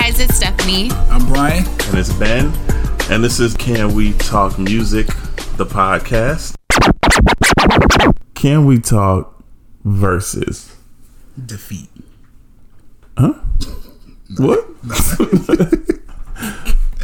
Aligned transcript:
guys, 0.00 0.18
it's 0.18 0.36
Stephanie. 0.36 0.90
I'm 1.10 1.26
Brian. 1.26 1.64
And 1.88 1.98
it's 1.98 2.12
Ben. 2.14 2.52
And 3.10 3.22
this 3.22 3.38
is 3.38 3.54
Can 3.54 3.94
We 3.94 4.14
Talk 4.14 4.58
Music, 4.58 5.06
the 5.58 5.66
podcast. 5.66 6.54
Can 8.34 8.64
we 8.64 8.78
talk 8.80 9.42
verses? 9.84 10.74
Defeat. 11.44 11.90
Huh? 13.18 13.34
what? 14.38 14.66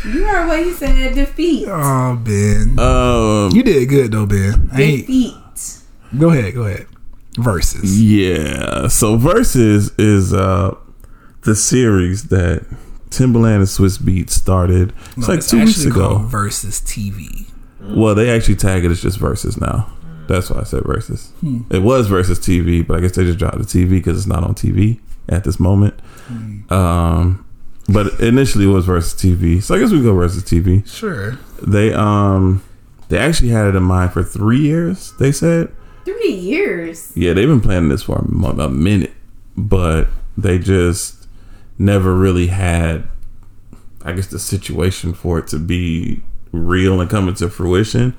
You 0.05 0.25
heard 0.25 0.47
what 0.47 0.63
he 0.65 0.71
said. 0.73 1.15
Defeat. 1.17 1.67
Oh, 1.69 2.15
Ben. 2.23 2.79
Um, 2.79 3.51
you 3.51 3.65
did 3.65 3.89
good 3.89 4.13
though, 4.13 4.25
Ben. 4.25 4.71
I 4.73 4.81
ain't, 4.83 5.01
Defeat. 5.01 5.35
go 6.17 6.31
ahead, 6.31 6.55
go 6.55 6.63
ahead. 6.63 6.87
Verses. 7.37 8.01
yeah. 8.01 8.87
So 8.87 9.17
verses 9.17 9.91
is 9.99 10.33
uh 10.33 10.77
the 11.43 11.57
series 11.57 12.29
that 12.29 12.65
Timbaland 13.17 13.57
and 13.57 13.65
Swizz 13.65 13.99
Beatz 13.99 14.31
started. 14.31 14.93
It's 15.17 15.29
No, 15.29 15.35
like 15.35 15.47
two 15.47 15.59
weeks 15.65 15.85
ago. 15.85 16.19
Versus 16.19 16.81
TV. 16.81 17.47
Well, 17.81 18.15
they 18.15 18.31
actually 18.31 18.57
tag 18.57 18.85
it 18.85 18.91
as 18.91 19.01
just 19.01 19.19
versus 19.19 19.61
now. 19.61 19.91
That's 20.29 20.51
why 20.51 20.61
I 20.61 20.65
said 20.65 20.83
versus. 20.85 21.33
It 21.71 21.79
was 21.83 22.09
versus 22.09 22.39
TV, 22.41 22.85
but 22.87 22.97
I 22.97 23.01
guess 23.01 23.15
they 23.15 23.25
just 23.25 23.39
dropped 23.39 23.59
the 23.59 23.65
TV 23.65 23.91
because 23.91 24.19
it's 24.19 24.27
not 24.27 24.43
on 24.43 24.55
TV 24.55 24.99
at 25.29 25.45
this 25.45 25.61
moment. 25.61 25.95
Um, 26.71 27.47
but 27.89 28.19
initially 28.21 28.65
it 28.65 28.69
was 28.69 28.85
versus 28.87 29.15
TV, 29.15 29.63
so 29.63 29.75
I 29.75 29.79
guess 29.79 29.93
we 29.93 30.03
go 30.03 30.15
versus 30.15 30.43
TV. 30.43 30.87
Sure. 30.89 31.39
They 31.65 31.93
um 31.95 32.63
they 33.09 33.19
actually 33.19 33.51
had 33.51 33.67
it 33.67 33.77
in 33.77 33.85
mind 33.85 34.13
for 34.13 34.25
three 34.25 34.59
years. 34.61 35.13
They 35.21 35.31
said, 35.31 35.73
Three 36.05 36.33
years. 36.33 37.13
yeah, 37.17 37.33
they've 37.33 37.47
been 37.49 37.61
planning 37.61 37.89
this 37.89 38.03
for 38.03 38.17
a, 38.19 38.49
a 38.63 38.69
minute, 38.69 39.13
but 39.57 40.09
they 40.37 40.59
just 40.59 41.16
never 41.79 42.15
really 42.15 42.49
had, 42.49 43.09
I 44.03 44.13
guess, 44.13 44.29
the 44.29 44.39
situation 44.39 45.13
for 45.13 45.39
it 45.39 45.47
to 45.49 45.59
be 45.59 46.23
real 46.53 47.01
and 47.01 47.11
coming 47.11 47.35
to 47.37 47.49
fruition. 47.49 48.17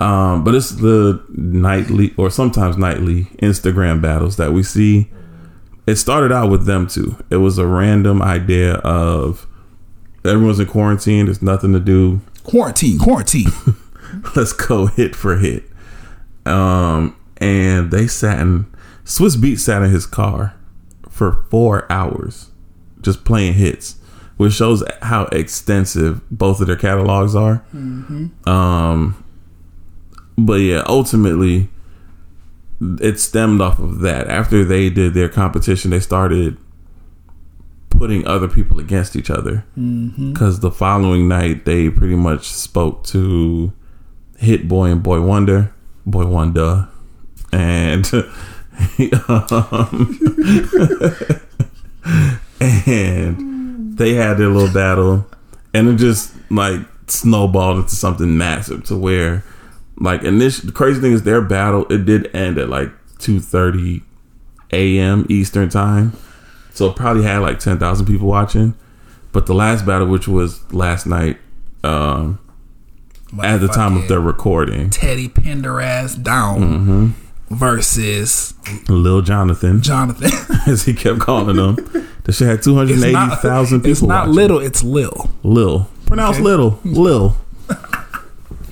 Um, 0.00 0.44
but 0.44 0.54
it's 0.54 0.70
the 0.70 1.24
nightly 1.28 2.14
or 2.16 2.30
sometimes 2.30 2.76
nightly 2.76 3.24
Instagram 3.42 4.00
battles 4.00 4.36
that 4.36 4.52
we 4.52 4.62
see. 4.62 5.10
It 5.86 5.96
started 5.96 6.30
out 6.30 6.50
with 6.50 6.66
them 6.66 6.86
two. 6.86 7.16
It 7.30 7.36
was 7.36 7.58
a 7.58 7.66
random 7.66 8.22
idea 8.22 8.74
of 8.74 9.46
everyone's 10.24 10.60
in 10.60 10.66
quarantine. 10.66 11.24
There's 11.24 11.42
nothing 11.42 11.72
to 11.72 11.80
do 11.80 12.20
Quarantine, 12.48 12.98
quarantine. 12.98 13.52
let's 14.34 14.54
go 14.54 14.86
hit 14.86 15.14
for 15.14 15.36
hit. 15.36 15.64
Um, 16.46 17.14
and 17.36 17.90
they 17.90 18.06
sat 18.06 18.40
in 18.40 18.64
Swizz 19.04 19.38
Beat 19.38 19.56
sat 19.56 19.82
in 19.82 19.90
his 19.90 20.06
car 20.06 20.54
for 21.10 21.44
four 21.50 21.90
hours 21.92 22.50
just 23.00 23.24
playing 23.24 23.54
hits, 23.54 23.96
which 24.36 24.52
shows 24.54 24.82
how 25.02 25.24
extensive 25.32 26.20
both 26.30 26.60
of 26.60 26.66
their 26.66 26.76
catalogs 26.76 27.34
are. 27.34 27.64
Um, 28.46 29.24
but 30.36 30.54
yeah, 30.60 30.82
ultimately, 30.86 31.68
it 33.00 33.18
stemmed 33.18 33.60
off 33.60 33.78
of 33.78 34.00
that. 34.00 34.28
After 34.28 34.64
they 34.64 34.88
did 34.90 35.14
their 35.14 35.28
competition, 35.28 35.90
they 35.90 36.00
started 36.00 36.56
putting 37.90 38.24
other 38.28 38.46
people 38.46 38.78
against 38.78 39.16
each 39.16 39.28
other 39.30 39.64
because 40.32 40.60
the 40.60 40.70
following 40.70 41.26
night 41.26 41.64
they 41.64 41.90
pretty 41.90 42.14
much 42.14 42.46
spoke 42.46 43.02
to 43.04 43.72
Hit 44.38 44.68
Boy 44.68 44.92
and 44.92 45.02
Boi-1da, 45.02 45.72
Boy 46.06 46.26
Wonder, 46.26 46.88
and 47.50 48.06
um, 49.28 50.18
and 52.60 53.96
they 53.98 54.14
had 54.14 54.38
their 54.38 54.48
little 54.48 54.72
battle, 54.72 55.26
and 55.74 55.88
it 55.88 55.96
just 55.96 56.32
like 56.50 56.80
snowballed 57.06 57.78
into 57.78 57.94
something 57.94 58.36
massive 58.36 58.84
to 58.84 58.96
where 58.96 59.44
like 59.98 60.22
initial 60.22 60.66
the 60.66 60.72
crazy 60.72 61.00
thing 61.00 61.12
is 61.12 61.22
their 61.24 61.40
battle 61.40 61.86
it 61.90 62.04
did 62.04 62.34
end 62.34 62.58
at 62.58 62.68
like 62.68 62.90
two 63.18 63.40
thirty 63.40 64.02
a.m. 64.72 65.26
Eastern 65.28 65.68
time, 65.68 66.12
so 66.72 66.90
it 66.90 66.96
probably 66.96 67.22
had 67.24 67.38
like 67.38 67.58
ten 67.58 67.78
thousand 67.78 68.06
people 68.06 68.28
watching. 68.28 68.74
But 69.32 69.46
the 69.46 69.54
last 69.54 69.84
battle, 69.84 70.06
which 70.08 70.26
was 70.26 70.72
last 70.72 71.06
night, 71.06 71.38
um, 71.84 72.38
at 73.42 73.58
the 73.58 73.68
time 73.68 73.96
of 73.96 74.08
their 74.08 74.20
recording, 74.20 74.90
Teddy 74.90 75.28
Pendergrass 75.28 76.20
down 76.22 76.60
Mm-hmm. 76.60 77.54
versus 77.54 78.54
Lil 78.88 79.20
Jonathan, 79.22 79.82
Jonathan. 79.82 80.30
as 80.66 80.84
he 80.84 80.94
kept 80.94 81.18
calling 81.20 81.56
him, 81.56 82.08
the 82.28 82.34
shit 82.34 82.46
had 82.46 82.62
280,000 82.62 83.06
It's 83.40 83.42
not, 83.42 83.78
people. 83.78 83.90
it's 83.90 84.02
not 84.02 84.18
watching. 84.26 84.34
little, 84.34 84.58
it's 84.58 84.84
Lil. 84.84 85.30
Lil. 85.42 85.88
Pronounce 86.04 86.36
Okay. 86.36 86.44
little. 86.44 86.78
Lil. 86.84 87.34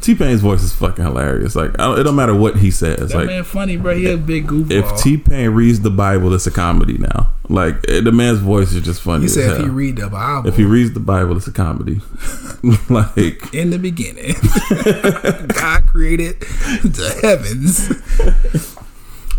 T 0.03 0.15
Pain's 0.15 0.43
voice 0.43 0.63
is 0.63 0.75
fucking 0.75 1.03
hilarious. 1.05 1.57
Like 1.57 1.73
don't, 1.73 1.99
it 1.99 2.03
don't 2.03 2.15
matter 2.15 2.35
what 2.35 2.59
he 2.59 2.71
says. 2.71 3.11
That 3.11 3.17
like 3.17 3.27
man 3.27 3.45
funny, 3.45 3.79
bro. 3.79 3.97
He 3.97 4.07
a 4.11 4.19
big 4.19 4.47
goofball. 4.47 4.71
if 4.71 5.03
T 5.03 5.17
Pain 5.17 5.51
reads 5.51 5.81
the 5.81 5.91
Bible, 5.91 6.33
it's 6.35 6.47
a 6.47 6.51
comedy 6.51 6.99
now. 6.99 7.33
Like 7.49 7.77
eh, 7.89 8.03
the 8.03 8.13
man's 8.13 8.39
voice 8.39 8.73
is 8.73 8.85
just 8.85 9.01
funny. 9.01 9.23
he 9.23 9.29
said 9.29 9.51
if 9.51 9.57
hell. 9.57 9.65
he 9.65 9.71
read 9.71 9.97
the 9.97 10.09
Bible 10.09 10.49
if 10.49 10.57
he 10.57 10.65
reads 10.65 10.93
the 10.93 11.01
Bible, 11.01 11.37
it's 11.39 11.49
a 11.49 11.53
comedy. 11.53 12.01
like 12.91 13.53
in 13.55 13.71
the 13.71 13.79
beginning, 13.81 14.35
God 15.55 15.87
created 15.87 16.39
the 16.85 17.19
heavens. 17.23 17.89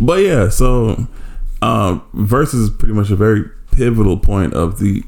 But 0.01 0.21
yeah, 0.21 0.49
so 0.49 1.07
um, 1.61 2.03
versus 2.13 2.61
is 2.61 2.69
pretty 2.71 2.93
much 2.93 3.09
a 3.09 3.15
very 3.15 3.49
pivotal 3.71 4.17
point 4.17 4.53
of 4.53 4.79
the 4.79 5.03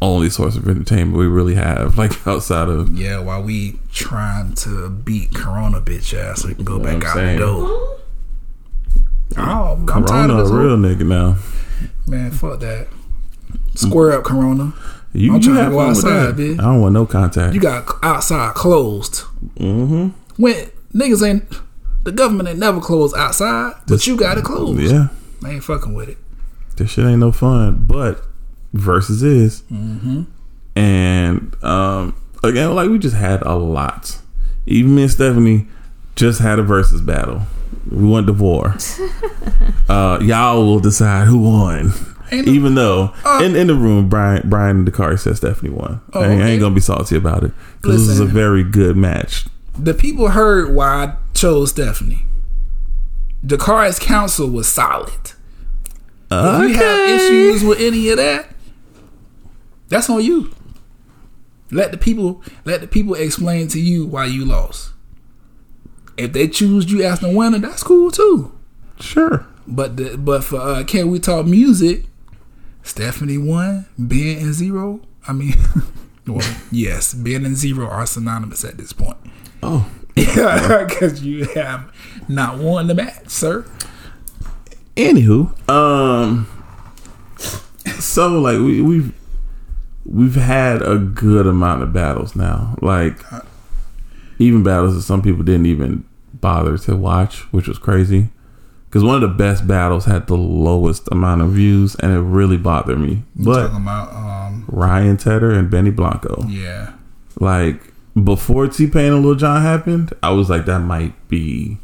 only 0.00 0.30
source 0.30 0.56
of 0.56 0.68
entertainment 0.68 1.16
we 1.18 1.26
really 1.26 1.54
have, 1.54 1.98
like 1.98 2.26
outside 2.26 2.68
of 2.68 2.96
Yeah, 2.96 3.18
while 3.20 3.42
we 3.42 3.78
trying 3.92 4.54
to 4.54 4.88
beat 4.90 5.34
Corona 5.34 5.80
bitch 5.80 6.14
ass, 6.16 6.42
so 6.42 6.48
we 6.48 6.54
can 6.54 6.64
go 6.64 6.78
what 6.78 6.84
back 6.84 7.04
out 7.04 7.14
saying. 7.14 7.38
the 7.40 7.46
door. 7.46 7.98
Oh, 9.36 9.74
I'm 9.76 9.86
tired 9.86 10.06
Corona, 10.06 10.32
of 10.34 10.38
a 10.38 10.42
this 10.44 10.52
real 10.52 10.68
whole- 10.70 10.78
nigga 10.78 11.06
now. 11.06 11.36
man. 12.06 12.30
Fuck 12.30 12.60
that. 12.60 12.88
Square 13.74 14.12
up, 14.12 14.24
Corona. 14.24 14.72
You, 15.12 15.34
I'm 15.34 15.40
you 15.40 15.54
trying 15.54 15.64
to 15.66 15.70
go 15.70 15.80
outside, 15.80 16.34
bitch. 16.36 16.58
I 16.58 16.62
don't 16.64 16.80
want 16.80 16.92
no 16.94 17.06
contact. 17.06 17.54
You 17.54 17.60
got 17.60 17.86
outside 18.02 18.54
closed. 18.54 19.22
mm-hmm. 19.56 20.08
When 20.42 20.54
niggas 20.94 21.26
ain't 21.26 21.44
the 22.04 22.12
government 22.12 22.48
ain't 22.48 22.58
never 22.58 22.80
closed 22.80 23.16
outside, 23.16 23.74
but 23.86 24.06
you 24.06 24.16
got 24.16 24.38
it 24.38 24.44
closed. 24.44 24.80
Yeah, 24.80 25.08
I 25.44 25.50
ain't 25.52 25.64
fucking 25.64 25.94
with 25.94 26.08
it. 26.10 26.18
This 26.78 26.90
shit 26.90 27.04
ain't 27.04 27.20
no 27.20 27.32
fun. 27.32 27.84
But 27.86 28.22
versus 28.72 29.22
is, 29.22 29.62
Mm-hmm. 29.72 30.22
and 30.76 31.64
um, 31.64 32.14
again, 32.42 32.74
like 32.74 32.88
we 32.90 32.98
just 32.98 33.16
had 33.16 33.42
a 33.42 33.54
lot. 33.56 34.18
Even 34.66 34.94
me 34.96 35.02
and 35.02 35.10
Stephanie 35.10 35.66
just 36.16 36.40
had 36.40 36.58
a 36.58 36.62
versus 36.62 37.00
battle. 37.00 37.42
We 37.90 38.06
went 38.08 38.26
to 38.26 38.32
war. 38.32 38.76
uh, 39.88 40.18
y'all 40.22 40.64
will 40.66 40.80
decide 40.80 41.26
who 41.26 41.38
won. 41.38 41.92
Ain't 42.30 42.46
no- 42.46 42.52
Even 42.52 42.74
though 42.74 43.14
Uh, 43.24 43.40
in, 43.42 43.56
in 43.56 43.66
the 43.68 43.74
room, 43.74 44.08
Brian 44.10 44.42
Brian 44.48 44.84
Dakari 44.84 45.18
said 45.18 45.36
Stephanie 45.38 45.70
won. 45.70 46.00
Oh, 46.12 46.20
I, 46.20 46.28
ain't, 46.28 46.42
I 46.42 46.48
ain't 46.50 46.60
gonna 46.60 46.74
be 46.74 46.80
salty 46.82 47.16
about 47.16 47.44
it 47.44 47.52
because 47.80 48.06
this 48.06 48.08
is 48.16 48.20
a 48.20 48.26
very 48.26 48.62
good 48.62 48.96
match. 48.96 49.46
The 49.78 49.94
people 49.94 50.28
heard 50.28 50.74
why 50.74 50.86
I 51.04 51.14
chose 51.34 51.70
Stephanie. 51.70 52.26
Dakari's 53.46 53.98
counsel 53.98 54.48
was 54.50 54.68
solid. 54.68 55.32
If 56.30 56.70
you 56.70 56.76
have 56.76 57.08
issues 57.08 57.64
with 57.64 57.80
any 57.80 58.10
of 58.10 58.18
that, 58.18 58.50
that's 59.88 60.10
on 60.10 60.22
you. 60.22 60.54
Let 61.70 61.90
the 61.90 61.98
people 61.98 62.42
let 62.64 62.80
the 62.80 62.86
people 62.86 63.14
explain 63.14 63.68
to 63.68 63.80
you 63.80 64.06
why 64.06 64.26
you 64.26 64.44
lost. 64.44 64.92
If 66.16 66.32
they 66.32 66.48
choose 66.48 66.90
you 66.90 67.02
as 67.04 67.20
the 67.20 67.30
winner, 67.30 67.58
that's 67.58 67.82
cool 67.82 68.10
too. 68.10 68.52
Sure. 69.00 69.46
But 69.66 69.96
the, 69.96 70.16
but 70.16 70.44
for 70.44 70.60
uh, 70.60 70.84
can 70.84 71.10
we 71.10 71.18
talk 71.18 71.46
music? 71.46 72.06
Stephanie 72.82 73.38
won, 73.38 73.86
Ben 73.98 74.38
and 74.38 74.54
Zero. 74.54 75.00
I 75.26 75.32
mean, 75.34 75.54
well, 76.26 76.56
yes, 76.70 77.12
Ben 77.14 77.44
and 77.44 77.56
Zero 77.56 77.86
are 77.86 78.06
synonymous 78.06 78.64
at 78.64 78.78
this 78.78 78.92
point. 78.92 79.18
Oh, 79.62 79.90
Yeah, 80.16 80.84
because 80.88 81.22
you 81.22 81.44
have 81.48 81.92
not 82.28 82.58
won 82.58 82.86
the 82.86 82.94
match, 82.94 83.28
sir. 83.28 83.66
Anywho, 84.98 85.70
um, 85.70 86.48
so 88.00 88.40
like 88.40 88.58
we 88.58 88.82
we've 88.82 89.14
we've 90.04 90.34
had 90.34 90.82
a 90.82 90.98
good 90.98 91.46
amount 91.46 91.84
of 91.84 91.92
battles 91.92 92.34
now. 92.34 92.74
Like 92.82 93.16
even 94.40 94.64
battles 94.64 94.96
that 94.96 95.02
some 95.02 95.22
people 95.22 95.44
didn't 95.44 95.66
even 95.66 96.04
bother 96.34 96.76
to 96.78 96.96
watch, 96.96 97.42
which 97.52 97.68
was 97.68 97.78
crazy. 97.78 98.30
Because 98.88 99.04
one 99.04 99.14
of 99.14 99.20
the 99.20 99.28
best 99.28 99.68
battles 99.68 100.06
had 100.06 100.26
the 100.26 100.36
lowest 100.36 101.06
amount 101.12 101.42
of 101.42 101.50
views, 101.50 101.94
and 101.96 102.12
it 102.12 102.20
really 102.20 102.56
bothered 102.56 102.98
me. 102.98 103.22
But 103.36 103.68
talking 103.68 103.82
about 103.82 104.12
um, 104.12 104.64
Ryan 104.66 105.16
Tedder 105.16 105.52
and 105.52 105.70
Benny 105.70 105.90
Blanco, 105.90 106.44
yeah, 106.48 106.94
like 107.38 107.92
before 108.20 108.66
T 108.66 108.88
Pain 108.88 109.12
and 109.12 109.24
Lil 109.24 109.36
Jon 109.36 109.62
happened, 109.62 110.12
I 110.24 110.30
was 110.30 110.50
like 110.50 110.64
that 110.64 110.80
might 110.80 111.28
be 111.28 111.78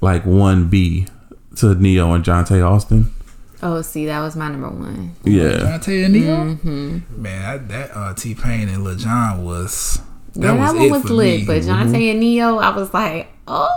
like 0.00 0.26
one 0.26 0.68
B 0.68 1.06
to 1.56 1.74
Ne-Yo 1.74 2.12
and 2.12 2.24
Jonte 2.24 2.64
Austin. 2.66 3.10
Oh, 3.62 3.80
see, 3.82 4.06
that 4.06 4.20
was 4.20 4.36
my 4.36 4.48
number 4.50 4.68
one. 4.68 5.14
Yeah. 5.24 5.50
Jonte 5.78 6.04
and 6.04 6.12
Ne-Yo. 6.14 6.36
Mm-hmm. 6.36 7.22
Man, 7.22 7.42
that, 7.42 7.68
that 7.68 7.96
uh, 7.96 8.14
T 8.14 8.34
Pain 8.34 8.68
and 8.68 8.84
Lil 8.84 8.96
Jon 8.96 9.44
was 9.44 10.00
that 10.34 10.42
Yeah, 10.42 10.52
was 10.60 10.72
that 10.72 10.76
it 10.76 10.80
one 10.80 10.90
was 10.90 11.02
for 11.02 11.14
lit, 11.14 11.40
me. 11.40 11.46
but 11.46 11.62
Jonte 11.62 12.10
and 12.10 12.20
Ne-Yo, 12.20 12.58
I 12.58 12.76
was 12.76 12.92
like, 12.92 13.28
oh. 13.48 13.68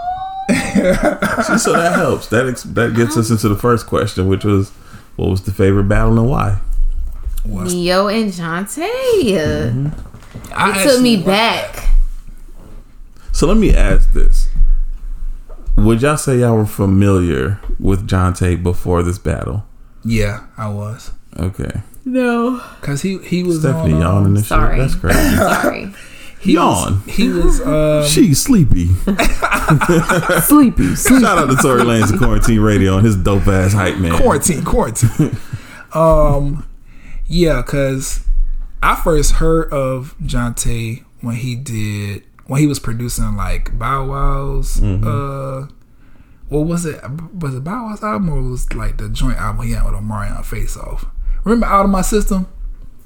See, 0.49 0.55
so 1.59 1.73
that 1.73 1.93
helps. 1.95 2.27
That 2.27 2.47
ex- 2.47 2.63
that 2.63 2.95
gets 2.95 3.15
us 3.17 3.29
into 3.29 3.47
the 3.49 3.55
first 3.55 3.85
question, 3.87 4.27
which 4.27 4.43
was, 4.45 4.69
what 5.15 5.29
was 5.29 5.41
the 5.43 5.51
favorite 5.51 5.85
battle 5.89 6.17
and 6.19 6.29
why? 6.29 6.59
Was- 7.45 7.73
Ne-Yo 7.73 8.07
and 8.07 8.31
Jonte. 8.31 8.79
I 10.53 10.81
It 10.81 10.83
took 10.83 11.01
me 11.01 11.15
actually- 11.15 11.23
back. 11.23 11.89
So 13.31 13.45
let 13.47 13.57
me 13.57 13.73
ask 13.75 14.11
this: 14.13 14.46
Would 15.77 16.01
y'all 16.01 16.17
say 16.17 16.39
y'all 16.39 16.55
were 16.57 16.65
familiar 16.65 17.59
with 17.79 18.07
Jonte 18.07 18.61
before 18.61 19.03
this 19.03 19.17
battle? 19.19 19.65
Yeah, 20.03 20.47
I 20.57 20.69
was 20.69 21.11
Okay, 21.39 21.81
No. 22.05 22.61
because 22.81 23.01
he 23.03 23.19
he 23.19 23.43
was 23.43 23.59
Stephanie 23.59 23.93
on, 23.93 24.01
um, 24.01 24.01
yawning 24.01 24.35
and 24.37 24.45
sorry. 24.45 24.77
shit. 24.77 24.87
That's 24.89 24.95
crazy. 24.95 25.35
Sorry. 25.37 25.93
He 26.39 26.53
Yawn. 26.53 27.01
Was, 27.05 27.15
he 27.15 27.29
was. 27.29 27.61
Um, 27.65 28.05
She's 28.05 28.39
sleepy. 28.39 28.89
Sleepy. 30.41 30.95
Shout 30.95 31.23
out 31.23 31.49
to 31.49 31.55
Tory 31.61 31.81
Lanez 31.81 32.11
and 32.11 32.19
Quarantine 32.19 32.59
Radio 32.59 32.97
and 32.97 33.05
his 33.05 33.15
dope 33.15 33.47
ass 33.47 33.73
hype 33.73 33.97
man. 33.97 34.15
quarantine, 34.15 34.63
quarantine. 34.63 35.35
um, 35.93 36.65
yeah, 37.25 37.61
because 37.63 38.23
I 38.83 38.95
first 38.95 39.33
heard 39.33 39.73
of 39.73 40.15
Jonte 40.21 41.03
when 41.21 41.35
he 41.37 41.55
did 41.55 42.23
when 42.47 42.59
he 42.61 42.67
was 42.67 42.79
producing 42.79 43.35
like 43.35 43.77
Bow 43.77 44.05
Wow's. 44.07 44.81
Uh, 44.81 45.67
what 46.49 46.61
was 46.65 46.85
it? 46.85 47.01
Was 47.33 47.55
it 47.55 47.63
Bow 47.63 47.85
Wow's 47.87 48.03
album 48.03 48.29
or 48.29 48.41
was 48.41 48.65
it, 48.65 48.75
like 48.75 48.97
the 48.97 49.09
joint 49.09 49.37
album 49.37 49.65
he 49.67 49.73
had 49.73 49.85
with 49.85 49.93
Omarion 49.93 50.43
Face 50.45 50.75
Off? 50.77 51.05
Remember 51.43 51.65
Out 51.65 51.85
of 51.85 51.91
My 51.91 52.01
System? 52.01 52.47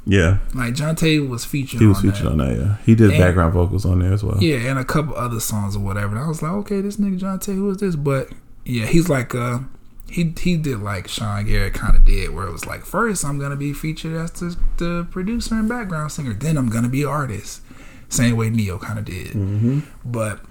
Yeah, 0.04 0.40
Like 0.56 0.74
Jonte 0.74 1.28
was 1.30 1.46
featured. 1.46 1.80
he 1.80 1.86
was 1.86 1.98
on 1.98 2.04
featured 2.04 2.26
that. 2.26 2.32
on 2.32 2.38
that. 2.40 2.58
Yeah, 2.58 2.78
he 2.86 2.96
did 2.96 3.12
And- 3.12 3.20
background 3.20 3.54
vocals 3.54 3.86
on 3.86 4.00
there 4.00 4.12
as 4.12 4.24
well. 4.24 4.38
Yeah, 4.42 4.58
and 4.58 4.80
a 4.80 4.84
couple 4.84 5.14
other 5.16 5.40
songs 5.40 5.76
or 5.76 5.80
whatever. 5.80 6.16
And 6.16 6.26
I 6.26 6.28
was 6.28 6.42
like, 6.42 6.52
okay, 6.54 6.82
this 6.82 6.98
nigga 6.98 7.20
Jonte, 7.20 7.54
who 7.54 7.70
is 7.70 7.78
this? 7.78 7.96
But 7.96 8.30
yeah, 8.66 8.86
he's 8.88 9.10
like 9.10 9.36
uh 9.36 9.60
he 10.10 10.34
he 10.40 10.58
did 10.58 10.80
like 10.80 11.08
Sean 11.08 11.46
Garrett 11.46 11.76
kind 11.76 11.96
of 11.96 12.04
did, 12.04 12.32
where 12.34 12.48
it 12.48 12.52
was 12.52 12.66
like 12.66 12.84
first 12.84 13.24
I'm 13.24 13.38
gonna 13.40 13.56
be 13.56 13.74
featured 13.74 14.14
as 14.18 14.32
the, 14.32 14.58
the 14.78 15.08
producer 15.12 15.54
and 15.56 15.70
background 15.70 16.12
singer, 16.12 16.34
then 16.34 16.58
I'm 16.58 16.70
gonna 16.70 16.90
be 16.90 17.06
artist. 17.06 17.62
Same 18.12 18.36
way 18.38 18.50
Ne-Yo 18.50 18.78
kind 18.78 19.00
of 19.00 19.06
did, 19.06 19.30
Mm-hmm. 19.32 19.80
but 20.06 20.42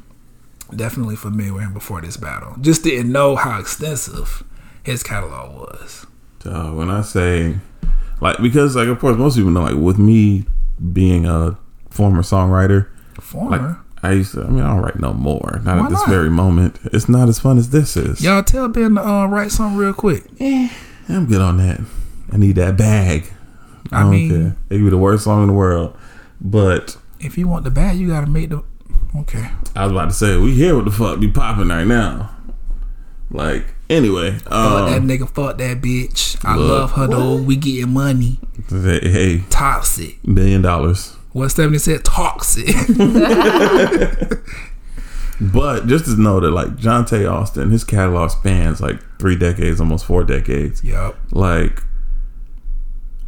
definitely 0.74 1.16
familiar 1.16 1.52
with 1.54 1.62
him 1.62 1.72
before 1.74 2.00
this 2.00 2.16
battle. 2.16 2.56
Just 2.60 2.82
didn't 2.84 3.12
know 3.12 3.36
how 3.36 3.60
extensive 3.60 4.42
his 4.82 5.02
catalog 5.02 5.54
was. 5.56 6.06
So 6.42 6.74
when 6.74 6.90
I 6.90 7.02
say, 7.02 7.56
like, 8.20 8.38
because 8.42 8.74
like 8.76 8.88
of 8.88 8.98
course 8.98 9.16
most 9.18 9.36
people 9.36 9.50
know, 9.50 9.62
like 9.62 9.74
with 9.76 9.98
me 9.98 10.44
being 10.92 11.26
a 11.26 11.56
former 11.90 12.22
songwriter, 12.22 12.88
Former, 13.20 13.58
like 13.58 13.76
I 14.02 14.12
used 14.12 14.32
to. 14.34 14.44
I 14.44 14.48
mean, 14.48 14.62
I 14.62 14.68
don't 14.68 14.80
write 14.82 14.98
no 14.98 15.12
more. 15.12 15.60
Not 15.62 15.76
Why 15.78 15.84
at 15.84 15.90
this 15.90 15.98
not? 16.00 16.08
very 16.08 16.30
moment. 16.30 16.78
It's 16.86 17.08
not 17.10 17.28
as 17.28 17.38
fun 17.38 17.58
as 17.58 17.68
this 17.70 17.96
is. 17.98 18.22
y'all 18.24 18.42
tell 18.42 18.66
Ben 18.68 18.94
to 18.94 19.06
uh, 19.06 19.26
write 19.26 19.50
something 19.50 19.76
real 19.76 19.92
quick. 19.92 20.24
I'm 20.40 21.26
good 21.26 21.42
on 21.42 21.58
that. 21.58 21.80
I 22.32 22.38
need 22.38 22.56
that 22.56 22.78
bag. 22.78 23.30
I, 23.92 23.98
I 23.98 24.02
don't 24.04 24.10
mean- 24.12 24.30
care. 24.30 24.56
It 24.70 24.76
could 24.78 24.84
be 24.84 24.90
the 24.90 24.96
worst 24.96 25.24
song 25.24 25.42
in 25.42 25.48
the 25.48 25.52
world, 25.52 25.94
but 26.40 26.96
If 27.20 27.36
you 27.38 27.46
want 27.48 27.64
the 27.64 27.70
bad, 27.70 27.96
you 27.96 28.08
gotta 28.08 28.26
make 28.26 28.50
the 28.50 28.64
okay. 29.20 29.50
I 29.76 29.84
was 29.84 29.92
about 29.92 30.06
to 30.06 30.14
say 30.14 30.36
we 30.36 30.54
hear 30.54 30.74
what 30.76 30.84
the 30.86 30.90
fuck 30.90 31.20
be 31.20 31.30
popping 31.30 31.68
right 31.68 31.86
now. 31.86 32.34
Like 33.30 33.66
anyway, 33.88 34.32
Fuck 34.32 34.50
that 34.50 34.98
um, 34.98 35.08
nigga, 35.08 35.28
fuck 35.30 35.58
that 35.58 35.80
bitch. 35.80 36.36
I 36.44 36.56
Look. 36.56 36.68
love 36.68 36.92
her 36.92 37.06
though. 37.06 37.36
We 37.36 37.56
getting 37.56 37.90
money. 37.92 38.38
hey, 38.68 39.08
hey, 39.08 39.44
Toxic. 39.50 40.26
million 40.26 40.62
dollars. 40.62 41.16
What 41.32 41.50
Stephanie 41.50 41.78
said, 41.78 42.04
toxic. 42.04 42.66
But 45.40 45.86
just 45.86 46.04
to 46.04 46.20
know 46.20 46.38
that 46.40 46.50
like 46.50 46.76
Jonte 46.76 47.30
Austin, 47.30 47.70
his 47.70 47.82
catalog 47.82 48.30
spans 48.30 48.80
like 48.80 49.00
three 49.18 49.36
decades, 49.36 49.80
almost 49.80 50.04
four 50.04 50.22
decades. 50.22 50.84
Yep. 50.84 51.16
Like 51.32 51.82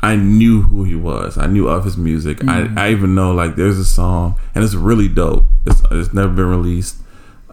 I 0.02 0.16
knew 0.16 0.62
who 0.62 0.84
he 0.84 0.94
was. 0.96 1.38
I 1.38 1.46
knew 1.46 1.68
of 1.68 1.84
his 1.84 1.96
music. 1.96 2.42
I, 2.48 2.68
I 2.76 2.90
even 2.90 3.14
know 3.14 3.32
like 3.32 3.54
there's 3.56 3.78
a 3.78 3.84
song 3.84 4.38
and 4.54 4.64
it's 4.64 4.74
really 4.74 5.08
dope. 5.08 5.44
It's, 5.66 5.80
it's 5.92 6.12
never 6.12 6.32
been 6.32 6.46
released. 6.48 6.96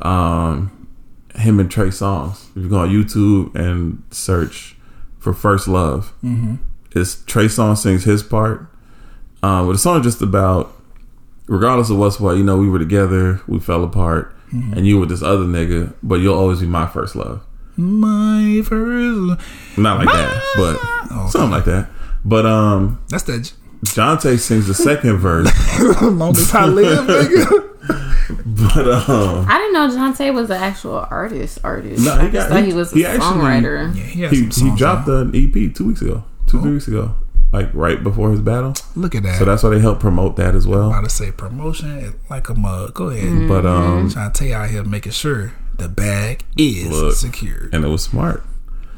Um, 0.01 0.87
him 1.35 1.59
and 1.59 1.69
Trey 1.69 1.89
Songz. 1.89 2.49
If 2.55 2.63
you 2.63 2.69
go 2.69 2.79
on 2.79 2.89
YouTube 2.89 3.53
and 3.55 4.01
search 4.11 4.75
for 5.19 5.33
First 5.33 5.67
Love, 5.67 6.13
Mm-hmm. 6.23 6.55
it's 6.95 7.23
Trey 7.25 7.47
Song 7.47 7.75
sings 7.75 8.03
his 8.05 8.23
part. 8.23 8.61
Um, 9.43 9.67
but 9.67 9.73
the 9.73 9.77
song 9.77 9.99
is 9.99 10.05
just 10.05 10.21
about, 10.21 10.73
regardless 11.47 11.89
of 11.89 11.97
what's 11.97 12.19
what, 12.19 12.37
you 12.37 12.43
know, 12.43 12.57
we 12.57 12.67
were 12.69 12.79
together, 12.79 13.41
we 13.47 13.59
fell 13.59 13.83
apart, 13.83 14.33
and 14.51 14.87
you 14.87 14.99
were 14.99 15.05
this 15.05 15.21
other 15.21 15.43
nigga, 15.45 15.93
but 16.01 16.15
you'll 16.15 16.37
always 16.37 16.59
be 16.61 16.65
my 16.65 16.87
first 16.87 17.15
love. 17.15 17.45
My 17.77 18.61
first. 18.65 19.39
Not 19.77 19.99
like 20.03 20.07
that, 20.07 20.53
but 20.57 20.77
Oh, 21.11 21.27
something 21.29 21.51
like 21.51 21.65
that. 21.65 21.89
But 22.25 22.45
um, 22.45 23.01
That's 23.09 23.23
that. 23.23 23.51
Jonte 23.85 24.37
sings 24.39 24.67
the 24.67 24.73
second 24.73 25.17
verse, 25.17 25.47
Long 26.01 26.31
as 26.31 26.53
I 26.53 26.65
live, 26.65 27.07
nigga. 27.07 27.65
but 28.45 29.09
um, 29.09 29.45
I 29.47 29.57
didn't 29.57 29.73
know 29.73 29.87
Jonte 29.89 30.33
was 30.33 30.49
an 30.49 30.61
actual 30.61 31.07
artist. 31.09 31.59
Artist. 31.63 32.03
No, 32.03 32.13
he 32.15 32.19
I 32.27 32.29
just 32.29 32.33
got- 32.33 32.49
thought 32.49 32.63
he- 32.63 32.71
he, 32.71 32.73
was 32.73 32.91
a 32.91 32.95
he 32.95 33.05
actually- 33.05 33.21
songwriter. 33.25 33.95
Yeah, 33.95 34.03
he 34.03 34.21
had 34.21 34.31
he 34.31 34.51
some 34.51 34.71
he 34.71 34.75
dropped 34.75 35.07
out. 35.07 35.27
an 35.27 35.35
EP 35.35 35.73
two 35.73 35.85
weeks 35.87 36.01
ago, 36.01 36.23
two 36.45 36.61
three 36.61 36.73
weeks 36.73 36.87
ago, 36.89 37.15
like 37.53 37.73
right 37.73 38.03
before 38.03 38.31
his 38.31 38.41
battle. 38.41 38.73
Look 38.95 39.15
at 39.15 39.23
that. 39.23 39.39
So 39.39 39.45
that's 39.45 39.63
why 39.63 39.69
they 39.69 39.79
helped 39.79 40.01
promote 40.01 40.35
that 40.35 40.55
as 40.55 40.67
well. 40.67 40.89
about 40.89 41.05
to 41.05 41.09
say 41.09 41.31
promotion 41.31 42.15
like 42.29 42.49
a 42.49 42.55
mug. 42.55 42.93
Go 42.93 43.09
ahead. 43.09 43.47
But 43.47 43.65
um, 43.65 44.09
Trying 44.09 44.31
to 44.33 44.37
tell 44.37 44.47
you 44.47 44.55
out 44.55 44.69
here 44.69 44.83
making 44.83 45.13
sure 45.13 45.53
the 45.77 45.87
bag 45.87 46.43
is 46.57 46.89
Look. 46.89 47.15
secured. 47.15 47.73
and 47.73 47.85
it 47.85 47.87
was 47.87 48.03
smart. 48.03 48.43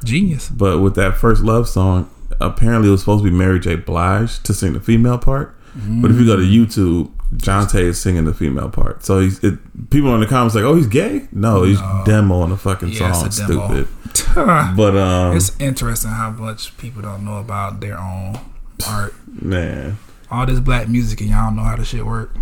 Genius. 0.04 0.50
But 0.50 0.80
with 0.80 0.96
that 0.96 1.18
first 1.18 1.44
love 1.44 1.70
song, 1.70 2.10
apparently 2.42 2.90
it 2.90 2.92
was 2.92 3.02
supposed 3.02 3.24
to 3.24 3.30
be 3.30 3.36
Mary 3.36 3.60
J. 3.60 3.76
Blige 3.76 4.40
to 4.44 4.54
sing 4.54 4.74
the 4.74 4.80
female 4.80 5.18
part. 5.18 5.56
But 5.74 6.12
if 6.12 6.18
you 6.20 6.26
go 6.26 6.36
to 6.36 6.42
YouTube, 6.44 7.12
Jonte 7.36 7.76
is 7.80 8.00
singing 8.02 8.26
the 8.26 8.34
female 8.34 8.68
part. 8.70 9.06
So 9.06 9.20
he's 9.22 9.42
it, 9.42 9.58
people 9.90 10.14
in 10.16 10.20
the 10.20 10.28
comments 10.28 10.54
like, 10.54 10.66
"Oh, 10.66 10.76
he's 10.76 10.88
gay." 10.88 11.30
No, 11.32 11.64
he's 11.64 11.80
demoing 11.80 12.50
the 12.50 12.58
fucking 12.58 12.90
Yeah, 12.90 13.14
song. 13.14 13.28
a. 13.28 13.32
Stupid. 13.32 13.88
But 14.76 14.98
um, 14.98 15.38
it's 15.38 15.58
interesting 15.62 16.12
how 16.12 16.32
much 16.32 16.78
people 16.78 17.02
don't 17.02 17.24
know 17.24 17.38
about 17.38 17.80
their 17.80 17.98
own 17.98 18.38
art. 18.86 19.14
man. 19.28 19.98
All 20.30 20.46
this 20.46 20.60
black 20.60 20.90
music 20.90 21.22
and 21.22 21.30
y'all 21.30 21.46
don't 21.48 21.56
know 21.56 21.64
how 21.64 21.76
the 21.78 21.86
shit 21.86 22.06
work. 22.06 22.36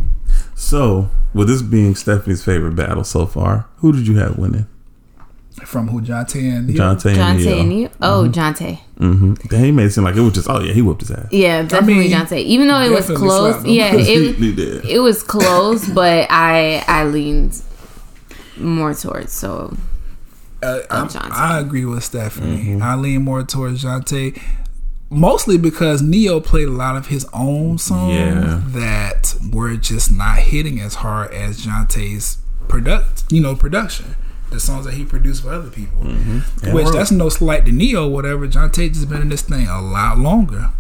So 0.56 1.10
with 1.34 1.48
this 1.48 1.62
being 1.62 1.94
Stephanie's 1.96 2.44
favorite 2.44 2.76
battle 2.76 3.04
so 3.04 3.26
far, 3.28 3.68
who 3.78 3.92
did 3.92 4.08
you 4.08 4.18
have 4.18 4.38
winning? 4.40 4.68
From 5.66 5.88
who 5.88 6.02
John 6.02 6.26
Ten. 6.26 6.68
Jonte 6.68 7.06
and 7.08 7.18
Jonte 7.20 7.38
Ne-Yo. 7.46 7.60
and 7.60 7.74
you? 7.80 7.90
Oh, 8.02 8.28
Jonte. 8.32 8.80
Mm-hmm. 9.00 9.56
He 9.64 9.72
made 9.72 9.86
it 9.86 9.92
seem 9.92 10.04
like 10.04 10.16
it 10.16 10.22
was 10.22 10.34
just, 10.34 10.50
oh 10.50 10.60
yeah, 10.60 10.74
he 10.74 10.82
whooped 10.82 11.02
his 11.02 11.12
ass. 11.12 11.28
Yeah, 11.32 11.62
definitely 11.64 12.08
mean, 12.08 12.12
Jonte. 12.12 12.38
Even 12.44 12.68
though 12.68 12.82
it 12.82 12.92
was 12.92 13.06
close, 13.08 13.66
yeah, 13.66 13.92
it 13.96 14.36
he 14.36 14.54
did. 14.54 14.86
it 14.86 15.00
was 15.00 15.24
close, 15.24 15.88
but 15.94 16.28
I 16.30 16.84
I 16.88 17.06
leaned 17.06 17.62
more 18.58 18.94
towards 18.94 19.32
so 19.32 19.76
Uh, 20.62 20.80
I'm- 20.92 21.08
I 21.32 21.60
agree 21.60 21.86
with 21.86 22.04
Stephanie. 22.04 22.58
Mm-hmm. 22.76 22.84
I 22.84 22.96
lean 22.96 23.24
more 23.24 23.44
towards 23.44 23.84
Jonte, 23.84 24.42
mostly 25.10 25.58
because 25.58 26.02
Ne-Yo 26.02 26.42
played 26.42 26.68
a 26.68 26.72
lot 26.72 26.98
of 26.98 27.08
his 27.08 27.26
own 27.34 27.78
songs 27.78 28.14
Yeah. 28.14 28.62
that 28.68 29.36
were 29.54 29.76
just 29.78 30.12
not 30.12 30.40
hitting 30.40 30.80
as 30.82 30.96
hard 30.96 31.32
as 31.34 31.66
Jonte's 31.66 32.38
product, 32.68 33.24
you 33.32 33.42
know, 33.42 33.56
production. 33.56 34.16
The 34.52 34.60
songs 34.60 34.86
that 34.86 34.96
he 34.96 35.06
produced 35.06 35.44
for 35.44 35.52
other 35.52 35.70
people, 35.70 36.02
Mm-hmm. 36.02 36.66
And 36.66 36.74
which 36.74 36.88
that's 36.90 37.12
no 37.12 37.30
slight 37.30 37.66
to 37.66 37.72
Ne-Yo, 37.72 38.08
whatever. 38.08 38.48
Jonte 38.48 38.92
just 38.92 39.08
been 39.10 39.22
in 39.22 39.30
this 39.30 39.44
thing 39.44 39.68
a 39.68 39.82
lot 39.82 40.18
longer. 40.18 40.72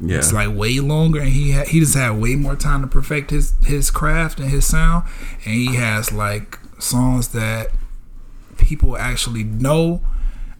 Yeah. 0.00 0.18
It's 0.18 0.32
like 0.32 0.54
way 0.54 0.80
longer, 0.80 1.20
and 1.20 1.28
he 1.28 1.52
ha- 1.52 1.64
he 1.66 1.80
just 1.80 1.94
had 1.94 2.18
way 2.20 2.34
more 2.34 2.56
time 2.56 2.80
to 2.80 2.86
perfect 2.88 3.30
his 3.30 3.52
his 3.64 3.90
craft 3.90 4.40
and 4.40 4.50
his 4.50 4.66
sound, 4.66 5.04
and 5.44 5.54
he 5.54 5.76
has 5.76 6.10
like 6.12 6.58
songs 6.78 7.28
that 7.28 7.68
people 8.58 8.96
actually 8.96 9.44
know 9.44 10.00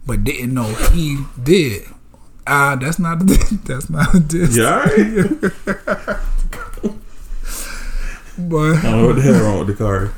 but 0.07 0.23
didn't 0.23 0.53
know 0.55 0.75
he 0.93 1.25
did. 1.43 1.83
Ah, 2.47 2.77
that's 2.81 2.99
not 2.99 3.23
a, 3.23 3.25
that's 3.65 3.89
not 3.91 4.15
a 4.15 4.21
diss. 4.21 4.55
you 4.57 4.67
all 4.67 4.81
right? 4.81 6.21
But 8.37 8.77
I 8.79 8.83
don't 8.83 9.01
know 9.01 9.07
what 9.07 9.17
the 9.17 9.23
hell 9.23 9.43
wrong 9.45 9.59
with 9.65 9.69
the 9.69 9.75
card. 9.75 10.11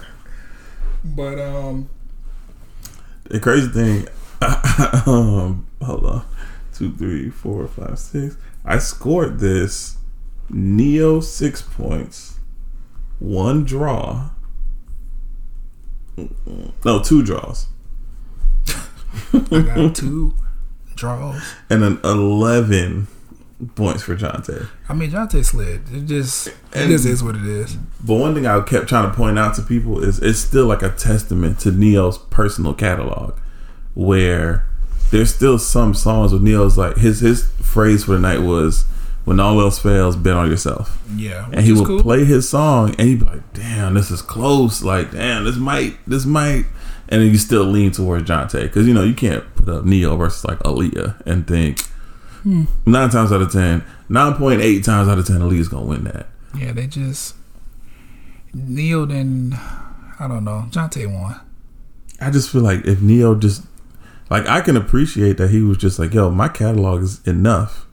but 1.14 1.38
um, 1.38 1.88
The 3.24 3.40
crazy 3.40 3.68
thing, 3.68 4.08
um, 5.06 5.66
hold 5.82 6.04
on, 6.04 6.24
two, 6.74 6.92
three, 6.96 7.30
four, 7.30 7.66
five, 7.68 7.98
six. 7.98 8.36
I 8.64 8.78
scored 8.78 9.38
this 9.38 9.96
Ne-Yo 10.48 11.20
six 11.20 11.62
points, 11.62 12.38
one 13.18 13.64
draw. 13.64 14.30
No, 16.84 17.02
two 17.02 17.22
draws. 17.22 17.66
I 19.32 19.60
got 19.60 19.94
two 19.94 20.34
draws. 20.94 21.42
and 21.70 21.84
an 21.84 22.00
eleven 22.04 23.06
points 23.74 24.02
for 24.02 24.16
Jonte. 24.16 24.68
I 24.88 24.94
mean, 24.94 25.10
Jonte 25.10 25.44
slid. 25.44 25.82
It 25.92 26.04
just, 26.06 26.48
it 26.48 26.88
just 26.88 27.06
is 27.06 27.22
what 27.24 27.36
it 27.36 27.44
is. 27.46 27.76
But 28.04 28.14
one 28.16 28.34
thing 28.34 28.46
I 28.46 28.60
kept 28.60 28.88
trying 28.88 29.10
to 29.10 29.16
point 29.16 29.38
out 29.38 29.54
to 29.56 29.62
people 29.62 30.02
is 30.02 30.18
it's 30.18 30.38
still 30.38 30.66
like 30.66 30.82
a 30.82 30.90
testament 30.90 31.58
to 31.60 31.70
Ne-Yo's 31.72 32.18
personal 32.18 32.74
catalog, 32.74 33.38
where 33.94 34.66
there's 35.10 35.34
still 35.34 35.58
some 35.58 35.94
songs 35.94 36.32
with 36.32 36.42
Ne-Yo's 36.42 36.76
like 36.76 36.96
his 36.98 37.20
his 37.20 37.48
phrase 37.62 38.04
for 38.04 38.12
the 38.12 38.18
night 38.18 38.40
was 38.40 38.84
when 39.24 39.40
all 39.40 39.60
else 39.60 39.78
fails, 39.78 40.14
bet 40.16 40.34
on 40.34 40.48
yourself. 40.48 41.02
Yeah, 41.16 41.48
And 41.52 41.62
he 41.62 41.72
would 41.72 41.86
cool. 41.86 42.00
play 42.02 42.24
his 42.24 42.48
song 42.48 42.90
and 42.96 43.08
he'd 43.08 43.18
be 43.20 43.24
like, 43.24 43.52
damn, 43.54 43.94
this 43.94 44.10
is 44.12 44.22
close. 44.22 44.82
Like, 44.84 45.10
damn, 45.10 45.44
this 45.44 45.56
might, 45.56 45.96
this 46.06 46.24
might. 46.24 46.66
And 47.08 47.22
then 47.22 47.30
you 47.30 47.36
still 47.36 47.64
lean 47.64 47.90
towards 47.90 48.28
Jonte. 48.28 48.62
Because, 48.62 48.86
you 48.86 48.94
know, 48.94 49.02
you 49.02 49.14
can't 49.14 49.42
put 49.56 49.68
up 49.68 49.84
Ne-Yo 49.84 50.16
versus 50.16 50.44
like 50.44 50.58
Aaliyah 50.60 51.26
and 51.26 51.44
think 51.46 51.80
Hmm. 52.46 52.62
nine 52.86 53.10
times 53.10 53.32
out 53.32 53.42
of 53.42 53.50
10, 53.50 53.84
9.8 54.08 54.84
times 54.84 55.08
out 55.08 55.18
of 55.18 55.26
10, 55.26 55.38
Aaliyah's 55.38 55.66
going 55.66 55.82
to 55.82 55.88
win 55.88 56.04
that. 56.04 56.28
Yeah, 56.56 56.70
they 56.70 56.86
just 56.86 57.34
Ne-Yo. 58.54 59.04
Then 59.04 59.58
I 60.18 60.28
don't 60.28 60.44
know. 60.44 60.66
Jonte 60.70 61.12
won. 61.12 61.40
I 62.20 62.30
just 62.30 62.50
feel 62.50 62.62
like 62.62 62.86
if 62.86 63.02
Ne-Yo 63.02 63.34
just, 63.34 63.64
like, 64.30 64.46
I 64.46 64.60
can 64.60 64.76
appreciate 64.76 65.38
that 65.38 65.50
he 65.50 65.60
was 65.60 65.76
just 65.76 65.98
like, 65.98 66.14
yo, 66.14 66.30
my 66.30 66.48
catalog 66.48 67.02
is 67.02 67.20
enough. 67.26 67.86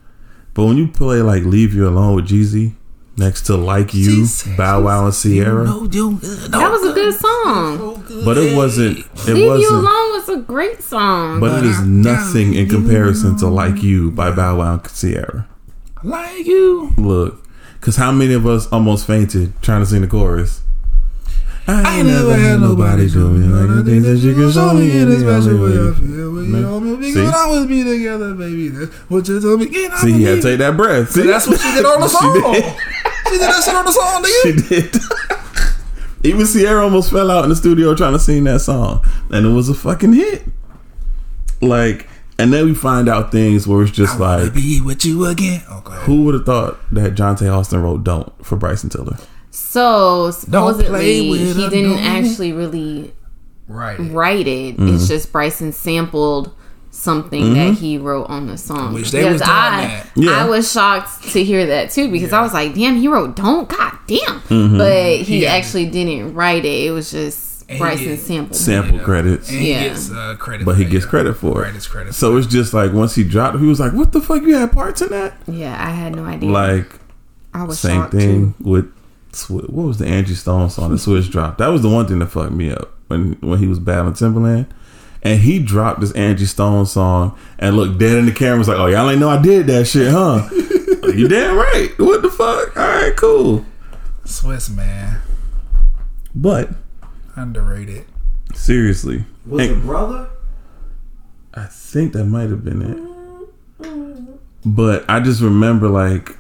But 0.53 0.65
when 0.65 0.77
you 0.77 0.87
play 0.87 1.21
like 1.21 1.43
Leave 1.43 1.73
You 1.73 1.87
Alone 1.87 2.15
with 2.15 2.27
Jeezy 2.27 2.75
next 3.17 3.43
to 3.47 3.55
Like 3.57 3.93
You, 3.93 4.25
She 4.25 4.55
Bow 4.55 4.81
Wow 4.81 5.05
and 5.05 5.13
Ciara, 5.15 5.65
No, 5.65 5.83
you 5.83 6.17
good. 6.17 6.51
That 6.51 6.71
was 6.71 6.83
a 6.89 6.93
good 6.93 7.13
song. 7.13 8.23
but 8.25 8.37
it 8.37 8.55
wasn't, 8.55 8.99
it 8.99 9.33
Leave 9.33 9.37
You 9.37 9.47
wasn't. 9.47 9.71
Alone 9.73 10.11
was 10.13 10.29
a 10.29 10.37
great 10.37 10.81
song. 10.81 11.39
But 11.39 11.59
it 11.63 11.65
is 11.69 11.81
nothing 11.81 12.53
in 12.55 12.67
comparison 12.69 13.37
to 13.37 13.47
Like 13.47 13.81
You 13.83 14.11
by 14.11 14.31
Bow 14.31 14.57
Wow 14.57 14.73
and 14.73 14.83
Ciara. 14.93 15.47
like 16.03 16.45
you. 16.45 16.91
Look, 16.97 17.47
because 17.79 17.95
how 17.97 18.11
many 18.11 18.33
of 18.33 18.45
us 18.47 18.67
almost 18.67 19.05
fainted 19.07 19.53
trying 19.61 19.81
to 19.81 19.85
sing 19.85 20.01
the 20.01 20.07
chorus? 20.07 20.61
I 21.65 21.97
ain't 21.99 22.07
never 22.07 22.35
had 22.35 22.59
nobody 22.59 23.09
do 23.09 23.29
me 23.29 23.47
like 23.47 23.69
the 23.77 23.83
things 23.89 24.03
that 24.03 24.17
you 24.17 24.33
can 24.35 24.51
show 24.51 24.73
me 24.73 24.91
in 24.99 25.09
a 25.11 25.19
special 25.19 25.57
way. 25.63 25.71
I 25.71 25.93
feel 25.93 26.31
when 26.33 26.45
you 26.51 26.67
hold 26.67 26.83
me, 26.83 26.95
we 26.97 27.13
can 27.13 27.33
always 27.33 27.67
be 27.67 27.83
together, 27.85 28.33
baby. 28.33 28.67
That's 28.69 28.93
what 29.09 29.27
you 29.29 29.39
told 29.39 29.59
me. 29.61 29.67
I 29.87 29.97
See, 30.01 30.11
he 30.11 30.23
had 30.23 30.35
to 30.35 30.41
take 30.41 30.59
that 30.59 30.75
breath. 30.75 31.11
See, 31.11 31.21
That's 31.25 31.47
what 31.47 31.59
she 31.61 31.71
did 31.71 31.85
on 31.85 32.01
the 32.01 32.07
She 32.09 32.15
song. 32.17 32.33
did. 32.53 32.63
She 32.63 33.31
did 33.31 33.41
that 33.41 33.63
shit 33.63 33.75
on 33.75 33.85
the 33.85 33.91
song, 33.91 34.23
nigga. 34.23 34.43
She 34.43 34.69
did. 34.69 36.25
Even 36.25 36.45
Ciara 36.47 36.83
almost 36.83 37.11
fell 37.11 37.31
out 37.31 37.43
in 37.45 37.49
the 37.49 37.55
studio 37.55 37.95
trying 37.95 38.13
to 38.13 38.19
sing 38.19 38.43
that 38.45 38.59
song, 38.61 39.05
and 39.29 39.45
it 39.45 39.49
was 39.49 39.69
a 39.69 39.73
fucking 39.73 40.13
hit. 40.13 40.43
Like, 41.61 42.07
and 42.37 42.51
then 42.51 42.65
we 42.65 42.73
find 42.73 43.07
out 43.07 43.31
things 43.31 43.67
where 43.67 43.83
it's 43.83 43.91
just 43.91 44.19
like, 44.19 44.53
be 44.53 44.81
with 44.81 45.05
you 45.05 45.25
again. 45.25 45.61
Ahead. 45.69 46.01
who 46.03 46.23
would 46.23 46.33
have 46.33 46.45
thought 46.45 46.77
that 46.93 47.15
Jonte 47.15 47.49
Austin 47.53 47.81
wrote 47.81 48.03
"Don't" 48.03 48.31
for 48.45 48.55
Bryson 48.57 48.89
Tiller? 48.89 49.17
So 49.53 50.31
supposedly 50.31 51.29
he 51.29 51.53
didn't 51.69 51.91
dog. 51.97 51.99
actually 51.99 52.51
really 52.53 53.13
Right. 53.67 53.97
write 54.11 54.47
it. 54.47 54.75
Mm-hmm. 54.77 54.95
It's 54.95 55.07
just 55.07 55.31
Bryson 55.31 55.71
sampled 55.71 56.53
something 56.91 57.53
that 57.53 57.75
he 57.75 57.97
wrote 57.97 58.25
on 58.29 58.47
the 58.47 58.57
song. 58.57 58.93
Which 58.93 59.11
they 59.11 59.23
was 59.31 59.41
I, 59.41 59.45
that. 59.47 60.07
Yeah. 60.15 60.31
I 60.31 60.45
was 60.49 60.71
shocked 60.71 61.23
to 61.31 61.43
hear 61.43 61.65
that 61.67 61.91
too 61.91 62.11
because 62.11 62.33
I 62.33 62.41
was 62.41 62.53
like, 62.53 62.73
damn, 62.75 62.97
he 62.97 63.07
wrote 63.07 63.35
"Don't." 63.35 63.69
God 63.69 63.93
damn, 64.07 64.39
Mm-hmm. 64.41 64.77
but 64.77 65.17
he 65.21 65.43
Yeah. 65.43 65.53
actually 65.53 65.85
didn't 65.85 66.33
write 66.33 66.65
it. 66.65 66.85
It 66.87 66.91
was 66.91 67.09
just 67.11 67.65
And 67.69 67.79
Bryson 67.79 68.17
sample. 68.17 68.55
Sample 68.55 68.97
Yeah. 68.97 69.03
credits. 69.03 69.49
And 69.49 69.59
he 69.59 69.71
Yeah. 69.71 69.83
gets 69.87 70.11
uh, 70.11 70.35
credit. 70.37 70.65
but 70.65 70.75
he 70.77 70.85
gets 70.85 71.05
credit 71.05 71.35
for 71.35 71.63
it. 71.63 71.73
Credit. 71.89 72.13
So 72.13 72.35
it's 72.37 72.47
just 72.47 72.73
like 72.73 72.91
once 72.91 73.15
he 73.15 73.23
dropped, 73.23 73.55
it, 73.55 73.59
he 73.61 73.67
was 73.67 73.79
like, 73.79 73.93
"What 73.93 74.11
the 74.11 74.21
fuck? 74.21 74.41
You 74.43 74.55
had 74.55 74.71
parts 74.71 75.01
in 75.01 75.09
that?" 75.09 75.35
Yeah, 75.47 75.75
I 75.79 75.91
had 75.91 76.15
no 76.15 76.25
idea. 76.25 76.49
Like 76.51 76.99
I 77.53 77.63
was 77.63 77.79
same 77.79 78.07
thing 78.09 78.53
too. 78.61 78.69
with 78.69 78.85
Swi- 78.85 78.91
what 79.49 79.69
was 79.69 79.97
the 79.97 80.05
Angie 80.07 80.35
Stone 80.35 80.69
song? 80.69 80.91
The 80.91 80.97
Switch 80.97 81.29
drop. 81.29 81.57
That 81.57 81.67
was 81.67 81.81
the 81.81 81.89
one 81.89 82.07
thing 82.07 82.19
that 82.19 82.27
fucked 82.27 82.51
me 82.53 82.71
up 82.71 82.93
when 83.07 83.33
when 83.41 83.59
he 83.59 83.67
was 83.67 83.79
battling 83.79 84.13
Timbaland, 84.13 84.67
and 85.21 85.39
he 85.41 85.59
dropped 85.59 85.99
this 86.01 86.11
Angie 86.13 86.45
Stone 86.45 86.85
song 86.85 87.37
and 87.59 87.75
looked 87.75 87.97
dead 87.99 88.17
in 88.17 88.25
the 88.25 88.31
camera. 88.31 88.59
Was 88.59 88.67
like, 88.67 88.77
"Oh, 88.79 88.85
y'all 88.87 89.09
ain't 89.09 89.19
know 89.19 89.29
I 89.29 89.41
did 89.41 89.67
that 89.67 89.85
shit, 89.87 90.11
huh?" 90.11 90.47
Like, 91.03 91.15
you 91.15 91.27
damn 91.27 91.57
right. 91.57 91.89
What 91.97 92.21
the 92.21 92.29
fuck? 92.29 92.77
All 92.77 92.87
right, 92.87 93.13
cool. 93.17 93.65
Swizz 94.23 94.73
man, 94.73 95.21
But 96.33 96.69
underrated. 97.35 98.05
seriously, 98.53 99.25
Was 99.45 99.67
and- 99.67 99.71
it 99.81 99.85
brother? 99.85 100.29
I 101.53 101.65
think 101.65 102.13
that 102.13 102.23
might 102.23 102.49
have 102.49 102.63
been 102.63 102.81
it. 102.81 104.39
But 104.65 105.03
I 105.09 105.19
just 105.19 105.41
remember 105.41 105.89
like 105.89 106.37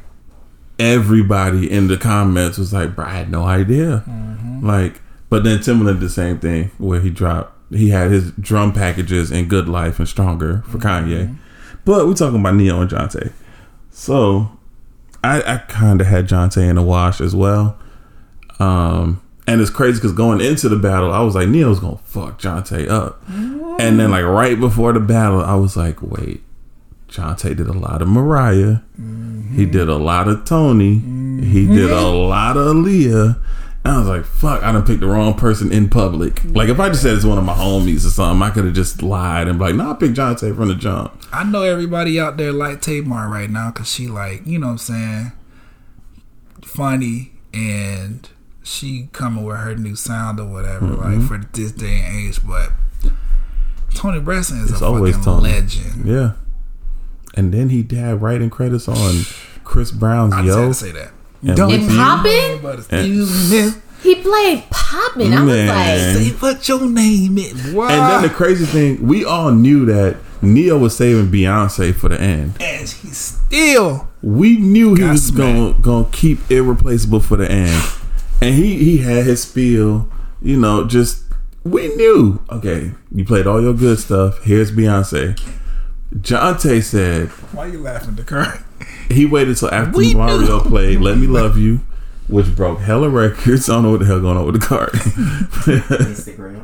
everybody 0.79 1.69
in 1.69 1.87
the 1.87 1.97
comments 1.97 2.57
was 2.57 2.73
like, 2.73 2.95
"Bro, 2.95 3.05
I 3.05 3.09
had 3.13 3.31
no 3.31 3.43
idea." 3.43 4.03
Like, 4.61 5.01
but 5.29 5.43
then 5.43 5.59
Timbaland 5.59 5.95
did 5.95 5.99
the 6.01 6.09
same 6.09 6.39
thing 6.39 6.71
where 6.77 7.01
he 7.01 7.09
dropped. 7.09 7.51
He 7.73 7.89
had 7.89 8.11
his 8.11 8.31
drum 8.33 8.71
packages 8.71 9.31
in 9.31 9.47
Good 9.47 9.67
Life 9.67 9.97
and 9.99 10.07
Stronger 10.07 10.63
for 10.67 10.77
Kanye. 10.77 11.35
But 11.85 12.07
we're 12.07 12.13
talking 12.13 12.39
about 12.39 12.55
Ne-Yo 12.55 12.81
and 12.81 12.89
Jonte. 12.89 13.31
So 13.89 14.51
I, 15.23 15.41
I 15.41 15.57
kind 15.57 15.99
of 15.99 16.07
had 16.07 16.27
Jonte 16.27 16.57
in 16.69 16.75
the 16.75 16.81
wash 16.81 17.19
as 17.19 17.35
well. 17.35 17.77
Um, 18.59 19.21
and 19.47 19.59
it's 19.59 19.69
crazy 19.71 19.97
because 19.97 20.13
going 20.13 20.39
into 20.39 20.69
the 20.69 20.77
battle, 20.77 21.11
I 21.11 21.21
was 21.21 21.35
like, 21.35 21.49
Ne-Yo's 21.49 21.79
gonna 21.79 21.97
fuck 22.05 22.39
Jonte 22.39 22.87
up. 22.89 23.21
And 23.27 23.99
then 23.99 24.11
like 24.11 24.23
right 24.23 24.57
before 24.59 24.93
the 24.93 24.99
battle, 25.01 25.43
I 25.43 25.55
was 25.55 25.75
like, 25.75 26.01
wait, 26.01 26.43
Jonte 27.13 27.55
did 27.55 27.67
a 27.67 27.73
lot 27.73 28.01
of 28.01 28.07
Mariah. 28.07 28.77
He 29.55 29.65
did 29.65 29.87
a 29.87 29.95
lot 29.97 30.27
of 30.27 30.45
Toni. 30.45 30.95
He 31.43 31.67
did 31.67 31.91
a 31.91 32.01
lot 32.07 32.57
of 32.57 32.75
Aaliyah. 32.75 33.37
And 33.85 33.93
I 33.93 33.99
was 33.99 34.07
like, 34.07 34.23
fuck, 34.25 34.63
I 34.63 34.71
done 34.71 34.83
picked 34.85 35.01
the 35.01 35.07
wrong 35.07 35.33
person 35.33 35.71
in 35.71 35.89
public. 35.89 36.41
Like 36.45 36.69
if 36.69 36.79
I 36.79 36.87
just 36.89 37.01
said 37.03 37.15
it's 37.15 37.25
one 37.25 37.37
of 37.37 37.43
my 37.43 37.53
homies 37.53 38.05
or 38.05 38.09
something, 38.11 38.41
I 38.41 38.49
could 38.49 38.63
have 38.65 38.73
just 38.73 39.03
lied 39.03 39.47
and 39.49 39.59
be 39.59 39.65
like, 39.65 39.75
no, 39.75 39.91
I 39.91 39.93
picked 39.95 40.15
Jonte 40.15 40.55
from 40.55 40.69
the 40.69 40.75
jump. 40.75 41.11
I 41.33 41.43
know 41.43 41.63
everybody 41.63 42.19
out 42.19 42.37
there 42.37 42.53
like 42.53 42.81
Tamar 42.81 43.29
right 43.29 43.49
now 43.49 43.71
because 43.71 43.91
she 43.91 44.07
like 44.07 44.47
you 44.47 44.57
know 44.57 44.67
what 44.67 44.71
I'm 44.73 44.77
saying, 44.79 45.31
funny 46.63 47.31
and 47.53 48.29
she 48.63 49.09
coming 49.11 49.43
with 49.43 49.57
her 49.57 49.75
new 49.75 49.95
sound 49.95 50.39
or 50.39 50.47
whatever 50.47 50.85
Mm-hmm. 50.87 51.19
like 51.19 51.27
for 51.27 51.37
this 51.53 51.71
day 51.73 52.01
and 52.05 52.27
age. 52.29 52.39
But 52.45 52.71
Toni 53.93 54.19
Braxton 54.19 54.59
is 54.59 54.71
It's 54.71 54.81
a 54.81 54.85
always 54.85 55.15
fucking 55.15 55.25
Toni. 55.25 55.49
legend. 55.51 56.05
Yeah. 56.05 56.31
And 57.33 57.53
then 57.53 57.69
he 57.69 57.85
had 57.95 58.21
writing 58.21 58.49
credits 58.49 58.87
on 58.87 59.23
Chris 59.63 59.91
Brown's 59.91 60.33
I 60.33 60.43
just 60.45 60.55
had 60.57 60.61
Yo. 60.63 60.67
to 60.69 60.73
say 60.73 60.91
that. 60.91 61.11
And 61.45 61.57
Don't 61.57 61.67
with 61.71 61.81
And 61.81 61.91
you. 61.91 61.97
Poppin'? 61.97 62.61
but. 62.61 63.79
He 64.03 64.15
played 64.15 64.63
poppin'. 64.69 65.31
I 65.33 65.43
was 65.43 65.53
Man. 65.53 65.67
like, 65.67 66.23
Say 66.23 66.29
what 66.31 66.67
your 66.67 66.81
name 66.89 67.37
is. 67.37 67.71
Wow. 67.73 67.87
And 67.87 67.99
then 68.11 68.21
the 68.23 68.29
crazy 68.29 68.65
thing, 68.65 69.07
we 69.07 69.23
all 69.23 69.51
knew 69.51 69.85
that 69.85 70.17
Ne-Yo 70.41 70.77
was 70.77 70.95
saving 70.95 71.31
Beyonce 71.31 71.95
for 71.95 72.09
the 72.09 72.19
end. 72.19 72.55
and 72.61 72.87
he 72.89 73.07
still 73.09 74.09
We 74.21 74.57
knew 74.57 74.93
he 74.95 75.01
Got 75.01 75.11
was 75.13 75.25
smacked. 75.27 75.81
going 75.81 76.05
to 76.05 76.11
keep 76.11 76.51
irreplaceable 76.51 77.21
for 77.21 77.37
the 77.37 77.49
end. 77.49 77.81
And 78.41 78.53
he 78.55 78.77
he 78.83 78.97
had 78.97 79.25
his 79.25 79.43
spiel, 79.43 80.09
you 80.41 80.57
know, 80.59 80.85
just 80.85 81.23
we 81.63 81.87
knew. 81.95 82.41
Okay, 82.51 82.91
you 83.09 83.23
played 83.23 83.47
all 83.47 83.61
your 83.61 83.73
good 83.73 83.99
stuff. 83.99 84.43
Here's 84.43 84.69
Beyonce. 84.69 85.39
Jonte 86.15 86.83
said 86.83 87.29
why 87.53 87.65
are 87.65 87.69
you 87.69 87.79
laughing, 87.81 88.15
the 88.15 88.23
current? 88.23 88.61
he 89.09 89.25
waited 89.25 89.57
till 89.57 89.71
after 89.73 89.97
We 89.97 90.13
Mario 90.13 90.61
knew. 90.63 90.69
played 90.69 90.99
"Let 91.01 91.17
Me 91.17 91.27
Love 91.39 91.57
You," 91.57 91.79
which 92.27 92.55
broke 92.55 92.79
hella 92.79 93.09
records. 93.09 93.67
I 93.69 93.73
don't 93.73 93.83
know 93.83 93.91
what 93.91 93.99
the 94.01 94.05
hell 94.05 94.19
going 94.21 94.37
on 94.37 94.45
with 94.45 94.59
the 94.61 94.65
card. 94.65 94.91
Instagram. 94.93 96.63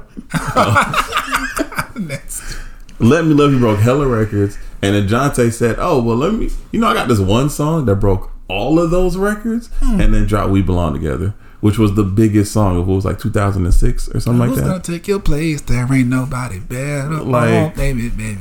Next. 1.99 2.57
Let 2.99 3.25
Me 3.25 3.33
Love 3.33 3.51
You 3.53 3.59
broke 3.59 3.79
hella 3.79 4.07
records. 4.07 4.57
And 4.81 4.95
then 4.95 5.07
Jonte 5.09 5.51
said, 5.51 5.75
Oh, 5.79 6.01
well, 6.01 6.15
let 6.15 6.33
me, 6.33 6.49
you 6.71 6.79
know, 6.79 6.87
I 6.87 6.93
got 6.93 7.07
this 7.09 7.19
one 7.19 7.49
song 7.49 7.83
that 7.85 7.95
broke 7.95 8.31
all 8.47 8.79
of 8.79 8.91
those 8.91 9.17
records 9.17 9.67
Hmm. 9.81 9.99
and 9.99 10.13
then 10.13 10.25
dropped 10.25 10.51
We 10.51 10.61
Belong 10.61 10.93
Together, 10.93 11.33
which 11.61 11.77
was 11.77 11.95
the 11.95 12.03
biggest 12.03 12.53
song 12.53 12.77
of 12.77 12.87
what 12.87 12.95
was 12.95 13.05
like 13.05 13.19
2006 13.19 14.09
or 14.09 14.19
something 14.19 14.39
like 14.39 14.49
Who's 14.49 14.61
gonna 14.61 14.73
that. 14.75 14.83
take 14.83 15.07
your 15.07 15.19
place? 15.19 15.61
There 15.61 15.91
ain't 15.93 16.07
nobody 16.07 16.59
better. 16.59 17.15
Oh, 17.15 17.23
like, 17.23 17.49
oh, 17.49 17.73
baby, 17.75 18.09
baby. 18.09 18.39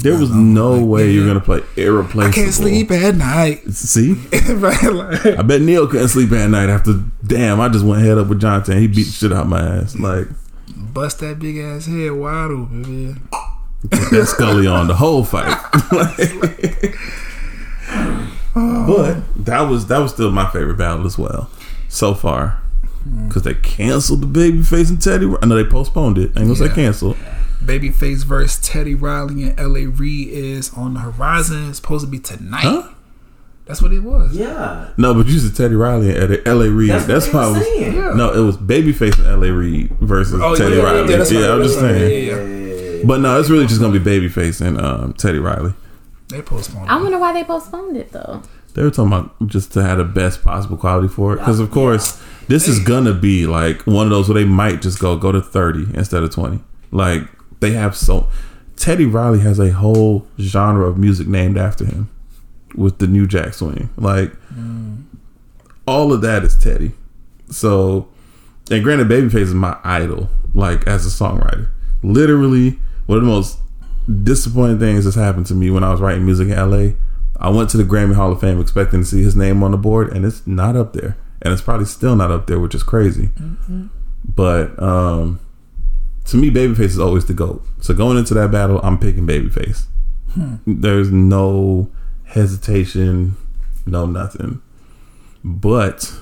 There 0.00 0.18
was 0.18 0.30
no 0.30 0.82
way 0.84 1.10
you're 1.10 1.32
to 1.34 1.40
play 1.40 1.62
Irreplaceable. 1.76 2.22
I 2.22 2.32
can't 2.32 2.52
sleep 2.52 2.90
at 2.90 3.14
night. 3.16 3.68
See? 3.70 4.14
Like- 4.52 5.26
I 5.26 5.42
bet 5.42 5.60
Neil 5.60 5.86
couldn't 5.86 6.08
sleep 6.08 6.32
at 6.32 6.50
night 6.50 6.68
after, 6.68 6.94
damn, 7.24 7.60
I 7.60 7.68
just 7.68 7.84
went 7.84 8.02
head 8.02 8.18
up 8.18 8.28
with 8.28 8.40
Jonte 8.40 8.68
and 8.68 8.80
he 8.80 8.86
beat 8.86 9.04
the 9.04 9.12
shit 9.12 9.32
out 9.32 9.48
my 9.48 9.60
ass. 9.60 9.98
Like, 9.98 10.26
bust 10.76 11.20
that 11.20 11.38
big 11.38 11.58
ass 11.58 11.86
head 11.86 12.12
wide 12.12 12.50
open, 12.50 12.82
man. 12.82 13.28
put 13.90 14.10
that 14.10 14.26
Scully 14.28 14.66
on 14.66 14.88
the 14.88 14.94
whole 14.94 15.24
fight. 15.24 15.56
but 18.54 19.44
that 19.44 19.62
was 19.62 19.86
that 19.86 19.98
was 19.98 20.12
still 20.12 20.30
my 20.30 20.48
favorite 20.50 20.76
battle 20.76 21.06
as 21.06 21.18
well 21.18 21.50
so 21.92 22.14
far 22.14 22.58
because 23.26 23.42
they 23.42 23.54
canceled 23.54 24.22
the 24.22 24.26
baby 24.26 24.58
and 24.72 25.02
Teddy. 25.02 25.30
I 25.42 25.46
know 25.46 25.56
they 25.62 25.68
postponed 25.68 26.18
it. 26.18 26.32
I 26.36 26.40
ain't 26.40 26.48
gonna 26.48 26.56
say 26.56 26.66
Yeah. 26.66 26.74
canceled. 26.74 27.16
Babyface 27.64 28.24
versus 28.24 28.58
Teddy 28.66 28.94
Riley 28.94 29.44
and 29.44 29.58
L.A. 29.60 29.86
Reid 29.86 30.28
is 30.28 30.72
on 30.74 30.94
the 30.94 31.00
horizon. 31.00 31.68
It's 31.68 31.76
supposed 31.78 32.04
to 32.04 32.10
be 32.10 32.18
tonight. 32.18 32.62
Huh? 32.62 32.88
That's 33.66 33.80
what 33.80 33.92
it 33.92 34.00
was. 34.02 34.34
Yeah. 34.34 34.88
No, 34.96 35.14
but 35.14 35.26
you 35.26 35.38
said 35.38 35.54
Teddy 35.54 35.76
Riley 35.76 36.16
and 36.16 36.40
L.A. 36.46 36.68
Reid. 36.70 36.90
That's, 36.90 37.06
That's, 37.06 37.26
what 37.28 37.34
why 37.34 37.40
I 37.42 37.46
they 37.52 37.58
was. 37.58 37.66
saying. 37.68 37.94
Yeah. 37.94 38.12
No, 38.14 38.32
it 38.32 38.44
was 38.44 38.56
Babyface 38.56 39.18
and 39.18 39.26
L.A. 39.28 39.52
Reid 39.52 39.90
versus 40.00 40.40
Oh, 40.42 40.56
Teddy 40.56 40.76
yeah, 40.76 40.78
yeah, 40.78 40.84
Riley. 40.84 40.98
yeah, 41.04 41.10
Yeah, 41.10 41.16
that's 41.18 41.32
right, 41.32 41.50
I'm 41.50 41.62
just 41.62 41.78
saying. 41.78 42.26
Yeah, 42.26 42.96
yeah. 42.98 43.04
But 43.04 43.20
no, 43.20 43.38
it's 43.38 43.48
really 43.50 43.66
just 43.66 43.80
gonna 43.80 43.98
be 43.98 44.04
Babyface 44.04 44.60
and 44.64 44.80
um, 44.80 45.12
Teddy 45.12 45.38
Riley. 45.38 45.74
They 46.28 46.42
postponed. 46.42 46.88
I 46.88 47.00
wonder 47.00 47.18
why 47.18 47.32
they 47.32 47.44
postponed 47.44 47.96
it 47.96 48.10
though. 48.10 48.42
They 48.74 48.82
were 48.82 48.90
talking 48.90 49.12
about 49.12 49.46
just 49.46 49.72
to 49.74 49.82
have 49.82 49.98
the 49.98 50.04
best 50.04 50.42
possible 50.42 50.76
quality 50.76 51.08
for 51.08 51.34
it, 51.34 51.38
because 51.38 51.60
of 51.60 51.70
course 51.70 52.22
this 52.48 52.68
is 52.68 52.78
gonna 52.78 53.12
be 53.12 53.46
like 53.46 53.86
one 53.86 54.06
of 54.06 54.10
those 54.10 54.28
where 54.28 54.42
they 54.42 54.48
might 54.48 54.82
just 54.82 54.98
go 54.98 55.16
go 55.16 55.32
to 55.32 55.40
thirty 55.40 55.86
instead 55.94 56.22
of 56.22 56.32
twenty. 56.32 56.60
Like 56.90 57.22
they 57.60 57.72
have 57.72 57.96
so 57.96 58.28
Teddy 58.76 59.06
Riley 59.06 59.40
has 59.40 59.58
a 59.60 59.70
whole 59.70 60.26
genre 60.40 60.86
of 60.86 60.98
music 60.98 61.28
named 61.28 61.56
after 61.56 61.84
him 61.84 62.10
with 62.74 62.98
the 62.98 63.06
New 63.06 63.26
Jack 63.26 63.54
Swing. 63.54 63.90
Like 63.96 64.32
mm. 64.52 65.04
all 65.86 66.12
of 66.12 66.20
that 66.22 66.42
is 66.42 66.56
Teddy. 66.56 66.92
So, 67.50 68.08
and 68.70 68.82
granted, 68.82 69.08
Babyface 69.08 69.42
is 69.42 69.54
my 69.54 69.76
idol, 69.84 70.30
like 70.54 70.86
as 70.86 71.06
a 71.06 71.10
songwriter. 71.10 71.70
Literally, 72.02 72.78
one 73.06 73.18
of 73.18 73.24
the 73.24 73.30
most 73.30 73.58
disappointing 74.24 74.78
things 74.78 75.04
that's 75.04 75.16
happened 75.16 75.46
to 75.46 75.54
me 75.54 75.70
when 75.70 75.84
I 75.84 75.90
was 75.90 76.00
writing 76.00 76.24
music 76.24 76.48
in 76.48 76.56
LA. 76.56 76.94
I 77.42 77.48
went 77.48 77.70
to 77.70 77.76
the 77.76 77.82
Grammy 77.82 78.14
Hall 78.14 78.30
of 78.30 78.40
Fame 78.40 78.60
expecting 78.60 79.00
to 79.00 79.06
see 79.06 79.20
his 79.20 79.34
name 79.34 79.64
on 79.64 79.72
the 79.72 79.76
board, 79.76 80.12
and 80.12 80.24
it's 80.24 80.46
not 80.46 80.76
up 80.76 80.92
there, 80.92 81.16
and 81.42 81.52
it's 81.52 81.60
probably 81.60 81.86
still 81.86 82.14
not 82.14 82.30
up 82.30 82.46
there, 82.46 82.60
which 82.60 82.72
is 82.74 82.84
crazy. 82.84 83.26
Mm-hmm. 83.26 83.88
But 84.24 84.80
um, 84.80 85.40
to 86.26 86.36
me, 86.36 86.50
Babyface 86.50 86.80
is 86.80 87.00
always 87.00 87.26
the 87.26 87.34
goat. 87.34 87.66
So 87.80 87.94
going 87.94 88.16
into 88.16 88.32
that 88.34 88.52
battle, 88.52 88.80
I'm 88.84 88.96
picking 88.96 89.26
Babyface. 89.26 89.86
Hmm. 90.34 90.54
There's 90.64 91.10
no 91.10 91.90
hesitation, 92.26 93.36
no 93.86 94.06
nothing. 94.06 94.62
But 95.42 96.14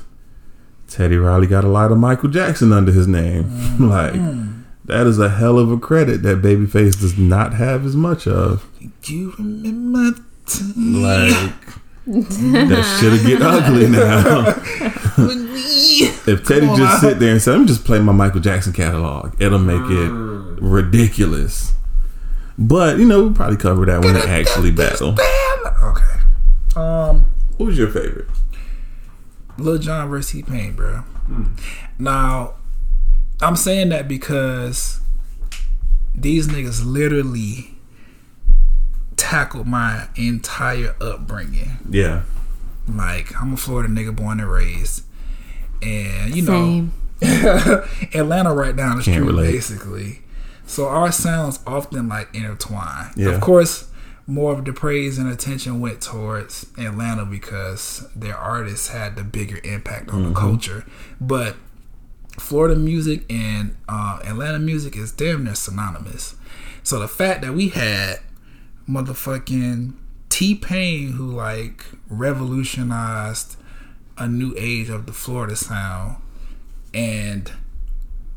Teddy 0.89 1.19
Riley 1.19 1.47
got 1.47 1.65
a 1.65 1.69
lot 1.69 1.93
of 1.93 1.99
Michael 1.99 2.31
Jackson 2.31 2.73
under 2.73 2.93
his 2.93 3.07
name. 3.07 3.45
Mm-hmm. 3.81 3.89
like 3.89 4.15
that 4.85 5.07
is 5.07 5.19
a 5.19 5.29
hell 5.31 5.59
of 5.59 5.71
a 5.71 5.79
credit 5.79 6.23
that 6.23 6.43
Babyface 6.43 7.01
does 7.01 7.17
not 7.17 7.55
have 7.55 7.87
as 7.87 7.95
much 7.95 8.27
of. 8.27 8.69
You 9.05 9.33
remember? 9.39 10.21
Like 10.59 11.31
that 12.07 12.99
shit'll 12.99 13.27
get 13.27 13.43
ugly 13.43 13.89
now. 13.89 14.47
if 16.27 16.45
Teddy 16.45 16.67
just 16.77 17.01
sit 17.01 17.19
there 17.19 17.33
and 17.33 17.43
say, 17.43 17.53
"I'm 17.55 17.67
just 17.67 17.85
playing 17.85 18.05
my 18.05 18.13
Michael 18.13 18.41
Jackson 18.41 18.73
catalog," 18.73 19.41
it'll 19.41 19.59
make 19.59 19.83
it 19.91 20.11
ridiculous. 20.61 21.73
But 22.59 22.99
you 22.99 23.07
know, 23.07 23.23
we'll 23.25 23.35
probably 23.35 23.57
cover 23.57 23.85
that 23.87 24.03
when 24.05 24.15
they 24.15 24.23
actually 24.23 24.71
battle. 24.71 25.17
Okay. 25.83 26.21
Um, 26.77 27.27
What 27.57 27.67
was 27.67 27.79
your 27.79 27.89
favorite? 27.89 28.29
Lil 29.59 29.79
Jon 29.79 30.09
versus 30.09 30.33
T 30.33 30.43
Pain, 30.43 30.75
bro. 30.75 31.05
Now, 31.99 32.55
I'm 33.41 33.57
saying 33.57 33.91
that 33.91 34.09
because 34.09 35.01
these 36.15 36.49
niggas 36.49 36.85
literally 36.85 37.75
tackled 39.31 39.67
my 39.67 40.09
entire 40.17 40.95
upbringing. 41.01 41.79
Yeah, 41.89 42.23
Like, 42.89 43.33
I'm 43.41 43.53
a 43.55 43.57
Florida 43.57 43.89
nigga 43.93 44.15
born 44.15 44.41
and 44.41 44.51
raised. 44.51 45.05
And, 45.83 46.35
you 46.35 46.43
know, 46.43 46.89
Atlanta 48.15 48.53
right 48.55 48.75
down 48.77 48.97
the 48.99 49.03
Can't 49.05 49.17
street, 49.17 49.21
relate. 49.27 49.53
basically. 49.53 50.23
So 50.67 50.87
our 50.89 51.13
sounds 51.13 51.61
often 51.67 52.09
like 52.09 52.35
intertwine. 52.35 53.13
Yeah. 53.17 53.31
Of 53.31 53.41
course, 53.41 53.89
more 54.27 54.53
of 54.53 54.65
the 54.65 54.73
praise 54.73 55.19
and 55.19 55.29
attention 55.29 55.81
went 55.81 56.01
towards 56.01 56.67
Atlanta 56.79 57.25
because 57.25 58.09
their 58.15 58.37
artists 58.37 58.89
had 58.89 59.17
the 59.17 59.25
bigger 59.25 59.61
impact 59.65 60.11
on 60.11 60.21
Mm-hmm. 60.23 60.29
the 60.33 60.41
culture. 60.41 60.87
But 61.21 61.57
Florida 62.39 62.77
music 62.79 63.25
and 63.31 63.77
uh, 63.89 64.21
Atlanta 64.25 64.59
music 64.59 64.97
is 64.97 65.13
damn 65.13 65.45
near 65.45 65.55
synonymous. 65.55 66.37
So 66.83 66.99
the 66.99 67.09
fact 67.09 67.43
that 67.43 67.53
we 67.55 67.69
had 67.69 68.21
motherfucking 68.91 69.95
T 70.29 70.55
Pain, 70.55 71.13
who 71.13 71.27
like 71.31 71.85
revolutionized 72.09 73.57
a 74.19 74.27
new 74.29 74.55
age 74.59 74.89
of 74.91 75.07
the 75.07 75.13
Florida 75.13 75.57
sound, 75.57 76.17
and, 76.93 77.51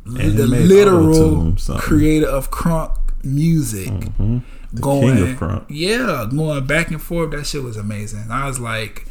And 0.05 0.37
the 0.37 0.45
literal 0.47 1.55
creator 1.77 2.27
of 2.27 2.51
crunk 2.51 2.97
music, 3.23 3.89
mm-hmm. 3.89 4.39
the 4.71 4.81
going 4.81 5.15
king 5.17 5.31
of 5.33 5.39
crunk. 5.39 5.65
yeah, 5.69 6.27
going 6.29 6.65
back 6.65 6.89
and 6.91 7.01
forth. 7.01 7.31
That 7.31 7.45
shit 7.45 7.63
was 7.63 7.77
amazing. 7.77 8.27
I 8.31 8.47
was 8.47 8.59
like. 8.59 9.07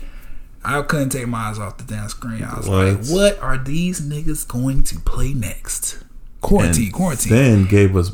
I 0.64 0.80
couldn't 0.82 1.08
take 1.08 1.26
my 1.26 1.48
eyes 1.48 1.58
off 1.58 1.76
the 1.78 1.82
damn 1.82 2.08
screen. 2.08 2.44
I 2.44 2.56
was 2.56 2.68
What? 2.68 2.86
like, 2.86 3.06
"What 3.08 3.42
are 3.42 3.58
these 3.58 4.00
niggas 4.00 4.46
going 4.46 4.84
to 4.84 5.00
play 5.00 5.34
next?" 5.34 5.98
Quarantine, 6.40 6.84
And 6.84 6.92
quarantine. 6.92 7.32
Then 7.32 7.64
gave 7.66 7.96
us 7.96 8.12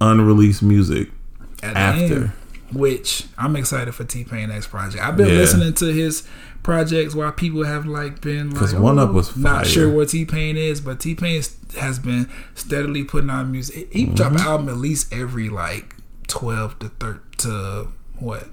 unreleased 0.00 0.62
music 0.62 1.10
at 1.62 1.76
after. 1.76 2.32
End, 2.72 2.80
which 2.80 3.24
I'm 3.38 3.56
excited 3.56 3.94
for 3.94 4.04
T 4.04 4.24
Pain 4.24 4.48
next 4.48 4.68
project. 4.68 5.02
I've 5.04 5.16
been 5.16 5.28
Yeah. 5.28 5.34
listening 5.38 5.74
to 5.74 5.86
his 5.92 6.24
projects 6.62 7.14
while 7.14 7.32
people 7.32 7.64
have 7.64 7.86
like 7.86 8.20
been 8.20 8.50
like, 8.50 8.58
'Cause 8.58 8.74
One 8.74 8.98
Up 8.98 9.10
"Oh, 9.10 9.12
was 9.14 9.36
not 9.36 9.66
sure 9.66 9.88
what 9.90 10.08
T 10.10 10.24
Pain 10.24 10.56
is, 10.56 10.80
but 10.80 11.00
T 11.00 11.14
Pain 11.14 11.42
has 11.78 11.98
been 11.98 12.28
steadily 12.54 13.04
putting 13.04 13.30
out 13.30 13.48
music. 13.48 13.88
He 13.92 14.04
Mm-hmm. 14.06 14.14
drop 14.14 14.32
an 14.32 14.38
album 14.38 14.68
at 14.68 14.76
least 14.76 15.12
every 15.12 15.48
like 15.48 15.96
twelve 16.28 16.78
to 16.80 16.88
thirty 16.88 17.20
to 17.38 17.88
what. 18.18 18.48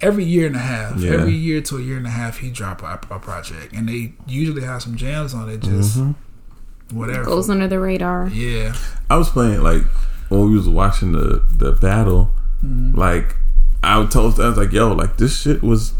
Every 0.00 0.22
year 0.24 0.46
and 0.46 0.54
a 0.54 0.60
half, 0.60 0.96
Yeah. 0.98 1.10
every 1.14 1.34
year 1.34 1.60
to 1.62 1.76
a 1.78 1.80
year 1.80 1.96
and 1.96 2.06
a 2.06 2.10
half, 2.10 2.38
he 2.38 2.50
drop 2.50 2.82
a, 2.84 3.00
a 3.12 3.18
project, 3.18 3.72
and 3.74 3.88
they 3.88 4.12
usually 4.28 4.62
have 4.62 4.80
some 4.82 4.94
jams 4.94 5.34
on 5.34 5.48
it. 5.48 5.60
Just 5.60 5.98
Mm-hmm. 5.98 6.96
whatever. 6.96 7.24
Goes 7.24 7.50
under 7.50 7.66
the 7.66 7.80
radar. 7.80 8.28
yeah, 8.32 8.74
I 9.10 9.16
was 9.16 9.28
playing 9.28 9.60
like 9.62 9.82
when 10.28 10.48
we 10.48 10.56
was 10.56 10.68
watching 10.68 11.12
the 11.12 11.42
the 11.56 11.72
battle. 11.72 12.30
Mm-hmm. 12.64 12.98
Like 12.98 13.36
I 13.82 14.04
told, 14.06 14.40
I 14.40 14.48
was 14.48 14.58
like, 14.58 14.72
"Yo, 14.72 14.92
like 14.92 15.16
this 15.16 15.40
shit 15.40 15.62
was 15.62 15.94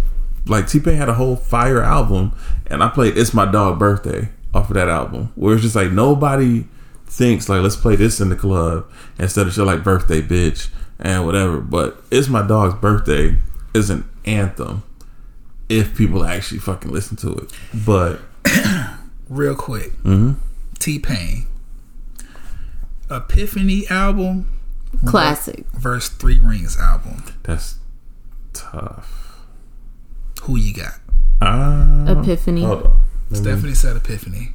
like 0.47 0.67
T 0.69 0.81
Pain 0.81 0.97
had 0.97 1.09
a 1.09 1.15
whole 1.15 1.37
fire 1.37 1.83
album, 1.83 2.33
and 2.67 2.83
I 2.83 2.89
played 2.89 3.17
"It's 3.17 3.33
My 3.35 3.45
Dog 3.51 3.79
Birthday" 3.79 4.29
off 4.55 4.71
of 4.71 4.75
that 4.75 4.89
album, 4.89 5.33
where 5.35 5.55
it's 5.55 5.63
just 5.63 5.77
like 5.77 5.93
nobody 5.93 6.67
thinks 7.07 7.49
like 7.49 7.63
let's 7.63 7.77
play 7.77 7.97
this 7.97 8.21
in 8.21 8.29
the 8.29 8.37
club 8.37 8.91
instead 9.19 9.47
of 9.47 9.53
shit 9.55 9.65
like 9.65 9.85
"Birthday 9.85 10.21
Bitch" 10.21 10.69
and 10.99 11.25
whatever. 11.25 11.61
But 11.61 12.03
"It's 12.11 12.29
My 12.29 12.47
Dog's 12.47 12.75
Birthday" 12.75 13.37
is 13.75 13.91
an 13.91 14.09
anthem 14.25 14.83
if 15.69 15.95
people 15.97 16.25
actually 16.25 16.59
fucking 16.59 16.91
listen 16.91 17.17
to 17.19 17.33
it. 17.33 17.53
But 17.87 18.21
real 19.29 19.55
quick. 19.55 19.93
mhm. 20.03 20.37
T 20.79 20.99
Pain. 20.99 21.47
Epiphany 23.11 23.87
album 23.89 24.47
Classic. 25.07 25.65
Verse 25.75 26.09
Three 26.09 26.41
Rings 26.41 26.79
album. 26.79 27.23
that's 27.45 27.77
tough. 28.53 29.37
Who 30.43 30.57
you 30.57 30.75
got? 30.75 30.95
Uh, 31.41 32.17
Epiphany. 32.21 32.65
Hold 32.65 32.83
on. 32.85 33.01
Let 33.31 33.31
me- 33.31 33.37
Stephanie 33.51 33.75
said 33.75 33.97
Epiphany. 33.97 34.55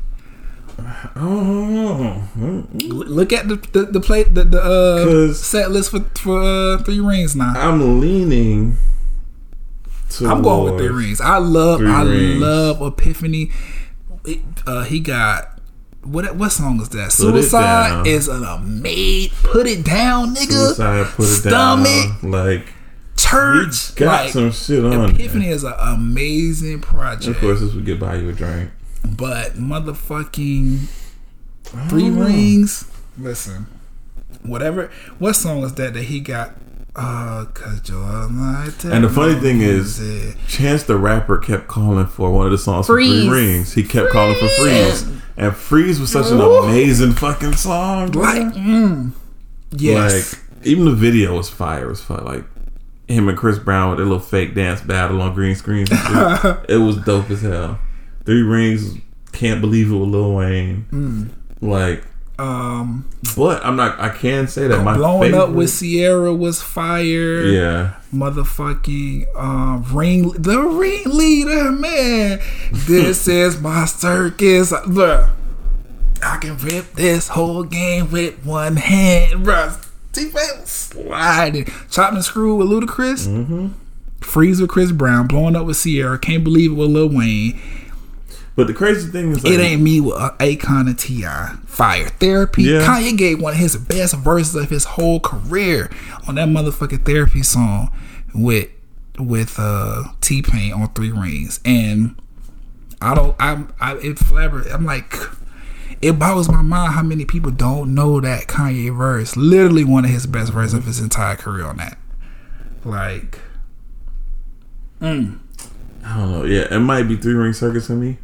Oh, 1.15 2.23
L- 2.35 2.89
Look 2.89 3.31
at 3.31 3.47
the 3.47 3.55
the, 3.71 3.83
the 3.85 3.99
play 4.01 4.23
the, 4.23 4.43
the 4.43 4.61
uh, 4.61 5.03
'Cause- 5.05 5.39
set 5.39 5.71
list 5.71 5.91
for 5.91 5.99
for 6.15 6.41
uh, 6.41 6.77
Three 6.83 6.99
Rings 6.99 7.35
now. 7.35 7.53
I'm 7.55 7.99
leaning. 8.01 8.77
I'm 10.21 10.41
going 10.43 10.71
with 10.73 10.79
Three 10.81 10.89
Rings. 10.89 11.21
I 11.21 11.37
love 11.37 11.81
I 11.81 12.03
Rings. 12.03 12.41
love 12.41 12.81
Epiphany. 12.81 13.51
It- 14.25 14.41
uh, 14.65 14.83
he 14.83 14.99
got 14.99 15.52
what 16.03 16.35
what 16.35 16.51
song 16.51 16.81
is 16.81 16.89
that? 16.89 17.05
Put 17.05 17.11
Suicide 17.11 18.07
is 18.07 18.27
an 18.27 18.43
amazing. 18.43 19.35
Put 19.43 19.67
it 19.67 19.85
down, 19.85 20.35
nigga. 20.35 20.51
Suicide, 20.51 21.05
put 21.15 21.25
it 21.25 21.27
Stomach, 21.27 22.21
down. 22.21 22.31
Like 22.31 22.73
church. 23.15 23.89
he 23.89 23.95
got 23.95 24.23
like, 24.25 24.33
some 24.33 24.51
shit 24.51 24.83
on. 24.83 25.11
Epiphany 25.11 25.47
is 25.47 25.63
an 25.63 25.73
amazing 25.79 26.81
project. 26.81 27.35
Of 27.35 27.41
course, 27.41 27.59
this 27.59 27.73
would 27.73 27.85
get 27.85 27.99
buy 27.99 28.15
you 28.15 28.29
a 28.29 28.33
drink. 28.33 28.71
But 29.05 29.53
motherfucking 29.53 30.87
Three 31.89 32.09
Rings. 32.09 32.89
Listen, 33.17 33.67
whatever. 34.43 34.91
What 35.19 35.33
song 35.33 35.61
was 35.61 35.75
that 35.75 35.93
that 35.93 36.03
he 36.03 36.19
got? 36.19 36.55
Uh, 36.95 37.45
cause 37.55 37.89
you're 37.89 38.29
my 38.29 38.69
And 38.83 39.03
the 39.03 39.09
funny 39.09 39.33
thing 39.39 39.61
is, 39.61 39.99
it. 39.99 40.37
Chance 40.47 40.83
the 40.83 40.95
rapper 40.95 41.39
kept 41.39 41.67
calling 41.67 42.05
for 42.05 42.31
one 42.31 42.45
of 42.45 42.51
the 42.51 42.57
songs 42.59 42.85
for 42.85 42.97
Three 42.97 43.27
Rings. 43.27 43.73
He 43.73 43.81
kept 43.81 44.11
calling 44.11 44.37
for 44.37 44.47
Freeze, 44.49 45.09
and 45.37 45.55
Freeze 45.55 45.99
was 45.99 46.11
such 46.11 46.31
an 46.31 46.39
amazing 46.39 47.13
fucking 47.13 47.53
song. 47.53 48.11
bro. 48.11 48.21
like, 48.21 48.53
mm, 48.53 49.11
yes, 49.71 50.33
Like 50.33 50.65
even 50.65 50.85
the 50.85 50.91
video 50.93 51.37
was 51.37 51.49
fire 51.49 51.91
as 51.91 52.01
fuck. 52.01 52.23
Like 52.23 52.43
him 53.07 53.27
and 53.29 53.37
Chris 53.37 53.59
Brown 53.59 53.89
with 53.89 53.97
their 53.99 54.05
little 54.05 54.19
fake 54.19 54.55
dance 54.55 54.81
battle 54.81 55.21
on 55.21 55.33
green 55.33 55.55
screens. 55.55 55.89
and 55.91 55.99
shit. 56.39 56.57
it 56.69 56.77
was 56.77 56.97
dope 56.97 57.29
as 57.29 57.41
hell. 57.41 57.79
Three 58.25 58.41
Rings, 58.41 58.97
can't 59.33 59.59
believe 59.61 59.91
it 59.91 59.95
with 59.95 60.09
Lil 60.09 60.33
Wayne. 60.35 60.85
Mm. 60.91 61.29
Like 61.61 62.03
Um, 62.43 63.05
But 63.35 63.65
I'm 63.65 63.75
not. 63.75 63.99
I 63.99 64.09
can 64.09 64.47
say 64.47 64.67
that 64.67 64.83
my 64.83 64.95
blowing 64.95 65.31
favorite, 65.31 65.43
up 65.43 65.49
with 65.51 65.79
Ciara 65.79 66.33
was 66.33 66.61
fire. 66.61 67.45
Yeah, 67.45 67.93
motherfucking 68.13 69.35
um, 69.35 69.83
ring 69.95 70.29
the 70.31 70.59
ringleader 70.59 71.71
man. 71.71 72.39
This 72.71 73.27
is 73.27 73.59
my 73.59 73.85
circus, 73.85 74.71
bruh. 74.71 75.29
I 76.21 76.37
can 76.37 76.57
rip 76.57 76.93
this 76.93 77.29
whole 77.29 77.63
game 77.63 78.11
with 78.11 78.45
one 78.45 78.77
hand, 78.77 79.43
bro. 79.43 79.73
T-Pain 80.11 80.65
sliding, 80.65 81.65
chopping 81.89 82.17
and 82.17 82.25
screw 82.25 82.55
with 82.55 82.67
Ludacris, 82.67 83.27
mm-hmm. 83.27 83.67
freeze 84.21 84.61
with 84.61 84.69
Chris 84.69 84.91
Brown, 84.91 85.27
blowing 85.27 85.55
up 85.55 85.65
with 85.65 85.81
Ciara. 85.81 86.19
Can't 86.19 86.43
believe 86.43 86.71
it 86.71 86.75
with 86.75 86.89
Lil 86.89 87.09
Wayne. 87.09 87.59
But 88.55 88.67
the 88.67 88.73
crazy 88.73 89.09
thing 89.09 89.31
is, 89.31 89.43
like, 89.43 89.53
It 89.53 89.59
ain't 89.59 89.81
me 89.81 89.99
with 89.99 90.15
uh, 90.15 90.31
Akon 90.39 90.87
and 90.87 90.99
Ti. 90.99 91.23
Fire 91.65 92.09
therapy. 92.09 92.63
Yeah. 92.63 92.85
Kanye 92.85 93.17
gave 93.17 93.41
one 93.41 93.53
of 93.53 93.59
his 93.59 93.75
best 93.77 94.15
verses 94.15 94.55
of 94.55 94.69
his 94.69 94.85
whole 94.85 95.19
career 95.19 95.89
on 96.27 96.35
that 96.35 96.47
motherfucking 96.47 97.05
therapy 97.05 97.43
song 97.43 97.91
with 98.33 98.69
with 99.19 99.55
uh 99.59 100.03
T 100.21 100.41
Pain 100.41 100.73
on 100.73 100.91
Three 100.93 101.11
Rings, 101.11 101.59
and 101.65 102.15
I 103.01 103.15
don't. 103.15 103.35
I'm. 103.39 103.73
I 103.79 103.93
it 103.95 104.17
flabber. 104.17 104.71
I'm 104.73 104.85
like. 104.85 105.15
It 106.01 106.19
boggles 106.19 106.49
my 106.49 106.61
mind 106.61 106.95
how 106.95 107.01
many 107.01 107.23
people 107.23 107.49
don't 107.49 107.95
know 107.95 108.19
that 108.19 108.47
Kanye 108.47 108.93
verse. 108.93 109.37
Literally 109.37 109.85
one 109.85 110.03
of 110.03 110.11
his 110.11 110.25
best 110.27 110.51
verses 110.51 110.73
of 110.73 110.83
his 110.83 110.99
entire 110.99 111.37
career 111.37 111.65
on 111.65 111.77
that. 111.77 111.97
Like, 112.83 113.39
I 114.99 115.05
don't 116.17 116.31
know. 116.31 116.43
Yeah, 116.43 116.73
it 116.73 116.79
might 116.79 117.03
be 117.03 117.15
Three 117.15 117.33
Ring 117.35 117.53
Circus 117.53 117.87
for 117.87 117.93
me, 117.93 118.17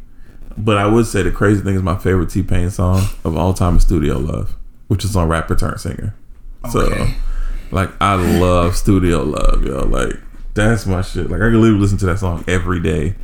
but 0.56 0.76
I 0.76 0.86
would 0.86 1.06
say 1.06 1.22
the 1.22 1.30
crazy 1.30 1.62
thing 1.62 1.74
is 1.74 1.82
my 1.82 1.96
favorite 1.96 2.30
T 2.30 2.42
Pain 2.42 2.70
song 2.70 3.02
of 3.24 3.36
all 3.36 3.54
time 3.54 3.76
is 3.76 3.82
Studio 3.82 4.18
Love, 4.18 4.56
which 4.88 5.04
is 5.04 5.16
on 5.16 5.28
Rapper 5.28 5.56
Turn 5.56 5.78
Singer. 5.78 6.14
So, 6.70 7.08
like, 7.70 7.90
I 8.00 8.14
love 8.14 8.76
Studio 8.76 9.22
Love, 9.22 9.64
yo. 9.64 9.84
Like, 9.86 10.16
that's 10.54 10.86
my 10.86 11.02
shit. 11.02 11.30
Like, 11.30 11.40
I 11.40 11.48
can 11.48 11.60
literally 11.60 11.80
listen 11.80 11.98
to 11.98 12.06
that 12.06 12.18
song 12.18 12.44
every 12.46 12.80
day 12.80 13.14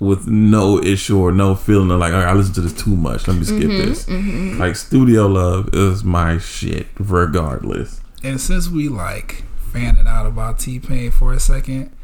with 0.00 0.26
no 0.26 0.82
issue 0.82 1.18
or 1.18 1.30
no 1.30 1.54
feeling 1.54 1.90
of 1.90 2.00
like, 2.00 2.12
right, 2.12 2.26
I 2.26 2.32
listen 2.32 2.54
to 2.54 2.62
this 2.62 2.72
too 2.72 2.96
much. 2.96 3.28
Let 3.28 3.36
me 3.36 3.44
skip 3.44 3.58
mm-hmm, 3.58 3.88
this. 3.88 4.06
Mm-hmm. 4.06 4.58
Like, 4.58 4.74
Studio 4.76 5.26
Love 5.26 5.70
is 5.74 6.02
my 6.02 6.38
shit, 6.38 6.86
regardless. 6.98 8.00
and 8.22 8.40
since 8.40 8.68
we 8.68 8.88
like 8.88 9.44
fanning 9.72 10.06
out 10.06 10.26
about 10.26 10.58
T 10.58 10.78
Pain 10.78 11.10
for 11.10 11.32
a 11.32 11.40
second, 11.40 11.94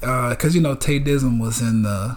because 0.00 0.44
uh, 0.44 0.48
you 0.54 0.60
know 0.60 0.74
Tay 0.74 1.00
Dizm 1.00 1.40
was 1.40 1.60
in 1.60 1.82
the 1.82 2.16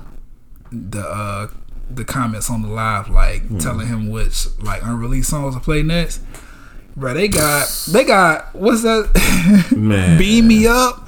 the 0.91 1.01
uh 1.01 1.47
the 1.89 2.03
comments 2.03 2.49
on 2.49 2.61
the 2.63 2.67
live, 2.67 3.09
like 3.09 3.43
telling 3.59 3.87
him 3.87 4.09
which 4.09 4.47
like 4.59 4.81
unreleased 4.83 5.29
songs 5.29 5.55
to 5.55 5.61
play 5.61 5.83
next. 5.83 6.21
Bro, 6.95 7.13
they 7.15 7.27
got 7.27 7.67
they 7.91 8.03
got 8.03 8.55
what's 8.55 8.83
that? 8.83 9.67
Man. 9.75 10.17
Beam 10.17 10.47
me 10.47 10.65
up. 10.67 11.07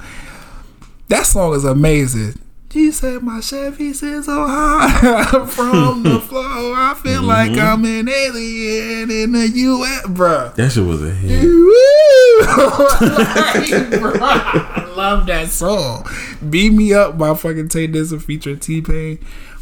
That 1.08 1.24
song 1.26 1.54
is 1.54 1.64
amazing. 1.64 2.34
She 2.70 2.92
said 2.92 3.22
my 3.22 3.40
Chevy 3.40 3.94
sits 3.94 4.26
so 4.26 4.46
high 4.46 5.46
from 5.48 6.02
the 6.02 6.20
floor. 6.28 6.44
I 6.44 6.94
feel 7.02 7.22
like 7.22 7.52
I'm 7.52 7.82
an 7.86 8.08
alien 8.10 9.10
in 9.10 9.32
the 9.32 9.48
U.S. 9.48 10.06
bro. 10.08 10.52
That 10.54 10.70
shit 10.70 10.84
was 10.84 11.02
a 11.02 11.10
hit. 11.10 11.44
Woo! 11.44 12.38
Like, 12.40 14.00
bro, 14.00 14.12
I 14.20 14.92
love 14.94 15.26
that 15.26 15.48
song. 15.48 16.06
Beam 16.50 16.76
Me 16.76 16.92
Up 16.92 17.16
by 17.16 17.34
fucking 17.34 17.68
Tay 17.70 17.88
Dizm 17.88 18.20
featuring 18.22 18.58
T 18.60 18.82
Pain. 18.82 19.18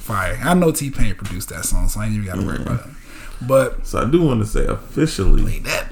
Fire. 0.06 0.38
I 0.42 0.54
know 0.54 0.70
T 0.72 0.90
Pain 0.90 1.14
produced 1.14 1.48
that 1.50 1.64
song, 1.64 1.88
so 1.88 2.00
I 2.00 2.06
ain't 2.06 2.14
even 2.14 2.26
gotta 2.26 2.42
worry 2.46 2.62
about 2.62 2.86
it. 2.86 2.92
But 3.42 3.86
So 3.86 3.98
I 4.00 4.10
do 4.10 4.22
want 4.22 4.40
to 4.40 4.46
say 4.46 4.64
officially 4.66 5.42
play 5.42 5.58
that 5.60 5.88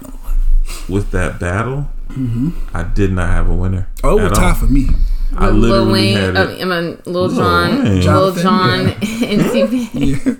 with 0.88 1.10
that 1.10 1.38
battle, 1.40 1.88
I 2.72 2.82
did 2.84 3.12
not 3.12 3.28
have 3.28 3.48
a 3.50 3.54
winner. 3.54 3.88
Oh, 4.02 4.18
it 4.18 4.22
at 4.24 4.30
was 4.30 4.38
tie 4.38 4.54
for 4.54 4.66
me. 4.66 4.88
I 5.36 5.48
Lil 5.48 5.54
literally 5.84 5.92
Wayne, 5.92 6.16
had 6.16 6.36
it. 6.50 6.62
I 6.62 6.64
mean, 6.64 6.98
Lil 7.06 7.26
Lil 7.26 7.36
John, 7.36 7.82
Wayne. 7.84 7.94
Lil 7.94 8.02
Jonathan, 8.02 8.42
John, 8.42 8.80
and 9.28 9.50
T 9.52 9.88
Pain. 9.88 10.38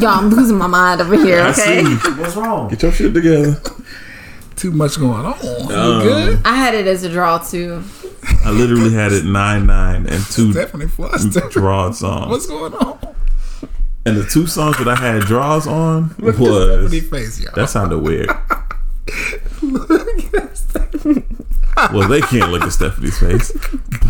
Y'all, 0.00 0.08
I'm 0.18 0.30
losing 0.30 0.56
my 0.56 0.66
mind 0.66 1.00
over 1.02 1.14
here. 1.16 1.42
I 1.42 1.50
Okay, 1.50 1.84
see. 1.84 2.10
What's 2.12 2.36
wrong? 2.36 2.68
Get 2.70 2.82
your 2.82 2.92
shit 2.92 3.12
together. 3.12 3.60
Too 4.56 4.70
much 4.72 4.98
going 4.98 5.26
on. 5.26 5.36
You 5.42 5.74
Um, 5.76 6.02
good? 6.02 6.40
I 6.44 6.54
had 6.56 6.74
it 6.74 6.86
as 6.86 7.02
a 7.04 7.10
draw 7.10 7.38
too. 7.38 7.82
I 8.44 8.50
literally 8.50 8.92
had 8.92 9.12
it 9.12 9.24
nine 9.24 9.66
nine 9.66 10.06
and 10.06 10.24
two 10.26 10.52
Definitely 10.52 10.88
flustered. 10.88 11.50
draw 11.50 11.90
songs. 11.90 12.30
What's 12.30 12.46
going 12.46 12.74
on? 12.74 12.98
And 14.06 14.16
the 14.16 14.24
two 14.24 14.46
songs 14.46 14.78
that 14.78 14.88
I 14.88 14.96
had 14.96 15.22
draws 15.24 15.66
on 15.66 16.14
Look 16.18 16.38
was 16.38 16.90
Stephanie 16.90 17.00
face, 17.00 17.40
y'all. 17.40 17.52
that 17.54 17.68
sounded 17.68 17.98
weird. 17.98 18.28
well, 21.92 22.08
they 22.08 22.20
can't 22.20 22.50
look 22.50 22.62
at 22.62 22.72
Stephanie's 22.72 23.18
face, 23.18 23.52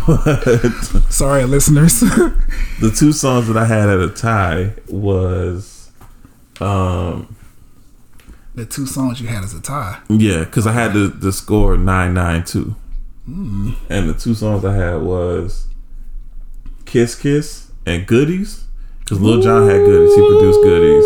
but 0.07 0.73
Sorry, 1.11 1.45
listeners. 1.45 2.01
the 2.81 2.93
two 2.97 3.13
songs 3.13 3.47
that 3.49 3.57
I 3.57 3.65
had 3.65 3.89
at 3.89 3.99
a 4.01 4.09
tie 4.09 4.75
was, 4.89 5.91
um, 6.61 7.35
the 8.55 8.67
two 8.67 8.87
songs 8.87 9.21
you 9.21 9.29
had 9.29 9.45
as 9.45 9.55
a 9.55 9.61
tie. 9.61 10.01
yeah, 10.09 10.41
because 10.41 10.67
I 10.67 10.73
had 10.73 10.93
the 10.93 11.09
the 11.09 11.33
score 11.33 11.77
nine 11.77 12.15
nine 12.15 12.45
two, 12.45 12.75
and 13.27 14.09
the 14.09 14.15
two 14.19 14.35
songs 14.35 14.65
I 14.65 14.75
had 14.75 15.03
was 15.03 15.67
"Kiss 16.85 17.15
Kiss" 17.15 17.71
and 17.87 18.07
"Goodies." 18.07 18.65
Because 19.01 19.21
Lil 19.21 19.41
Jon 19.43 19.69
had 19.69 19.79
goodies, 19.85 20.15
he 20.15 20.21
produced 20.27 20.61
goodies. 20.63 21.05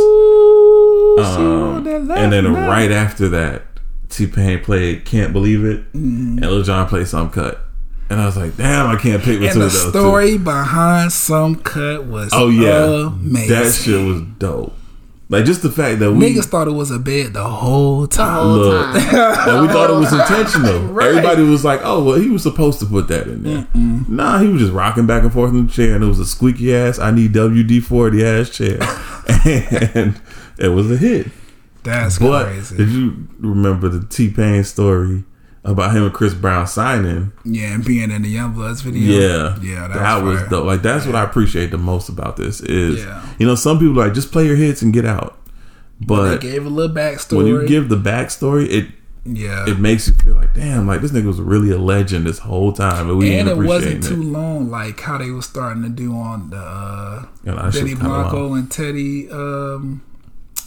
Um, 1.18 1.86
and 2.10 2.32
then 2.32 2.52
right 2.52 2.90
after 2.92 3.28
that, 3.30 3.62
T 4.10 4.26
Pain 4.26 4.60
played 4.62 5.04
"Can't 5.04 5.32
Believe 5.32 5.64
It," 5.64 5.84
and 5.94 6.40
Lil 6.40 6.62
Jon 6.62 6.86
played 6.88 7.08
"Some 7.08 7.30
Cut," 7.30 7.60
and 8.10 8.20
I 8.20 8.26
was 8.26 8.36
like, 8.36 8.56
"Damn, 8.56 8.86
I 8.88 8.96
can't 8.96 9.22
pick 9.22 9.40
between 9.40 9.50
And 9.50 9.60
the 9.60 9.64
those 9.66 9.82
two. 9.84 9.90
story 9.90 10.36
behind 10.38 11.12
some 11.12 11.54
cut 11.56 12.04
was 12.06 12.30
Oh 12.32 12.48
yeah, 12.48 13.06
amazing. 13.08 13.48
that 13.56 13.72
shit 13.72 14.04
was 14.06 14.20
dope. 14.38 14.76
Like 15.34 15.44
just 15.46 15.62
the 15.62 15.70
fact 15.70 15.98
that 15.98 16.12
we 16.12 16.32
Niggas 16.34 16.44
thought 16.46 16.68
it 16.68 16.72
was 16.72 16.90
a 16.90 16.98
bed 16.98 17.32
the 17.34 17.42
whole 17.42 18.02
The 18.02 18.06
time. 18.08 18.42
whole 18.42 18.56
Look. 18.56 18.94
time. 18.94 19.10
that 19.10 19.58
we 19.62 19.68
thought 19.68 19.90
it 19.90 19.94
was 19.94 20.12
intentional. 20.12 20.80
Right. 20.94 21.08
Everybody 21.08 21.42
was 21.42 21.64
like, 21.64 21.80
"Oh, 21.82 22.04
well, 22.04 22.18
he 22.20 22.28
was 22.30 22.42
supposed 22.42 22.78
to 22.80 22.86
put 22.86 23.08
that 23.08 23.26
in 23.26 23.42
there." 23.42 23.66
Nah, 23.74 24.38
he 24.38 24.46
was 24.48 24.60
just 24.62 24.72
rocking 24.72 25.06
back 25.06 25.22
and 25.24 25.32
forth 25.32 25.50
in 25.52 25.66
the 25.66 25.72
chair, 25.72 25.94
and 25.96 26.04
it 26.04 26.06
was 26.06 26.20
a 26.20 26.26
squeaky 26.26 26.74
ass. 26.74 26.98
I 27.00 27.10
need 27.10 27.32
WD 27.32 27.82
forty 27.82 28.24
ass 28.24 28.48
chair, 28.50 28.78
and 29.44 30.20
it 30.58 30.68
was 30.68 30.90
a 30.90 30.96
hit. 30.96 31.26
That's 31.82 32.18
But 32.18 32.44
crazy. 32.46 32.76
did 32.76 32.88
you 32.90 33.26
remember 33.40 33.88
the 33.88 34.06
T 34.06 34.30
Pain 34.30 34.62
story 34.64 35.24
about 35.64 35.94
him 35.96 36.04
and 36.04 36.12
Chris 36.12 36.34
Brown 36.34 36.66
signing? 36.66 37.32
yeah, 37.44 37.74
and 37.74 37.84
being 37.84 38.10
in 38.10 38.22
the 38.22 38.34
Youngbloods 38.34 38.82
video. 38.82 39.00
Yeah, 39.00 39.58
yeah, 39.62 39.88
that, 39.88 39.94
that, 39.98 40.22
was 40.22 40.40
fire. 40.40 40.48
dope. 40.50 40.66
Like 40.66 40.82
that's 40.82 41.06
what 41.06 41.14
I 41.14 41.24
appreciate 41.24 41.70
the 41.70 41.78
most 41.78 42.08
about 42.08 42.36
this 42.36 42.60
is, 42.60 43.02
Yeah. 43.04 43.26
you 43.38 43.46
know, 43.46 43.54
some 43.54 43.78
people 43.78 44.00
are 44.00 44.04
like 44.06 44.14
just 44.14 44.30
play 44.32 44.46
your 44.46 44.56
hits 44.56 44.82
and 44.82 44.92
get 44.92 45.04
out, 45.06 45.38
but 46.00 46.40
They 46.40 46.50
gave 46.52 46.66
a 46.66 46.68
little 46.68 46.94
backstory. 46.94 47.36
when 47.38 47.46
you 47.46 47.66
give 47.66 47.88
the 47.88 47.96
backstory, 47.96 48.68
it 48.70 48.86
yeah, 49.26 49.64
it 49.66 49.78
makes 49.78 50.06
you 50.06 50.12
feel 50.16 50.34
like, 50.34 50.52
damn, 50.52 50.86
like 50.86 51.00
this 51.00 51.10
nigga 51.10 51.24
was 51.24 51.40
really 51.40 51.70
a 51.70 51.78
legend 51.78 52.26
this 52.26 52.40
whole 52.40 52.74
time, 52.74 53.08
and 53.08 53.16
we 53.16 53.34
and 53.34 53.48
it 53.48 53.56
wasn't 53.56 54.04
it. 54.04 54.08
too 54.08 54.22
long, 54.22 54.70
like 54.70 55.00
how 55.00 55.16
they 55.16 55.30
was 55.30 55.46
starting 55.46 55.82
to 55.82 55.88
do 55.88 56.12
on 56.14 56.50
the 56.50 56.58
uh, 56.58 57.24
Yeah, 57.42 57.70
Benny 57.72 57.94
Blanco 57.94 58.52
and 58.52 58.70
Teddy. 58.70 59.30
Um, 59.30 60.02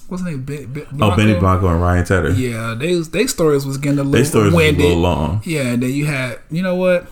what's 0.07 0.23
his 0.23 0.31
name? 0.31 0.43
Ben, 0.43 0.71
ben, 0.73 0.85
Oh, 1.01 1.15
Benny 1.15 1.37
Blanco 1.39 1.67
and 1.67 1.81
Ryan 1.81 2.05
Tedder. 2.05 2.31
Yeah, 2.31 2.73
they 2.77 2.95
they 3.01 3.27
stories 3.27 3.65
was 3.65 3.77
getting 3.77 3.99
a 3.99 4.03
little 4.03 4.11
they 4.19 4.23
stories 4.23 4.53
was 4.53 4.63
a 4.63 4.71
little 4.71 4.97
long. 4.97 5.41
Yeah, 5.45 5.61
and 5.73 5.83
then 5.83 5.91
you 5.91 6.05
had, 6.05 6.39
you 6.49 6.61
know 6.61 6.75
what? 6.75 7.07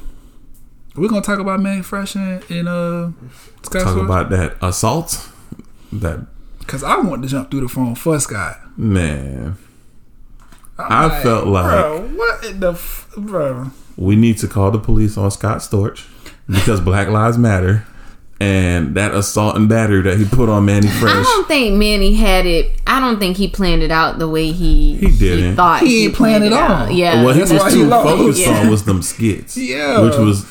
We're 0.96 1.10
gonna 1.10 1.22
talk 1.22 1.40
about 1.40 1.60
Mannie 1.60 1.82
Fresh 1.84 2.16
and, 2.16 2.42
and 2.50 2.68
uh, 2.70 3.10
Scott 3.64 3.84
Talk 3.84 3.98
about 3.98 4.30
that 4.30 4.56
assault. 4.62 5.30
That 5.92 6.26
because 6.60 6.84
I 6.84 6.98
want 6.98 7.22
to 7.24 7.28
jump 7.30 7.52
through 7.52 7.62
the 7.62 7.68
phone 7.70 7.96
for 7.96 8.20
Scott. 8.20 8.58
man, 8.78 9.58
I'm 10.80 11.12
I 11.12 11.22
felt 11.24 11.48
like- 11.48 11.66
bro, 11.66 12.02
what 12.16 12.46
in 12.46 12.60
the 12.60 12.72
f- 12.74 13.12
bro? 13.18 13.72
we 13.98 14.16
need 14.16 14.38
to 14.40 14.48
call 14.48 14.72
the 14.72 14.80
police 14.80 15.18
on 15.18 15.32
Scott 15.32 15.58
Storch 15.60 16.08
because 16.48 16.80
Black 16.82 17.08
Lives 17.10 17.38
Matter. 17.38 17.86
And 18.39 18.95
that 18.95 19.13
assault 19.13 19.56
and 19.56 19.69
battery 19.69 20.02
that 20.02 20.17
he 20.17 20.26
put 20.26 20.50
on 20.50 20.65
Mannie 20.65 20.88
Fresh. 20.89 21.13
I 21.15 21.24
don't 21.24 21.48
think 21.48 21.76
Mannie 21.78 22.15
had 22.15 22.45
it. 22.45 22.71
I 22.86 23.00
don't 23.00 23.17
think 23.17 23.38
he 23.38 23.48
planned 23.48 23.82
it 23.82 23.91
out 23.91 24.19
the 24.19 24.28
way 24.28 24.52
he 24.52 24.95
He 24.98 25.08
didn't. 25.17 25.56
thought 25.56 25.82
He 25.82 26.06
ain't 26.06 26.15
planned 26.15 26.43
it 26.43 26.52
out. 26.52 26.88
all. 26.88 26.91
Yeah, 26.91 27.24
what 27.24 27.36
he 27.36 27.41
was 27.41 27.52
That's 27.52 27.74
he 27.74 27.82
too 27.84 27.89
focused 27.89 28.41
Yeah. 28.41 28.60
on 28.60 28.69
was 28.69 28.84
them 28.84 29.02
skits. 29.02 29.56
Yeah. 29.65 30.02
Which 30.02 30.17
was 30.17 30.43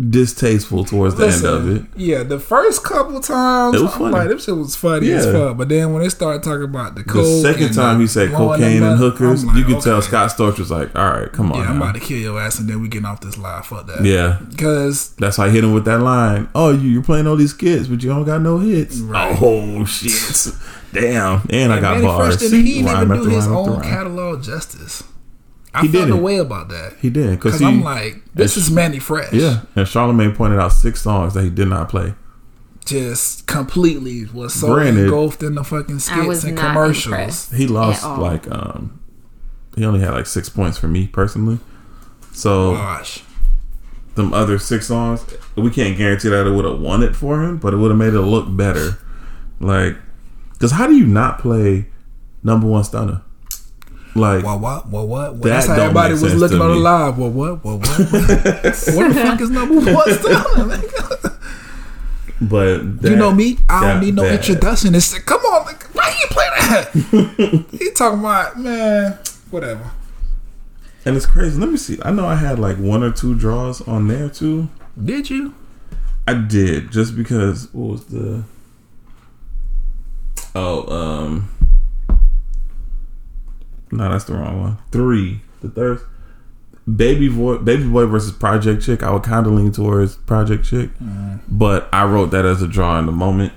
distasteful 0.00 0.84
towards 0.84 1.14
the 1.14 1.28
end 1.28 1.44
of 1.44 1.68
it. 1.68 1.82
Yeah, 1.96 2.22
the 2.22 2.38
first 2.40 2.82
couple 2.84 3.20
times, 3.20 3.76
It 3.76 3.82
was 3.82 3.94
funny. 3.94 4.10
like, 4.12 4.28
this 4.28 4.44
shit 4.44 4.56
was 4.56 4.74
funny 4.74 5.12
as 5.12 5.26
Yeah. 5.26 5.32
fuck. 5.32 5.56
But 5.58 5.68
then 5.68 5.92
when 5.92 6.02
they 6.02 6.08
started 6.08 6.42
talking 6.42 6.64
about 6.64 6.94
the 6.96 7.02
The 7.02 7.08
coke, 7.08 7.42
second 7.42 7.66
and 7.66 7.74
time 7.74 8.00
he 8.00 8.06
said 8.06 8.32
cocaine 8.32 8.82
and 8.82 8.98
hookers, 8.98 9.44
like, 9.44 9.56
you 9.56 9.64
could 9.64 9.80
tell. 9.80 10.02
Scott 10.02 10.30
Storch 10.36 10.58
was 10.58 10.70
like, 10.70 10.90
"All 10.96 11.08
right, 11.08 11.32
come 11.32 11.52
on." 11.52 11.58
Yeah, 11.60 11.70
I'm 11.70 11.76
about 11.80 11.94
to 11.94 12.00
kill 12.00 12.18
your 12.18 12.40
ass, 12.40 12.58
and 12.58 12.68
then 12.68 12.80
we 12.80 12.88
getting 12.88 13.06
off 13.06 13.20
this 13.20 13.38
live. 13.38 13.66
Fuck 13.66 13.86
that. 13.86 14.04
Yeah, 14.04 14.38
because 14.50 15.10
that's 15.18 15.38
why 15.38 15.46
I 15.46 15.50
hit 15.50 15.62
him 15.64 15.72
with 15.72 15.84
that 15.84 16.00
line. 16.00 16.48
Oh, 16.54 16.70
you 16.70 16.88
you're 16.90 17.02
playing 17.02 17.26
all 17.26 17.36
these 17.36 17.50
skits, 17.50 17.86
but 17.86 18.02
you 18.02 18.08
don't 18.10 18.24
got 18.24 18.42
no 18.42 18.58
hits. 18.58 18.98
Right. 18.98 19.36
Oh 19.40 19.84
shit! 19.84 20.52
Damn, 20.92 21.42
and 21.48 21.72
I 21.72 21.80
got 21.80 21.94
Mannie 21.94 22.06
bars. 22.06 22.36
Fresh 22.36 22.50
didn't 22.50 22.66
he 22.66 22.82
didn't 22.82 23.02
even 23.12 23.22
do 23.22 23.28
his 23.30 23.46
own 23.46 23.80
catalog 23.80 24.42
justice. 24.42 25.02
I 25.74 25.82
He 25.82 25.88
felt 25.88 26.04
a 26.04 26.06
didn't. 26.08 26.22
way 26.22 26.36
about 26.38 26.68
that 26.68 26.94
He 27.00 27.08
did 27.10 27.30
because 27.30 27.54
because 27.54 27.62
I'm 27.62 27.82
like, 27.82 28.22
this 28.34 28.56
is 28.56 28.70
Mannie 28.70 28.98
Fresh. 28.98 29.32
yeah. 29.32 29.62
And 29.76 29.88
Charlemagne 29.88 30.34
pointed 30.34 30.58
out 30.60 30.72
six 30.72 31.00
songs 31.02 31.34
that 31.34 31.44
he 31.44 31.50
did 31.50 31.68
not 31.68 31.88
play. 31.88 32.14
just 32.84 33.46
completely 33.46 34.26
was 34.26 34.52
so 34.54 34.74
Granted, 34.74 35.04
engulfed 35.04 35.42
in 35.42 35.54
the 35.54 35.64
fucking 35.64 35.98
skits 36.00 36.44
and 36.44 36.58
commercials. 36.58 37.50
He 37.52 37.66
lost 37.66 38.04
like 38.04 38.50
um, 38.50 39.00
he 39.76 39.84
only 39.84 40.00
had 40.00 40.10
like 40.10 40.26
six 40.26 40.48
points 40.48 40.76
for 40.78 40.88
me 40.88 41.06
personally. 41.06 41.58
So 42.32 42.74
Gosh, 42.74 43.22
them 44.14 44.34
other 44.34 44.58
six 44.58 44.86
songs, 44.88 45.24
we 45.56 45.70
can't 45.70 45.96
guarantee 45.96 46.28
that 46.28 46.46
it 46.46 46.50
would 46.50 46.64
have 46.64 46.80
won 46.80 47.02
it 47.02 47.14
for 47.16 47.42
him, 47.42 47.56
but 47.58 47.72
it 47.72 47.76
would 47.78 47.90
have 47.90 47.98
made 47.98 48.14
it 48.14 48.20
look 48.20 48.54
better. 48.56 48.98
Like, 49.60 49.96
because 50.54 50.72
how 50.72 50.86
do 50.86 50.94
you 50.96 51.06
not 51.06 51.38
play 51.38 51.86
number 52.42 52.66
one 52.66 52.84
stunner? 52.84 53.22
Like, 54.14 54.44
what 54.44 54.60
what 54.60 54.88
what 54.88 55.08
what? 55.08 55.32
what? 55.32 55.42
That 55.42 55.48
That's 55.48 55.66
how 55.68 55.74
everybody 55.74 56.12
was 56.14 56.34
looking 56.34 56.60
on 56.60 56.68
the 56.68 56.76
live. 56.76 57.16
What 57.16 57.32
what 57.32 57.64
what 57.64 57.78
what? 57.78 57.88
What, 57.88 58.12
what 58.12 59.08
the 59.08 59.20
fuck 59.22 59.40
is 59.40 59.50
number 59.50 59.74
one 59.76 60.12
stunner? 60.12 61.28
but 62.40 63.00
that 63.02 63.10
you 63.10 63.16
know 63.16 63.32
me, 63.32 63.58
I 63.68 63.92
don't 63.92 64.00
need 64.00 64.14
no 64.14 64.22
bad. 64.22 64.34
introduction. 64.34 64.94
It's 64.94 65.18
come 65.20 65.40
on, 65.40 65.64
like, 65.64 65.82
why 65.94 66.14
you 66.20 66.26
play 66.28 66.44
that? 66.44 67.66
he 67.78 67.90
talking 67.92 68.20
about 68.20 68.58
man, 68.58 69.18
whatever. 69.50 69.90
And 71.04 71.16
it's 71.16 71.26
crazy. 71.26 71.58
Let 71.58 71.70
me 71.70 71.78
see. 71.78 71.98
I 72.04 72.10
know 72.10 72.26
I 72.26 72.36
had 72.36 72.58
like 72.58 72.76
one 72.76 73.02
or 73.02 73.10
two 73.10 73.34
draws 73.34 73.80
on 73.88 74.08
there 74.08 74.28
too. 74.28 74.68
Did 75.02 75.30
you? 75.30 75.54
I 76.28 76.34
did 76.34 76.92
just 76.92 77.16
because 77.16 77.72
what 77.72 77.92
was 77.92 78.04
the 78.06 78.44
oh 80.54 80.86
um 80.94 81.48
no 83.92 84.10
that's 84.10 84.24
the 84.24 84.34
wrong 84.34 84.60
one. 84.60 84.78
Three 84.90 85.40
the 85.60 85.68
third 85.68 86.00
baby 86.96 87.28
boy 87.28 87.58
baby 87.58 87.88
boy 87.88 88.06
versus 88.06 88.32
project 88.32 88.82
chick. 88.82 89.02
I 89.02 89.10
would 89.12 89.22
kind 89.22 89.46
of 89.46 89.52
lean 89.52 89.70
towards 89.72 90.16
project 90.16 90.64
chick 90.64 90.90
but 91.48 91.88
I 91.92 92.04
wrote 92.04 92.30
that 92.32 92.44
as 92.44 92.62
a 92.62 92.66
draw 92.68 92.98
in 92.98 93.06
the 93.06 93.12
moment. 93.12 93.52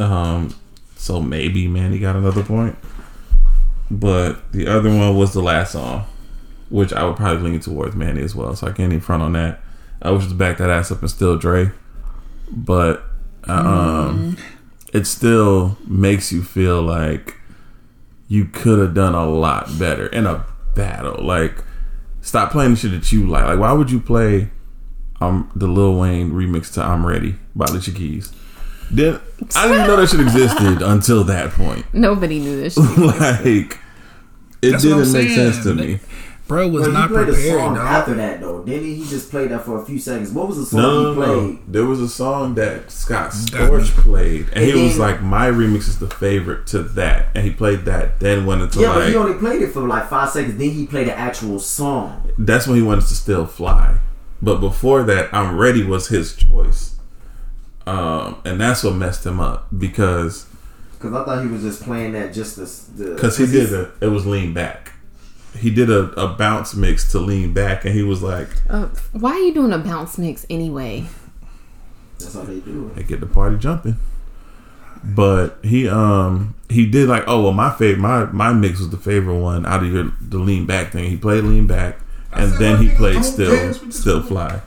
Um 0.00 0.54
so 0.96 1.20
maybe 1.20 1.68
Mannie 1.68 1.98
got 1.98 2.16
another 2.16 2.42
point. 2.42 2.76
But 3.90 4.50
the 4.52 4.66
other 4.66 4.88
one 4.88 5.16
was 5.16 5.32
the 5.32 5.42
last 5.42 5.72
song 5.72 6.06
which 6.68 6.92
I 6.92 7.04
would 7.04 7.16
probably 7.16 7.50
lean 7.50 7.60
towards 7.60 7.94
Mannie 7.94 8.22
as 8.22 8.34
well 8.34 8.56
so 8.56 8.66
I 8.66 8.72
can't 8.72 8.92
even 8.92 9.00
front 9.00 9.22
on 9.22 9.34
that. 9.34 9.60
I 10.02 10.10
was 10.10 10.24
just 10.24 10.38
back 10.38 10.58
that 10.58 10.70
ass 10.70 10.90
up 10.90 11.00
and 11.00 11.10
still 11.10 11.38
Dre. 11.38 11.70
But 12.50 13.04
uh, 13.48 13.52
um, 13.52 14.36
it 14.92 15.06
still 15.06 15.78
makes 15.86 16.32
you 16.32 16.42
feel 16.42 16.82
like 16.82 17.35
you 18.28 18.44
could 18.46 18.78
have 18.78 18.94
done 18.94 19.14
a 19.14 19.26
lot 19.28 19.78
better 19.78 20.06
in 20.06 20.26
a 20.26 20.44
battle. 20.74 21.24
Like, 21.24 21.62
stop 22.20 22.50
playing 22.50 22.72
the 22.72 22.76
shit 22.76 22.90
that 22.92 23.10
you 23.12 23.26
like. 23.28 23.44
Like, 23.44 23.58
why 23.58 23.72
would 23.72 23.90
you 23.90 24.00
play 24.00 24.50
um 25.20 25.50
the 25.54 25.66
Lil 25.66 25.98
Wayne 25.98 26.32
remix 26.32 26.72
to 26.74 26.82
"I'm 26.82 27.06
Ready" 27.06 27.36
by 27.54 27.66
Alicia 27.66 27.92
Keys? 27.92 28.32
Then 28.90 29.20
I 29.54 29.66
didn't 29.66 29.74
even 29.78 29.86
know 29.88 29.96
that 29.96 30.08
shit 30.08 30.20
existed 30.20 30.82
until 30.86 31.24
that 31.24 31.50
point. 31.50 31.84
Nobody 31.92 32.38
knew 32.38 32.60
this. 32.60 32.74
Shit. 32.76 32.98
like, 32.98 33.78
it 34.62 34.70
That's 34.72 34.82
didn't 34.82 35.12
make 35.12 35.28
saying. 35.30 35.52
sense 35.52 35.64
to 35.64 35.74
me. 35.74 35.98
Bro 36.48 36.68
was 36.68 36.82
But 36.82 36.86
he 36.88 36.92
not 36.92 37.08
played 37.08 37.28
a 37.28 37.32
prepared. 37.32 37.58
song 37.60 37.74
dog. 37.74 37.86
after 37.86 38.14
that 38.14 38.40
though. 38.40 38.62
Didn't 38.62 38.84
he? 38.84 38.94
He 38.94 39.04
just 39.08 39.30
played 39.30 39.50
that 39.50 39.64
for 39.64 39.82
a 39.82 39.84
few 39.84 39.98
seconds. 39.98 40.30
What 40.30 40.46
was 40.46 40.58
the 40.58 40.66
song 40.66 40.80
No, 40.80 41.02
no, 41.02 41.08
he 41.10 41.14
played? 41.16 41.52
no. 41.54 41.58
There 41.66 41.84
was 41.86 42.00
a 42.00 42.08
song 42.08 42.54
that 42.54 42.90
Scott 42.90 43.32
Got. 43.50 43.70
Storch 43.70 43.88
played, 43.96 44.46
and, 44.50 44.58
And 44.58 44.64
he 44.64 44.82
was 44.84 44.96
like, 44.98 45.20
"My 45.22 45.48
remix 45.50 45.88
is 45.88 45.98
the 45.98 46.06
favorite 46.08 46.66
to 46.68 46.82
that," 46.84 47.26
and 47.34 47.44
he 47.44 47.50
played 47.50 47.84
that. 47.86 48.20
Then 48.20 48.46
went 48.46 48.62
into 48.62 48.78
Yeah, 48.80 48.94
but 48.94 49.08
he 49.08 49.16
only 49.16 49.34
played 49.38 49.60
it 49.62 49.72
for 49.72 49.80
like 49.88 50.08
five 50.08 50.30
seconds. 50.30 50.56
Then 50.56 50.70
he 50.70 50.86
played 50.86 51.08
the 51.08 51.18
actual 51.18 51.58
song. 51.58 52.22
that's 52.38 52.66
when 52.68 52.76
he 52.76 52.82
wanted 52.82 53.06
to 53.08 53.14
still 53.14 53.46
fly. 53.46 53.96
But 54.40 54.60
before 54.60 55.02
that, 55.02 55.30
"I'm 55.34 55.56
Ready" 55.56 55.82
was 55.82 56.06
his 56.08 56.36
choice, 56.36 56.94
um, 57.86 58.36
and 58.44 58.60
that's 58.60 58.84
what 58.84 58.94
messed 58.94 59.24
him 59.26 59.40
up 59.40 59.66
because 59.76 60.46
Because 60.98 61.12
I 61.12 61.24
thought 61.24 61.42
he 61.44 61.48
was 61.50 61.62
just 61.62 61.82
playing 61.82 62.12
that 62.12 62.32
just 62.32 62.56
the 62.56 63.14
because 63.14 63.36
he 63.38 63.46
did 63.46 63.72
a 63.72 63.90
it 64.00 64.08
was 64.08 64.26
lean 64.26 64.54
back. 64.54 64.92
He 65.58 65.70
did 65.70 65.90
a, 65.90 66.10
a 66.20 66.28
bounce 66.34 66.74
mix 66.74 67.10
to 67.12 67.18
lean 67.18 67.52
back, 67.52 67.84
and 67.84 67.94
he 67.94 68.02
was 68.02 68.22
like, 68.22 68.48
Uh, 68.68 68.86
why 69.12 69.32
are 69.32 69.38
you 69.40 69.54
doing 69.54 69.72
a 69.72 69.78
bounce 69.78 70.18
mix 70.18 70.46
anyway? 70.50 71.06
That's 72.18 72.34
how 72.34 72.42
they 72.42 72.60
do 72.60 72.88
it. 72.88 72.96
"They 72.96 73.02
get 73.02 73.20
the 73.20 73.26
party 73.26 73.56
jumping." 73.58 73.96
But 75.04 75.58
he 75.62 75.88
um 75.88 76.54
he 76.68 76.86
did 76.86 77.08
like 77.08 77.24
oh 77.26 77.42
well 77.42 77.52
my 77.52 77.70
favorite 77.70 78.00
my 78.00 78.24
my 78.26 78.52
mix 78.52 78.80
was 78.80 78.90
the 78.90 78.96
favorite 78.96 79.38
one 79.38 79.64
out 79.66 79.82
of 79.82 79.92
your 79.92 80.12
the 80.20 80.38
lean 80.38 80.66
back 80.66 80.92
thing. 80.92 81.10
He 81.10 81.16
played 81.16 81.44
lean 81.44 81.66
back, 81.66 81.98
and 82.32 82.52
then 82.54 82.82
he 82.82 82.88
played 82.94 83.24
still 83.24 83.54
dance 83.54 83.78
with 83.80 83.90
this 83.92 84.00
still 84.00 84.22
fly. 84.22 84.62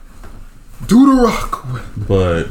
Do 0.86 1.14
the 1.14 1.22
rock. 1.22 1.66
But 1.96 2.44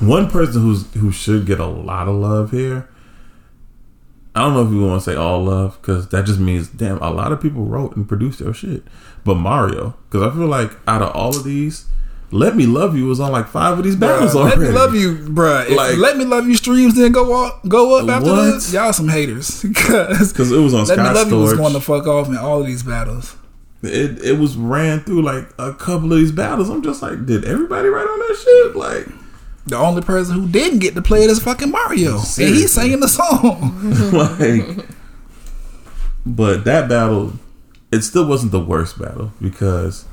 one 0.00 0.28
person 0.28 0.60
who's 0.62 0.92
who 0.94 1.10
should 1.12 1.46
get 1.46 1.60
a 1.60 1.66
lot 1.66 2.08
of 2.08 2.16
love 2.16 2.50
here. 2.50 2.88
I 4.34 4.40
don't 4.40 4.54
know 4.54 4.62
if 4.66 4.70
you 4.72 4.80
want 4.84 5.00
to 5.02 5.10
say 5.10 5.16
all 5.16 5.44
love 5.44 5.78
because 5.80 6.08
that 6.08 6.24
just 6.26 6.40
means 6.40 6.68
damn 6.68 6.98
a 6.98 7.10
lot 7.10 7.30
of 7.32 7.40
people 7.40 7.64
wrote 7.64 7.94
and 7.96 8.08
produced 8.08 8.40
their 8.40 8.52
shit. 8.52 8.82
But 9.24 9.36
Mario, 9.36 9.94
because 10.10 10.26
I 10.26 10.34
feel 10.34 10.46
like 10.48 10.72
out 10.88 11.02
of 11.02 11.14
all 11.14 11.36
of 11.36 11.44
these, 11.44 11.86
"Let 12.32 12.56
Me 12.56 12.66
Love 12.66 12.96
You" 12.96 13.06
was 13.06 13.20
on 13.20 13.30
like 13.32 13.46
five 13.48 13.78
of 13.78 13.84
these 13.84 13.94
battles 13.96 14.32
Bruh, 14.34 14.40
already. 14.40 14.60
let 14.62 14.68
me 14.70 14.74
love 14.74 14.94
you, 14.96 15.14
bruh. 15.32 15.66
If 15.70 15.76
Like- 15.76 15.96
let 15.98 16.16
me 16.18 16.24
love 16.24 16.48
you 16.48 16.56
streams 16.56 16.94
then 16.96 17.12
go 17.12 17.44
up, 17.46 17.66
go 17.68 17.96
up 17.98 18.08
after 18.08 18.30
What? 18.32 18.44
this. 18.54 18.72
Y'all 18.72 18.92
some 18.92 19.08
haters 19.08 19.62
because 19.62 20.50
it 20.50 20.58
was 20.58 20.74
on 20.74 20.84
let 20.86 20.98
me 20.98 21.04
Scott 21.04 21.14
love 21.14 21.30
you 21.30 21.38
was 21.38 21.52
going 21.54 21.72
to 21.74 21.80
fuck 21.80 22.06
off 22.08 22.26
in 22.28 22.36
all 22.36 22.60
of 22.60 22.66
these 22.66 22.82
battles. 22.82 23.36
it 23.82 24.18
it 24.24 24.38
was 24.38 24.56
ran 24.56 25.00
through 25.00 25.22
like 25.22 25.48
a 25.58 25.72
couple 25.74 26.12
of 26.12 26.18
these 26.18 26.32
battles. 26.32 26.68
I'm 26.70 26.82
just 26.82 27.02
like, 27.02 27.24
did 27.24 27.44
everybody 27.44 27.88
write 27.88 28.06
on 28.08 28.18
that 28.18 28.36
shit? 28.42 28.76
Like, 28.76 29.06
The 29.66 29.76
only 29.76 30.02
person 30.02 30.34
who 30.34 30.48
didn't 30.48 30.80
get 30.80 30.94
to 30.94 31.02
play 31.02 31.24
it 31.24 31.30
is 31.30 31.38
fucking 31.42 31.70
Mario, 31.70 32.16
and 32.18 32.54
he's 32.54 32.72
singing 32.72 33.00
the 33.00 33.08
song. 33.08 33.90
like 34.12 34.86
but 36.26 36.64
that 36.64 36.88
battle 36.88 37.34
it 37.92 38.02
still 38.02 38.26
wasn't 38.26 38.50
the 38.52 38.60
worst 38.60 38.98
battle 38.98 39.32
because 39.40 40.04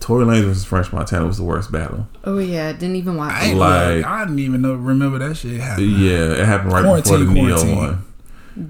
Tory 0.00 0.24
Lanez 0.24 0.44
versus 0.44 0.64
French 0.64 0.92
Montana 0.92 1.26
was 1.26 1.36
the 1.36 1.44
worst 1.44 1.70
battle. 1.70 2.08
Oh 2.24 2.38
yeah, 2.38 2.72
didn't 2.72 2.96
even 2.96 3.16
watch. 3.16 3.32
I 3.32 3.46
it. 3.50 3.54
Like- 3.54 3.96
like, 3.96 4.04
I 4.04 4.24
didn't 4.24 4.38
even 4.40 4.62
know 4.62 4.74
remember 4.74 5.18
that 5.20 5.36
shit 5.36 5.60
happened. 5.60 5.92
Yeah, 5.98 6.32
it 6.32 6.46
happened 6.46 6.72
right 6.72 6.82
before 7.02 7.18
the 7.18 7.24
Quarantine, 7.26 7.66
Ne-Yo 7.66 7.76
one. 7.76 8.04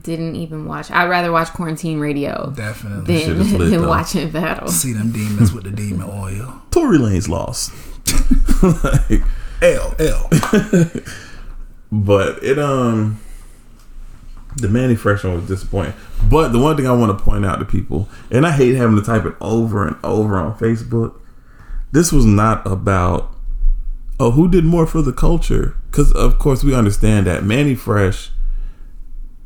Didn't 0.03 0.35
even 0.35 0.67
watch. 0.67 0.91
I'd 0.91 1.09
rather 1.09 1.31
watch 1.31 1.49
Quarantine 1.53 2.01
Radio 2.01 2.53
Definitely 2.57 3.25
than, 3.25 3.41
is 3.41 3.53
lit, 3.53 3.71
than 3.71 3.83
though. 3.83 3.89
watching 3.89 4.31
Battle. 4.31 4.69
see 4.69 4.93
them 4.93 5.13
demons 5.13 5.53
with 5.53 5.65
the 5.65 5.71
demon 5.71 6.09
oil. 6.11 6.61
Tory 6.73 6.99
Lanez 6.99 7.29
lost. 7.29 7.73
like, 8.85 9.23
L 9.63 9.95
L. 9.99 10.29
but 11.93 12.43
it 12.43 12.59
um 12.59 13.21
the 14.57 14.69
Mannie 14.69 14.97
Fresh 14.97 15.25
one 15.25 15.35
was 15.35 15.47
disappointing. 15.47 15.95
But 16.31 16.49
the 16.49 16.59
one 16.59 16.77
thing 16.77 16.87
I 16.87 16.93
want 16.93 17.17
to 17.17 17.23
point 17.23 17.45
out 17.45 17.59
to 17.59 17.65
people, 17.65 18.09
and 18.31 18.47
I 18.47 18.53
hate 18.53 18.75
having 18.75 18.97
to 18.97 19.03
type 19.03 19.27
it 19.27 19.35
over 19.41 19.87
and 19.87 19.97
over 20.03 20.39
on 20.39 20.57
Facebook, 20.59 21.21
this 21.93 22.11
was 22.11 22.25
not 22.25 22.67
about 22.67 23.31
oh 24.19 24.31
who 24.31 24.49
did 24.49 24.65
more 24.65 24.87
for 24.87 25.03
the 25.03 25.13
culture. 25.13 25.77
Because 25.91 26.13
of 26.13 26.39
course 26.39 26.65
we 26.65 26.75
understand 26.75 27.27
that 27.27 27.45
Mannie 27.45 27.75
Fresh, 27.75 28.31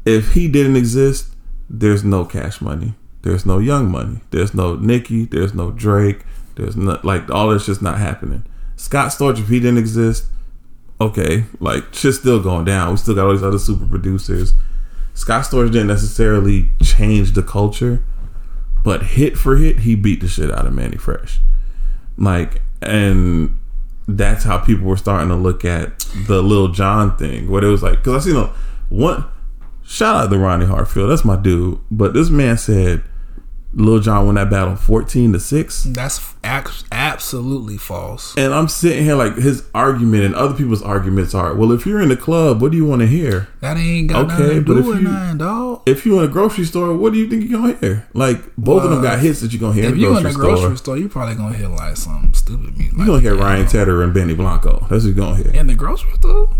if 0.04 0.32
he 0.32 0.48
didn't 0.48 0.76
exist, 0.76 1.34
there's 1.68 2.04
no 2.04 2.24
Cash 2.24 2.60
Money, 2.60 2.94
there's 3.22 3.44
no 3.44 3.58
Young 3.58 3.90
Money, 3.90 4.20
there's 4.30 4.54
no 4.54 4.76
Nicki, 4.76 5.24
there's 5.24 5.54
no 5.54 5.70
Drake, 5.70 6.24
there's 6.54 6.76
not 6.76 7.04
like 7.04 7.28
all 7.30 7.50
that's 7.50 7.66
just 7.66 7.82
not 7.82 7.98
happening. 7.98 8.44
Scott 8.80 9.12
Storch, 9.12 9.38
if 9.38 9.48
he 9.48 9.60
didn't 9.60 9.76
exist, 9.76 10.24
okay, 11.02 11.44
like 11.60 11.92
shit's 11.92 12.18
still 12.18 12.42
going 12.42 12.64
down. 12.64 12.92
We 12.92 12.96
still 12.96 13.14
got 13.14 13.26
all 13.26 13.32
these 13.32 13.42
other 13.42 13.58
super 13.58 13.84
producers. 13.84 14.54
Scott 15.12 15.44
Storch 15.44 15.70
didn't 15.70 15.88
necessarily 15.88 16.70
change 16.82 17.32
the 17.32 17.42
culture, 17.42 18.02
but 18.82 19.02
hit 19.02 19.36
for 19.36 19.56
hit, 19.56 19.80
he 19.80 19.94
beat 19.94 20.22
the 20.22 20.28
shit 20.28 20.50
out 20.50 20.66
of 20.66 20.72
Mannie 20.72 20.96
Fresh. 20.96 21.40
Like, 22.16 22.62
and 22.80 23.54
that's 24.08 24.44
how 24.44 24.56
people 24.56 24.86
were 24.86 24.96
starting 24.96 25.28
to 25.28 25.36
look 25.36 25.62
at 25.62 25.98
the 26.26 26.42
Lil 26.42 26.68
John 26.68 27.14
thing, 27.18 27.50
what 27.50 27.62
it 27.62 27.68
was 27.68 27.82
like. 27.82 27.98
Because 27.98 28.26
I 28.26 28.30
seen 28.30 28.40
a 28.40 28.50
one 28.88 29.26
shout 29.84 30.16
out 30.16 30.30
to 30.30 30.38
Ronnie 30.38 30.64
Hartfield, 30.64 31.10
that's 31.10 31.24
my 31.24 31.36
dude. 31.36 31.78
But 31.90 32.14
this 32.14 32.30
man 32.30 32.56
said 32.56 33.02
Lil 33.72 34.00
John 34.00 34.26
won 34.26 34.34
that 34.34 34.50
battle 34.50 34.74
fourteen 34.74 35.32
to 35.32 35.38
six. 35.40 35.84
That's 35.84 36.34
ac- 36.42 36.84
absolutely 36.90 37.76
false. 37.76 38.34
And 38.36 38.52
I'm 38.52 38.66
sitting 38.66 39.04
here 39.04 39.14
like 39.14 39.36
his 39.36 39.62
argument 39.74 40.24
and 40.24 40.34
other 40.34 40.54
people's 40.54 40.82
arguments 40.82 41.34
are, 41.34 41.54
well, 41.54 41.70
if 41.70 41.86
you're 41.86 42.00
in 42.00 42.08
the 42.08 42.16
club, 42.16 42.60
what 42.60 42.72
do 42.72 42.76
you 42.76 42.84
want 42.84 43.00
to 43.02 43.06
hear? 43.06 43.46
That 43.60 43.76
ain't 43.76 44.08
got 44.10 44.24
Okay, 44.24 44.32
nothing 44.42 44.48
to 44.56 44.60
but 44.62 44.72
do 44.74 44.78
if 44.80 44.86
with 44.86 45.02
nothing, 45.02 45.38
dog. 45.38 45.82
If 45.86 46.04
you're 46.04 46.18
in 46.24 46.28
a 46.28 46.32
grocery 46.32 46.64
store, 46.64 46.96
what 46.96 47.12
do 47.12 47.18
you 47.20 47.28
think 47.30 47.48
you're 47.48 47.60
gonna 47.60 47.76
hear? 47.76 48.08
Like 48.12 48.40
both 48.56 48.82
of 48.82 48.90
them 48.90 49.02
got 49.02 49.20
hits 49.20 49.40
that 49.40 49.52
you're 49.52 49.60
gonna 49.60 49.74
hear 49.74 49.84
in 49.84 49.90
If 49.90 49.94
the 49.96 50.00
you 50.00 50.16
in 50.16 50.22
grocery, 50.24 50.30
a 50.30 50.34
grocery 50.34 50.60
store. 50.64 50.76
store, 50.76 50.98
you 50.98 51.08
probably 51.08 51.36
gonna 51.36 51.56
hear 51.56 51.68
like 51.68 51.96
some 51.96 52.32
stupid 52.34 52.76
music. 52.76 52.96
You're 52.98 53.06
gonna 53.06 53.20
hear 53.20 53.36
Ryan 53.36 53.66
Tedder 53.66 54.02
and 54.02 54.12
Benny 54.12 54.34
Blanco. 54.34 54.80
That's 54.90 55.04
what 55.04 55.04
you're 55.04 55.14
gonna 55.14 55.36
hear. 55.36 55.52
in 55.52 55.68
the 55.68 55.74
grocery 55.76 56.12
store. 56.14 56.50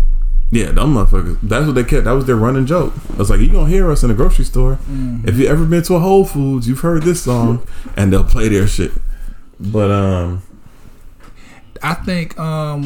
Yeah, 0.51 0.71
them 0.71 0.95
motherfuckers. 0.95 1.39
That's 1.41 1.65
what 1.65 1.75
they 1.75 1.83
kept. 1.85 2.03
That 2.03 2.11
was 2.11 2.25
their 2.25 2.35
running 2.35 2.65
joke. 2.65 2.93
I 3.13 3.15
was 3.15 3.29
like, 3.29 3.39
you 3.39 3.47
gonna 3.47 3.69
hear 3.69 3.89
us 3.89 4.03
in 4.03 4.09
the 4.09 4.15
grocery 4.15 4.43
store. 4.43 4.73
Mm-hmm. 4.73 5.27
If 5.27 5.37
you 5.37 5.47
ever 5.47 5.65
been 5.65 5.81
to 5.83 5.95
a 5.95 5.99
Whole 5.99 6.25
Foods, 6.25 6.67
you've 6.67 6.81
heard 6.81 7.03
this 7.03 7.23
song, 7.23 7.65
and 7.97 8.11
they'll 8.11 8.25
play 8.25 8.49
their 8.49 8.67
shit. 8.67 8.91
But 9.59 9.91
um, 9.91 10.43
I 11.81 11.93
think 11.93 12.37
um 12.39 12.85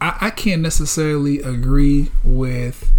I, 0.00 0.16
I 0.20 0.30
can't 0.30 0.62
necessarily 0.62 1.40
agree 1.40 2.10
with 2.24 2.92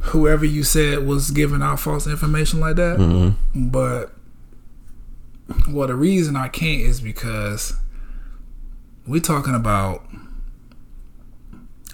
whoever 0.00 0.44
you 0.44 0.62
said 0.62 1.06
was 1.06 1.30
giving 1.30 1.62
out 1.62 1.80
false 1.80 2.06
information 2.06 2.60
like 2.60 2.76
that. 2.76 2.98
Mm-hmm. 2.98 3.68
But 3.68 4.12
well 5.68 5.88
the 5.88 5.94
reason 5.94 6.36
I 6.36 6.48
can't 6.48 6.80
is 6.82 7.00
because 7.00 7.74
we're 9.06 9.20
talking 9.20 9.54
about 9.54 10.06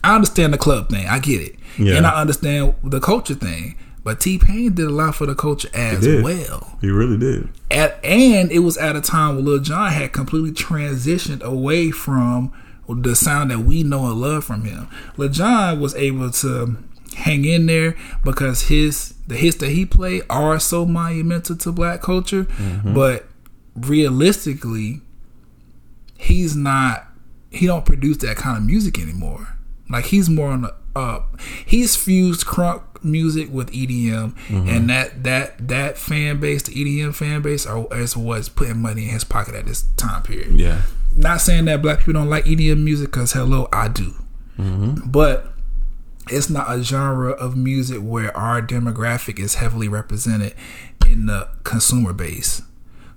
I 0.03 0.15
understand 0.15 0.53
the 0.53 0.59
club 0.59 0.89
thing. 0.89 1.07
I 1.07 1.19
get 1.19 1.41
it. 1.41 1.57
Yeah. 1.79 1.97
And 1.97 2.07
I 2.07 2.21
understand 2.21 2.75
the 2.83 3.01
culture 3.01 3.35
thing. 3.35 3.77
But 4.03 4.21
T 4.21 4.39
Pain 4.39 4.75
did 4.75 4.87
a 4.87 4.91
lot 4.91 5.15
for 5.15 5.27
the 5.27 5.35
culture 5.35 5.69
as 5.75 6.01
did. 6.01 6.25
well. 6.25 6.79
he 6.81 6.89
really 6.89 7.19
did. 7.19 7.51
At, 7.71 8.03
and 8.05 8.51
it 8.51 8.61
was 8.61 8.79
at 8.79 8.97
a 8.97 9.01
time 9.01 9.37
when 9.37 9.45
Lil 9.45 9.59
Jon 9.59 9.93
had 9.93 10.13
completely 10.13 10.53
transitioned 10.53 11.43
away 11.43 11.91
from 11.91 12.53
the 12.89 13.15
sound 13.15 13.51
that 13.51 13.61
we 13.61 13.83
know 13.83 14.07
and 14.07 14.21
love 14.21 14.45
from 14.45 14.65
him. 14.65 14.89
Lil 15.17 15.29
Jon 15.29 15.81
was 15.81 15.95
able 15.95 16.31
to 16.31 16.79
hang 17.17 17.45
in 17.45 17.67
there 17.67 17.97
because 18.25 18.63
his 18.69 19.15
the 19.27 19.37
hits 19.37 19.59
that 19.59 19.71
he 19.71 19.85
played 19.85 20.23
are 20.31 20.59
so 20.59 20.87
monumental 20.87 21.57
to 21.57 21.71
black 21.71 22.01
culture, 22.01 22.45
mm-hmm. 22.45 22.95
but 22.95 23.27
realistically, 23.77 25.03
he's 26.17 26.57
not 26.57 27.07
he 27.51 27.67
don't 27.67 27.85
produce 27.85 28.19
that 28.19 28.37
kind 28.37 28.57
of 28.57 28.65
music 28.65 28.99
anymore. 28.99 29.57
Like 29.91 30.07
he's 30.07 30.31
more 30.31 30.49
on 30.49 30.63
the 30.63 30.75
up. 30.95 31.41
He's 31.67 31.97
fused 31.97 32.47
crunk 32.47 32.83
music 33.03 33.49
with 33.53 33.71
EDM, 33.73 34.35
mm-hmm. 34.35 34.69
and 34.69 34.91
that 34.91 35.23
that 35.25 35.69
that 35.69 35.99
fan 35.99 36.41
base, 36.41 36.63
the 36.63 36.73
EDM 36.73 37.15
fan 37.15 37.43
base, 37.43 37.67
are, 37.67 37.87
is 37.97 38.17
what's 38.17 38.49
putting 38.49 38.79
money 38.79 39.05
in 39.05 39.11
his 39.11 39.25
pocket 39.25 39.55
at 39.55 39.67
this 39.67 39.83
time 39.97 40.23
period. 40.23 40.59
Yeah, 40.59 40.83
Not 41.17 41.41
saying 41.41 41.67
that 41.67 41.83
black 41.83 42.01
people 42.01 42.15
don't 42.15 42.31
like 42.31 42.45
EDM 42.45 42.83
music, 42.83 43.11
because 43.11 43.33
hello, 43.33 43.69
I 43.73 43.89
do, 43.89 44.15
mm-hmm. 44.59 45.11
but 45.11 45.53
it's 46.29 46.51
not 46.51 46.71
a 46.73 46.83
genre 46.83 47.33
of 47.33 47.57
music 47.57 47.99
where 47.99 48.37
our 48.37 48.63
demographic 48.63 49.39
is 49.39 49.57
heavily 49.57 49.89
represented 49.89 50.55
in 51.07 51.27
the 51.27 51.49
consumer 51.65 52.13
base. 52.13 52.63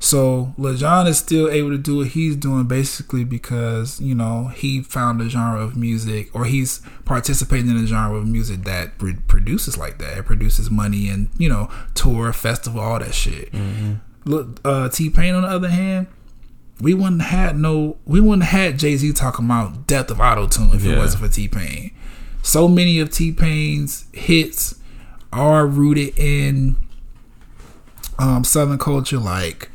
So 0.04 0.54
Lil 0.58 0.76
Jon 0.76 1.08
is 1.08 1.18
still 1.18 1.50
able 1.50 1.70
to 1.70 1.78
do 1.78 1.96
what 2.00 2.08
he's 2.08 2.36
doing 2.36 2.66
basically 2.66 3.24
because, 3.24 4.02
you 4.02 4.14
know, 4.14 4.48
he 4.54 4.84
found 4.84 5.22
a 5.22 5.30
genre 5.30 5.62
of 5.62 5.78
music 5.78 6.30
or 6.36 6.44
he's 6.44 6.82
participating 7.06 7.70
in 7.70 7.78
a 7.78 7.88
genre 7.88 8.18
of 8.18 8.28
music 8.28 8.66
that 8.66 8.98
pr- 8.98 9.12
produces 9.30 9.78
like 9.78 10.00
that. 10.00 10.18
It 10.18 10.26
produces 10.26 10.70
money 10.70 11.08
and, 11.08 11.30
you 11.38 11.48
know, 11.48 11.70
tour, 11.94 12.34
festival, 12.34 12.82
all 12.82 13.00
that 13.00 13.14
shit. 13.14 13.54
Look, 14.26 14.60
uh, 14.66 14.90
T 14.90 15.10
Pain 15.10 15.36
on 15.36 15.44
the 15.44 15.48
other 15.48 15.70
hand, 15.70 16.08
we 16.82 16.94
wouldn't 16.94 17.22
had 17.22 17.58
no 17.58 17.96
we 18.06 18.20
wouldn't 18.20 18.44
had 18.44 18.78
Jay 18.80 18.98
Z 18.98 19.14
talking 19.14 19.46
about 19.46 19.88
death 19.88 20.12
of 20.12 20.20
auto 20.20 20.48
tune 20.48 20.72
if 20.74 20.86
it 20.86 20.98
wasn't 20.98 21.24
for 21.24 21.30
T 21.30 21.48
Pain. 21.48 21.92
So 22.42 22.68
many 22.68 23.00
of 23.00 23.10
T 23.10 23.32
Pain's 23.32 24.06
hits 24.12 24.76
are 25.32 25.66
rooted 25.66 26.20
in 26.20 26.76
um 28.20 28.44
Southern 28.44 28.78
culture, 28.78 29.18
like 29.18 29.70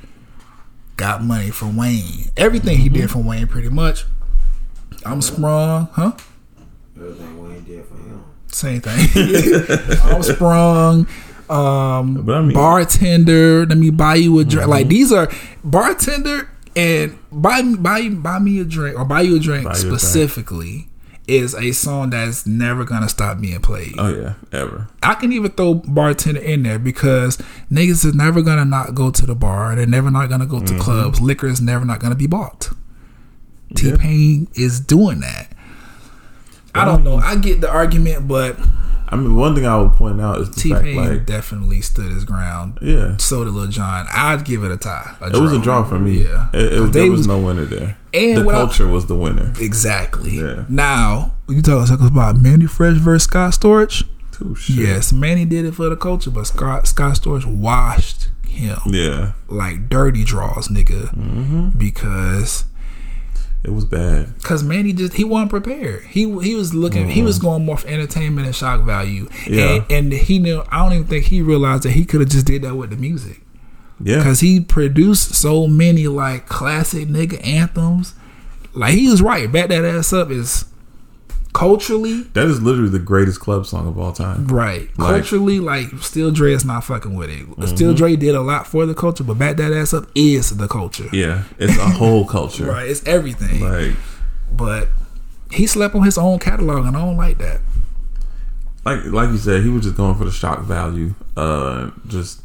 got 0.98 1.22
money 1.22 1.50
from 1.50 1.76
Wayne. 1.76 2.30
Everything 2.36 2.76
he 2.76 2.90
did 2.90 3.10
from 3.10 3.24
Wayne, 3.24 3.46
pretty 3.46 3.70
much. 3.70 4.04
I'm 5.06 5.22
sprung, 5.22 5.88
huh? 5.92 6.12
Everything 6.96 7.42
Wayne 7.42 7.64
did 7.64 7.86
for 7.86 7.94
him. 7.94 8.24
Same 8.48 8.80
thing. 8.82 9.98
I'm 10.04 10.22
sprung. 10.22 11.06
Um, 11.48 12.28
I 12.28 12.40
mean- 12.42 12.52
bartender. 12.52 13.64
Let 13.64 13.78
me 13.78 13.88
buy 13.90 14.16
you 14.16 14.38
a 14.40 14.44
drink. 14.44 14.68
Like 14.68 14.88
these 14.88 15.12
are 15.12 15.28
bartender 15.64 16.50
and 16.76 17.18
buy 17.32 17.62
buy 17.62 18.08
buy 18.10 18.38
me 18.38 18.60
a 18.60 18.64
drink 18.64 18.98
or 18.98 19.04
buy 19.04 19.22
you 19.22 19.36
a 19.36 19.40
drink 19.40 19.64
Buy 19.64 19.70
you 19.70 19.78
a 19.78 19.80
drink. 19.82 19.98
specifically 20.00 20.88
is 21.28 21.54
a 21.54 21.72
song 21.72 22.10
that's 22.10 22.46
never 22.46 22.84
gonna 22.84 23.08
stop 23.08 23.40
being 23.40 23.60
played. 23.60 23.94
oh 23.98 24.08
yeah, 24.08 24.34
ever. 24.52 24.88
I 25.02 25.14
can 25.14 25.32
even 25.32 25.50
throw 25.52 25.74
bartender 25.74 26.40
in 26.40 26.62
there 26.62 26.78
because 26.78 27.36
niggas 27.70 28.04
is 28.04 28.14
never 28.14 28.42
gonna 28.42 28.64
not 28.64 28.94
go 28.94 29.10
to 29.10 29.26
the 29.26 29.34
bar. 29.34 29.76
They're 29.76 29.86
never 29.86 30.10
not 30.10 30.28
gonna 30.28 30.46
go 30.46 30.58
to 30.60 30.64
Mm-hmm. 30.64 30.78
clubs. 30.80 31.20
Liquor 31.20 31.46
is 31.46 31.60
never 31.60 31.84
not 31.84 32.00
gonna 32.00 32.14
be 32.14 32.26
bought. 32.26 32.70
T 33.74 33.88
Yeah. 33.90 33.96
Pain 33.98 34.48
is 34.54 34.80
doing 34.80 35.20
that. 35.20 35.52
I 36.74 36.84
don't 36.84 37.02
know. 37.04 37.16
I 37.16 37.36
get 37.36 37.60
the 37.60 37.68
argument, 37.70 38.28
but 38.28 38.56
I 39.10 39.16
mean, 39.16 39.34
one 39.36 39.54
thing 39.54 39.66
I 39.66 39.80
would 39.80 39.92
point 39.92 40.20
out 40.20 40.40
is 40.40 40.50
the 40.50 40.60
T 40.60 40.70
fact, 40.70 40.84
Pain 40.84 40.96
like, 40.96 41.26
definitely 41.26 41.80
stood 41.80 42.10
his 42.12 42.24
ground. 42.24 42.78
yeah, 42.82 43.16
So 43.18 43.44
did 43.44 43.52
Lil 43.54 43.68
Jon. 43.68 44.06
I'd 44.12 44.44
give 44.44 44.64
it 44.64 44.70
a 44.70 44.76
tie. 44.76 45.16
A 45.20 45.28
it 45.28 45.36
was 45.40 45.52
a 45.52 45.58
draw 45.60 45.82
for 45.84 45.98
me. 45.98 46.22
Yeah, 46.24 46.48
it, 46.52 46.72
it, 46.74 46.92
there 46.92 47.10
was 47.10 47.18
was- 47.20 47.26
no 47.26 47.38
winner 47.38 47.64
there. 47.64 47.96
And 48.14 48.36
the 48.38 48.44
what 48.44 48.54
I- 48.54 48.58
culture 48.58 48.86
was 48.86 49.06
the 49.06 49.14
winner. 49.16 49.52
exactly. 49.60 50.38
Yeah. 50.38 50.64
Now 50.68 51.34
you 51.48 51.62
talking 51.62 52.06
about 52.06 52.36
Manny 52.36 52.66
Fresh 52.66 52.96
versus 52.98 53.24
Scott 53.24 53.52
Storch? 53.54 54.04
Too 54.32 54.54
shit. 54.54 54.76
Yes, 54.76 55.12
Manny 55.12 55.44
did 55.44 55.64
it 55.64 55.72
for 55.74 55.88
the 55.88 55.96
culture, 55.96 56.30
but 56.30 56.44
Scott 56.46 56.86
Scott 56.86 57.16
Storch 57.16 57.44
washed 57.44 58.28
him 58.46 58.78
Yeah, 58.86 59.32
like 59.48 59.88
dirty 59.88 60.22
draws, 60.24 60.68
nigga, 60.68 61.08
Mm-hmm. 61.14 61.78
because 61.78 62.64
it 63.64 63.70
was 63.70 63.84
bad. 63.84 64.32
Cause 64.42 64.62
Manny 64.62 64.92
just 64.92 65.14
he 65.14 65.24
wasn't 65.24 65.50
prepared. 65.50 66.04
He 66.04 66.20
he 66.40 66.54
was 66.54 66.74
looking. 66.74 67.08
He 67.08 67.22
was 67.22 67.38
going 67.38 67.64
more 67.64 67.76
for 67.76 67.88
entertainment 67.88 68.46
and 68.46 68.54
shock 68.54 68.82
value. 68.82 69.26
Mm-hmm. 69.26 69.54
Yeah. 69.54 69.74
And, 69.74 69.92
and 69.92 70.12
he 70.12 70.38
knew. 70.38 70.62
I 70.70 70.78
don't 70.84 70.92
even 70.92 71.06
think 71.06 71.26
he 71.26 71.42
realized 71.42 71.82
that 71.82 71.90
he 71.90 72.04
could 72.04 72.20
have 72.20 72.30
just 72.30 72.46
did 72.46 72.62
that 72.62 72.76
with 72.76 72.90
the 72.90 72.96
music. 72.96 73.40
Yeah, 74.00 74.22
Cause 74.22 74.40
he 74.40 74.60
produced 74.60 75.34
so 75.34 75.66
many 75.66 76.06
like 76.06 76.46
classic 76.46 77.08
nigga 77.08 77.44
anthems. 77.44 78.14
Like 78.72 78.94
he 78.94 79.10
was 79.10 79.20
right. 79.20 79.50
Back 79.50 79.70
that 79.70 79.84
ass 79.84 80.12
up 80.12 80.30
is 80.30 80.66
culturally 81.58 82.22
that 82.34 82.46
is 82.46 82.62
literally 82.62 82.88
the 82.90 82.98
greatest 82.98 83.40
club 83.40 83.66
song 83.66 83.86
of 83.88 83.98
all 83.98 84.12
time. 84.12 84.46
right. 84.48 84.82
Like- 84.82 84.88
Mm-hmm. 84.98 85.14
culturally, 85.14 85.60
like 85.60 85.86
Still 86.00 86.30
Dre 86.30 86.52
is 86.52 86.64
not 86.64 86.84
fucking 86.84 87.14
with 87.14 87.30
it. 87.30 87.68
Still 87.68 87.94
Dre 87.94 88.16
did 88.16 88.34
a 88.34 88.40
lot 88.40 88.66
for 88.66 88.86
the 88.86 88.94
culture, 88.94 89.24
but 89.24 89.38
back 89.38 89.56
that 89.56 89.72
ass 89.72 89.92
up 89.92 90.06
is 90.14 90.56
the 90.56 90.68
culture. 90.68 91.08
Yeah, 91.12 91.44
it's 91.58 91.76
a 91.76 91.88
whole 91.88 92.24
culture. 92.26 92.66
Right. 92.72 92.88
It's 92.88 93.04
everything. 93.06 93.60
Like, 93.60 93.94
But 94.56 94.88
he 95.50 95.66
slept 95.66 95.94
on 95.94 96.02
his 96.04 96.16
own 96.18 96.38
catalog, 96.38 96.86
and 96.86 96.96
I 96.96 97.00
don't 97.04 97.16
like 97.16 97.38
that. 97.38 97.60
like, 98.84 99.04
like 99.06 99.30
you 99.30 99.38
said, 99.38 99.62
he 99.62 99.68
was 99.70 99.82
just 99.84 99.96
going 99.96 100.14
for 100.16 100.24
the 100.24 100.30
shock 100.30 100.60
value. 100.62 101.14
Uh, 101.36 101.90
just 102.06 102.40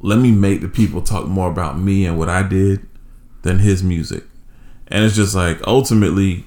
let 0.00 0.18
me 0.18 0.30
make 0.30 0.60
the 0.60 0.68
people 0.68 1.02
talk 1.02 1.26
more 1.26 1.50
about 1.50 1.78
me 1.78 2.06
and 2.06 2.18
what 2.18 2.28
I 2.28 2.42
did 2.42 2.86
than 3.42 3.58
his 3.58 3.82
music. 3.82 4.24
And 4.88 5.04
it's 5.04 5.14
just 5.16 5.34
like 5.34 5.58
ultimately, 5.66 6.44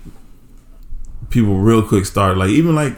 people 1.34 1.58
real 1.58 1.82
quick 1.82 2.06
start 2.06 2.38
like 2.38 2.50
even 2.50 2.76
like 2.76 2.96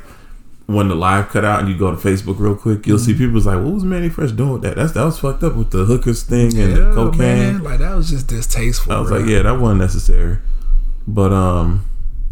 when 0.68 0.88
the 0.88 0.96
live 0.96 1.30
cut 1.30 1.46
out 1.46 1.60
and 1.60 1.70
you 1.70 1.78
go 1.78 1.92
to 1.92 1.98
Facebook 1.98 2.40
real 2.40 2.56
quick, 2.56 2.88
you'll 2.88 2.98
see 2.98 3.14
Mm-hmm. 3.14 3.26
people's 3.26 3.46
like, 3.46 3.58
"What 3.64 3.74
was 3.76 3.84
Manny 3.84 4.10
Fresh 4.10 4.32
doing 4.32 4.54
with 4.54 4.62
that? 4.64 4.76
That's 4.76 4.94
that 4.94 5.04
was 5.06 5.20
fucked 5.20 5.44
up 5.44 5.56
with 5.56 5.70
the 5.70 5.86
hookers 5.86 6.24
thing 6.24 6.58
and 6.60 6.76
the 6.76 6.92
cocaine." 6.96 7.18
man. 7.20 7.64
Like 7.64 7.80
that 7.80 7.96
was 7.96 8.10
just 8.10 8.28
distasteful. 8.28 8.92
I 8.94 9.00
was 9.00 9.10
bro. 9.10 9.20
like, 9.20 9.30
yeah, 9.30 9.44
that 9.44 9.60
wasn't 9.60 9.82
necessary. 9.82 10.38
But 11.08 11.32
um, 11.32 11.86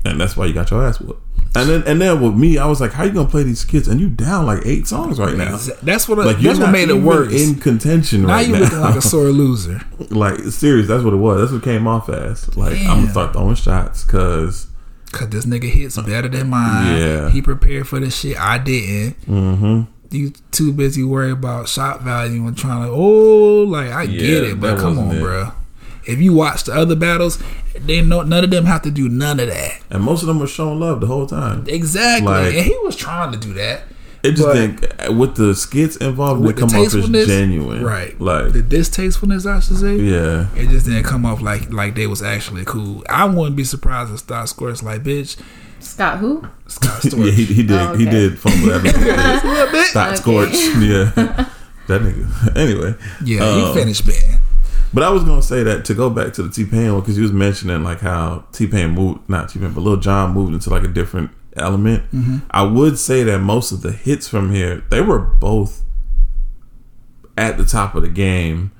and 0.03 0.19
that's 0.19 0.35
why 0.35 0.47
you 0.47 0.53
got 0.53 0.71
your 0.71 0.83
ass 0.83 0.99
whooped. 0.99 1.21
And 1.55 1.69
then 1.69 1.83
and 1.85 2.01
then 2.01 2.19
with 2.19 2.33
me, 2.33 2.57
I 2.57 2.65
was 2.65 2.81
like, 2.81 2.93
how 2.93 3.03
you 3.03 3.11
gonna 3.11 3.29
play 3.29 3.43
these 3.43 3.63
kids? 3.63 3.87
And 3.87 4.01
you 4.01 4.09
down 4.09 4.47
like 4.47 4.65
eight 4.65 4.87
songs 4.87 5.19
right 5.19 5.37
now. 5.37 5.55
That's 5.83 6.09
what. 6.09 6.17
Like 6.17 6.39
that's 6.39 6.57
what 6.57 6.71
made 6.71 6.89
it 6.89 6.95
worse. 6.95 7.31
in 7.31 7.59
contention 7.59 8.23
now 8.23 8.29
right 8.29 8.47
you 8.47 8.53
now. 8.53 8.59
looking 8.61 8.79
like 8.79 8.95
a 8.95 9.01
sore 9.03 9.25
loser. 9.41 9.79
like 10.09 10.39
serious. 10.45 10.87
That's 10.87 11.03
what 11.03 11.13
it 11.13 11.17
was. 11.17 11.39
That's 11.41 11.51
what 11.53 11.61
came 11.63 11.85
off 11.85 12.09
as. 12.09 12.57
Like 12.57 12.79
I'm 12.79 13.01
gonna 13.01 13.11
start 13.11 13.33
throwing 13.33 13.53
shots 13.53 14.03
because 14.03 14.65
Cause 15.13 15.29
this 15.29 15.45
nigga 15.45 15.69
hits 15.69 15.95
better 16.01 16.27
than 16.27 16.49
mine. 16.49 16.97
Yeah. 16.97 17.29
He 17.29 17.41
prepared 17.41 17.87
for 17.87 17.99
this 17.99 18.19
shit. 18.19 18.35
I 18.37 18.57
didn't. 18.57 19.21
mm-hmm. 19.25 19.81
You 20.09 20.31
too 20.51 20.73
busy 20.73 21.03
worried 21.03 21.31
about 21.31 21.69
shot 21.69 22.01
value 22.01 22.45
and 22.45 22.57
trying 22.57 22.83
to. 22.87 22.89
Oh, 22.91 23.63
like 23.63 23.89
I 23.91 24.03
Yeah, 24.03 24.19
get 24.19 24.43
it, 24.43 24.59
but 24.59 24.77
come 24.79 24.99
on, 24.99 25.15
it. 25.15 25.21
bro. 25.21 25.51
If 26.05 26.19
you 26.19 26.33
watch 26.33 26.65
the 26.65 26.73
other 26.73 26.95
battles, 26.95 27.41
they 27.79 28.01
know 28.01 28.21
none 28.23 28.43
of 28.43 28.49
them 28.51 28.65
have 28.65 28.81
to 28.83 28.91
do 28.91 29.07
none 29.07 29.39
of 29.39 29.47
that. 29.47 29.79
and 29.89 30.03
most 30.03 30.21
of 30.21 30.27
them 30.27 30.39
were 30.39 30.47
showing 30.47 30.79
love 30.79 30.99
the 30.99 31.07
whole 31.07 31.25
time. 31.27 31.63
Exactly, 31.67 32.27
Like- 32.27 32.53
and 32.55 32.65
he 32.65 32.77
was 32.83 32.95
trying 32.95 33.31
to 33.31 33.37
do 33.37 33.53
that. 33.53 33.83
It 34.23 34.31
just 34.31 34.43
But- 34.43 34.55
think 34.55 35.17
with 35.17 35.35
the 35.35 35.53
skits 35.53 35.97
involved, 35.97 36.41
With 36.41 36.55
they 36.55 36.61
come 36.61 36.69
off 36.69 36.93
as 36.95 37.27
genuine, 37.27 37.83
right? 37.83 38.19
Like, 38.21 38.53
the 38.53 38.61
distastefulness, 38.61 39.45
I 39.45 39.59
should 39.59 39.77
say. 39.77 39.97
yeah, 39.97 40.45
It 40.55 40.69
just 40.69 40.85
didn't 40.85 41.03
come 41.03 41.25
off 41.25 41.41
like 41.41 41.71
like 41.73 41.95
they 41.95 42.07
was 42.07 42.21
actually 42.23 42.63
cool. 42.65 43.03
I 43.09 43.25
wouldn't 43.25 43.57
be 43.57 43.65
surprised 43.65 44.13
if 44.13 44.19
Scott 44.19 44.47
Squirt's 44.47 44.81
like, 44.81 45.03
bitch, 45.03 45.35
Scott 45.79 46.19
who? 46.19 46.41
Scott 46.67 47.03
yeah, 47.13 47.31
he, 47.31 47.43
he 47.43 47.63
did, 47.63 47.71
Oh, 47.77 47.95
he 47.95 48.03
okay. 48.07 48.11
did 48.11 48.39
fumble 48.39 48.67
that. 48.69 49.43
a 49.43 49.47
little 49.47 49.71
bit. 49.73 49.87
Stop 49.87 50.07
Okay. 50.07 50.15
scorch, 50.15 50.53
yeah, 50.53 51.11
that 51.87 52.01
nigga. 52.01 52.55
Anyway, 52.57 52.95
Yeah, 53.25 53.41
um, 53.43 53.59
he 53.59 53.73
finished 53.81 54.05
bad. 54.07 54.39
But 54.93 55.03
I 55.03 55.09
was 55.09 55.23
gonna 55.25 55.41
say 55.41 55.63
that 55.63 55.83
to 55.85 55.93
go 55.93 56.09
back 56.09 56.31
to 56.35 56.43
the 56.43 56.49
T 56.49 56.63
Pain 56.65 56.93
one 56.93 57.01
because 57.01 57.17
you 57.17 57.23
was 57.23 57.33
mentioning 57.33 57.83
like 57.83 57.99
how 57.99 58.45
T 58.53 58.67
Pain 58.67 58.91
moved, 58.91 59.27
not 59.27 59.49
T 59.49 59.59
Pain, 59.59 59.71
but 59.73 59.81
Lil 59.81 59.97
Jon 59.97 60.33
moved 60.33 60.53
into 60.53 60.69
like 60.69 60.83
a 60.83 60.87
different 60.87 61.31
element. 61.57 62.03
Mm-hmm. 62.11 62.37
I 62.51 62.63
would 62.63 62.97
say 62.97 63.23
that 63.23 63.39
most 63.39 63.71
of 63.71 63.81
the 63.81 63.91
hits 63.91 64.27
from 64.27 64.51
here 64.51 64.83
they 64.89 65.01
were 65.01 65.19
both 65.19 65.83
at 67.37 67.57
the 67.57 67.65
top 67.65 67.95
of 67.95 68.01
the 68.03 68.09
game 68.09 68.71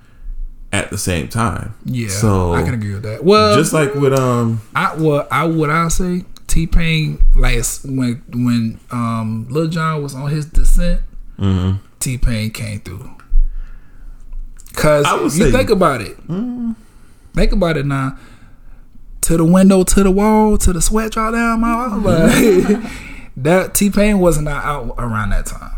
at 0.71 0.89
the 0.89 0.97
same 0.97 1.27
time. 1.27 1.75
Yeah, 1.85 2.09
so 2.09 2.53
I 2.53 2.63
can 2.63 2.73
agree 2.73 2.93
with 2.93 3.03
that. 3.03 3.23
Well, 3.23 3.55
just 3.55 3.73
like 3.73 3.93
with 3.95 4.13
um 4.17 4.61
I 4.75 4.95
well, 4.95 5.27
I 5.31 5.45
would 5.45 5.69
I 5.69 5.87
say 5.87 6.25
T 6.47 6.67
Pain 6.67 7.19
like 7.35 7.63
when 7.85 8.23
when 8.33 8.79
um 8.91 9.47
Lil 9.49 9.67
Jon 9.67 10.01
was 10.01 10.15
on 10.15 10.29
his 10.29 10.45
descent, 10.45 11.01
mhm. 11.37 11.79
T 11.99 12.17
Pain 12.17 12.51
came 12.51 12.79
through. 12.79 13.09
Cause 14.73 15.05
I 15.05 15.13
would 15.15 15.23
you 15.23 15.29
say- 15.29 15.51
think 15.51 15.69
about 15.69 16.01
it, 16.01 16.17
think 17.35 17.51
about 17.51 17.77
it 17.77 17.85
now. 17.85 18.17
To 19.23 19.37
the 19.37 19.45
window, 19.45 19.83
to 19.83 20.03
the 20.03 20.11
wall, 20.11 20.57
to 20.57 20.73
the 20.73 20.81
sweat 20.81 21.11
drop 21.13 21.33
down 21.33 21.61
my 21.61 21.87
like, 21.97 22.91
that 23.37 23.73
T 23.73 23.89
Pain 23.89 24.19
wasn't 24.19 24.47
out 24.49 24.93
around 24.97 25.29
that 25.29 25.45
time. 25.45 25.71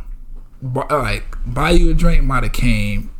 But, 0.62 0.90
like 0.90 1.24
buy 1.46 1.72
you 1.72 1.92
a 1.92 1.94
drink 1.94 2.24
might 2.24 2.44
have 2.44 2.54
came 2.54 3.12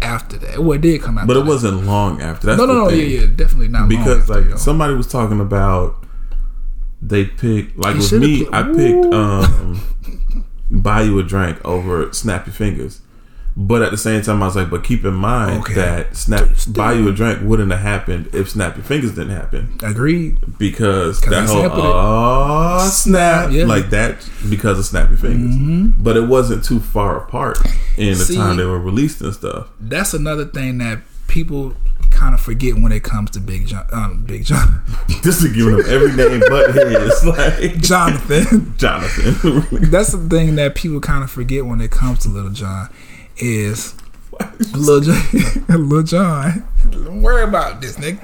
after 0.00 0.38
that. 0.38 0.60
Well, 0.60 0.72
it 0.72 0.80
did 0.80 1.02
come 1.02 1.18
after, 1.18 1.26
but 1.26 1.36
it 1.36 1.40
that. 1.40 1.46
wasn't 1.48 1.84
long 1.84 2.22
after. 2.22 2.46
That's 2.46 2.58
No, 2.58 2.64
no, 2.66 2.84
no, 2.84 2.90
thing. 2.90 3.00
yeah, 3.00 3.20
yeah, 3.20 3.26
definitely 3.26 3.68
not. 3.68 3.80
long 3.80 3.88
because 3.88 4.28
like 4.30 4.58
somebody 4.58 4.94
was 4.94 5.06
talking 5.06 5.40
about 5.40 6.04
they 7.02 7.26
picked 7.26 7.76
like 7.76 7.96
with 7.96 8.12
me 8.12 8.46
i 8.54 8.62
picked 8.62 9.12
um 9.12 9.82
buy 10.70 11.02
you 11.02 11.18
a 11.18 11.22
drink 11.22 11.62
over 11.64 12.10
snap 12.14 12.46
your 12.46 12.54
fingers 12.54 13.02
but 13.58 13.80
at 13.80 13.90
the 13.90 13.96
same 13.96 14.20
time 14.20 14.42
i 14.42 14.46
was 14.46 14.54
like 14.56 14.68
but 14.68 14.84
keep 14.84 15.04
in 15.04 15.14
mind 15.14 15.60
Okay. 15.60 15.74
that 15.74 16.14
snap 16.14 16.48
buy 16.68 16.92
you 16.92 17.08
a 17.08 17.12
drink 17.12 17.40
wouldn't 17.42 17.70
have 17.70 17.80
happened 17.80 18.28
if 18.34 18.50
snap 18.50 18.76
your 18.76 18.84
fingers 18.84 19.12
didn't 19.14 19.34
happen 19.34 19.78
agreed. 19.82 20.36
because 20.58 21.18
'Cause 21.20 21.30
that 21.30 21.48
whole 21.48 21.70
oh 21.72 22.88
snap 22.92 23.50
Yeah. 23.50 23.60
Mm-hmm. 23.62 23.70
like 23.70 23.90
that 23.90 24.28
because 24.50 24.78
of 24.78 24.84
snap 24.84 25.08
your 25.08 25.18
fingers 25.18 25.92
but 25.98 26.16
it 26.16 26.28
wasn't 26.28 26.64
too 26.64 26.80
far 26.80 27.16
apart 27.16 27.58
in 27.96 28.10
the 28.18 28.24
See- 28.24 28.36
time 28.36 28.56
they 28.58 28.64
were 28.64 28.78
released 28.80 29.20
and 29.22 29.32
stuff 29.34 29.68
That's 29.80 30.12
another 30.14 30.44
thing 30.44 30.78
that 30.78 31.00
people 31.26 31.74
kind 32.10 32.34
of 32.34 32.40
forget 32.40 32.74
when 32.76 32.92
it 32.92 33.02
comes 33.02 33.30
to 33.32 33.40
Big 33.40 33.66
John. 33.66 33.84
Um, 33.92 34.24
Big 34.26 34.44
John, 34.44 34.80
just 35.22 35.42
to 35.42 35.48
give 35.48 35.66
them 35.66 35.82
every 35.86 36.12
name 36.12 36.40
but 36.48 36.72
his 36.72 37.24
like 37.26 37.78
Jonathan. 37.82 38.74
jonathan 38.78 39.66
That's 39.90 40.12
the 40.12 40.26
thing 40.30 40.54
that 40.56 40.74
people 40.74 41.00
kind 41.00 41.22
of 41.24 41.30
forget 41.30 41.66
when 41.66 41.80
it 41.80 41.90
comes 41.90 42.20
to 42.20 42.28
Little 42.28 42.50
John 42.52 42.88
is 43.38 43.94
Lil 44.74 45.00
Jon. 45.00 45.22
Lil 45.68 46.02
Jon. 46.02 46.66
Don't 46.90 47.22
worry 47.22 47.42
about 47.44 47.80
this, 47.80 47.98
Nick. 47.98 48.18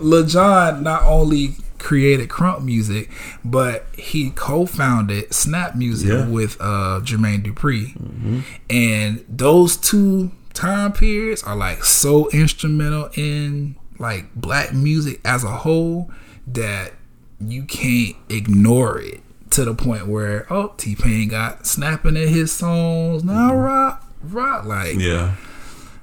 Lil 0.00 0.26
Jon 0.26 0.82
not 0.82 1.02
only 1.02 1.56
created 1.78 2.28
crunk 2.28 2.64
music, 2.64 3.08
but 3.44 3.86
he 3.96 4.30
co-founded 4.30 5.32
Snap 5.32 5.76
Music 5.76 6.08
Yeah. 6.10 6.28
with 6.28 6.56
uh, 6.60 7.00
Jermaine 7.04 7.42
Dupri, 7.44 8.44
and 8.68 9.24
those 9.28 9.76
two 9.76 10.32
time 10.54 10.92
periods 10.92 11.42
are 11.44 11.54
like 11.56 11.84
so 11.84 12.28
instrumental 12.30 13.08
in 13.14 13.76
like 13.98 14.34
black 14.34 14.72
music 14.72 15.20
as 15.24 15.44
a 15.44 15.50
whole 15.50 16.10
that 16.48 16.92
you 17.40 17.62
can't 17.64 18.16
ignore 18.28 18.98
it 19.00 19.20
to 19.50 19.64
the 19.64 19.74
point 19.74 20.08
where 20.08 20.46
oh 20.52 20.72
T 20.76 20.96
Pain 20.96 21.28
got 21.28 21.64
snapping 21.66 22.16
at 22.16 22.28
his 22.28 22.50
songs 22.52 23.22
now 23.22 23.54
rock 23.54 24.04
rock 24.22 24.64
like 24.64 24.96
yeah 24.96 25.34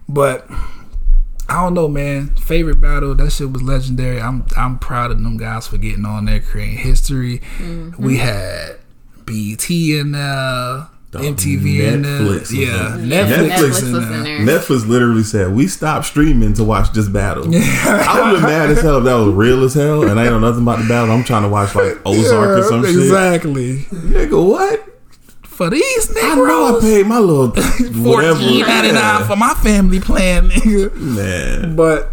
but 0.08 0.48
I 1.48 1.62
don't 1.64 1.76
know, 1.76 1.88
man. 1.88 2.30
Favorite 2.36 2.82
battle, 2.82 3.14
that 3.16 3.32
shit 3.32 3.52
was 3.52 3.62
legendary. 3.62 4.20
I'm 4.20 4.46
I'm 4.58 4.80
proud 4.80 5.12
of 5.12 5.22
them 5.22 5.38
guys 5.38 5.68
for 5.68 5.78
getting 5.78 6.06
on 6.06 6.26
there, 6.26 6.40
creating 6.40 6.78
history. 6.78 7.40
Mm-hmm. 7.58 8.04
We 8.04 8.18
had 8.18 8.78
BET 9.26 9.70
in 9.70 10.12
there, 10.14 10.88
MTV 11.12 11.80
in 11.82 12.02
there, 12.02 12.20
Netflix 12.22 12.52
yeah, 12.52 12.96
in 12.96 13.02
Netflix, 13.06 13.10
there. 13.10 13.50
Netflix 13.50 13.84
in 13.84 13.94
was 13.94 14.10
there. 14.10 14.18
in 14.18 14.46
there. 14.46 14.60
Netflix 14.60 14.88
literally 14.88 15.24
said 15.24 15.54
we 15.54 15.68
stopped 15.68 16.08
streaming 16.08 16.54
to 16.54 16.64
watch 16.64 16.92
this 16.94 17.08
battle. 17.08 17.44
I 17.46 17.48
would 17.48 17.60
have 17.60 18.34
been 18.34 18.42
mad 18.42 18.72
as 18.72 18.82
hell 18.82 18.98
if 18.98 19.04
that 19.04 19.14
was 19.14 19.34
real 19.34 19.64
as 19.64 19.76
hell, 19.76 20.04
and 20.04 20.20
I 20.20 20.24
ain't 20.24 20.32
know 20.32 20.40
nothing 20.40 20.64
about 20.64 20.80
the 20.80 20.88
battle. 20.88 21.12
I'm 21.12 21.24
trying 21.24 21.44
to 21.44 21.50
watch 21.50 21.76
like 21.76 22.00
Ozark 22.06 22.60
or 22.60 22.64
some 22.64 22.84
shit. 22.84 22.96
exactly. 22.96 23.80
Nigga, 23.84 24.44
what? 24.44 24.95
For 25.56 25.70
these 25.70 26.12
I 26.22 26.36
know 26.36 26.78
I 26.78 26.82
paid 26.82 27.08
my 27.08 27.18
little 27.20 27.48
whatever. 28.04 28.36
fourteen 28.40 28.66
ninety 28.68 28.92
nine 28.92 29.24
for 29.26 29.36
my 29.38 29.54
family 29.56 30.00
plan, 30.02 30.50
nigga. 30.50 30.94
Man, 30.96 31.76
But 31.78 32.12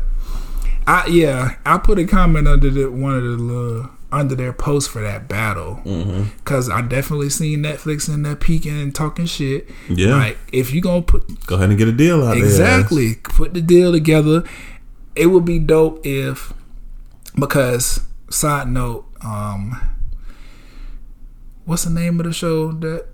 I 0.86 1.06
yeah, 1.06 1.56
I 1.66 1.78
put 1.78 1.98
a 1.98 2.04
comment 2.04 2.46
under 2.46 2.70
the 2.70 2.86
one 2.90 3.14
of 3.14 3.22
the 3.24 3.28
little, 3.30 3.90
under 4.12 4.34
their 4.36 4.52
post 4.52 4.90
for 4.90 5.00
that 5.02 5.26
battle 5.28 5.80
because 6.36 6.68
I 6.70 6.82
definitely 6.82 7.30
seen 7.30 7.62
Netflix 7.64 8.08
in 8.12 8.22
there 8.22 8.36
peeking 8.36 8.80
and 8.80 8.94
talking 8.94 9.26
shit. 9.26 9.68
Yeah. 9.88 10.14
like 10.14 10.38
if 10.52 10.72
you 10.72 10.80
gonna 10.80 11.02
put 11.02 11.44
go 11.46 11.56
ahead 11.56 11.70
and 11.70 11.78
get 11.78 11.88
a 11.88 11.92
deal 11.92 12.22
out 12.22 12.34
there. 12.34 12.44
exactly 12.44 13.16
put 13.24 13.54
the 13.54 13.60
deal 13.60 13.90
together, 13.90 14.44
it 15.16 15.26
would 15.26 15.44
be 15.44 15.58
dope 15.58 16.00
if 16.06 16.52
because 17.38 18.00
side 18.30 18.68
note, 18.68 19.06
um, 19.24 19.80
what's 21.64 21.84
the 21.84 21.90
name 21.90 22.20
of 22.20 22.26
the 22.26 22.32
show 22.32 22.70
that 22.72 23.06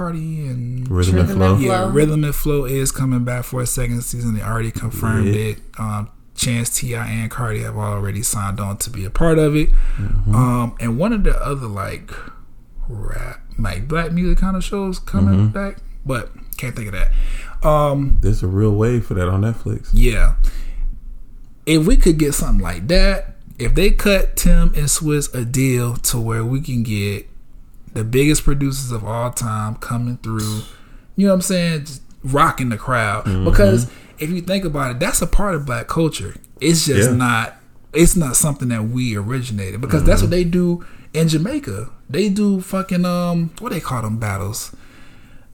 Cardi 0.00 0.46
and 0.46 0.90
Rhythm 0.90 1.18
and 1.18 1.28
flow. 1.28 1.58
yeah, 1.58 1.90
Rhythm 1.92 2.24
and 2.24 2.34
Flow 2.34 2.64
is 2.64 2.90
coming 2.90 3.22
back 3.24 3.44
for 3.44 3.60
a 3.60 3.66
second 3.66 4.00
season. 4.00 4.34
They 4.34 4.40
already 4.42 4.70
confirmed 4.70 5.26
Yeah. 5.28 5.40
it. 5.52 5.58
Um, 5.78 6.08
Chance 6.34 6.78
T.I 6.78 7.06
and 7.06 7.30
Cardi 7.30 7.60
have 7.64 7.76
already 7.76 8.22
signed 8.22 8.60
on 8.60 8.78
to 8.78 8.88
be 8.88 9.04
a 9.04 9.10
part 9.10 9.38
of 9.38 9.54
it. 9.54 9.68
Mm-hmm. 9.98 10.34
Um, 10.34 10.74
and 10.80 10.98
one 10.98 11.12
of 11.12 11.22
the 11.22 11.36
other 11.36 11.66
like 11.66 12.10
rap, 12.88 13.40
like 13.58 13.86
black 13.88 14.10
music 14.12 14.38
kind 14.38 14.56
of 14.56 14.64
shows 14.64 14.98
coming 14.98 15.34
Mm-hmm. 15.34 15.52
back, 15.52 15.76
but 16.06 16.30
can't 16.56 16.74
think 16.74 16.88
of 16.88 16.94
that. 16.94 17.66
Um, 17.68 18.16
There's 18.22 18.42
a 18.42 18.46
real 18.46 18.72
wave 18.74 19.04
for 19.04 19.12
that 19.14 19.28
on 19.28 19.42
Netflix. 19.42 19.90
yeah, 19.92 20.36
if 21.66 21.86
we 21.86 21.98
could 21.98 22.18
get 22.18 22.32
something 22.32 22.62
like 22.64 22.88
that, 22.88 23.36
if 23.58 23.74
they 23.74 23.90
cut 23.90 24.34
Tim 24.36 24.68
and 24.74 24.86
Swizz 24.86 25.34
a 25.34 25.44
deal 25.44 25.96
to 25.96 26.18
where 26.18 26.42
we 26.42 26.62
can 26.62 26.82
get 26.82 27.26
the 27.92 28.04
biggest 28.04 28.44
producers 28.44 28.92
of 28.92 29.04
all 29.04 29.30
time 29.30 29.74
coming 29.76 30.16
through, 30.18 30.62
you 31.16 31.26
know 31.26 31.32
what 31.32 31.34
I'm 31.36 31.42
saying, 31.42 31.80
just 31.86 32.02
rocking 32.22 32.68
the 32.68 32.76
crowd. 32.76 33.24
Because 33.44 33.90
if 34.18 34.30
you 34.30 34.40
think 34.40 34.64
about 34.64 34.92
it, 34.92 35.00
that's 35.00 35.22
a 35.22 35.26
part 35.26 35.54
of 35.54 35.66
black 35.66 35.88
culture. 35.88 36.34
It's 36.60 36.86
just 36.86 37.10
Yeah. 37.10 37.16
not. 37.16 37.56
It's 37.92 38.14
not 38.14 38.36
something 38.36 38.68
that 38.68 38.84
we 38.88 39.16
originated 39.16 39.80
because 39.80 40.04
that's 40.04 40.20
what 40.22 40.30
they 40.30 40.44
do 40.44 40.84
in 41.12 41.26
Jamaica. 41.28 41.90
They 42.08 42.28
do 42.28 42.60
fucking 42.60 43.04
um, 43.04 43.50
what 43.58 43.72
they 43.72 43.80
call 43.80 44.02
them 44.02 44.18
battles 44.18 44.74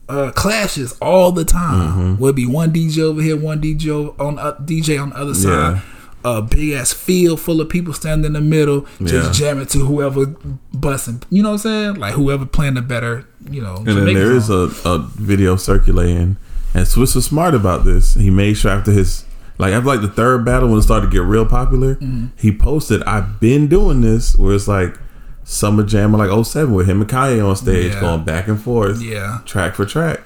uh, 0.09 0.31
clashes 0.31 0.95
all 1.01 1.31
the 1.31 1.43
time. 1.43 2.17
Would 2.19 2.35
be 2.35 2.45
one 2.45 2.71
DJ 2.71 2.99
over 2.99 3.21
here, 3.21 3.35
one 3.37 3.59
DJ 3.61 4.13
on 4.19 4.37
uh, 4.39 4.53
DJ 4.63 5.01
on 5.01 5.09
the 5.09 5.17
other 5.17 5.33
side. 5.33 5.81
A 6.37 6.41
big 6.41 6.71
ass 6.73 6.91
field 6.93 7.39
full 7.39 7.61
of 7.61 7.69
people 7.69 7.93
standing 7.93 8.25
in 8.25 8.33
the 8.33 8.41
middle, 8.41 8.85
just 9.03 9.13
Yeah. 9.13 9.31
jamming 9.49 9.67
to 9.67 9.79
whoever 9.85 10.25
busting. 10.73 11.23
You 11.29 11.43
know 11.43 11.49
what 11.49 11.65
I'm 11.65 11.71
saying? 11.71 11.95
Like 11.95 12.13
whoever 12.15 12.45
playing 12.45 12.73
the 12.75 12.81
better. 12.81 13.25
You 13.49 13.61
know. 13.61 13.77
And 13.77 13.87
then 13.87 14.05
there 14.13 14.31
is 14.33 14.49
a, 14.49 14.69
a 14.85 14.99
video 15.15 15.55
circulating, 15.55 16.37
and 16.73 16.85
Swizz 16.85 17.15
was 17.15 17.25
smart 17.25 17.53
about 17.55 17.85
this. 17.85 18.15
He 18.15 18.29
made 18.29 18.55
sure 18.55 18.71
after 18.71 18.91
his 18.91 19.23
like 19.57 19.73
after 19.73 19.87
like 19.87 20.01
the 20.01 20.09
third 20.09 20.43
battle 20.45 20.69
when 20.69 20.79
it 20.79 20.83
started 20.83 21.07
to 21.07 21.11
get 21.11 21.21
real 21.23 21.45
popular, 21.45 21.95
Mm-hmm. 21.95 22.25
he 22.35 22.51
posted, 22.51 23.01
"I've 23.03 23.39
been 23.39 23.67
doing 23.67 24.01
this," 24.01 24.37
where 24.37 24.53
it's 24.53 24.67
like 24.67 24.97
summer 25.45 25.83
jam 25.83 26.11
like 26.11 26.29
07 26.29 26.73
with 26.73 26.87
him 26.89 26.99
and 27.01 27.09
Kanye 27.09 27.47
on 27.47 27.55
stage 27.55 27.93
Yeah. 27.93 28.01
going 28.01 28.23
back 28.25 28.49
and 28.49 28.61
forth, 28.61 29.01
Yeah. 29.01 29.39
track 29.45 29.75
for 29.75 29.85
track. 29.85 30.21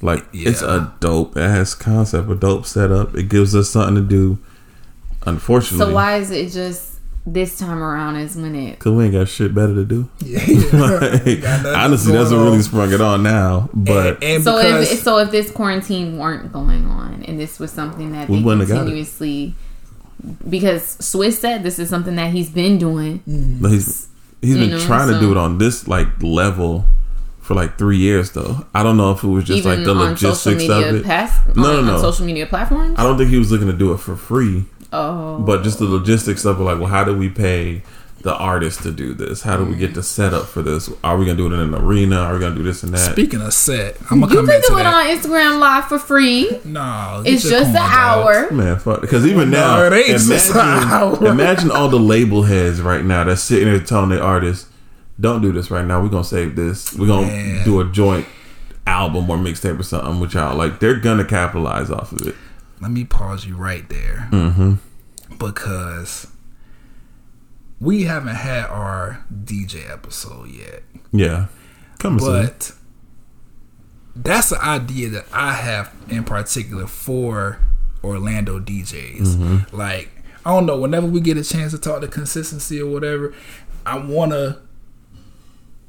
Like 0.00 0.24
it's 0.32 0.62
a 0.62 0.92
dope 1.00 1.36
ass 1.36 1.74
concept, 1.74 2.30
a 2.30 2.34
dope 2.36 2.66
setup. 2.66 3.16
It 3.16 3.28
gives 3.28 3.54
us 3.54 3.68
something 3.70 3.96
to 3.96 4.00
do. 4.00 4.38
Unfortunately, 5.26 5.78
So 5.86 5.92
why 5.94 6.16
is 6.16 6.30
it 6.30 6.50
just 6.50 6.88
this 7.26 7.58
time 7.58 7.82
around 7.82 8.16
is 8.16 8.34
when 8.36 8.54
it 8.54 8.78
Cause 8.78 8.94
we 8.94 9.04
ain't 9.04 9.12
got 9.12 9.28
shit 9.28 9.54
better 9.54 9.74
to 9.74 9.84
do. 9.84 10.08
Yeah. 10.24 10.40
Like, 10.72 11.44
honestly, 11.76 12.12
that's 12.12 12.30
what 12.30 12.38
really 12.38 12.62
sprung 12.62 12.92
it 12.92 13.00
on 13.00 13.22
now. 13.22 13.68
But 13.74 14.14
and, 14.22 14.24
and 14.24 14.44
so 14.44 14.56
because 14.56 14.90
if 14.92 15.00
so 15.00 15.18
if 15.18 15.30
this 15.30 15.50
quarantine 15.50 16.16
weren't 16.18 16.52
going 16.52 16.86
on 16.86 17.22
and 17.24 17.38
this 17.38 17.58
was 17.60 17.70
something 17.70 18.12
that 18.12 18.28
We 18.28 18.38
they 18.38 18.42
wouldn't 18.42 18.60
have 18.62 18.68
got 18.70 18.74
it. 18.76 18.78
continuously 18.84 19.54
because 20.48 20.96
Swizz 20.98 21.34
said 21.34 21.62
this 21.62 21.78
is 21.78 21.88
something 21.88 22.16
that 22.16 22.32
he's 22.32 22.50
been 22.50 22.78
doing. 22.78 23.22
But 23.60 23.72
he's 23.72 24.08
he's 24.40 24.56
You 24.56 24.60
been 24.62 24.70
know, 24.70 24.80
trying 24.80 25.12
to 25.12 25.20
do 25.20 25.30
it 25.30 25.36
on 25.36 25.58
this 25.58 25.86
like 25.88 26.08
level 26.22 26.86
for 27.40 27.54
like 27.54 27.76
three 27.78 27.98
years 27.98 28.30
though. 28.32 28.66
I 28.74 28.82
don't 28.82 28.96
know 28.96 29.12
if 29.12 29.22
it 29.22 29.28
was 29.28 29.44
just 29.44 29.58
Even 29.60 29.76
like 29.78 29.84
the 29.84 29.92
on 29.94 30.16
social 30.16 30.52
logistics 30.52 30.68
media 30.68 30.88
of 30.90 30.94
it. 30.96 31.04
pass, 31.04 31.38
No, 31.54 31.64
on, 31.64 31.72
no, 31.72 31.78
on 31.80 31.86
no. 31.86 31.98
social 32.00 32.24
media 32.26 32.46
platforms. 32.46 32.98
I 32.98 33.02
don't 33.02 33.18
think 33.18 33.30
he 33.30 33.38
was 33.38 33.50
looking 33.52 33.66
to 33.66 33.72
do 33.72 33.92
it 33.92 33.98
for 33.98 34.16
free, 34.16 34.64
Oh, 34.92 35.38
but 35.38 35.62
just 35.62 35.78
the 35.78 35.84
logistics 35.84 36.44
of 36.44 36.60
it, 36.60 36.62
like, 36.64 36.78
well, 36.78 36.88
how 36.88 37.04
do 37.04 37.16
we 37.16 37.28
pay 37.28 37.82
the 38.22 38.34
artist 38.36 38.82
to 38.82 38.90
do 38.92 39.14
this? 39.14 39.40
How 39.42 39.56
do 39.56 39.64
we 39.64 39.76
get 39.76 39.94
the 39.94 40.00
mm. 40.00 40.04
setup 40.04 40.46
for 40.46 40.60
this? 40.62 40.90
Are 41.02 41.16
we 41.16 41.24
gonna 41.24 41.38
do 41.38 41.46
it 41.46 41.52
in 41.54 41.60
an 41.60 41.74
arena? 41.74 42.16
Are 42.18 42.34
we 42.34 42.40
gonna 42.40 42.54
do 42.54 42.62
this 42.62 42.82
and 42.82 42.92
that? 42.92 43.12
Speaking 43.12 43.40
of 43.40 43.52
set, 43.54 43.96
I'm 44.10 44.20
gonna 44.20 44.32
you 44.32 44.38
come 44.40 44.46
can 44.46 44.56
into 44.56 44.68
do 44.68 44.78
it 44.78 44.82
that. 44.82 44.94
on 44.94 45.16
Instagram 45.16 45.58
Live 45.58 45.84
for 45.86 45.98
free. 45.98 46.60
no, 46.64 47.22
It's 47.24 47.44
get 47.44 47.50
just 47.50 47.70
an 47.70 47.76
corn 47.76 47.88
dogs. 47.88 47.94
hour. 47.94 48.50
Man, 48.50 48.78
fuck. 48.78 49.00
Because 49.00 49.24
even 49.26 49.50
No, 49.50 49.60
now, 49.60 49.82
it 49.84 49.92
ain't 49.94 50.18
just 50.20 50.50
an 50.50 50.56
hour. 50.60 51.10
imagine, 51.16 51.26
imagine 51.28 51.70
all 51.70 51.88
the 51.88 51.98
label 51.98 52.42
heads 52.42 52.82
right 52.82 53.04
now 53.04 53.24
that's 53.24 53.40
sitting 53.42 53.68
there 53.72 53.80
telling 53.80 54.10
the 54.10 54.20
artists, 54.20 54.66
"Don't 55.18 55.40
do 55.40 55.50
this 55.52 55.70
right 55.70 55.86
now. 55.86 56.02
We're 56.02 56.08
gonna 56.08 56.24
save 56.24 56.56
this. 56.56 56.92
We're 56.94 57.06
gonna 57.06 57.26
Man. 57.28 57.64
do 57.64 57.80
a 57.80 57.84
joint 57.86 58.26
album 58.86 59.30
or 59.30 59.38
mixtape 59.38 59.78
or 59.78 59.82
something 59.82 60.20
with 60.20 60.34
y'all." 60.34 60.56
Like 60.56 60.78
they're 60.80 60.96
gonna 60.96 61.24
capitalize 61.24 61.90
off 61.90 62.12
of 62.12 62.26
it. 62.26 62.34
Let 62.80 62.90
me 62.90 63.04
pause 63.04 63.44
you 63.46 63.56
right 63.56 63.88
there 63.88 64.28
Mm-hmm. 64.30 64.74
because 65.38 66.26
we 67.80 68.04
haven't 68.04 68.36
had 68.36 68.64
our 68.66 69.24
DJ 69.32 69.90
episode 69.90 70.48
yet, 70.50 70.82
Yeah, 71.12 71.46
come 71.98 72.18
soon. 72.18 72.46
but 72.46 72.72
that's 74.16 74.50
the 74.50 74.62
idea 74.62 75.08
that 75.10 75.26
I 75.32 75.52
have 75.54 75.94
in 76.08 76.24
particular 76.24 76.86
for 76.86 77.58
Orlando 78.04 78.58
DJs. 78.58 79.20
Mm-hmm. 79.36 79.76
Like, 79.76 80.10
I 80.44 80.52
don't 80.54 80.66
know, 80.66 80.78
whenever 80.78 81.06
we 81.06 81.20
get 81.20 81.36
a 81.36 81.44
chance 81.44 81.72
to 81.72 81.78
talk 81.78 82.00
to 82.02 82.08
consistency 82.08 82.80
or 82.80 82.90
whatever, 82.90 83.34
I 83.86 83.98
want 83.98 84.32
to 84.32 84.58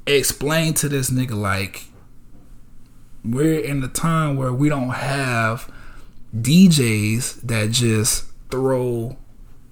explain 0.05 0.73
to 0.75 0.89
this 0.89 1.09
nigga, 1.09 1.31
like, 1.35 1.85
we're 3.23 3.59
in 3.59 3.81
the 3.81 3.87
time 3.87 4.35
where 4.35 4.51
we 4.53 4.67
don't 4.69 4.89
have 4.89 5.69
DJs 6.35 7.41
that 7.41 7.71
just 7.71 8.25
throw 8.49 9.17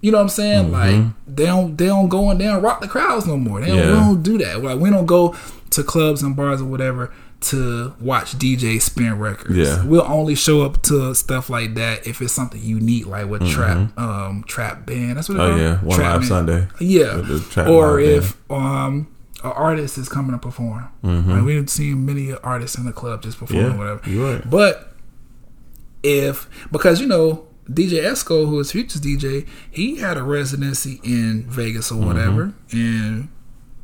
you 0.02 0.12
know 0.14 0.18
what 0.20 0.24
I'm 0.24 0.30
saying? 0.30 0.72
Like 0.72 1.06
they 1.28 1.46
don't 1.46 1.78
they 1.78 1.88
don't 1.88 2.08
go 2.08 2.30
and 2.30 2.40
they 2.40 2.46
don't 2.46 2.62
rock 2.62 2.80
the 2.80 2.88
crowds 2.88 3.28
no 3.28 3.36
more. 3.36 3.60
They 3.60 3.68
don't, 3.68 3.78
we 3.78 3.84
don't 3.84 4.24
do 4.24 4.38
that. 4.38 4.64
Like 4.64 4.80
we 4.80 4.90
don't 4.90 5.06
go 5.06 5.36
to 5.72 5.84
clubs 5.84 6.24
and 6.24 6.36
bars 6.38 6.62
or 6.62 6.66
whatever 6.66 7.14
to 7.42 7.94
watch 8.00 8.38
DJ 8.38 8.82
spin 8.82 9.20
records. 9.20 9.58
Yeah. 9.58 9.84
We'll 9.86 10.04
only 10.10 10.36
show 10.36 10.62
up 10.62 10.82
to 10.84 11.14
stuff 11.16 11.50
like 11.50 11.74
that 11.76 12.08
if 12.08 12.22
it's 12.22 12.32
something 12.32 12.62
unique, 12.62 13.08
like 13.08 13.28
with 13.28 13.46
trap 13.50 13.98
um 14.00 14.46
trap 14.48 14.86
band. 14.86 15.18
That's 15.18 15.28
what 15.28 15.36
it's 15.36 15.42
Oh 15.44 15.50
called? 15.50 15.60
yeah, 15.62 15.78
one 15.84 15.98
Trap 15.98 16.12
live 16.12 16.20
band. 16.22 16.28
Sunday. 16.30 16.68
Yeah. 16.80 17.16
With 17.18 17.28
the 17.28 17.40
trap 17.54 17.68
Or 17.68 18.00
if 18.00 18.38
um 18.50 19.14
an 19.44 19.52
artist 19.52 19.98
is 19.98 20.08
coming 20.08 20.32
to 20.32 20.38
perform. 20.38 20.88
Like 21.04 21.44
we've 21.44 21.70
seen 21.70 22.06
many 22.06 22.34
artists 22.36 22.78
in 22.78 22.86
the 22.86 22.94
club 22.94 23.22
just 23.22 23.38
perform 23.38 23.60
Mm-hmm. 23.64 23.72
Yeah, 23.74 24.22
whatever. 24.22 24.34
right. 24.38 24.50
But 24.50 24.89
if 26.04 26.50
because 26.72 27.02
you 27.02 27.08
know 27.08 27.48
DJ 27.70 28.02
Esco, 28.04 28.48
who 28.48 28.60
is 28.60 28.72
Future's 28.72 29.02
DJ, 29.02 29.48
he 29.70 29.98
had 29.98 30.18
a 30.18 30.24
residency 30.24 31.00
in 31.04 31.44
Vegas 31.48 31.92
or 31.92 31.96
Mm-hmm. 31.96 32.08
whatever, 32.08 32.54
and 32.72 33.30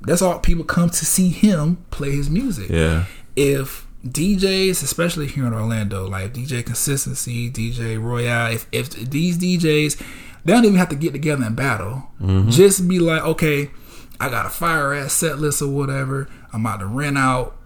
that's 0.01 0.21
all 0.21 0.39
people 0.39 0.63
come 0.63 0.89
to 0.89 1.05
see 1.05 1.29
him 1.29 1.77
play 1.91 2.11
his 2.11 2.29
music. 2.29 2.69
Yeah, 2.69 3.05
If 3.35 3.85
DJs, 4.07 4.83
especially 4.83 5.27
here 5.27 5.45
in 5.47 5.53
Orlando, 5.53 6.07
like 6.07 6.33
DJ 6.33 6.63
Consistency, 6.65 7.49
DJ 7.49 8.01
Royale, 8.01 8.53
if 8.53 8.67
if 8.71 8.89
these 8.91 9.37
DJs, 9.37 10.01
they 10.45 10.53
don't 10.53 10.65
even 10.65 10.77
have 10.77 10.89
to 10.89 10.95
get 10.95 11.11
together 11.13 11.43
and 11.43 11.55
battle. 11.55 12.07
Mm-hmm. 12.21 12.49
Just 12.51 12.87
be 12.87 12.99
like, 12.99 13.23
okay, 13.23 13.71
I 14.19 14.29
got 14.29 14.45
a 14.45 14.49
fire 14.49 14.93
ass 14.93 15.13
set 15.13 15.39
list 15.39 15.61
or 15.61 15.67
whatever. 15.69 16.27
I'm 16.53 16.65
about 16.65 16.79
to 16.81 16.85
rent 16.87 17.17
out, 17.17 17.57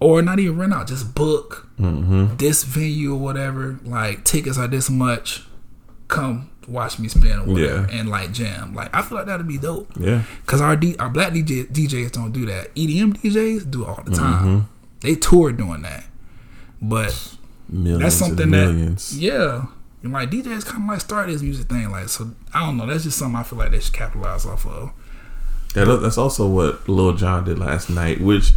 or 0.00 0.20
not 0.22 0.38
even 0.38 0.56
rent 0.58 0.72
out, 0.74 0.86
just 0.88 1.14
book 1.14 1.67
Mm-hmm. 1.78 2.36
this 2.36 2.64
venue 2.64 3.14
or 3.14 3.18
whatever. 3.18 3.78
Like 3.84 4.24
tickets 4.24 4.58
are 4.58 4.68
this 4.68 4.90
much. 4.90 5.44
Come 6.08 6.50
watch 6.66 6.98
me 6.98 7.08
spin 7.08 7.38
or 7.38 7.44
whatever, 7.44 7.86
Yeah. 7.90 7.98
and 7.98 8.08
like 8.10 8.32
jam. 8.32 8.74
Like 8.74 8.94
I 8.94 9.02
feel 9.02 9.18
like 9.18 9.26
that'd 9.26 9.46
be 9.48 9.58
dope. 9.58 9.88
yeah. 9.98 10.22
Cause 10.46 10.60
our 10.60 10.76
D, 10.76 10.96
our 10.98 11.08
black 11.08 11.32
DJ, 11.32 11.66
DJs 11.70 12.12
don't 12.12 12.32
do 12.32 12.46
that. 12.46 12.74
EDM 12.74 13.14
DJs 13.18 13.70
do 13.70 13.82
it 13.84 13.88
all 13.88 14.02
the 14.04 14.14
time. 14.14 14.44
Mm-hmm. 14.44 14.64
They 15.00 15.14
tour 15.14 15.52
doing 15.52 15.82
that, 15.82 16.04
but 16.82 17.36
Millions 17.68 18.02
that's 18.02 18.14
something 18.16 18.50
that 18.50 19.12
yeah, 19.16 19.66
and 20.02 20.12
like 20.12 20.30
DJs 20.30 20.64
kind 20.66 20.84
of 20.84 20.88
like 20.88 21.00
start 21.00 21.28
this 21.28 21.42
music 21.42 21.68
thing. 21.68 21.90
Like 21.90 22.08
so, 22.08 22.30
I 22.52 22.66
don't 22.66 22.76
know. 22.76 22.86
That's 22.86 23.04
just 23.04 23.18
something 23.18 23.36
I 23.36 23.42
feel 23.42 23.58
like 23.58 23.70
they 23.70 23.80
should 23.80 23.94
capitalize 23.94 24.44
off 24.46 24.66
of. 24.66 24.90
That, 25.74 25.84
that's 26.02 26.18
also 26.18 26.48
what 26.48 26.88
Lil 26.88 27.12
Jon 27.14 27.44
did 27.44 27.58
last 27.58 27.90
night, 27.90 28.20
which 28.20 28.52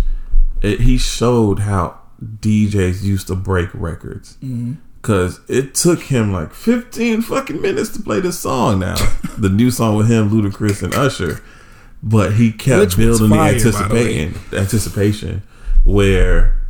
it, 0.61 0.79
he 0.79 0.97
showed 0.97 1.59
how 1.59 1.99
DJs 2.23 3.03
used 3.03 3.27
to 3.27 3.35
break 3.35 3.69
records. 3.73 4.37
Mm-hmm. 4.43 4.73
Cause 5.01 5.39
it 5.47 5.73
took 5.73 5.99
him 6.03 6.31
like 6.31 6.53
15 6.53 7.23
fucking 7.23 7.59
minutes 7.59 7.89
to 7.97 8.03
play 8.03 8.19
this 8.19 8.39
song 8.39 8.79
now, 8.79 8.95
the 9.37 9.49
new 9.49 9.71
song 9.71 9.97
with 9.97 10.07
him, 10.07 10.29
Ludacris 10.29 10.83
and 10.83 10.93
Usher. 10.93 11.41
But 12.03 12.33
he 12.33 12.51
kept 12.51 12.79
Which 12.79 12.97
building 12.97 13.29
the 13.29 13.35
fire, 13.35 13.51
the 13.51 13.57
anticipation, 13.57 14.39
anticipation, 14.53 15.43
where 15.83 16.61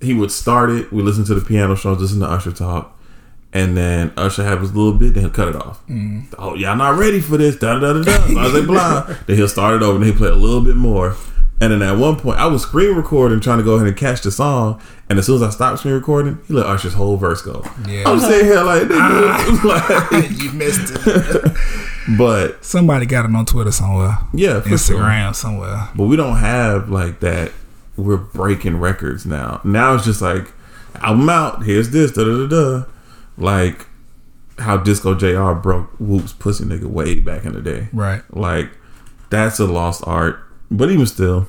he 0.00 0.14
would 0.14 0.30
start 0.30 0.70
it. 0.70 0.92
We 0.92 1.02
listen 1.02 1.24
to 1.24 1.34
the 1.34 1.44
piano 1.44 1.74
shows, 1.74 2.00
listen 2.00 2.20
to 2.20 2.26
Usher 2.26 2.52
talk, 2.52 2.98
and 3.52 3.76
then 3.76 4.12
Usher 4.16 4.44
have 4.44 4.60
his 4.60 4.74
little 4.74 4.92
bit, 4.92 5.14
then 5.14 5.24
he'll 5.24 5.32
cut 5.32 5.48
it 5.48 5.56
off. 5.56 5.80
Mm-hmm. 5.86 6.34
Oh, 6.38 6.54
y'all 6.54 6.76
not 6.76 6.98
ready 6.98 7.20
for 7.20 7.36
this? 7.36 7.56
Da 7.56 7.78
da 7.78 7.94
da 7.94 8.02
da. 8.02 8.26
da. 8.26 8.40
I 8.40 8.44
was 8.44 8.54
like, 8.54 8.66
blah. 8.66 9.16
then 9.26 9.36
he'll 9.36 9.48
start 9.48 9.76
it 9.76 9.82
over, 9.82 9.96
and 9.96 10.04
he'll 10.04 10.14
play 10.14 10.28
a 10.28 10.34
little 10.34 10.60
bit 10.60 10.76
more. 10.76 11.16
And 11.60 11.72
then 11.72 11.82
at 11.82 11.98
one 11.98 12.16
point, 12.16 12.38
I 12.38 12.46
was 12.46 12.62
screen 12.62 12.94
recording, 12.94 13.40
trying 13.40 13.58
to 13.58 13.64
go 13.64 13.74
ahead 13.74 13.88
and 13.88 13.96
catch 13.96 14.22
the 14.22 14.30
song. 14.30 14.80
And 15.08 15.18
as 15.18 15.26
soon 15.26 15.36
as 15.36 15.42
I 15.42 15.50
stopped 15.50 15.80
screen 15.80 15.94
recording, 15.94 16.38
he 16.46 16.54
let 16.54 16.66
Usher's 16.66 16.94
whole 16.94 17.16
verse 17.16 17.42
go. 17.42 17.64
Yeah. 17.88 18.04
I'm 18.06 18.20
sitting 18.20 18.46
here 18.46 18.62
like, 18.62 18.82
nigga, 18.88 19.64
like, 19.64 20.30
you 20.42 20.52
missed 20.52 20.96
it. 21.04 22.16
but 22.18 22.64
Somebody 22.64 23.06
got 23.06 23.24
it 23.24 23.34
on 23.34 23.44
Twitter 23.44 23.72
somewhere, 23.72 24.18
yeah, 24.32 24.60
for 24.60 24.68
sure. 24.78 24.98
Instagram 24.98 25.34
somewhere. 25.34 25.88
But 25.96 26.04
we 26.04 26.16
don't 26.16 26.36
have 26.36 26.90
like 26.90 27.20
that. 27.20 27.52
We're 27.96 28.16
breaking 28.16 28.78
records 28.78 29.26
now. 29.26 29.60
Now 29.64 29.94
it's 29.94 30.04
just 30.04 30.22
like 30.22 30.52
I'm 30.94 31.28
out. 31.28 31.64
Here's 31.64 31.90
this. 31.90 32.12
Da 32.12 32.22
da 32.24 32.46
da 32.46 32.46
da. 32.46 32.84
Like 33.36 33.86
how 34.58 34.76
Disco 34.76 35.14
Jr. 35.14 35.52
broke 35.52 35.90
Whoop's 35.98 36.32
pussy 36.32 36.64
nigga 36.64 36.86
way 36.86 37.20
back 37.20 37.44
in 37.44 37.52
the 37.52 37.60
day. 37.62 37.88
Right. 37.92 38.22
Like 38.30 38.70
that's 39.30 39.58
a 39.58 39.66
lost 39.66 40.02
art. 40.06 40.40
But 40.70 40.90
even 40.90 41.06
still, 41.06 41.48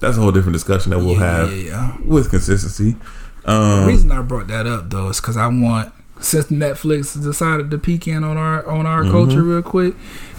that's 0.00 0.16
a 0.16 0.20
whole 0.20 0.32
different 0.32 0.54
discussion 0.54 0.90
that 0.90 0.98
we'll 0.98 1.12
yeah, 1.14 1.18
have 1.46 1.56
yeah, 1.56 1.96
with 2.04 2.30
consistency. 2.30 2.96
The 3.44 3.50
Um, 3.52 3.86
reason 3.86 4.10
I 4.12 4.22
brought 4.22 4.46
that 4.48 4.66
up 4.66 4.90
though 4.90 5.08
is 5.08 5.20
because 5.20 5.36
I 5.36 5.46
want 5.48 5.92
since 6.20 6.46
Netflix 6.46 7.20
decided 7.20 7.70
to 7.72 7.78
peek 7.78 8.06
in 8.06 8.22
on 8.24 8.36
our 8.36 8.64
on 8.66 8.86
our 8.86 9.02
culture 9.02 9.42
real 9.42 9.60
quick, 9.62 9.94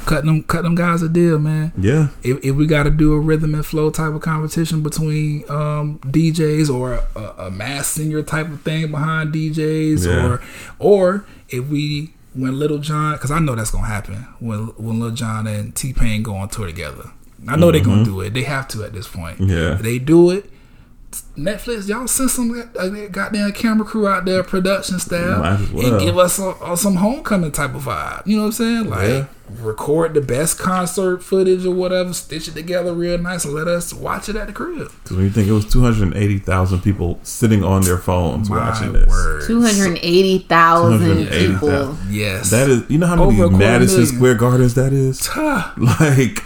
cut 0.06 0.24
them 0.26 0.44
cut 0.44 0.64
them 0.64 0.74
guys 0.76 1.02
a 1.02 1.10
deal, 1.10 1.38
man. 1.38 1.74
yeah, 1.78 2.08
If, 2.24 2.44
if 2.44 2.56
we 2.56 2.66
got 2.66 2.84
to 2.84 2.90
do 2.90 3.14
a 3.14 3.20
rhythm 3.20 3.54
and 3.54 3.66
flow 3.66 3.90
type 3.92 4.14
of 4.14 4.22
competition 4.22 4.82
between 4.82 5.44
um, 5.50 6.00
DJs 6.00 6.74
or 6.74 7.04
a, 7.16 7.20
a 7.48 7.52
mass 7.52 7.88
singer 7.90 8.24
type 8.24 8.48
of 8.48 8.62
thing 8.62 8.90
behind 8.92 9.34
DJs, 9.34 10.06
Yeah. 10.08 10.26
or 10.26 10.42
or 10.80 11.26
if 11.50 11.68
we 11.68 12.14
when 12.34 12.58
Little 12.58 12.80
John, 12.80 13.14
because 13.14 13.30
I 13.32 13.40
know 13.40 13.56
that's 13.56 13.72
gonna 13.72 13.86
happen 13.88 14.16
when 14.40 14.68
when 14.78 15.00
Little 15.02 15.16
John 15.16 15.46
and 15.46 15.76
T 15.76 15.92
Pain 15.94 16.24
go 16.24 16.36
on 16.36 16.48
tour 16.50 16.66
together. 16.66 17.12
I 17.48 17.56
know 17.56 17.72
they're 17.72 17.82
gonna 17.84 18.06
do 18.06 18.22
it. 18.22 18.34
They 18.34 18.44
have 18.44 18.68
to 18.70 18.84
at 18.84 18.94
this 18.94 19.08
point. 19.08 19.40
Mm-hmm. 19.40 19.50
Yeah. 19.50 19.74
they 19.76 20.00
do 20.00 20.32
it. 20.32 20.50
Netflix, 21.38 21.88
y'all 21.88 22.08
send 22.08 22.30
some 22.30 22.70
uh, 22.78 22.88
goddamn 23.10 23.52
camera 23.54 23.86
crew 23.86 24.06
out 24.06 24.26
there, 24.26 24.44
production 24.44 25.00
staff, 25.00 25.72
well. 25.72 25.94
and 25.94 26.02
give 26.02 26.18
us 26.18 26.40
a, 26.40 26.50
a- 26.62 26.76
some 26.76 26.96
homecoming 26.98 27.54
type 27.54 27.74
of 27.74 27.84
vibe. 27.84 28.26
You 28.28 28.36
know 28.36 28.44
what 28.44 28.48
I'm 28.48 28.52
saying? 28.54 28.90
Like 28.90 29.08
Yeah. 29.08 29.26
record 29.62 30.14
the 30.14 30.20
best 30.20 30.60
concert 30.60 31.24
footage 31.24 31.66
or 31.66 31.74
whatever, 31.74 32.12
stitch 32.14 32.50
it 32.50 32.54
together 32.54 32.94
real 32.94 33.18
nice, 33.18 33.46
and 33.46 33.54
let 33.54 33.66
us 33.68 33.94
watch 33.94 34.28
it 34.28 34.36
at 34.36 34.48
the 34.48 34.54
crib. 34.54 34.92
because 35.04 35.16
when 35.16 35.26
you 35.26 35.32
think 35.32 35.48
it 35.48 35.54
was 35.54 35.66
two 35.66 35.82
hundred 35.82 36.14
eighty 36.18 36.38
thousand 36.40 36.82
people 36.82 37.20
sitting 37.24 37.64
on 37.64 37.82
their 37.84 37.98
phones 37.98 38.50
My 38.50 38.58
watching 38.70 38.92
this. 38.92 39.48
Two 39.48 39.62
hundred 39.62 40.00
eighty 40.02 40.40
thousand 40.40 41.00
280,000. 41.00 41.54
people. 41.54 41.98
Yes, 42.14 42.50
that 42.52 42.70
is 42.70 42.84
you 42.90 42.98
know 42.98 43.08
how 43.08 43.16
many 43.16 43.38
Madison 43.58 44.00
million. 44.02 44.16
Square 44.18 44.36
Gardens 44.36 44.74
that 44.74 44.92
is. 44.92 45.30
Like 45.78 46.44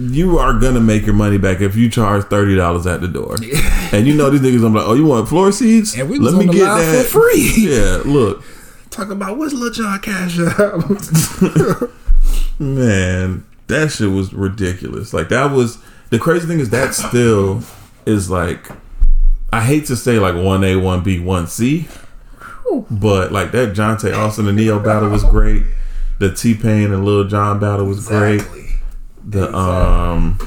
you 0.00 0.38
are 0.38 0.58
gonna 0.58 0.80
make 0.80 1.04
your 1.04 1.14
money 1.14 1.36
back 1.36 1.60
if 1.60 1.76
you 1.76 1.90
charge 1.90 2.24
thirty 2.24 2.56
dollars 2.56 2.86
at 2.86 3.00
the 3.00 3.08
door, 3.08 3.36
and 3.92 4.06
you 4.06 4.14
know 4.14 4.30
these 4.30 4.40
niggas. 4.40 4.64
I'm 4.64 4.74
like, 4.74 4.86
oh, 4.86 4.94
you 4.94 5.06
want 5.06 5.28
floor 5.28 5.52
seats? 5.52 5.96
And 5.96 6.08
we 6.08 6.18
was 6.18 6.34
on 6.34 6.46
the 6.46 6.52
live 6.52 7.06
for 7.06 7.20
free. 7.20 7.52
Yeah, 7.70 8.02
look, 8.04 8.42
Talk 8.90 9.10
about 9.10 9.38
what's 9.38 9.52
Lil 9.52 9.70
Jon 9.70 10.00
Cash 10.00 10.36
man, 12.58 13.46
that 13.68 13.92
shit 13.92 14.10
was 14.10 14.32
ridiculous. 14.32 15.14
Like 15.14 15.28
that 15.28 15.52
was 15.52 15.78
the 16.10 16.18
crazy 16.18 16.48
thing 16.48 16.58
is 16.58 16.70
that 16.70 16.94
still 16.94 17.62
is 18.04 18.30
like 18.30 18.68
I 19.52 19.62
hate 19.62 19.86
to 19.86 19.96
say 19.96 20.18
like 20.18 20.34
one 20.34 20.64
A, 20.64 20.76
one 20.76 21.02
B, 21.02 21.20
one 21.20 21.46
C, 21.46 21.86
but 22.90 23.32
like 23.32 23.52
that 23.52 23.74
Jonte 23.74 24.14
Austin 24.16 24.48
and 24.48 24.56
Ne-Yo 24.56 24.80
battle 24.80 25.08
was 25.08 25.24
great. 25.24 25.62
The 26.18 26.34
T 26.34 26.54
Pain 26.54 26.92
and 26.92 27.04
Lil 27.04 27.28
Jon 27.28 27.60
battle 27.60 27.86
was 27.86 28.08
great. 28.08 28.42
Exactly. 29.26 29.40
The 29.40 29.56
um 29.56 30.38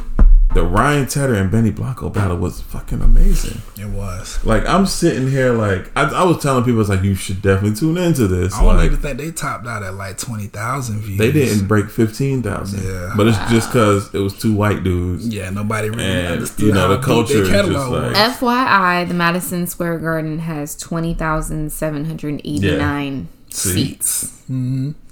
the 0.54 0.64
Ryan 0.64 1.08
Tedder 1.08 1.34
and 1.34 1.50
Benny 1.50 1.72
Blanco 1.72 2.10
battle 2.10 2.38
was 2.38 2.62
fucking 2.62 3.02
amazing. 3.02 3.60
It 3.76 3.88
was. 3.90 4.38
Like 4.46 4.68
I'm 4.68 4.86
sitting 4.86 5.28
here, 5.28 5.52
like 5.52 5.90
I, 5.98 6.04
I 6.04 6.24
was 6.26 6.44
telling 6.44 6.64
people, 6.64 6.80
it's 6.80 6.92
like 6.92 7.02
you 7.02 7.16
should 7.16 7.42
definitely 7.42 7.76
tune 7.76 7.98
into 7.98 8.28
this. 8.28 8.54
I 8.54 8.62
don't 8.64 8.76
Like 8.76 8.86
even 8.86 9.00
think 9.00 9.18
they 9.18 9.32
topped 9.32 9.66
out 9.66 9.82
at 9.82 9.96
like 9.96 10.20
twenty 10.20 10.46
thousand 10.46 11.00
views. 11.00 11.18
they 11.18 11.32
didn't 11.32 11.68
break 11.68 11.90
fifteen 11.90 12.44
thousand, 12.44 12.84
Yeah. 12.84 13.16
but 13.18 13.26
it's 13.26 13.38
just 13.50 13.70
because 13.72 14.14
it 14.14 14.20
was 14.20 14.38
two 14.38 14.54
white 14.54 14.84
dudes. 14.84 15.28
Yeah, 15.28 15.50
nobody 15.50 15.90
really 15.90 16.04
And, 16.04 16.28
understood. 16.34 16.68
you 16.68 16.72
know, 16.74 16.82
how 16.82 16.88
the 16.90 16.98
deep 16.98 17.06
culture 17.06 17.42
is 17.42 17.50
just 17.50 17.72
like- 17.90 18.16
FYI, 18.16 19.08
the 19.08 19.14
Madison 19.16 19.66
Square 19.66 19.98
Garden 20.00 20.38
has 20.38 20.76
20,789 20.76 23.28
See? 23.50 23.72
seats. 23.74 24.32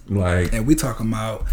Like 0.08 0.54
and 0.54 0.68
we 0.68 0.76
talking 0.76 1.08
about 1.08 1.46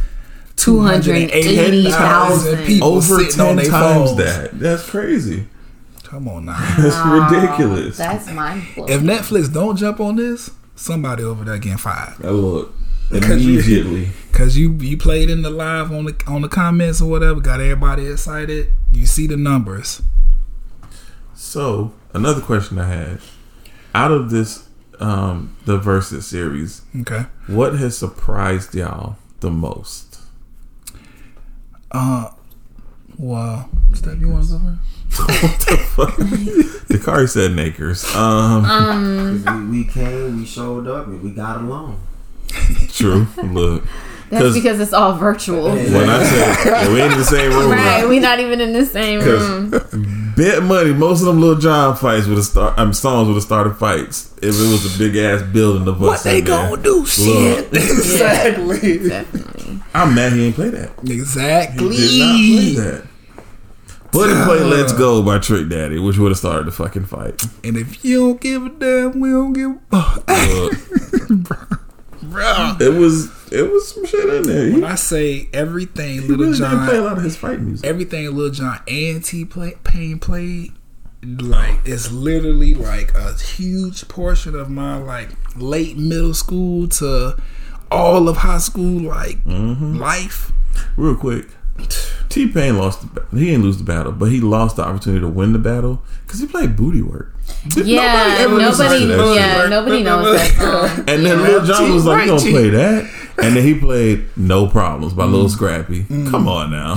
280,000 0.59 2.67
people 2.67 2.89
over 2.89 3.21
sitting 3.25 3.41
on 3.41 3.47
ten 3.49 3.57
their 3.57 3.67
times 3.71 4.11
phones. 4.11 4.17
that. 4.19 4.59
That's 4.59 4.89
crazy. 4.89 5.47
Come 6.05 6.29
on 6.29 6.47
now. 6.47 6.59
That's 6.79 6.97
ridiculous. 7.33 7.99
That's 7.99 8.31
mind 8.33 8.65
blowing. 8.75 8.93
if 8.93 9.01
Netflix 9.03 9.53
don't 9.53 9.77
jump 9.77 10.01
on 10.01 10.17
this, 10.17 10.51
somebody 10.75 11.23
over 11.23 11.45
there 11.45 11.59
getting 11.59 11.77
fired. 11.79 12.15
I 12.25 12.31
look 12.31 12.73
Because 13.11 13.45
you- 13.45 13.59
immediately. 13.61 14.09
Cause 14.33 14.57
you 14.57 14.73
you 14.75 14.97
played 14.97 15.31
in 15.31 15.43
the 15.43 15.51
live 15.51 15.91
on 15.91 16.05
the 16.05 16.15
on 16.29 16.43
the 16.43 16.49
comments 16.49 17.01
or 17.03 17.11
whatever, 17.11 17.41
got 17.41 17.61
everybody 17.61 18.07
excited. 18.07 18.69
You 18.93 19.05
see 19.05 19.27
the 19.27 19.37
numbers. 19.37 20.01
So 21.35 21.93
another 22.15 22.41
question 22.41 22.79
I 22.79 22.87
had: 22.87 23.19
out 23.97 24.13
of 24.13 24.31
this, 24.31 24.69
um, 25.01 25.57
the 25.67 25.77
versus 25.77 26.25
series, 26.27 26.83
Okay. 27.01 27.27
what 27.49 27.75
has 27.81 27.99
surprised 27.99 28.77
y'all 28.77 29.17
the 29.41 29.51
most? 29.51 30.08
Uh, 31.91 32.31
wow. 33.19 33.69
Steph, 33.95 34.19
you 34.21 34.29
want 34.29 34.45
to 34.47 34.53
go 34.53 34.59
first? 34.59 34.81
Dakari 36.89 37.29
said 37.29 37.53
Nakers. 37.53 38.05
Um, 38.15 39.43
We, 39.71 39.79
we 39.79 39.85
came, 39.91 40.39
we 40.39 40.47
showed 40.47 40.87
up, 40.87 41.07
and 41.07 41.23
we 41.23 41.31
got 41.31 41.59
along. 41.61 42.01
true. 42.91 43.27
Look, 43.43 43.85
That's 44.31 44.55
because 44.55 44.81
it's 44.81 44.93
all 44.93 45.15
virtual. 45.17 45.71
when 45.71 46.09
I 46.11 46.23
said 46.25 46.89
we 46.93 47.01
ain't 47.01 47.13
in 47.13 47.19
the 47.19 47.25
same 47.25 47.51
room, 47.53 47.71
Right, 47.73 48.07
we 48.09 48.19
not 48.21 48.41
even 48.41 48.61
in 48.61 48.73
the 48.73 48.85
same 48.87 49.21
room. 49.21 50.28
Bet 50.39 50.63
money 50.63 50.93
most 50.93 51.21
of 51.21 51.27
them 51.27 51.41
little 51.41 51.61
John 51.61 51.97
fights 51.97 52.27
would 52.27 52.37
have 52.37 52.45
start. 52.45 52.79
Um, 52.79 52.95
songs 52.95 53.27
would 53.27 53.35
have 53.35 53.43
started 53.43 53.75
fights 53.75 54.33
if 54.39 54.55
it 54.55 54.71
was 54.73 54.95
a 54.95 54.99
big 54.99 55.17
ass 55.17 55.43
building 55.43 55.89
of 55.89 56.01
us. 56.03 56.09
What 56.09 56.23
they 56.23 56.39
in 56.39 56.45
gonna 56.45 56.83
do? 56.83 57.05
Shit. 57.05 57.67
exactly. 57.73 59.09
Definitely. 59.09 59.81
I'm 59.93 60.15
mad 60.15 60.33
he 60.33 60.47
ain't 60.47 60.55
play 60.55 60.71
that. 60.71 60.93
Exactly. 61.03 61.97
He 61.97 62.19
did 62.19 62.19
not 62.21 62.35
play 62.37 62.75
that. 62.85 63.09
But 64.11 64.29
he 64.29 64.45
played 64.45 64.63
"Let's 64.63 64.93
Go" 64.93 65.23
by 65.23 65.39
Trick 65.39 65.69
Daddy, 65.69 65.99
which 65.99 66.17
would 66.17 66.31
have 66.31 66.39
started 66.39 66.67
the 66.67 66.73
fucking 66.73 67.07
fight. 67.07 67.45
And 67.63 67.77
if 67.77 68.05
you 68.05 68.21
don't 68.21 68.41
give 68.41 68.65
a 68.65 68.71
damn, 68.71 69.21
we 69.21 69.31
don't 69.31 69.53
give 69.53 69.73
a 69.93 70.03
fuck. 70.03 70.29
Look, 71.29 71.81
Bruh. 72.21 72.81
it 72.81 72.91
was 72.99 73.31
it 73.53 73.71
was 73.71 73.89
some 73.95 74.05
shit 74.07 74.29
in 74.29 74.43
there. 74.45 74.67
He, 74.67 74.73
When 74.75 74.85
I 74.85 74.95
say 74.95 75.49
everything 75.53 76.21
Little 76.23 76.37
really 76.47 76.59
didn't 76.59 76.87
play 76.87 76.97
a 76.99 77.03
lot 77.03 77.17
of 77.19 77.25
his 77.25 77.37
fight 77.37 77.61
music. 77.61 77.87
everything 77.87 78.27
Little 78.35 78.51
John 78.51 78.81
and 78.87 79.25
T 79.25 79.45
play, 79.45 79.75
Pain 79.85 80.19
played, 80.19 80.73
like 81.23 81.81
it's 81.85 82.11
literally 82.13 82.75
like 82.75 83.15
a 83.15 83.35
huge 83.35 84.07
portion 84.09 84.55
of 84.55 84.69
my 84.71 84.97
like 84.99 85.31
late 85.57 85.97
middle 85.97 86.35
school 86.35 86.89
to 86.89 87.37
all 87.91 88.29
of 88.29 88.37
high 88.39 88.59
school 88.59 89.01
like 89.03 89.43
Mm-hmm. 89.45 89.97
life. 89.97 90.53
Real 90.97 91.17
quick, 91.17 91.49
T 92.29 92.49
Pain 92.49 92.77
lost. 92.79 93.03
The, 93.15 93.25
he 93.37 93.47
didn't 93.47 93.63
lose 93.63 93.79
the 93.79 93.85
battle, 93.85 94.13
but 94.13 94.27
he 94.27 94.41
lost 94.41 94.77
the 94.77 94.83
opportunity 94.85 95.21
to 95.21 95.29
win 95.29 95.53
the 95.53 95.59
battle 95.59 96.03
because 96.27 96.41
he 96.41 96.47
played 96.47 96.77
"Booty 96.77 97.03
Work." 97.03 97.33
Did 97.69 97.87
Yeah, 97.87 98.37
ever 98.41 98.59
nobody, 98.59 99.07
that 99.07 99.35
yeah, 99.35 99.61
shit? 99.63 99.71
nobody 99.71 100.03
knows 100.03 100.37
that 100.55 100.55
song. 100.95 101.05
And 101.09 101.25
then 101.25 101.43
Lil 101.43 101.65
Jon 101.65 101.93
was 101.95 102.05
like, 102.05 102.27
"You 102.27 102.33
Right, 102.33 102.41
don't 102.43 102.51
play 102.53 102.69
that," 102.71 103.11
and 103.43 103.57
then 103.57 103.65
he 103.65 103.75
played 103.79 104.27
"No 104.37 104.67
Problems" 104.67 105.15
by 105.15 105.25
Mm. 105.25 105.33
Lil 105.33 105.49
Scrappy. 105.49 106.05
Come 106.31 106.47
on 106.49 106.71
now. 106.71 106.97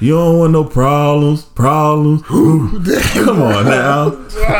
You 0.00 0.14
don't 0.14 0.38
want 0.38 0.52
no 0.52 0.62
problems, 0.64 1.42
problems. 1.44 2.22
Come 2.22 3.42
on 3.42 3.64
now. 3.64 4.12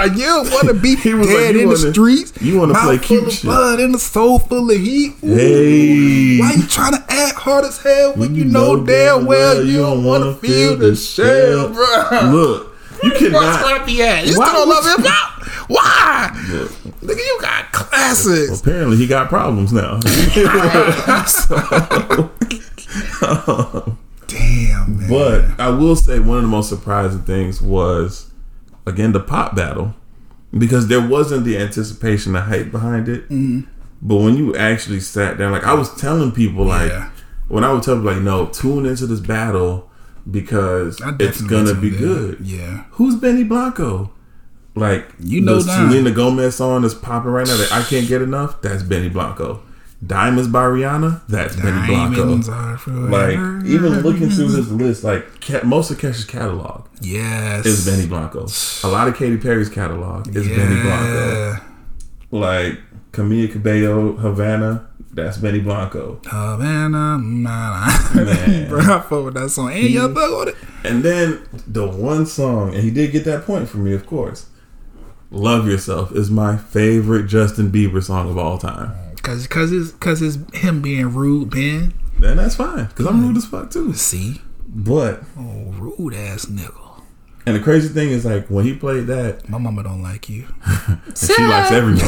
You 0.04 0.24
don't 0.24 0.50
want 0.50 0.66
to 0.68 0.74
be 0.74 0.96
dead 1.02 1.14
like, 1.14 1.28
you 1.28 1.48
in 1.48 1.56
the 1.58 1.66
wanna- 1.66 1.92
streets. 1.92 2.32
you 2.42 2.58
wanna 2.58 2.74
play 2.74 2.98
full 2.98 3.20
cute 3.20 3.32
shit. 3.32 3.42
blood 3.44 3.78
and 3.78 3.94
a 3.94 3.98
soul 4.00 4.40
full 4.40 4.68
of 4.70 4.76
heat. 4.76 5.14
Ooh, 5.22 5.36
Hey. 5.36 6.38
Why 6.40 6.52
you 6.54 6.66
trying 6.66 6.94
to 6.94 7.04
act 7.08 7.38
hard 7.38 7.64
as 7.64 7.80
hell 7.80 8.14
when 8.14 8.34
you, 8.34 8.46
know, 8.46 8.84
damn 8.84 9.26
well 9.26 9.64
you 9.64 9.78
don't 9.78 10.02
want 10.02 10.24
to 10.24 10.34
feel 10.44 10.76
the 10.76 10.96
shell, 10.96 11.68
bro? 11.68 12.30
Look, 12.32 12.74
you 13.04 13.10
What's 13.10 13.18
cannot. 13.20 13.88
At? 13.88 14.26
You 14.26 14.38
Why 14.38 14.48
still 14.48 14.66
don't 14.66 14.68
love 14.68 14.98
him 14.98 15.04
now? 15.04 15.28
Why? 15.68 16.30
Look, 16.50 16.70
Nigga, 17.00 17.16
you 17.24 17.38
got 17.40 17.70
classics. 17.72 18.60
apparently, 18.60 18.96
he 18.96 19.06
got 19.06 19.28
problems 19.28 19.72
now. 19.72 20.00
Damn, 24.28 25.00
man. 25.00 25.08
But 25.08 25.60
I 25.60 25.70
will 25.70 25.96
say 25.96 26.20
one 26.20 26.36
of 26.38 26.42
the 26.44 26.48
most 26.48 26.68
surprising 26.68 27.22
things 27.22 27.60
was 27.60 28.30
again 28.86 29.12
the 29.12 29.20
pop 29.20 29.56
battle 29.56 29.94
because 30.56 30.86
there 30.88 31.06
wasn't 31.06 31.44
the 31.44 31.58
anticipation, 31.58 32.32
the 32.34 32.42
hype 32.42 32.70
behind 32.70 33.08
it. 33.08 33.24
Mm-hmm. 33.24 33.60
But 34.00 34.16
when 34.16 34.36
you 34.36 34.54
actually 34.56 35.00
sat 35.00 35.36
down, 35.38 35.50
like 35.52 35.64
I 35.64 35.74
was 35.74 35.92
telling 35.96 36.30
people, 36.32 36.64
like 36.66 36.90
Yeah. 36.90 37.10
when 37.48 37.64
I 37.64 37.72
would 37.72 37.82
tell 37.82 37.96
people, 37.96 38.12
like, 38.12 38.22
no, 38.22 38.46
tune 38.46 38.86
into 38.86 39.06
this 39.06 39.20
battle 39.20 39.90
because 40.30 41.00
it's 41.18 41.40
gonna 41.40 41.74
be 41.74 41.88
in. 41.88 41.94
good. 41.98 42.38
Yeah. 42.40 42.84
Who's 42.92 43.16
Benny 43.16 43.44
Blanco? 43.44 44.12
Like 44.74 45.08
You 45.18 45.40
know 45.40 45.56
the. 45.60 45.62
Selena 45.74 46.10
Gomez 46.12 46.54
song 46.54 46.84
is 46.84 46.94
popping 46.94 47.30
right 47.32 47.46
now 47.46 47.56
that 47.56 47.72
I 47.72 47.82
can't 47.82 48.06
get 48.06 48.22
enough. 48.22 48.60
That's 48.62 48.82
Benny 48.82 49.08
Blanco. 49.08 49.62
Diamonds 50.06 50.48
by 50.48 50.62
Rihanna. 50.62 51.22
That's 51.28 51.56
Benny 51.56 51.86
Blanco. 51.86 52.36
Like 53.08 53.32
even 53.66 54.00
looking 54.00 54.30
through 54.30 54.48
this 54.48 54.68
list, 54.68 55.02
like 55.02 55.40
Ke- 55.40 55.64
most 55.64 55.90
of 55.90 55.98
Kesha's 55.98 56.24
catalog 56.24 56.86
yes, 57.00 57.66
is 57.66 57.84
Benny 57.84 58.06
Blanco. 58.06 58.46
A 58.84 58.88
lot 58.88 59.08
of 59.08 59.16
Katy 59.16 59.38
Perry's 59.38 59.68
catalog 59.68 60.34
is 60.36 60.46
Benny 60.46 60.80
Blanco. 60.82 61.64
Like 62.30 62.80
Camila 63.10 63.50
Cabello, 63.50 64.12
Havana, 64.12 64.88
that's 65.10 65.38
Benny 65.38 65.60
Blanco. 65.60 66.20
Havana, 66.26 67.18
nah, 67.18 67.18
nah. 67.18 68.14
Man. 68.14 68.68
Bro, 68.68 68.80
I 68.80 69.00
fuck 69.00 69.24
with 69.24 69.34
that 69.34 69.50
song. 69.50 69.72
And 69.72 69.88
Young 69.88 70.14
Thug 70.14 70.32
on 70.32 70.48
it. 70.48 70.54
And 70.84 71.02
then 71.02 71.42
the 71.66 71.88
one 71.88 72.24
song, 72.26 72.72
and 72.72 72.84
he 72.84 72.92
did 72.92 73.10
get 73.10 73.24
that 73.24 73.44
point 73.44 73.68
from 73.68 73.82
me, 73.84 73.94
of 73.94 74.06
course. 74.06 74.46
Love 75.30 75.66
Yourself 75.66 76.12
is 76.12 76.30
my 76.30 76.56
favorite 76.56 77.26
Justin 77.26 77.70
Bieber 77.72 78.02
song 78.02 78.30
of 78.30 78.38
all 78.38 78.58
time. 78.58 78.94
Cause, 79.28 79.46
cause 79.46 79.72
it's, 79.72 79.90
cause 79.92 80.22
it's 80.22 80.38
him 80.56 80.80
being 80.80 81.12
rude, 81.12 81.50
Ben. 81.50 81.92
And 82.24 82.38
that's 82.38 82.54
fine, 82.56 82.86
because 82.86 83.04
I'm 83.04 83.20
rude 83.26 83.36
as 83.36 83.44
fuck 83.44 83.70
too. 83.70 83.92
See, 83.92 84.40
But, 84.66 85.22
oh, 85.38 85.64
rude 85.78 86.14
ass 86.14 86.46
nigga. 86.46 87.02
and 87.44 87.54
the 87.54 87.60
crazy 87.60 87.88
thing 87.90 88.08
is, 88.08 88.24
like, 88.24 88.46
when 88.48 88.64
he 88.64 88.74
played 88.74 89.06
that, 89.08 89.46
My 89.46 89.58
mama 89.58 89.82
don't 89.82 90.02
like 90.02 90.30
you. 90.30 90.46
she 91.14 91.42
likes 91.42 91.70
everyone. 91.70 92.00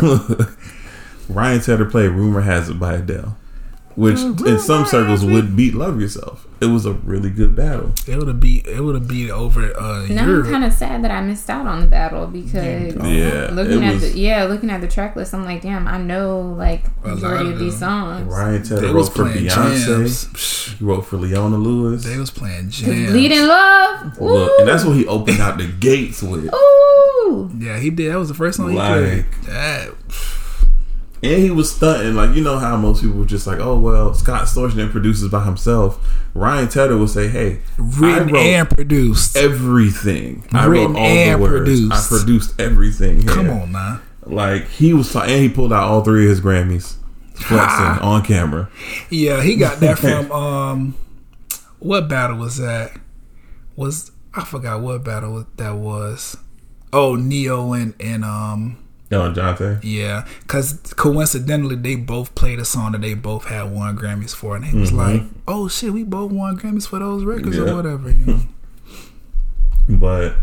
Ryan 1.28 1.60
Tedder 1.60 1.84
played 1.84 2.08
Rumor 2.12 2.40
Has 2.40 2.70
It 2.70 2.78
by 2.80 2.94
Adele, 2.94 3.36
which 3.96 4.18
in 4.20 4.58
some 4.58 4.86
circles 4.86 5.24
would 5.24 5.54
beat 5.56 5.74
Love 5.74 6.00
Yourself. 6.00 6.46
It 6.60 6.66
was 6.66 6.86
a 6.86 6.92
really 6.94 7.28
good 7.30 7.54
battle. 7.54 7.92
It 8.06 8.16
would 8.16 8.28
have 8.28 8.40
beat. 8.40 8.66
It 8.66 8.80
would 8.80 8.94
have 8.94 9.06
beat 9.06 9.30
over 9.30 9.76
uh, 9.78 10.06
Now 10.08 10.22
I'm 10.24 10.44
kind 10.44 10.64
of 10.64 10.72
sad 10.72 11.04
that 11.04 11.10
I 11.10 11.20
missed 11.20 11.50
out 11.50 11.66
on 11.66 11.80
the 11.80 11.86
battle 11.86 12.26
because 12.26 12.94
Yeah, 12.94 13.50
looking 13.52 13.84
at 13.84 13.94
was- 13.94 14.12
the 14.12 14.18
yeah, 14.18 14.44
looking 14.44 14.70
at 14.70 14.80
the 14.80 14.88
track 14.88 15.14
list, 15.14 15.34
I'm 15.34 15.44
like, 15.44 15.60
damn, 15.62 15.86
I 15.86 15.98
know 15.98 16.40
like 16.56 16.84
A 17.04 17.08
lot 17.08 17.14
majority 17.16 17.46
of 17.48 17.52
of 17.54 17.58
these 17.58 17.78
songs. 17.78 18.32
Ryan 18.32 18.62
Tedder 18.62 18.80
they 18.80 18.86
wrote 18.86 18.94
was 18.96 19.08
for 19.10 19.24
Beyonce. 19.24 19.84
jams. 19.86 20.74
He 20.78 20.84
wrote 20.84 21.02
for 21.02 21.16
Leona 21.18 21.56
Lewis. 21.58 22.04
They 22.04 22.16
was 22.16 22.30
playing 22.30 22.70
jams. 22.70 23.10
Bleeding 23.12 23.46
love, 23.46 24.18
Ooh. 24.22 24.24
Look, 24.24 24.58
and 24.60 24.68
that's 24.68 24.84
what 24.84 24.96
he 24.96 25.06
opened 25.06 25.40
out 25.40 25.58
the 25.58 25.66
gates 25.66 26.22
with. 26.22 26.46
Ooh, 26.54 27.50
Yeah, 27.58 27.78
he 27.78 27.90
did. 27.90 28.10
That 28.12 28.18
was 28.18 28.28
the 28.28 28.34
first 28.34 28.56
song 28.56 28.70
he 28.70 28.76
Like- 28.78 28.92
played. 28.94 29.26
That, 29.48 29.90
And 31.24 31.42
he 31.42 31.50
was 31.50 31.74
stunting, 31.74 32.14
like 32.14 32.34
you 32.36 32.42
know 32.42 32.58
how 32.58 32.76
most 32.76 33.02
people 33.02 33.18
were 33.18 33.24
just 33.24 33.46
like, 33.46 33.58
"Oh 33.58 33.78
well, 33.78 34.12
Scott 34.14 34.46
Storchin 34.46 34.90
produces 34.90 35.30
by 35.30 35.44
himself." 35.44 35.98
Ryan 36.34 36.68
Tedder 36.68 36.96
will 36.96 37.08
say, 37.08 37.28
"Hey, 37.28 37.60
written 37.78 38.34
and 38.36 38.68
produced. 38.68 39.36
everything. 39.36 40.46
I 40.52 40.66
Written 40.66 40.92
wrote 40.94 41.00
all 41.00 41.06
and 41.06 41.40
the 41.40 41.42
words. 41.42 41.56
produced. 41.80 41.92
I 41.92 42.18
produced 42.18 42.60
everything." 42.60 43.22
here." 43.22 43.30
Come 43.30 43.50
on 43.50 43.72
man. 43.72 44.00
like 44.26 44.68
he 44.68 44.92
was, 44.92 45.14
and 45.16 45.30
he 45.30 45.48
pulled 45.48 45.72
out 45.72 45.84
all 45.84 46.02
three 46.04 46.24
of 46.24 46.30
his 46.30 46.40
Grammys, 46.40 46.96
flexing 47.34 48.02
on 48.06 48.22
camera. 48.24 48.68
Yeah, 49.10 49.42
he 49.42 49.56
got 49.56 49.80
that 49.80 49.98
from 50.00 50.30
um, 50.32 50.94
what 51.78 52.08
battle 52.08 52.36
was 52.38 52.58
that? 52.58 52.92
Was 53.76 54.10
I 54.34 54.44
forgot 54.44 54.80
what 54.82 55.04
battle 55.04 55.46
that 55.56 55.76
was? 55.76 56.36
Oh, 56.92 57.14
Ne-Yo 57.16 57.72
and 57.72 57.94
and 57.98 58.24
um, 58.24 58.83
Yo, 59.10 59.32
Jonte. 59.32 59.78
yeah, 59.82 60.26
because 60.40 60.80
coincidentally 60.96 61.76
they 61.76 61.94
both 61.94 62.34
played 62.34 62.58
a 62.58 62.64
song 62.64 62.92
that 62.92 63.02
they 63.02 63.14
both 63.14 63.44
had 63.46 63.70
won 63.70 63.96
Grammys 63.96 64.34
for, 64.34 64.56
and 64.56 64.64
he 64.64 64.76
was 64.78 64.90
Mm-hmm. 64.90 64.98
like, 64.98 65.22
"Oh 65.46 65.68
shit, 65.68 65.92
we 65.92 66.02
both 66.04 66.32
won 66.32 66.58
Grammys 66.58 66.88
for 66.88 66.98
those 66.98 67.22
records 67.24 67.56
Yeah. 67.56 67.64
or 67.64 67.76
whatever." 67.76 68.10
You 68.10 68.26
know? 68.26 68.40
But 69.88 70.36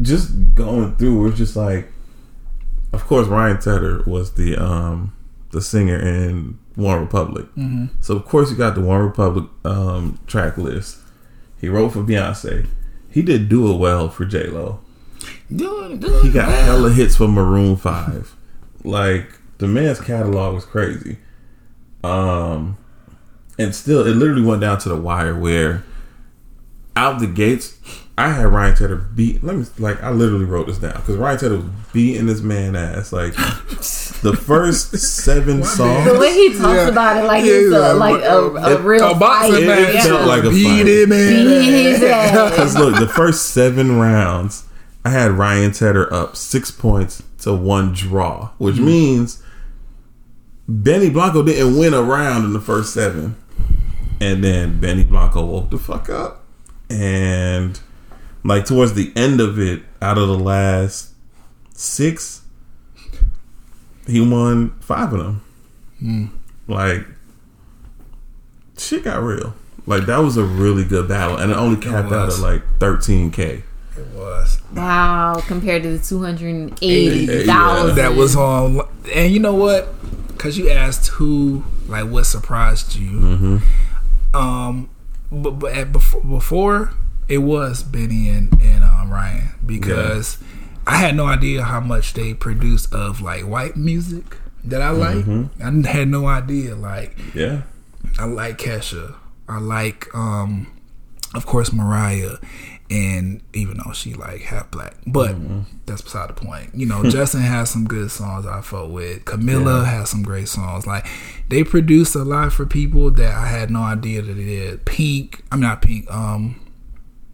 just 0.00 0.54
going 0.54 0.96
through, 0.96 1.28
it's 1.28 1.38
just 1.38 1.56
like, 1.56 1.90
of 2.92 3.04
course, 3.06 3.26
Ryan 3.26 3.58
Tedder 3.60 4.04
was 4.06 4.32
the 4.34 4.56
um 4.56 5.12
the 5.50 5.60
singer 5.60 5.98
in 5.98 6.58
One 6.76 7.00
Republic. 7.00 7.46
Mm-hmm. 7.56 7.86
So 8.00 8.14
of 8.16 8.24
course 8.24 8.50
you 8.50 8.56
got 8.56 8.74
the 8.76 8.80
One 8.80 9.00
Republic 9.00 9.46
um 9.64 10.18
track 10.26 10.56
list. 10.56 10.98
He 11.60 11.68
wrote 11.68 11.90
for 11.90 12.00
Beyonce. 12.04 12.68
He 13.10 13.22
did 13.22 13.48
do 13.48 13.70
it 13.72 13.76
well 13.78 14.08
for 14.08 14.24
J 14.24 14.46
Lo. 14.46 14.80
Dude, 15.54 16.00
dude, 16.00 16.22
He 16.24 16.30
got 16.30 16.48
hella 16.48 16.90
hits 16.92 17.16
for 17.16 17.28
Maroon 17.28 17.76
Five. 17.76 18.34
Like 18.84 19.28
the 19.58 19.66
man's 19.66 20.00
catalog 20.00 20.54
was 20.54 20.64
crazy. 20.64 21.18
Um, 22.02 22.78
and 23.58 23.74
still, 23.74 24.06
it 24.06 24.14
literally 24.16 24.42
went 24.42 24.60
down 24.62 24.78
to 24.78 24.88
the 24.88 24.96
wire 24.96 25.36
where 25.38 25.84
out 26.96 27.20
the 27.20 27.26
gates, 27.26 27.78
I 28.16 28.30
had 28.30 28.44
Ryan 28.46 28.74
Tedder 28.76 28.96
beat. 28.96 29.42
Let 29.44 29.56
me 29.56 29.64
like, 29.78 30.02
I 30.02 30.10
literally 30.10 30.44
wrote 30.44 30.66
this 30.66 30.78
down 30.78 30.92
because 30.94 31.16
Ryan 31.16 31.38
Tedder 31.38 31.56
was 31.56 31.64
beating 31.92 32.26
this 32.26 32.40
man 32.40 32.74
ass. 32.76 33.12
Like 33.12 33.34
the 34.22 34.34
first 34.40 34.96
seven 34.98 35.62
songs, 35.64 36.10
The 36.10 36.18
way 36.18 36.32
he 36.32 36.48
talks 36.50 36.62
Yeah. 36.76 36.88
about 36.88 37.16
it, 37.18 37.24
like 37.26 37.44
Yeah, 37.44 37.52
it's 37.52 37.74
a, 37.74 37.94
like 37.94 38.22
a, 38.22 38.38
a 38.38 38.74
it- 38.76 38.80
real 38.82 39.10
a 39.10 39.14
boxing 39.18 39.54
fight. 39.54 39.66
match. 39.66 39.78
It 39.88 39.94
Yeah. 39.94 40.02
felt 40.04 40.26
like 40.28 40.44
a 40.44 40.50
Beat 40.50 40.64
fight. 40.64 40.86
him, 40.88 41.08
man. 41.10 41.46
Beat 41.46 41.72
his 41.72 42.02
ass. 42.04 42.50
Because 42.50 42.76
look, 42.76 42.98
the 42.98 43.08
first 43.08 43.50
seven 43.50 43.98
rounds, 43.98 44.64
I 45.04 45.10
had 45.10 45.32
Ryan 45.32 45.72
Tedder 45.72 46.12
up 46.12 46.36
six 46.36 46.70
points 46.70 47.22
to 47.38 47.54
one 47.54 47.92
draw, 47.92 48.50
which 48.58 48.76
hmm. 48.76 48.86
means 48.86 49.42
Benny 50.68 51.10
Blanco 51.10 51.42
didn't 51.42 51.78
win 51.78 51.94
a 51.94 52.02
round 52.02 52.44
in 52.44 52.52
the 52.52 52.60
first 52.60 52.92
seven. 52.92 53.36
And 54.20 54.44
then 54.44 54.78
Benny 54.78 55.04
Blanco 55.04 55.44
woke 55.44 55.70
the 55.70 55.78
fuck 55.78 56.10
up. 56.10 56.44
And 56.90 57.80
like 58.44 58.66
towards 58.66 58.92
the 58.92 59.12
end 59.16 59.40
of 59.40 59.58
it, 59.58 59.82
out 60.02 60.18
of 60.18 60.28
the 60.28 60.38
last 60.38 61.12
six, 61.72 62.42
he 64.06 64.20
won 64.20 64.70
five 64.80 65.12
of 65.12 65.18
them. 65.18 65.44
Hmm. 65.98 66.26
Like, 66.68 67.06
shit 68.78 69.04
got 69.04 69.22
real. 69.22 69.54
Like 69.86 70.06
that 70.06 70.18
was 70.18 70.36
a 70.36 70.44
really 70.44 70.84
good 70.84 71.08
battle, 71.08 71.36
and 71.36 71.50
it 71.50 71.56
only 71.56 71.80
capped 71.80 72.12
out 72.12 72.28
at 72.28 72.38
like 72.38 72.62
13k. 72.78 73.62
It 73.96 74.06
was. 74.14 74.60
Wow, 74.74 75.42
compared 75.46 75.82
to 75.82 75.98
the 75.98 76.04
two 76.04 76.22
hundred 76.22 76.78
eighty 76.82 77.44
thousand. 77.44 77.96
That 77.96 78.14
was 78.14 78.36
on. 78.36 78.80
And 79.14 79.32
you 79.32 79.40
know 79.40 79.54
what? 79.54 79.94
Because 80.28 80.56
you 80.56 80.70
asked 80.70 81.08
who, 81.08 81.64
like, 81.86 82.08
what 82.08 82.24
surprised 82.24 82.94
you. 82.94 83.10
Mm-hmm. 83.10 84.36
Um, 84.36 84.90
but, 85.30 85.52
but 85.52 85.72
at 85.72 85.92
before, 85.92 86.22
before 86.22 86.94
it 87.28 87.38
was 87.38 87.82
Benny 87.82 88.28
and 88.28 88.52
and 88.60 88.84
um, 88.84 89.12
Ryan 89.12 89.50
because 89.64 90.38
I 90.86 90.96
had 90.96 91.14
no 91.16 91.26
idea 91.26 91.62
how 91.62 91.80
much 91.80 92.14
they 92.14 92.34
produced 92.34 92.92
of 92.92 93.20
like 93.20 93.42
white 93.42 93.76
music 93.76 94.36
that 94.64 94.82
I 94.82 94.90
like. 94.90 95.16
Mm-hmm. 95.16 95.86
I 95.86 95.88
had 95.90 96.08
no 96.08 96.26
idea. 96.26 96.74
Like 96.74 97.16
Yeah, 97.34 97.62
I 98.18 98.24
like 98.24 98.58
Kesha. 98.58 99.14
I 99.48 99.58
like, 99.58 100.06
um, 100.14 100.68
of 101.34 101.44
course, 101.44 101.72
Mariah, 101.72 102.36
and 102.90 103.40
even 103.54 103.78
though 103.78 103.92
she 103.92 104.14
like 104.14 104.40
half 104.40 104.70
black, 104.70 104.96
but 105.06 105.36
that's 105.86 106.02
beside 106.02 106.28
the 106.28 106.34
point. 106.34 106.74
You 106.74 106.86
know, 106.86 107.04
Justin 107.10 107.40
has 107.40 107.70
some 107.70 107.86
good 107.86 108.10
songs 108.10 108.46
I 108.46 108.60
fought 108.60 108.90
with. 108.90 109.24
Camila 109.24 109.84
has 109.86 110.10
some 110.10 110.22
great 110.22 110.48
songs. 110.48 110.86
Like 110.86 111.06
they 111.48 111.62
produced 111.62 112.16
a 112.16 112.24
lot 112.24 112.52
for 112.52 112.66
people 112.66 113.10
that 113.12 113.32
I 113.32 113.46
had 113.46 113.70
no 113.70 113.82
idea 113.82 114.22
that 114.22 114.32
they 114.34 114.44
did. 114.44 114.84
Pink, 114.84 115.42
I'm 115.52 115.60
not 115.60 115.82
Pink. 115.82 116.10
Um, 116.12 116.60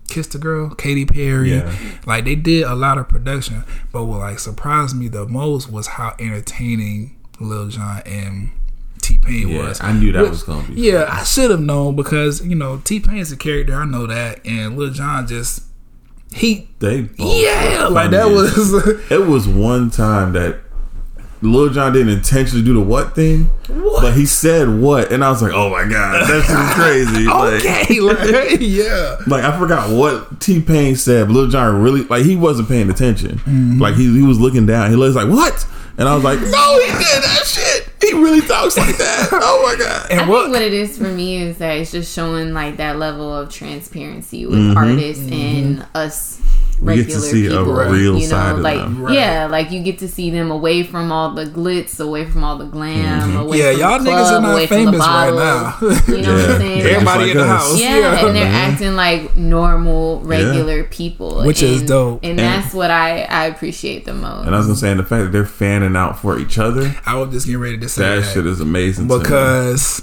Kiss 0.08 0.26
the 0.28 0.38
Girl, 0.38 0.74
Katy 0.74 1.06
Perry. 1.06 1.52
Yeah. 1.52 1.74
Like 2.06 2.24
they 2.24 2.34
did 2.34 2.64
a 2.64 2.74
lot 2.74 2.98
of 2.98 3.08
production, 3.08 3.64
but 3.92 4.04
what 4.04 4.20
like 4.20 4.38
surprised 4.38 4.94
me 4.94 5.08
the 5.08 5.26
most 5.26 5.70
was 5.70 5.86
how 5.86 6.14
entertaining 6.18 7.16
Lil 7.40 7.68
Jon 7.68 8.02
and 8.04 8.50
T 9.06 9.18
Pain 9.18 9.48
yeah. 9.48 9.58
was. 9.58 9.80
I 9.80 9.92
knew 9.92 10.10
that 10.10 10.22
Which- 10.22 10.30
was 10.30 10.42
gonna 10.42 10.66
be. 10.66 10.80
Yeah, 10.80 11.06
I 11.08 11.22
should 11.22 11.52
have 11.52 11.60
known 11.60 11.94
because 11.94 12.44
you 12.44 12.56
know 12.56 12.78
T 12.78 12.98
Pain's 12.98 13.30
a 13.30 13.36
character. 13.36 13.74
I 13.74 13.84
know 13.84 14.06
that, 14.06 14.44
and 14.44 14.76
Lil 14.76 14.90
Jon 14.90 15.28
just 15.28 15.62
he 16.32 16.68
They 16.80 17.08
yeah, 17.16 17.86
like 17.88 18.10
that 18.10 18.26
was 18.26 18.72
It 19.10 19.26
was 19.26 19.46
one 19.46 19.90
time 19.90 20.32
that 20.32 20.58
Lil 21.40 21.68
Jon 21.68 21.92
didn't 21.92 22.08
intentionally 22.08 22.64
do 22.64 22.74
the 22.74 22.80
what 22.80 23.14
thing, 23.14 23.48
but 23.68 24.14
he 24.14 24.26
said 24.26 24.68
what, 24.80 25.12
and 25.12 25.22
I 25.22 25.30
was 25.30 25.40
like, 25.40 25.52
oh 25.52 25.70
my 25.70 25.84
god, 25.84 26.28
that's 26.28 26.48
just 26.48 26.74
crazy. 26.74 27.26
Like, 27.36 27.64
okay, 27.64 28.00
like, 28.00 28.58
yeah. 28.60 29.18
like 29.28 29.44
I 29.44 29.56
forgot 29.56 29.90
what 29.90 30.40
T 30.40 30.60
Pain 30.60 30.96
said. 30.96 31.28
But 31.28 31.34
Lil 31.34 31.48
Jon 31.48 31.80
really 31.80 32.02
like 32.02 32.24
he 32.24 32.34
wasn't 32.34 32.68
paying 32.68 32.90
attention. 32.90 33.38
Mm-hmm. 33.38 33.80
Like 33.80 33.94
he 33.94 34.12
he 34.12 34.22
was 34.22 34.40
looking 34.40 34.66
down. 34.66 34.90
He 34.90 34.96
was 34.96 35.14
like, 35.14 35.28
what? 35.28 35.64
And 35.98 36.08
I 36.08 36.14
was 36.14 36.24
like, 36.24 36.40
no, 36.40 36.80
he 36.80 36.90
did 36.90 37.22
that 37.22 37.42
shit. 37.46 37.75
He 38.06 38.14
really 38.14 38.40
talks 38.40 38.76
like 38.76 38.96
that. 38.98 39.28
Oh 39.32 39.62
my 39.62 39.76
god. 39.76 40.10
And 40.10 40.20
I 40.20 40.28
what? 40.28 40.42
think 40.42 40.52
what 40.54 40.62
it 40.62 40.72
is 40.72 40.96
for 40.96 41.04
me 41.04 41.42
is 41.42 41.58
that 41.58 41.76
it's 41.76 41.90
just 41.92 42.14
showing 42.14 42.52
like 42.54 42.76
that 42.76 42.98
level 42.98 43.34
of 43.34 43.50
transparency 43.50 44.46
with 44.46 44.58
mm-hmm. 44.58 44.76
artists 44.76 45.24
and 45.24 45.78
mm-hmm. 45.78 45.96
us 45.96 46.40
Mm-hmm. 46.76 46.86
We 46.86 46.96
get 46.96 47.04
to 47.08 47.14
regular 47.14 47.28
see 47.32 47.46
a 47.46 47.50
people. 47.50 47.64
real 47.74 48.18
you 48.18 48.26
side 48.26 48.50
know, 48.52 48.56
of 48.56 48.62
like 48.62 48.78
them. 48.78 49.02
Right. 49.02 49.14
yeah, 49.14 49.46
like 49.46 49.70
you 49.70 49.82
get 49.82 49.98
to 50.00 50.08
see 50.08 50.30
them 50.30 50.50
away 50.50 50.82
from 50.82 51.10
all 51.10 51.30
the 51.32 51.46
glitz, 51.46 51.98
away 51.98 52.26
from 52.26 52.44
all 52.44 52.58
the 52.58 52.66
glam, 52.66 53.30
Mm-hmm. 53.30 53.36
away 53.38 53.58
Yeah, 53.58 53.70
from 53.72 53.80
y'all 53.80 53.98
the 53.98 54.10
niggas 54.10 54.28
club, 54.28 54.34
are 54.34 54.40
not 54.42 54.52
away 54.52 54.66
from 54.66 54.76
famous 54.76 55.00
right 55.00 55.34
now. 55.34 55.78
You 55.80 56.22
know 56.22 56.34
what 56.34 56.50
I'm 56.50 56.58
saying? 56.60 56.78
Yeah. 56.78 56.84
Everybody 56.84 57.24
Just 57.24 57.30
in 57.32 57.36
the 57.38 57.46
house, 57.46 57.80
Yeah, 57.80 57.96
yeah. 57.98 58.26
and 58.26 58.36
they're 58.36 58.44
acting 58.46 58.94
like 58.94 59.36
normal, 59.36 60.20
regular 60.20 60.84
people, 60.84 61.42
Which 61.44 61.62
is 61.62 61.82
dope. 61.82 62.20
And, 62.22 62.38
that's 62.38 62.74
what 62.74 62.90
I 62.90 63.22
I 63.22 63.46
appreciate 63.46 64.04
the 64.04 64.12
most. 64.14 64.46
And 64.46 64.54
I 64.54 64.58
was 64.58 64.66
gonna 64.66 64.76
say 64.78 64.90
and 64.90 65.00
the 65.00 65.04
fact 65.04 65.24
that 65.24 65.32
they're 65.32 65.46
fanning 65.46 65.96
out 65.96 66.18
for 66.18 66.38
each 66.38 66.58
other, 66.58 66.94
I 67.06 67.16
was 67.16 67.30
just 67.30 67.46
getting 67.46 67.60
ready 67.60 67.78
to 67.78 67.88
say 67.88 68.02
that 68.02 68.20
that, 68.22 68.32
shit 68.34 68.46
is 68.46 68.60
amazing. 68.60 69.08
to 69.08 69.16
me. 69.16 69.22
because 69.22 70.02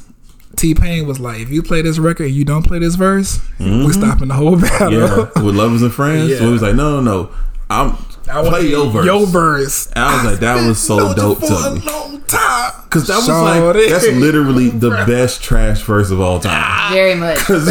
T 0.55 0.73
Pain 0.75 1.07
was 1.07 1.19
like, 1.19 1.39
if 1.41 1.49
you 1.49 1.63
play 1.63 1.81
this 1.81 1.97
record 1.99 2.25
and 2.27 2.33
you 2.35 2.45
don't 2.45 2.63
play 2.63 2.79
this 2.79 2.95
verse, 2.95 3.39
Mm-hmm. 3.59 3.85
we're 3.85 3.93
stopping 3.93 4.27
the 4.27 4.33
whole 4.33 4.55
battle. 4.59 4.91
yeah, 4.93 5.41
with 5.43 5.55
lovers 5.55 5.81
and 5.81 5.93
friends, 5.93 6.29
Yeah. 6.31 6.37
so 6.39 6.45
he 6.47 6.51
was 6.51 6.61
like, 6.61 6.75
no, 6.75 6.99
no, 6.99 7.23
no, 7.23 7.31
I'm 7.69 7.95
I 8.29 8.37
wanna 8.37 8.49
play 8.51 8.67
your 8.67 8.89
verse. 8.89 9.05
Your 9.05 9.25
verse. 9.27 9.89
I 9.95 10.15
was 10.15 10.31
like, 10.31 10.39
that 10.39 10.65
was 10.67 10.79
so 10.79 11.13
dope 11.13 11.39
for 11.39 11.47
to 11.47 11.53
a 11.53 11.75
me. 11.75 11.81
long 11.81 12.21
time. 12.21 12.71
Cause 12.89 13.07
that 13.07 13.15
was 13.17 13.27
Shawty. 13.27 13.73
like 13.75 13.89
that's 13.89 14.07
literally 14.17 14.69
the 14.69 14.91
best 15.07 15.41
trash 15.43 15.81
verse 15.81 16.09
of 16.11 16.21
all 16.21 16.39
time. 16.39 16.51
Ah. 16.55 16.89
Very 16.93 17.15
much. 17.15 17.37
Cause 17.45 17.63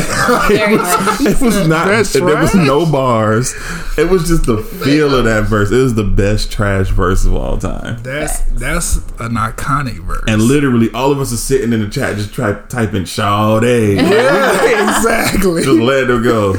Very 0.48 0.76
much. 0.76 1.20
it 1.20 1.40
was 1.40 1.66
not. 1.68 1.86
That's 1.86 2.12
There 2.12 2.24
was 2.24 2.55
no 2.55 2.84
bars. 2.90 3.55
It 3.96 4.11
was 4.11 4.26
just 4.26 4.46
the 4.46 4.59
feel 4.59 5.14
of 5.14 5.24
that 5.26 5.44
verse. 5.44 5.70
It 5.70 5.76
was 5.76 5.94
the 5.94 6.03
best 6.05 6.50
trash 6.50 6.88
verse 6.88 7.24
of 7.24 7.34
all 7.36 7.57
time. 7.57 8.03
That's 8.03 8.40
that's 8.53 8.96
an 9.20 9.34
iconic 9.36 10.00
verse. 10.05 10.24
And 10.26 10.42
literally, 10.42 10.90
all 10.92 11.12
of 11.12 11.20
us 11.20 11.32
are 11.32 11.36
sitting 11.36 11.72
in 11.72 11.80
the 11.80 11.88
chat 11.88 12.16
just 12.16 12.34
try 12.34 12.55
typing 12.68 13.07
"Sade," 13.07 13.62
yeah, 13.98 14.96
exactly. 14.96 15.62
just 15.62 15.78
let 15.78 16.09
her 16.09 16.20
go. 16.20 16.55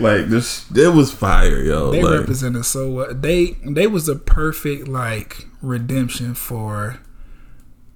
Like 0.00 0.26
this, 0.26 0.70
it 0.74 0.92
was 0.92 1.12
fire, 1.12 1.62
yo. 1.62 1.90
they 1.92 2.02
like, 2.02 2.20
represented 2.20 2.64
so 2.64 2.90
well. 2.90 3.14
They 3.14 3.56
they 3.64 3.86
was 3.86 4.08
a 4.08 4.16
perfect 4.16 4.88
like 4.88 5.46
redemption 5.62 6.34
for 6.34 6.98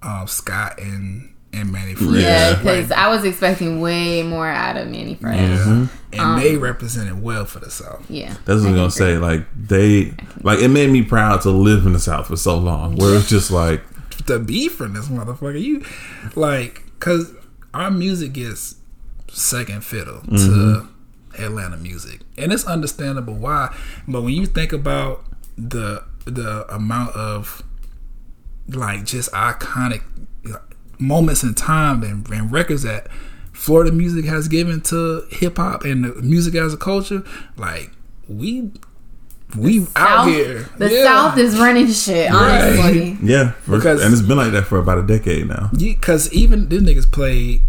um, 0.01 0.27
Scott 0.27 0.79
and 0.79 1.33
and 1.51 1.71
Manny 1.71 1.95
Fresh. 1.95 2.09
Yeah, 2.21 2.49
Yeah. 2.51 2.55
because 2.57 2.91
I 2.91 3.07
was 3.09 3.23
expecting 3.25 3.81
way 3.81 4.21
more 4.23 4.47
out 4.47 4.77
of 4.77 4.87
Manny 4.87 5.15
Fresh. 5.15 5.39
Mm-hmm. 5.39 5.85
and 6.19 6.41
they 6.41 6.55
represented 6.57 7.21
well 7.23 7.45
for 7.45 7.59
the 7.59 7.71
South. 7.71 8.05
Yeah, 8.09 8.35
That's 8.45 8.61
what 8.61 8.69
I 8.69 8.71
was 8.71 8.75
gonna 8.75 8.91
say. 8.91 9.17
Like 9.17 9.45
they, 9.55 10.13
like 10.41 10.59
it 10.59 10.67
made 10.69 10.89
me 10.91 11.01
proud 11.01 11.41
to 11.41 11.49
live 11.49 11.85
in 11.85 11.93
the 11.93 11.99
South 11.99 12.27
for 12.27 12.35
so 12.37 12.57
long. 12.57 12.95
Where 12.97 13.15
it's 13.17 13.27
just 13.29 13.49
like, 13.51 13.81
The 14.25 14.39
beef 14.39 14.75
from 14.75 14.93
this 14.93 15.07
motherfucker, 15.07 15.59
you 15.59 15.83
like, 16.35 16.83
cause 16.99 17.33
our 17.73 17.89
music 17.91 18.37
is 18.37 18.75
second 19.27 19.83
fiddle 19.83 20.21
to 20.21 20.87
Atlanta 21.37 21.77
music, 21.77 22.21
and 22.37 22.51
it's 22.51 22.65
understandable 22.65 23.35
why. 23.35 23.75
But 24.07 24.21
when 24.23 24.33
you 24.33 24.45
think 24.45 24.73
about 24.73 25.23
the 25.57 26.03
the 26.25 26.65
amount 26.73 27.15
of 27.15 27.63
like 28.67 29.03
just 29.05 29.31
iconic 29.31 30.01
moments 30.99 31.43
in 31.43 31.53
time 31.53 32.03
and, 32.03 32.27
and 32.29 32.51
records 32.51 32.83
that 32.83 33.07
Florida 33.53 33.91
music 33.91 34.25
has 34.25 34.47
given 34.47 34.81
to 34.81 35.25
hip 35.31 35.57
hop 35.57 35.83
and 35.85 36.03
the 36.03 36.13
music 36.21 36.55
as 36.55 36.73
a 36.73 36.77
culture, 36.77 37.23
like 37.57 37.91
we 38.27 38.71
we 39.57 39.81
out 39.95 40.25
South, 40.25 40.27
here. 40.27 40.69
the 40.77 40.91
Yeah. 40.93 41.03
South 41.03 41.37
is 41.39 41.57
running 41.57 41.91
shit. 41.91 42.31
Honestly, 42.31 43.17
yeah, 43.23 43.51
for- 43.51 43.77
Because- 43.77 44.03
and 44.03 44.13
it's 44.13 44.21
been 44.21 44.37
like 44.37 44.51
that 44.51 44.65
for 44.65 44.77
about 44.77 44.99
a 44.99 45.03
decade 45.03 45.47
now. 45.47 45.71
because 45.77 46.31
even 46.31 46.69
these 46.69 46.81
niggas 46.83 47.11
played 47.11 47.63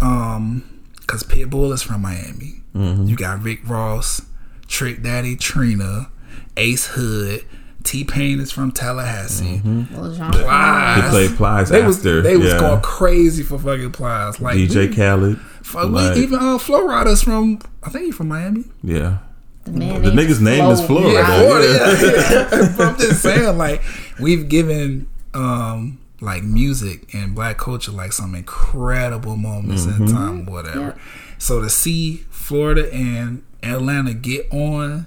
um 0.00 0.62
because 1.06 1.22
pitbull 1.22 1.72
is 1.72 1.82
from 1.82 2.02
miami 2.02 2.60
Mm-hmm. 2.74 3.04
you 3.04 3.14
got 3.14 3.40
rick 3.42 3.60
ross 3.68 4.20
trick 4.66 5.00
daddy 5.02 5.36
trina 5.36 6.10
ace 6.56 6.86
hood 6.86 7.44
t-pain 7.84 8.40
is 8.40 8.50
from 8.50 8.72
tallahassee 8.72 9.60
Lil 9.64 10.14
Jon 10.16 10.32
He 10.32 10.38
Plies. 10.40 11.10
played 11.10 11.30
Plies 11.36 11.68
they 11.68 11.82
was 11.84 11.98
after. 11.98 12.20
they 12.22 12.36
was 12.36 12.52
going 12.54 12.80
crazy 12.80 13.42
for 13.44 13.58
fucking 13.60 13.92
plies 13.92 14.40
like 14.40 14.56
DJ 14.56 14.88
we, 14.88 14.96
Khaled. 14.96 15.38
fuck, 15.62 15.84
we- 15.84 15.90
like- 15.90 16.16
even 16.16 16.40
uh 16.40 16.58
Flo 16.58 16.84
Rida's 16.84 17.22
from 17.22 17.60
i 17.84 17.90
think 17.90 18.06
he's 18.06 18.16
from 18.16 18.28
miami 18.28 18.64
Yeah, 18.82 19.18
The, 19.64 19.70
The 19.70 19.78
named 19.78 20.04
nigga's 20.06 20.40
name 20.40 20.64
is 20.70 20.80
Flo 20.80 21.00
Florida. 21.02 21.22
Rida. 21.22 21.46
Florida, 21.46 22.48
yeah. 22.60 22.74
But 22.76 22.86
I'm 22.88 22.96
just 22.98 23.22
saying, 23.22 23.56
like, 23.56 23.82
we've 24.18 24.48
given 24.48 25.06
um 25.32 25.98
like 26.24 26.42
music 26.42 27.14
and 27.14 27.34
black 27.34 27.58
culture 27.58 27.92
like 27.92 28.12
some 28.12 28.34
incredible 28.34 29.36
moments 29.36 29.84
in 29.84 29.92
mm-hmm. 29.92 30.06
time, 30.06 30.46
whatever. 30.46 30.80
Yep. 30.80 30.98
So 31.38 31.60
to 31.60 31.70
see 31.70 32.24
Florida 32.30 32.92
and 32.92 33.42
Atlanta 33.62 34.14
get 34.14 34.50
on 34.52 35.06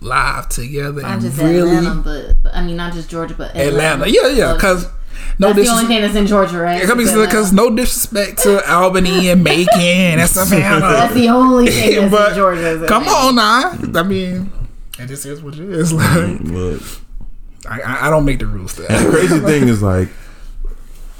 live 0.00 0.48
together 0.48 1.02
Not 1.02 1.12
and 1.12 1.20
just 1.22 1.38
really 1.38 1.76
Atlanta, 1.76 2.02
but, 2.02 2.42
but 2.42 2.54
I 2.54 2.64
mean 2.64 2.76
not 2.76 2.92
just 2.92 3.08
Georgia, 3.10 3.34
but 3.34 3.50
Atlanta. 3.56 4.04
Atlanta, 4.04 4.10
yeah, 4.10 4.28
yeah, 4.28 4.54
because 4.54 4.88
no 5.38 5.52
that's 5.52 5.68
the 5.68 5.74
only 5.74 5.86
thing 5.86 6.02
that's 6.02 6.14
in 6.14 6.26
Georgia, 6.26 6.58
right? 6.58 6.82
Is 6.82 6.90
Atlanta. 6.90 7.26
Because 7.26 7.52
no 7.52 7.74
disrespect 7.74 8.38
to 8.42 8.70
Albany 8.72 9.28
and 9.28 9.42
Macon 9.42 9.80
and 9.80 10.28
Savannah. 10.28 10.80
that's 10.80 11.14
the 11.14 11.28
only 11.28 11.68
thing 11.68 12.00
that's 12.00 12.10
but 12.10 12.30
in 12.30 12.36
Georgia. 12.36 12.84
come 12.86 13.04
Atlanta. 13.04 13.26
on 13.26 13.92
now. 13.92 14.00
I 14.00 14.02
mean, 14.02 14.52
it 14.98 15.06
just 15.06 15.26
is 15.26 15.42
what 15.42 15.54
it 15.54 15.68
is. 15.68 15.92
Like, 15.92 16.40
Look, 16.40 16.82
I, 17.68 17.80
I- 17.80 18.06
I 18.06 18.10
don't 18.10 18.24
make 18.24 18.38
the 18.38 18.46
rules. 18.46 18.74
To 18.74 18.82
the 18.82 19.08
crazy 19.10 19.40
thing 19.40 19.68
is 19.68 19.82
like 19.82 20.08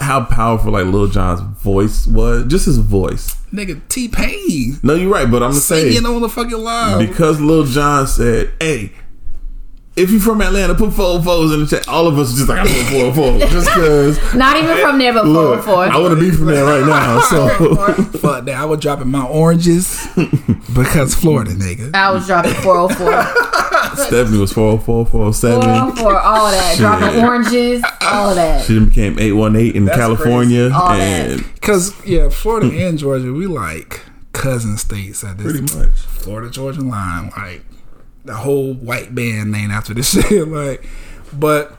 how 0.05 0.25
powerful 0.25 0.73
like 0.73 0.87
Lil 0.87 1.09
Jon's 1.09 1.41
voice 1.63 2.07
was. 2.07 2.47
Just 2.47 2.67
his 2.67 2.79
voice. 2.79 3.35
Nigga, 3.53 3.81
T 3.89 4.09
Pain 4.09 4.79
No, 4.83 4.95
you're 4.95 5.11
right, 5.13 5.31
but 5.31 5.43
I'm 5.43 5.53
just 5.53 5.67
saying 5.69 5.93
singing 5.93 6.07
on 6.07 6.21
the 6.23 6.29
fucking 6.29 6.59
live. 6.59 6.99
because 6.99 7.41
Lil 7.41 7.65
Jon 7.65 8.07
said, 8.07 8.53
"Hey." 8.61 8.93
If 9.97 10.11
you're 10.11 10.19
from 10.19 10.41
Atlanta, 10.43 10.75
put 10.75 10.93
four 10.93 11.23
fours 11.23 11.53
in 11.53 11.61
the 11.61 11.67
chat. 11.69 11.87
All 11.87 12.09
of 12.09 12.19
us 12.19 12.35
are 12.35 12.37
just 12.39 12.49
like 12.49 12.59
I 12.59 12.65
put 12.67 13.15
four 13.15 13.15
four, 13.39 13.39
just 13.49 13.67
because. 13.69 14.35
Not 14.35 14.57
even 14.57 14.77
from 14.79 14.99
there, 14.99 15.13
but 15.13 15.25
Look, 15.25 15.63
four 15.65 15.85
I 15.85 15.97
want 15.99 16.13
to 16.15 16.21
be 16.21 16.33
from 16.33 16.47
there 16.47 16.65
right 16.65 16.85
now. 16.85 17.21
So 17.31 17.49
Fuck 18.19 18.45
that. 18.47 18.57
I 18.57 18.65
was 18.65 18.81
dropping 18.81 19.07
my 19.13 19.25
oranges 19.25 20.05
because 20.75 21.15
Florida, 21.15 21.53
nigga. 21.53 21.95
I 21.95 22.11
was 22.11 22.27
dropping 22.27 22.55
404. 22.55 23.09
Stephanie 23.99 24.39
was 24.39 24.53
four 24.53 24.79
four 24.79 25.07
four 25.07 25.33
seven. 25.33 25.63
404, 25.63 26.19
all 26.21 26.51
that. 26.51 26.77
Dropping 26.77 27.25
oranges, 27.25 27.85
all 28.03 28.35
that. 28.35 28.65
She 28.65 28.75
then 28.75 28.89
became 28.89 29.19
eight 29.19 29.33
one 29.33 29.57
eight 29.57 29.75
in 29.75 29.85
That's 29.85 29.99
California, 29.99 30.71
crazy. 30.71 30.75
All 30.75 30.89
that. 30.89 31.31
and 31.31 31.55
Because, 31.55 32.07
yeah, 32.07 32.29
Florida 32.29 32.87
and 32.87 32.99
Georgia, 32.99 33.33
we 33.33 33.47
like 33.47 34.03
cousin 34.33 34.77
states 34.77 35.25
at 35.25 35.39
this 35.39 35.53
pretty 35.53 35.79
much. 35.79 35.95
Florida 35.99 36.51
Georgia 36.51 36.83
line, 36.83 37.31
like 37.37 37.63
the 38.25 38.35
whole 38.35 38.75
white 38.75 39.15
band 39.15 39.53
named 39.53 39.73
after 39.73 39.95
this 39.95 40.11
shit. 40.29 40.49
Like, 40.49 40.87
but 41.33 41.77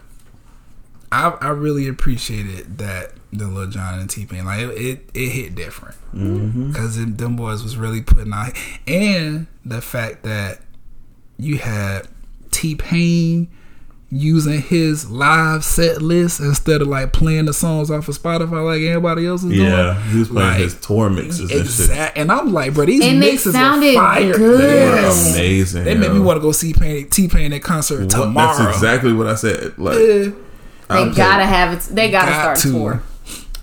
I 1.11 1.30
I 1.41 1.49
really 1.49 1.88
appreciated 1.88 2.78
that 2.78 3.11
the 3.32 3.47
Lil 3.47 3.68
Jon 3.68 3.99
and 3.99 4.09
T 4.09 4.26
Pain 4.26 4.45
like 4.45 4.61
it, 4.61 4.70
it 4.70 5.09
it 5.13 5.30
hit 5.30 5.55
different 5.55 5.95
mm-hmm. 6.13 6.70
because 6.70 6.97
them 6.97 7.36
boys 7.36 7.63
was 7.63 7.78
really 7.78 8.01
putting 8.01 8.34
out 8.34 8.53
and 8.88 9.47
the 9.63 9.82
fact 9.82 10.24
that 10.24 10.59
you 11.38 11.58
had 11.58 12.08
T 12.52 12.76
Pain 12.76 13.48
using 14.12 14.62
his 14.62 15.10
live 15.10 15.66
set 15.66 16.02
list 16.02 16.40
instead 16.40 16.82
of 16.82 16.88
like 16.88 17.12
playing 17.12 17.46
the 17.46 17.54
songs 17.54 17.92
off 17.92 18.08
of 18.08 18.18
Spotify 18.18 18.64
like 18.64 18.82
everybody 18.84 19.26
else 19.28 19.44
is 19.44 19.52
doing. 19.52 19.68
Yeah, 19.68 20.00
he 20.10 20.20
was 20.20 20.30
playing 20.30 20.50
Like, 20.52 20.60
his 20.60 20.80
tour 20.80 21.10
mixes 21.10 21.52
and 21.52 21.68
shit. 21.68 22.12
And 22.16 22.32
I'm 22.32 22.54
like, 22.54 22.74
bro, 22.76 22.86
these 22.86 23.04
And 23.04 23.22
they 23.22 23.32
mixes 23.32 23.54
sounded 23.54 23.96
are 23.98 24.16
fire. 24.16 24.34
good. 24.38 24.62
Yes. 24.62 25.34
Amazing. 25.36 25.84
They 25.84 25.96
made 25.96 26.12
me 26.14 26.20
want 26.20 26.38
to 26.38 26.42
go 26.42 26.52
see 26.54 26.72
Pain, 26.74 27.10
T 27.10 27.28
Pain 27.28 27.52
at 27.52 27.62
concert 27.64 28.02
What- 28.02 28.10
tomorrow. 28.12 28.58
That's 28.58 28.76
exactly 28.78 29.12
what 29.12 29.28
I 29.28 29.36
said. 29.36 29.78
Like, 29.78 29.98
Yeah, 29.98 30.06
They 30.24 30.34
I'm 30.90 31.14
gotta 31.14 31.46
have 31.46 31.74
it. 31.74 31.82
They 31.94 32.10
gotta 32.12 32.32
got 32.32 32.58
start 32.58 32.58
to, 32.60 32.72
tour. 32.72 33.04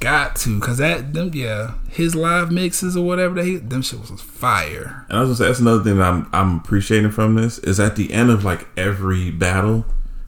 Got 0.02 0.36
to, 0.36 0.60
cause 0.60 0.78
that 0.78 1.12
them 1.14 1.30
yeah, 1.32 1.74
his 1.88 2.14
live 2.14 2.50
mixes 2.50 2.96
or 2.96 3.04
whatever 3.06 3.42
they 3.42 3.56
them 3.56 3.82
shit 3.82 4.00
was 4.00 4.10
fire. 4.20 5.06
And 5.08 5.18
I 5.18 5.20
was 5.22 5.28
gonna 5.28 5.36
say 5.36 5.46
that's 5.46 5.60
another 5.60 5.82
thing 5.84 5.96
that 5.98 6.04
I'm 6.12 6.28
I'm 6.32 6.56
appreciating 6.58 7.10
from 7.12 7.34
this 7.36 7.58
is 7.60 7.78
at 7.80 7.96
the 7.96 8.12
end 8.12 8.30
of 8.30 8.44
like 8.44 8.66
every 8.76 9.30
battle, 9.30 9.84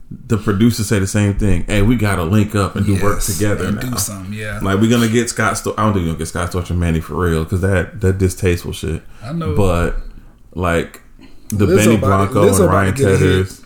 the 0.09 0.37
producers 0.37 0.87
say 0.87 0.99
the 0.99 1.07
same 1.07 1.33
thing. 1.35 1.63
Hey, 1.65 1.81
we 1.81 1.95
gotta 1.95 2.23
link 2.23 2.55
up 2.55 2.75
and 2.75 2.85
do 2.85 3.01
work 3.03 3.21
together 3.21 3.65
and 3.65 3.75
now. 3.77 3.89
do 3.91 3.97
something. 3.97 4.33
Yeah, 4.33 4.59
Like 4.61 4.79
we're 4.79 4.89
gonna 4.89 5.07
get 5.09 5.29
Scott. 5.29 5.57
Sto- 5.57 5.73
I 5.77 5.83
don't 5.83 5.93
think 5.93 6.03
we're 6.05 6.11
gonna 6.13 6.19
get 6.19 6.27
Scott 6.27 6.51
Storch 6.51 6.69
and 6.69 6.79
Manny 6.79 6.99
for 7.01 7.15
real 7.15 7.43
because 7.43 7.61
that 7.61 8.01
that 8.01 8.17
distasteful 8.17 8.71
shit. 8.71 9.01
I 9.23 9.33
know. 9.33 9.55
but 9.55 9.97
like 10.53 11.01
the 11.49 11.65
Lizzo 11.67 11.75
Benny 11.77 11.95
about 11.95 12.31
Blanco 12.31 12.47
and 12.47 12.55
about 12.55 12.69
Ryan 12.69 12.93
to 12.95 12.97
get 13.01 13.07
a 13.07 13.17
hit. 13.17 13.19
Teders, 13.19 13.65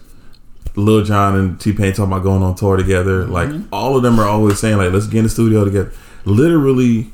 Lil 0.79 1.03
Jon 1.03 1.35
and 1.35 1.59
T 1.59 1.73
Pain 1.73 1.93
talking 1.93 2.11
about 2.11 2.23
going 2.23 2.41
on 2.43 2.55
tour 2.55 2.77
together. 2.77 3.25
Like 3.25 3.49
Mm-hmm. 3.49 3.73
all 3.73 3.95
of 3.97 4.03
them 4.03 4.19
are 4.19 4.27
always 4.27 4.59
saying 4.59 4.77
like, 4.77 4.91
let's 4.91 5.07
get 5.07 5.19
in 5.19 5.23
the 5.25 5.29
studio 5.29 5.65
together. 5.65 5.91
Literally, 6.25 7.11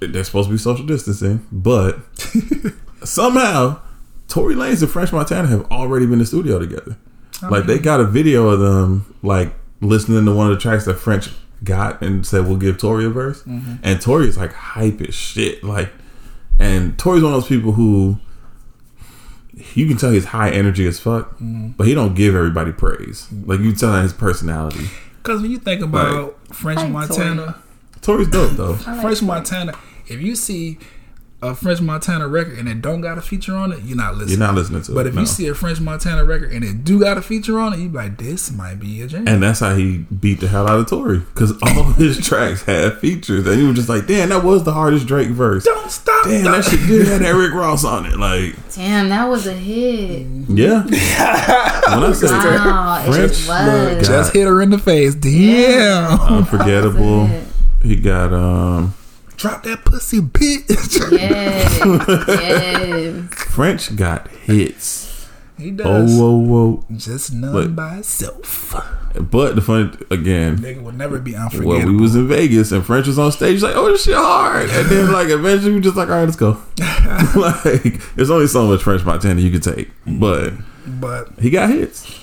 they're 0.00 0.24
supposed 0.24 0.48
to 0.48 0.52
be 0.54 0.58
social 0.58 0.86
distancing, 0.86 1.46
but 1.50 1.98
somehow 3.04 3.80
Tory 4.28 4.54
Lanez 4.54 4.82
and 4.82 4.90
French 4.90 5.12
Montana 5.12 5.48
have 5.48 5.70
already 5.70 6.06
been 6.06 6.14
in 6.14 6.18
the 6.20 6.26
studio 6.26 6.58
together. 6.58 6.96
like 7.50 7.66
they 7.66 7.78
got 7.78 8.00
a 8.00 8.04
video 8.04 8.48
of 8.48 8.60
them 8.60 9.14
like 9.22 9.52
listening 9.80 10.24
to 10.24 10.34
one 10.34 10.50
of 10.50 10.56
the 10.56 10.60
tracks 10.60 10.84
that 10.86 10.94
French 10.94 11.30
got 11.64 12.00
and 12.02 12.26
said 12.26 12.46
we'll 12.46 12.56
give 12.56 12.78
Tory 12.78 13.04
a 13.04 13.10
verse, 13.10 13.42
Mm-hmm. 13.42 13.74
and 13.82 14.00
Tory 14.00 14.28
is 14.28 14.36
like 14.36 14.52
hype 14.52 15.00
as 15.00 15.14
shit. 15.14 15.62
Like, 15.64 15.90
and 16.58 16.98
Tory's 16.98 17.22
one 17.22 17.32
of 17.32 17.40
those 17.40 17.48
people 17.48 17.72
who 17.72 18.18
you 19.74 19.86
can 19.86 19.96
tell 19.96 20.10
he's 20.10 20.26
high 20.26 20.50
energy 20.50 20.86
as 20.86 20.98
fuck, 21.00 21.30
Mm-hmm. 21.38 21.68
but 21.76 21.86
he 21.86 21.94
don't 21.94 22.14
give 22.14 22.34
everybody 22.34 22.72
praise. 22.72 23.26
Like 23.44 23.60
you 23.60 23.74
tell 23.74 23.94
his 24.02 24.12
personality. 24.12 24.86
Cause 25.22 25.42
when 25.42 25.50
you 25.50 25.58
think 25.58 25.82
about 25.82 26.36
French 26.54 26.78
Like 26.80 26.90
Montana, 26.90 27.56
Tory's 28.00 28.28
dope 28.28 28.52
though. 28.52 28.74
French 28.74 29.20
Montana, 29.22 29.72
if 30.06 30.20
you 30.22 30.34
see 30.36 30.78
a 31.40 31.54
French 31.54 31.80
Montana 31.80 32.26
record 32.26 32.58
and 32.58 32.68
it 32.68 32.82
don't 32.82 33.00
got 33.00 33.16
a 33.16 33.20
feature 33.22 33.54
on 33.54 33.70
it, 33.72 33.78
you're 33.84 33.96
not 33.96 34.14
listening. 34.16 34.38
You're 34.38 34.46
not 34.48 34.56
listening 34.56 34.82
to 34.82 34.92
But 34.92 35.00
it. 35.02 35.04
But 35.04 35.06
if 35.10 35.14
no. 35.14 35.20
you 35.20 35.26
see 35.28 35.46
a 35.46 35.54
French 35.54 35.80
Montana 35.80 36.24
record 36.24 36.50
and 36.52 36.64
it 36.64 36.82
do 36.82 36.98
got 36.98 37.16
a 37.16 37.22
feature 37.22 37.60
on 37.60 37.72
it, 37.74 37.78
you 37.78 37.88
be 37.88 37.96
like, 37.96 38.18
this 38.18 38.50
might 38.50 38.80
be 38.80 39.02
a 39.02 39.06
jam. 39.06 39.28
and 39.28 39.40
that's 39.40 39.60
how 39.60 39.74
he 39.76 39.98
beat 39.98 40.40
the 40.40 40.48
hell 40.48 40.66
out 40.66 40.80
of 40.80 40.88
Tory 40.88 41.18
because 41.20 41.52
all 41.62 41.84
his 41.92 42.18
tracks 42.26 42.62
had 42.62 42.98
features, 42.98 43.46
and 43.46 43.60
he 43.60 43.64
was 43.66 43.76
just 43.76 43.88
like, 43.88 44.08
"Damn, 44.08 44.30
that 44.30 44.42
was 44.42 44.64
the 44.64 44.72
hardest 44.72 45.06
Drake 45.06 45.28
verse." 45.28 45.62
don't 45.64 45.88
stop. 45.92 46.24
Damn, 46.24 46.42
that 46.50 46.64
shit 46.64 46.80
did 46.88 47.06
have 47.06 47.20
that 47.20 47.30
Rick 47.36 47.52
Ross 47.54 47.84
on 47.84 48.06
it. 48.06 48.16
Like, 48.18 48.56
Damn, 48.74 49.08
that 49.10 49.26
was 49.28 49.46
a 49.46 49.52
hit. 49.54 50.26
yeah. 50.48 50.82
when 50.84 50.92
I 52.04 52.12
say 52.14 52.26
Wow, 52.26 53.00
it 53.06 53.12
French 53.12 53.30
was. 53.30 53.46
got 53.46 54.04
Just 54.04 54.32
hit 54.32 54.46
her 54.46 54.60
in 54.60 54.70
the 54.70 54.78
face. 54.78 55.14
Damn. 55.14 56.18
unforgettable. 56.20 57.30
He 57.82 57.94
got 57.96 58.32
um 58.32 58.94
Drop 59.38 59.62
that 59.62 59.84
pussy, 59.84 60.20
bitch. 60.20 60.68
Yes, 61.18 61.80
yes. 62.28 63.34
French 63.34 63.96
got 63.96 64.28
hits. 64.28 65.28
he 65.56 65.70
does. 65.70 65.86
Oh 65.86 66.20
whoa 66.20 66.36
whoa! 66.36 66.84
Just 66.96 67.32
none 67.32 67.52
But- 67.52 67.76
by 67.76 67.96
itself. 67.98 68.74
But 69.18 69.54
the 69.56 69.62
funny 69.62 69.90
again, 70.10 70.58
Nigga 70.58 70.82
will 70.82 70.92
never 70.92 71.18
be 71.18 71.34
unforgettable. 71.34 71.76
well, 71.78 71.86
we 71.86 71.96
was 71.96 72.14
in 72.14 72.28
Vegas 72.28 72.70
and 72.72 72.84
French 72.84 73.06
was 73.06 73.18
on 73.18 73.32
stage. 73.32 73.52
He's 73.52 73.62
like, 73.62 73.74
"Oh, 73.74 73.86
this 73.90 74.04
shit 74.04 74.14
hard," 74.14 74.68
and 74.70 74.88
then 74.88 75.10
like 75.18 75.28
eventually 75.28 75.72
we 75.72 75.80
just 75.80 75.96
like, 75.96 76.08
"All 76.08 76.16
right, 76.16 76.24
let's 76.24 76.36
go." 76.36 76.60
like, 77.34 78.14
there's 78.14 78.30
only 78.30 78.46
so 78.46 78.66
much 78.66 78.82
French 78.82 79.04
Montana 79.04 79.40
you 79.40 79.50
can 79.50 79.60
take, 79.60 79.90
but 80.06 80.52
but 80.86 81.30
he 81.40 81.50
got 81.50 81.70
hits. 81.70 82.22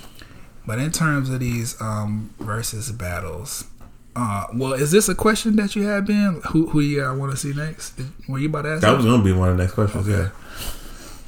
but 0.66 0.80
in 0.80 0.92
terms 0.92 1.30
of 1.30 1.40
these 1.40 1.80
um 1.82 2.34
versus 2.40 2.92
battles, 2.92 3.66
uh, 4.16 4.46
well, 4.54 4.74
is 4.74 4.92
this 4.92 5.10
a 5.10 5.16
question 5.16 5.56
that 5.58 5.76
you 5.76 5.84
have 5.84 6.06
been? 6.06 6.42
Who 6.52 6.68
who 6.68 6.80
you 6.80 7.02
want 7.16 7.32
to 7.32 7.38
see 7.38 7.54
next? 7.54 7.98
Did- 7.98 8.08
Were 8.28 8.40
you 8.40 8.48
about 8.50 8.64
to 8.64 8.70
ask? 8.70 8.82
That 8.82 8.92
that? 8.92 8.98
was 8.98 9.06
gonna 9.06 9.24
be 9.24 9.32
one 9.34 9.50
of 9.50 9.58
the 9.58 9.64
next 9.64 9.74
questions, 9.76 10.08
yeah. 10.08 10.30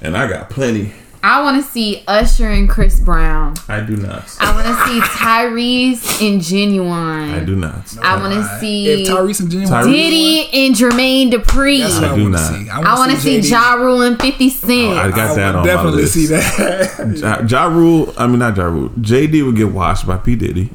And 0.01 0.15
I 0.15 0.27
got 0.27 0.49
plenty. 0.49 0.93
I 1.23 1.41
want 1.41 1.61
to 1.61 1.69
see 1.69 2.03
Usher 2.07 2.47
and 2.47 2.69
Chris 2.69 2.99
Brown. 2.99 3.55
I 3.67 3.81
do 3.81 3.97
not. 3.97 4.23
I 4.39 4.53
want 4.53 4.67
to 4.67 4.85
see 4.85 4.99
Tyrese 5.01 6.21
and 6.29 6.39
Ginuwine. 6.39 7.33
I 7.33 7.43
do 7.43 7.55
not. 7.55 7.97
I 8.01 8.15
want 8.21 8.33
to 8.35 8.59
see 8.59 8.87
if 8.87 9.07
Tyrese 9.09 9.39
and 9.41 9.49
Jimmy 9.51 9.65
Tyrese- 9.65 9.91
Diddy 9.91 10.49
and 10.65 10.75
Jermaine 10.75 11.31
Dupri. 11.31 11.79
That's 11.79 11.95
what 11.95 12.03
I, 12.03 12.13
I 12.13 12.15
do 12.15 12.23
want 12.23 12.35
to 12.37 12.41
not. 12.41 12.53
see. 12.53 12.69
I 12.69 12.99
want 12.99 13.11
to 13.11 13.17
see 13.17 13.39
JD. 13.39 13.49
Ja 13.49 13.73
Rule 13.73 14.01
and 14.03 14.21
50 14.21 14.49
Cent. 14.49 14.71
I 14.97 15.09
got 15.09 15.19
I 15.31 15.35
that 15.35 15.47
would 15.47 15.55
on 15.59 15.65
definitely 15.65 15.91
my 15.91 16.01
list. 16.03 16.13
see 16.13 16.25
that. 16.27 17.17
Ja, 17.17 17.41
ja 17.45 17.65
Rule, 17.65 18.13
I 18.17 18.27
mean 18.27 18.39
not 18.39 18.55
Ja 18.55 18.65
Rule. 18.65 18.89
JD 18.89 19.43
would 19.45 19.55
get 19.55 19.69
washed 19.71 20.05
by 20.05 20.17
P 20.17 20.35
Diddy. 20.35 20.69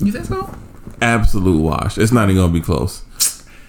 you 0.00 0.10
think 0.10 0.24
so? 0.24 0.52
Absolute 1.02 1.60
wash. 1.60 1.98
It's 1.98 2.12
not 2.12 2.30
even 2.30 2.40
gonna 2.42 2.52
be 2.52 2.60
close. 2.60 3.02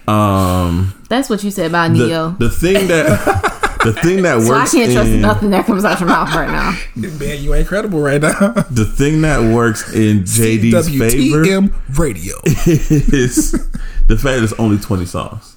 Um, 0.06 0.94
That's 1.08 1.28
what 1.30 1.42
you 1.42 1.50
said 1.50 1.66
about 1.66 1.92
the, 1.92 1.98
Ne-Yo. 2.06 2.30
the 2.38 2.50
thing 2.50 2.88
that 2.88 3.78
the 3.84 3.92
thing 3.94 4.22
that 4.22 4.42
so 4.46 4.54
I 4.54 4.66
can't 4.66 4.92
trust 4.92 5.08
in 5.10 5.20
nothing 5.22 5.50
that 5.50 5.64
comes 5.66 5.84
out 5.84 5.98
your 5.98 6.08
mouth 6.08 6.34
right 6.34 6.48
now. 6.50 6.78
Man, 7.18 7.42
you 7.42 7.54
ain't 7.54 7.66
credible 7.66 8.00
right 8.00 8.20
now. 8.20 8.30
the 8.70 8.84
thing 8.84 9.22
that 9.22 9.40
works 9.54 9.92
in 9.94 10.20
JD's 10.24 10.88
favor 10.90 11.42
WTM 11.44 11.98
radio. 11.98 12.36
is 12.46 13.52
the 14.06 14.16
fact 14.16 14.22
that 14.24 14.42
it's 14.42 14.52
only 14.54 14.78
twenty 14.78 15.06
songs. 15.06 15.56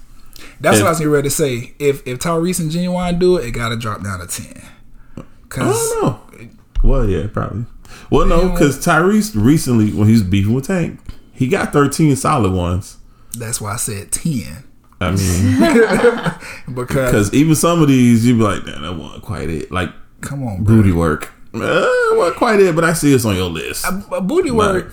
That's 0.62 0.78
If- 0.78 0.84
what 0.84 0.88
I 0.88 0.92
was 0.92 1.00
getting 1.00 1.14
ready 1.14 1.30
to 1.30 1.36
say. 1.36 1.74
If 1.78 2.08
if 2.08 2.20
Tyrese 2.20 2.60
and 2.62 2.72
Ginuwine 2.72 3.20
do 3.20 3.38
it, 3.38 3.46
it 3.46 3.52
got 3.52 3.70
to 3.70 3.76
drop 3.76 4.02
down 4.02 4.20
to 4.20 4.28
ten. 4.28 4.62
Cause 5.50 5.76
I 5.76 6.00
don't 6.02 6.42
know. 6.42 6.50
Well, 6.84 7.08
yeah, 7.10 7.28
probably. 7.28 7.66
Well, 8.10 8.26
no, 8.26 8.50
because 8.50 8.78
Tyrese 8.84 9.32
recently, 9.36 9.92
when 9.92 10.08
he 10.08 10.14
was 10.14 10.24
beefing 10.24 10.54
with 10.54 10.68
Tank, 10.68 11.00
he 11.38 11.48
got 11.48 11.72
thirteen 11.72 12.16
solid 12.16 12.52
ones. 12.52 12.98
that's 13.38 13.62
why 13.62 13.74
I 13.74 13.78
said 13.78 14.12
ten. 14.12 14.64
I 15.00 15.12
mean, 15.12 15.60
Because 16.76 17.12
because 17.12 17.34
even 17.34 17.54
some 17.56 17.82
of 17.84 17.88
these, 17.88 18.26
you'd 18.26 18.38
be 18.38 18.44
like, 18.44 18.66
"Damn, 18.66 18.82
that 18.82 18.94
wasn't 18.96 19.24
quite 19.24 19.50
it." 19.50 19.72
Like 19.72 19.92
Come 20.22 20.44
on, 20.48 20.64
bro. 20.64 20.78
Booty 20.78 20.92
work. 20.92 21.32
Uh, 21.54 21.60
well, 21.60 22.32
quite 22.34 22.60
it, 22.60 22.74
but 22.76 22.84
I 22.84 22.94
see 22.94 23.14
it's 23.14 23.24
on 23.26 23.36
your 23.36 23.50
list. 23.50 23.86
Uh, 23.86 24.20
booty 24.22 24.52
work. 24.52 24.92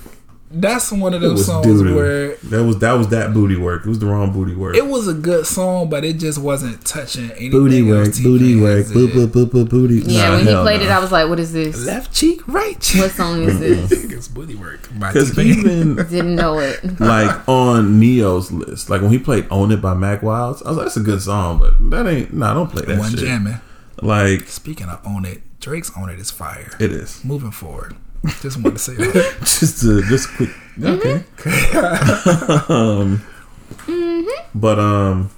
That's 0.56 0.92
one 0.92 1.14
of 1.14 1.22
It 1.22 1.26
those 1.26 1.38
was 1.38 1.46
songs 1.46 1.66
doo-doo. 1.66 1.94
where 1.96 2.36
that 2.36 2.64
was 2.64 2.78
that 2.78 2.92
was 2.92 3.08
that 3.08 3.34
booty 3.34 3.56
work. 3.56 3.84
It 3.84 3.88
was 3.88 3.98
the 3.98 4.06
wrong 4.06 4.32
booty 4.32 4.54
work. 4.54 4.76
it 4.76 4.86
was 4.86 5.08
a 5.08 5.14
good 5.14 5.46
song, 5.46 5.88
but 5.88 6.04
it 6.04 6.18
just 6.18 6.38
wasn't 6.38 6.84
touching 6.86 7.30
anything. 7.32 7.50
booty 7.50 7.82
work, 7.82 8.06
else 8.06 8.20
booty 8.20 8.60
work, 8.60 8.86
boop 8.86 9.12
did. 9.12 9.30
boop 9.32 9.46
boop 9.46 9.50
boop 9.50 9.68
booty. 9.68 9.96
Yeah, 10.06 10.28
Nah, 10.30 10.36
when 10.36 10.46
he 10.46 10.52
played 10.54 10.80
no. 10.80 10.86
it, 10.86 10.90
I 10.92 10.98
was 11.00 11.10
like, 11.12 11.28
"What 11.28 11.40
is 11.40 11.52
this? 11.52 11.84
Left 11.84 12.12
cheek, 12.14 12.46
right 12.46 12.78
cheek. 12.80 13.02
What 13.02 13.10
song 13.10 13.42
is 13.42 13.58
this?" 13.58 13.92
I 13.92 13.96
think 13.96 14.12
it's 14.12 14.28
booty 14.28 14.54
work. 14.54 14.88
by 14.98 15.12
Because 15.12 15.30
T-Pain. 15.30 15.46
even 15.58 15.94
Didn't 16.08 16.36
know 16.36 16.58
it. 16.60 17.00
like 17.00 17.48
on 17.48 17.98
Ne-Yo's 17.98 18.52
list, 18.52 18.88
like 18.90 19.00
when 19.02 19.10
he 19.10 19.18
played 19.18 19.46
"Own 19.50 19.72
It" 19.72 19.80
by 19.82 19.94
Mack 19.94 20.22
Wilds, 20.22 20.62
I 20.62 20.68
was 20.68 20.76
like, 20.76 20.86
"That's 20.86 20.96
a 20.98 21.00
good 21.00 21.20
song," 21.22 21.58
but 21.58 21.74
that 21.90 22.06
ain't. 22.06 22.32
Nah, 22.32 22.54
don't 22.54 22.70
play 22.70 22.84
that 22.86 22.98
one 22.98 23.10
shit. 23.10 23.20
jamming. 23.20 23.60
Like 24.02 24.48
Speaking 24.48 24.88
of 24.88 25.00
own 25.06 25.24
it, 25.24 25.40
Drake's 25.60 25.90
own 25.96 26.10
it 26.10 26.18
is 26.20 26.30
fire. 26.30 26.70
it 26.78 26.90
is. 26.92 27.24
Moving 27.24 27.50
forward, 27.52 27.94
just 28.42 28.56
want 28.62 28.76
to 28.76 28.82
say 28.82 28.94
that. 28.94 29.36
just 29.40 29.80
to 29.82 30.02
just 30.02 30.28
quick. 30.36 30.50
Okay. 30.82 31.24
um, 32.68 33.22
Mhm. 33.86 34.26
but 34.54 34.78
um, 34.78 35.30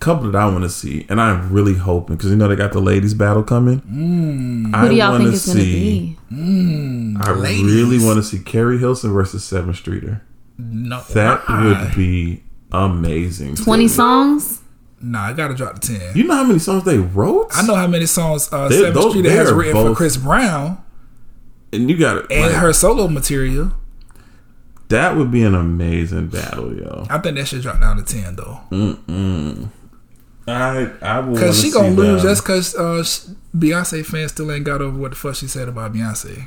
couple 0.00 0.30
that 0.30 0.38
I 0.38 0.46
want 0.46 0.62
to 0.62 0.68
see, 0.70 1.06
and 1.08 1.20
I'm 1.20 1.50
really 1.52 1.74
hoping 1.74 2.16
because 2.16 2.30
you 2.30 2.36
know 2.36 2.48
they 2.48 2.56
got 2.56 2.72
the 2.72 2.80
ladies 2.80 3.14
battle 3.14 3.42
coming. 3.42 3.80
Mm. 3.82 4.74
I 4.74 4.80
Who 4.82 4.88
do 4.90 4.94
y'all 4.96 5.16
think 5.18 5.32
it's 5.34 5.46
gonna 5.46 5.60
see- 5.60 6.18
be? 6.30 7.16
I 7.20 7.32
Ladies. 7.32 7.64
really 7.64 8.04
want 8.04 8.16
to 8.18 8.22
see 8.22 8.38
Keri 8.40 8.78
Hilson 8.78 9.12
versus 9.12 9.42
Sevyn 9.50 9.74
Streeter. 9.74 10.22
No, 10.58 11.02
That 11.14 11.48
why? 11.48 11.64
would 11.64 11.94
be 11.96 12.42
amazing. 12.72 13.56
Twenty 13.56 13.88
songs. 13.88 14.60
Nah, 15.00 15.26
I 15.26 15.32
gotta 15.34 15.54
drop 15.54 15.80
the 15.80 15.98
ten. 15.98 16.16
You 16.16 16.24
know 16.24 16.34
how 16.34 16.44
many 16.44 16.58
songs 16.58 16.84
they 16.84 16.98
wrote? 16.98 17.48
I 17.54 17.62
know 17.66 17.74
how 17.74 17.86
many 17.86 18.06
songs 18.06 18.48
uh, 18.52 18.68
They- 18.68 18.80
Seventh 18.82 19.10
Street 19.10 19.24
has 19.26 19.46
they're 19.48 19.54
written 19.54 19.74
for 19.86 19.94
Chris 19.94 20.16
Brown 20.16 20.78
and 21.72 21.90
you 21.90 21.96
got 21.96 22.16
it. 22.18 22.26
and 22.30 22.54
her 22.54 22.72
solo 22.72 23.08
material. 23.08 23.72
That 24.88 25.16
would 25.16 25.32
be 25.32 25.42
an 25.42 25.54
amazing 25.56 26.28
battle, 26.28 26.72
yo. 26.76 27.06
I 27.10 27.18
think 27.18 27.36
that 27.36 27.48
should 27.48 27.62
drop 27.62 27.80
down 27.80 27.96
to 27.96 28.04
ten 28.04 28.36
though, 28.36 28.60
I 30.48 30.90
I 31.02 31.18
will 31.20 31.34
because 31.34 31.60
she 31.60 31.72
gonna 31.72 31.90
see 31.90 31.96
lose 31.96 32.22
them. 32.22 32.30
just 32.30 32.44
because 32.44 32.74
uh, 32.76 33.02
Beyonce 33.56 34.06
fans 34.06 34.30
still 34.32 34.50
ain't 34.52 34.64
got 34.64 34.80
over 34.80 34.96
what 34.96 35.10
the 35.10 35.16
fuck 35.16 35.34
she 35.34 35.48
said 35.48 35.68
about 35.68 35.92
Beyonce, 35.92 36.46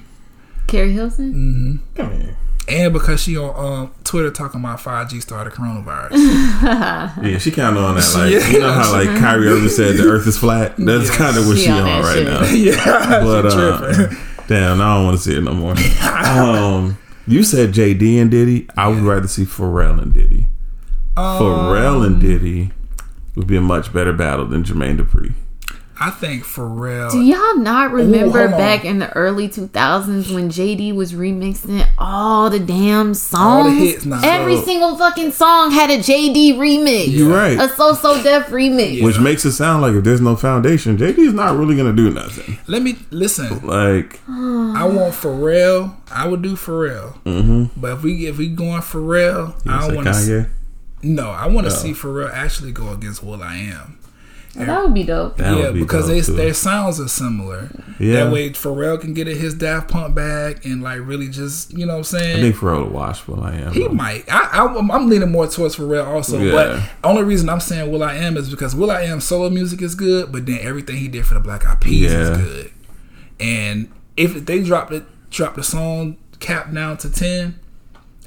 Keri 0.68 0.94
Hilson. 0.94 1.82
Come 1.96 2.12
here. 2.18 2.38
and 2.70 2.94
because 2.94 3.22
she 3.22 3.36
on 3.38 3.54
um, 3.84 3.92
Twitter 4.06 4.32
talking 4.32 4.62
about 4.62 4.80
five 4.80 5.10
G 5.10 5.20
started 5.20 5.52
coronavirus. 5.52 6.12
Yeah, 7.30 7.38
she 7.40 7.52
kind 7.52 7.76
of 7.76 7.84
on 7.84 7.96
that. 7.96 8.14
Like 8.16 8.32
Yeah. 8.32 8.48
you 8.50 8.60
know 8.60 8.72
how 8.72 8.90
like 8.94 9.08
Kyrie 9.20 9.48
Irving 9.50 9.68
said 9.70 9.98
the 9.98 10.04
Earth 10.08 10.26
is 10.28 10.38
flat. 10.38 10.76
That's 10.78 11.10
Yeah. 11.10 11.16
kind 11.18 11.38
of 11.38 11.46
what 11.48 11.58
She 11.58 11.66
she, 11.66 11.72
on 11.72 11.82
on, 11.82 12.04
right 12.04 12.14
shit. 12.14 12.26
now. 12.28 12.44
yeah, 12.52 13.20
But 13.22 13.46
uh, 13.48 13.78
tripping. 13.96 14.18
Damn, 14.50 14.82
I 14.82 14.96
don't 14.96 15.06
want 15.06 15.18
to 15.18 15.24
see 15.24 15.38
it 15.38 15.44
no 15.44 15.54
more. 15.54 15.76
um, 16.26 16.98
you 17.28 17.44
said 17.44 17.72
JD 17.72 18.20
and 18.20 18.32
Diddy. 18.32 18.68
I 18.76 18.88
would 18.88 19.00
rather 19.00 19.28
see 19.28 19.46
Pharrell 19.46 20.02
and 20.02 20.12
Diddy. 20.12 20.48
Pharrell 21.16 21.98
Um, 21.98 22.14
and 22.14 22.22
Diddy 22.22 22.72
would 23.36 23.46
be 23.46 23.58
a 23.58 23.62
much 23.62 23.94
better 23.94 24.12
battle 24.12 24.48
than 24.48 24.64
Jermaine 24.64 24.98
Dupri. 24.98 25.34
I 26.02 26.12
think 26.12 26.46
Pharrell. 26.46 27.12
Do 27.12 27.20
y'all 27.22 27.58
not 27.58 27.92
remember 27.92 28.40
hold 28.40 28.54
on. 28.54 28.58
back 28.58 28.86
in 28.86 29.00
the 29.00 29.12
early 29.18 29.50
2000s 29.50 30.34
when 30.34 30.50
JD 30.50 30.96
was 30.96 31.12
remixing 31.12 31.86
all 31.98 32.50
the 32.50 32.60
damn 32.60 33.14
songs? 33.14 33.34
All 33.36 33.64
the 33.66 33.72
hits, 33.72 34.06
nah. 34.06 34.22
Every 34.24 34.56
So- 34.58 34.64
single 34.64 34.98
fucking 34.98 35.34
song 35.34 35.72
had 35.72 35.90
a 35.90 35.98
JD 35.98 36.54
remix. 36.58 37.08
You're 37.10 37.34
right. 37.34 37.60
A 37.60 37.68
So 37.76 37.94
So 37.94 38.22
Def 38.24 38.48
remix. 38.48 39.04
Which 39.04 39.20
makes 39.20 39.44
it 39.44 39.52
sound 39.52 39.82
like 39.82 39.94
if 39.94 40.04
there's 40.06 40.22
no 40.22 40.38
foundation, 40.38 40.98
JD 40.98 41.18
is 41.20 41.34
not 41.34 41.58
really 41.58 41.76
gonna 41.76 41.92
do 41.94 42.10
nothing. 42.10 42.58
Let 42.68 42.82
me 42.82 42.96
listen. 43.12 43.60
Like 43.68 44.20
I 44.30 44.86
want 44.86 45.14
Pharrell. 45.14 45.96
I 46.12 46.28
would 46.28 46.42
do 46.42 46.54
Pharrell. 46.56 47.22
Mm-hmm. 47.24 47.80
But 47.80 47.92
if 47.98 48.04
we 48.04 48.26
if 48.28 48.38
we 48.38 48.48
going 48.48 48.82
Pharrell, 48.82 49.54
you 49.66 49.72
I 49.72 49.86
don't 49.88 49.96
want 49.96 50.08
to. 50.08 50.14
Kanye. 50.14 50.50
No, 51.02 51.30
I 51.30 51.48
want 51.48 51.66
to 51.68 51.72
see 51.72 51.92
Pharrell 51.92 52.32
actually 52.34 52.72
go 52.72 52.90
against 52.92 53.24
Will 53.24 53.42
I 53.44 53.56
Am. 53.56 53.99
That 54.68 54.84
would 54.84 54.94
be 54.94 55.04
dope. 55.04 55.38
That 55.38 55.58
yeah, 55.58 55.72
be 55.72 55.80
because 55.80 56.08
dope, 56.08 56.36
they, 56.36 56.44
their 56.46 56.54
sounds 56.54 57.00
are 57.00 57.08
similar. 57.08 57.70
Yeah. 58.00 58.26
That 58.26 58.34
way 58.34 58.50
Pharrell 58.52 59.00
can 59.00 59.14
get 59.14 59.28
his 59.28 59.54
Daft 59.54 59.90
Punk 59.90 60.16
bag 60.16 60.66
and 60.66 60.82
like 60.82 61.00
really 61.02 61.28
just 61.30 61.72
you 61.78 61.86
know 61.86 61.94
what 61.94 61.98
I'm 62.00 62.04
saying. 62.06 62.38
I 62.38 62.42
think 62.42 62.56
Pharrell 62.56 62.84
will 62.86 62.90
watch 62.92 63.28
Will 63.28 63.44
I 63.44 63.54
Am. 63.56 63.74
He 63.74 63.84
though. 63.84 63.90
might. 63.90 64.24
I, 64.32 64.50
I, 64.52 64.76
I'm 64.78 65.08
leaning 65.10 65.32
more 65.32 65.48
towards 65.48 65.76
Pharrell 65.76 66.06
also. 66.06 66.40
Yeah. 66.40 66.52
But 66.52 67.10
only 67.10 67.24
reason 67.24 67.50
I'm 67.50 67.60
saying 67.60 67.92
Will 67.92 68.04
I 68.04 68.16
Am 68.16 68.38
is 68.38 68.50
because 68.50 68.76
Will 68.76 68.92
I 68.92 69.02
Am 69.04 69.20
solo 69.22 69.50
music 69.50 69.82
is 69.82 69.96
good, 69.96 70.32
but 70.32 70.46
then 70.46 70.60
everything 70.62 70.98
he 70.98 71.08
did 71.08 71.26
for 71.26 71.34
the 71.34 71.40
Black 71.40 71.66
Eyed 71.66 71.82
Peas 71.82 72.12
Yeah. 72.12 72.20
is 72.20 72.38
good. 72.38 72.72
And 73.40 73.92
if 74.18 74.46
they 74.46 74.62
drop 74.64 74.92
it, 74.92 75.04
drop 75.32 75.56
the 75.56 75.64
song 75.64 76.18
cap 76.40 76.72
down 76.74 76.98
to 76.98 77.10
ten, 77.12 77.60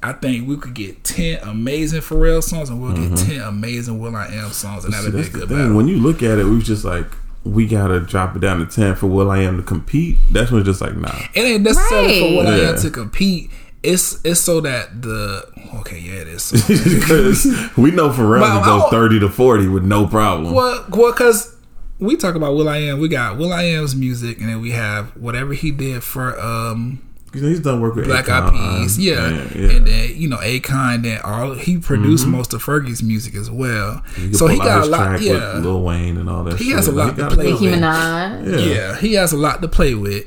I 0.02 0.12
think 0.12 0.48
we 0.48 0.56
could 0.56 0.74
get 0.74 1.04
ten 1.04 1.38
amazing 1.42 2.00
Pharrell 2.00 2.42
songs, 2.42 2.70
and 2.70 2.82
we'll 2.82 2.92
get 2.94 3.16
ten 3.18 3.40
amazing 3.40 3.98
Will 4.00 4.16
I 4.16 4.26
Am 4.26 4.50
songs, 4.50 4.84
and 4.84 4.92
Mm-hmm. 4.94 5.04
That'd 5.16 5.32
be 5.32 5.38
a 5.38 5.40
good 5.40 5.48
thing. 5.48 5.58
battle. 5.58 5.76
When 5.76 5.88
you 5.88 5.98
look 5.98 6.22
at 6.22 6.38
it, 6.38 6.44
we 6.44 6.56
was 6.56 6.66
just 6.66 6.84
like, 6.84 7.06
we 7.44 7.66
gotta 7.66 8.00
drop 8.00 8.34
it 8.36 8.40
down 8.40 8.58
to 8.58 8.66
ten 8.66 8.94
for 8.94 9.06
Will 9.06 9.30
I 9.30 9.38
Am 9.38 9.56
to 9.58 9.62
compete. 9.62 10.16
That's 10.30 10.50
when 10.50 10.60
it's 10.60 10.68
just 10.68 10.80
like, 10.80 10.96
nah. 10.96 11.10
It 11.34 11.40
ain't 11.40 11.62
necessarily 11.62 12.18
for 12.20 12.36
Will 12.36 12.46
I 12.48 12.58
Am 12.70 12.76
to 12.80 12.90
compete. 12.90 13.50
It's 13.82 14.24
it's 14.24 14.40
so 14.40 14.60
that 14.60 15.02
the 15.02 15.44
okay, 15.80 15.98
yeah, 15.98 16.12
it 16.20 16.28
is. 16.28 16.42
So 16.44 16.56
Because 17.00 17.44
we 17.76 17.90
know 17.90 18.10
Pharrell 18.10 18.60
to 18.60 18.64
go 18.64 18.88
thirty 18.90 19.18
to 19.20 19.28
forty 19.28 19.66
with 19.68 19.82
no 19.82 20.06
problem. 20.06 20.54
Well, 20.54 20.84
well, 20.90 21.10
because 21.12 21.56
we 21.98 22.16
talk 22.16 22.34
about 22.36 22.54
Will 22.54 22.68
I 22.68 22.76
Am, 22.78 23.00
we 23.00 23.08
got 23.08 23.38
Will 23.38 23.52
I 23.52 23.62
Am's 23.64 23.96
music, 23.96 24.38
and 24.40 24.48
then 24.48 24.60
we 24.60 24.70
have 24.70 25.16
whatever 25.16 25.52
he 25.52 25.70
did 25.72 26.04
for 26.04 26.38
um 26.40 27.00
he's 27.32 27.60
done 27.60 27.80
work 27.80 27.94
with 27.94 28.04
Black 28.06 28.26
Akon. 28.26 28.52
Eyed 28.54 28.80
Peas, 28.82 28.98
yeah. 28.98 29.28
yeah, 29.30 29.48
yeah. 29.54 29.70
and 29.76 29.86
then 29.86 30.10
you 30.16 30.28
know 30.28 30.36
Akon, 30.38 31.02
then 31.02 31.20
all 31.24 31.54
he 31.54 31.78
produced 31.78 32.26
most 32.26 32.52
of 32.52 32.62
Fergie's 32.62 33.02
music 33.02 33.34
as 33.34 33.50
well. 33.50 34.02
You 34.18 34.34
So 34.34 34.46
he 34.48 34.58
got 34.58 34.84
a 34.84 34.86
lot, 34.90 35.20
yeah, 35.22 35.54
with 35.56 35.64
Lil 35.64 35.82
Wayne 35.82 36.16
and 36.18 36.28
all 36.28 36.44
that. 36.44 36.58
He 36.58 36.66
shit. 36.66 36.76
has 36.76 36.88
a 36.88 36.92
Like, 36.92 37.16
lot 37.16 37.30
to 37.30 37.34
play 37.36 37.52
Nicki 37.52 37.66
with. 37.66 37.74
Minaj. 37.80 38.50
Yeah. 38.66 38.74
yeah, 38.74 38.96
he 38.98 39.14
has 39.14 39.32
a 39.32 39.36
lot 39.38 39.62
to 39.62 39.68
play 39.68 39.94
with. 39.94 40.26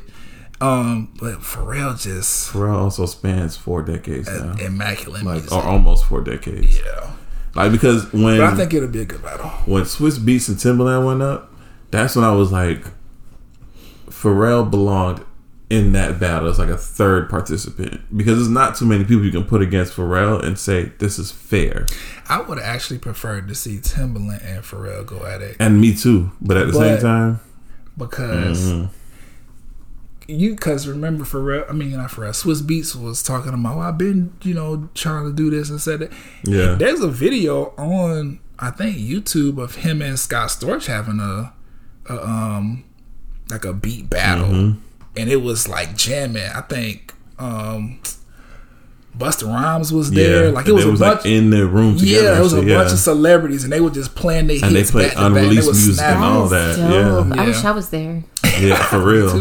Um, 0.62 1.14
but 1.20 1.40
Pharrell 1.42 2.02
just 2.02 2.52
Pharrell 2.52 2.78
also 2.78 3.06
spans 3.06 3.58
four 3.58 3.82
decades 3.84 4.28
now, 4.30 4.56
immaculate 4.56 5.24
like 5.24 5.34
music. 5.42 5.52
or 5.52 5.62
almost 5.62 6.06
four 6.06 6.22
decades. 6.22 6.80
yeah, 6.80 7.12
Like 7.56 7.74
because 7.74 8.12
when 8.14 8.38
but 8.38 8.54
I 8.54 8.56
think 8.56 8.74
it'll 8.74 8.88
be 8.88 9.02
a 9.02 9.06
good 9.06 9.22
battle. 9.22 9.50
when 9.66 9.84
Swizz 9.84 10.18
Beatz 10.18 10.48
and 10.48 10.58
Timbaland 10.58 11.06
went 11.06 11.22
up, 11.22 11.54
that's 11.92 12.16
when 12.16 12.24
I 12.24 12.32
was 12.32 12.54
like, 12.54 12.86
Pharrell 14.10 14.70
belonged 14.72 15.26
in 15.70 15.94
that 15.94 16.20
battle 16.20 16.48
as 16.48 16.60
like 16.60 16.70
a 16.70 16.78
third 16.78 17.28
participant 17.30 18.00
because 18.16 18.38
there's 18.38 18.48
not 18.50 18.76
too 18.76 18.86
many 18.86 19.04
people 19.04 19.26
you 19.26 19.32
can 19.32 19.44
put 19.44 19.62
against 19.64 19.96
Pharrell 19.96 20.44
and 20.44 20.60
say 20.60 20.92
this 21.00 21.18
is 21.18 21.32
fair. 21.32 21.88
I 22.30 22.42
would 22.42 22.60
actually 22.60 23.00
preferred 23.00 23.48
to 23.48 23.56
see 23.56 23.78
Timbaland 23.78 24.44
and 24.46 24.64
Pharrell 24.64 25.06
go 25.06 25.26
at 25.26 25.42
it 25.42 25.58
And 25.60 25.82
me 25.82 25.96
too, 25.96 26.32
but 26.40 26.56
at 26.58 26.68
the 26.68 26.74
But- 26.74 26.80
same 26.80 27.02
time, 27.02 27.40
because 27.98 28.62
Mm-hmm. 28.72 28.86
you 30.28 30.52
because 30.56 30.88
remember 30.88 31.24
Pharrell, 31.24 31.70
I 31.70 31.74
mean 31.74 31.92
not 31.92 32.12
Pharrell, 32.12 32.30
Swizz 32.32 32.62
Beatz 32.62 32.96
was 32.96 33.22
talking 33.24 33.54
about, 33.54 33.78
well, 33.78 33.88
I've 33.88 33.98
been 33.98 34.34
you 34.44 34.54
know 34.54 34.90
trying 34.94 35.26
to 35.26 35.34
do 35.34 35.50
this 35.50 35.70
and 35.70 35.82
said 35.82 36.00
that. 36.00 36.12
Yeah. 36.44 36.76
there's 36.76 37.02
a 37.02 37.10
video 37.10 37.74
on 37.78 38.40
I 38.60 38.70
think 38.72 38.98
YouTube 38.98 39.62
of 39.62 39.76
him 39.76 40.02
and 40.02 40.18
Scott 40.20 40.50
Storch 40.50 40.86
having 40.86 41.20
a, 41.20 41.54
a 42.08 42.24
um 42.28 42.84
like 43.50 43.66
a 43.66 43.74
beat 43.74 44.10
battle, 44.10 44.48
Mm-hmm. 44.48 44.80
And 45.18 45.30
it 45.30 45.38
was 45.42 45.68
like 45.68 45.96
jamming. 45.96 46.44
I 46.54 46.62
think 46.62 47.14
um 47.40 48.00
Busta 49.18 49.46
Rhymes 49.48 49.94
was 49.94 50.12
yeah, 50.12 50.24
there, 50.28 50.52
like 50.52 50.66
it 50.66 50.70
and 50.70 50.76
was 50.76 50.84
they 50.84 50.90
a 50.90 50.92
was 50.92 51.00
bunch. 51.00 51.18
like 51.20 51.26
in 51.26 51.50
the 51.50 51.66
room 51.66 51.98
together. 51.98 52.24
yeah, 52.34 52.38
it 52.38 52.42
was 52.42 52.52
a 52.54 52.60
and 52.60 52.68
bunch 52.68 52.92
of 52.92 53.00
celebrities, 53.00 53.64
and 53.64 53.72
they 53.72 53.80
were 53.80 53.90
just 53.90 54.14
playing 54.14 54.48
their 54.48 54.58
And 54.62 54.76
they 54.76 54.80
hits 54.80 54.92
played 54.92 55.04
back 55.10 55.12
to 55.14 55.18
back. 55.20 55.26
unreleased 55.28 55.62
They 55.62 55.68
was 55.70 55.86
music 55.86 56.06
and 56.06 56.24
all 56.24 56.48
that, 56.50 56.76
dope. 56.76 57.28
yeah. 57.38 57.42
I 57.42 57.46
wish 57.48 57.64
I 57.64 57.72
was 57.72 57.90
there. 57.92 58.24
yeah, 58.44 58.60
yeah, 58.60 58.84
for 58.88 59.00
real. 59.06 59.32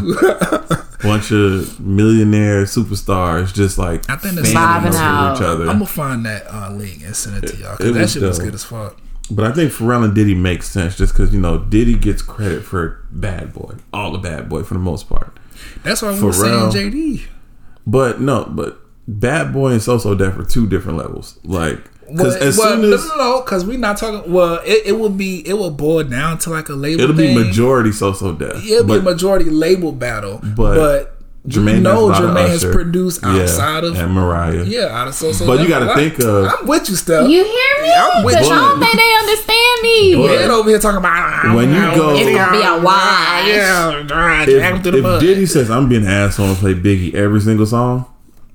Bunch 1.03 1.33
of 1.33 1.81
millionaire 1.81 2.63
superstars 2.65 3.53
just 3.53 3.77
like 3.77 4.09
I 4.09 4.17
think 4.17 4.37
that's 4.37 4.53
fanning 4.53 4.93
Vibing 4.93 4.95
over 4.95 4.99
out. 4.99 5.37
each 5.37 5.43
other. 5.43 5.65
I'm 5.65 5.75
gonna 5.81 5.87
find 5.87 6.25
that 6.25 6.47
uh, 6.49 6.71
link 6.71 7.03
and 7.05 7.15
send 7.15 7.43
it 7.45 7.49
to 7.49 7.57
y'all 7.57 7.77
because 7.77 7.93
that 7.95 8.01
was 8.01 8.13
shit 8.13 8.23
was 8.23 8.39
good 8.39 8.55
as 8.55 8.65
fuck. 8.65 8.97
But 9.31 9.45
I 9.45 9.53
think 9.53 9.73
Pharrell 9.73 10.05
and 10.05 10.15
Diddy 10.15 10.35
makes 10.35 10.69
sense 10.71 10.97
just 10.97 11.13
because 11.13 11.35
you 11.35 11.41
know 11.41 11.59
Diddy 11.59 11.97
gets 11.97 12.23
credit 12.23 12.63
for 12.65 13.05
Bad 13.11 13.53
Boy, 13.53 13.75
all 13.93 14.13
the 14.13 14.19
Bad 14.19 14.49
Boy 14.49 14.63
for 14.63 14.75
the 14.75 14.81
most 14.81 15.09
part. 15.09 15.37
That's 15.83 16.03
why 16.03 16.13
we 16.13 16.23
were 16.23 16.33
saying 16.33 16.71
JD. 16.71 17.23
But 17.87 18.21
no, 18.21 18.45
but 18.45 18.81
Bad 19.07 19.53
Boy 19.53 19.73
and 19.73 19.83
So 19.83 19.99
So 19.99 20.15
Def 20.15 20.39
are 20.39 20.45
two 20.45 20.67
different 20.67 20.99
levels. 20.99 21.39
Like 21.45 21.91
because 22.09 22.35
Well, 22.35 22.43
as 22.43 22.59
well, 22.59 22.69
soon 22.81 22.93
as 22.93 23.09
no, 23.09 23.17
no, 23.17 23.41
because 23.43 23.65
we're 23.65 23.79
not 23.79 23.97
talking. 23.97 24.31
Well, 24.31 24.61
it, 24.65 24.87
it 24.87 24.93
will 24.99 25.11
be 25.11 25.47
it 25.49 25.55
will 25.55 25.71
boil 25.71 26.05
down 26.05 26.39
to 26.39 26.51
like 26.51 26.69
a 26.69 26.75
label. 26.75 27.03
it'll 27.03 27.17
be 27.17 27.35
majority 27.35 27.93
So 27.93 28.13
So 28.13 28.33
Def, 28.33 28.65
It'll 28.65 28.85
be 28.85 29.01
majority 29.01 29.51
label 29.51 29.93
battle, 29.93 30.41
but- 30.57 30.75
but, 30.77 31.14
Jermaine 31.47 31.83
know 31.83 32.09
has 32.09 32.21
a 32.21 32.23
lot 32.23 32.25
of 32.25 32.31
Jermaine 32.31 32.49
has 32.49 32.65
Usher. 32.65 32.73
produced 32.73 33.21
Yeah, 33.23 33.29
outside 33.43 33.85
of 33.85 33.97
and 33.99 34.13
Mariah. 34.15 34.65
yeah, 34.65 34.87
out 34.99 35.09
of 35.09 35.15
so 35.15 35.31
so. 35.33 35.47
But 35.47 35.61
you 35.61 35.69
gotta 35.69 35.95
think 35.95 36.19
of- 36.21 36.47
I'm 36.47 36.67
with 36.67 36.89
you, 36.89 36.97
Steph. 36.97 37.29
You 37.29 37.45
hear 37.45 37.83
me? 37.83 37.93
I'm 37.95 38.25
with 38.25 38.35
Because 38.35 38.51
I 38.51 38.55
you. 38.55 38.61
don't 38.61 38.81
think 38.81 38.93
they 38.97 39.15
understand 39.15 39.83
me. 39.83 40.27
Head 40.27 40.51
over 40.51 40.69
here 40.71 40.79
talking 40.79 40.99
about 40.99 41.13
ah, 41.45 41.53
When 41.55 41.69
you 41.69 41.81
go- 41.95 42.15
It's 42.17 42.35
gonna 42.35 42.53
be 42.53 42.63
a 42.65 42.81
wash. 42.83 43.47
Yeah, 43.47 44.03
drag 44.07 44.49
If, 44.49 44.83
the 44.85 44.97
if 44.97 45.03
mud. 45.03 45.21
Diddy 45.21 45.45
says 45.45 45.71
I'm 45.71 45.87
being 45.89 46.03
an 46.05 46.09
asshole 46.09 46.47
and 46.47 46.57
play 46.57 46.73
Biggie 46.75 47.15
every 47.15 47.41
single 47.41 47.67
song, 47.67 48.07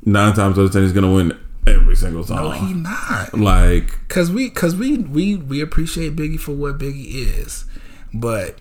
nine 0.03 0.33
times 0.33 0.57
out 0.57 0.63
of 0.65 0.73
ten 0.73 0.81
he's 0.81 0.91
gonna 0.91 1.13
win 1.13 1.37
every 1.67 1.95
single 1.95 2.23
song. 2.23 2.37
no, 2.37 2.51
he 2.51 2.73
not. 2.73 3.37
like 3.37 4.07
Cause 4.09 4.31
we, 4.31 4.49
cause 4.49 4.75
we, 4.75 4.97
we, 4.97 5.35
we 5.35 5.61
appreciate 5.61 6.15
Biggie 6.15 6.39
for 6.39 6.53
what 6.53 6.79
Biggie 6.79 7.13
is, 7.39 7.65
but 8.15 8.57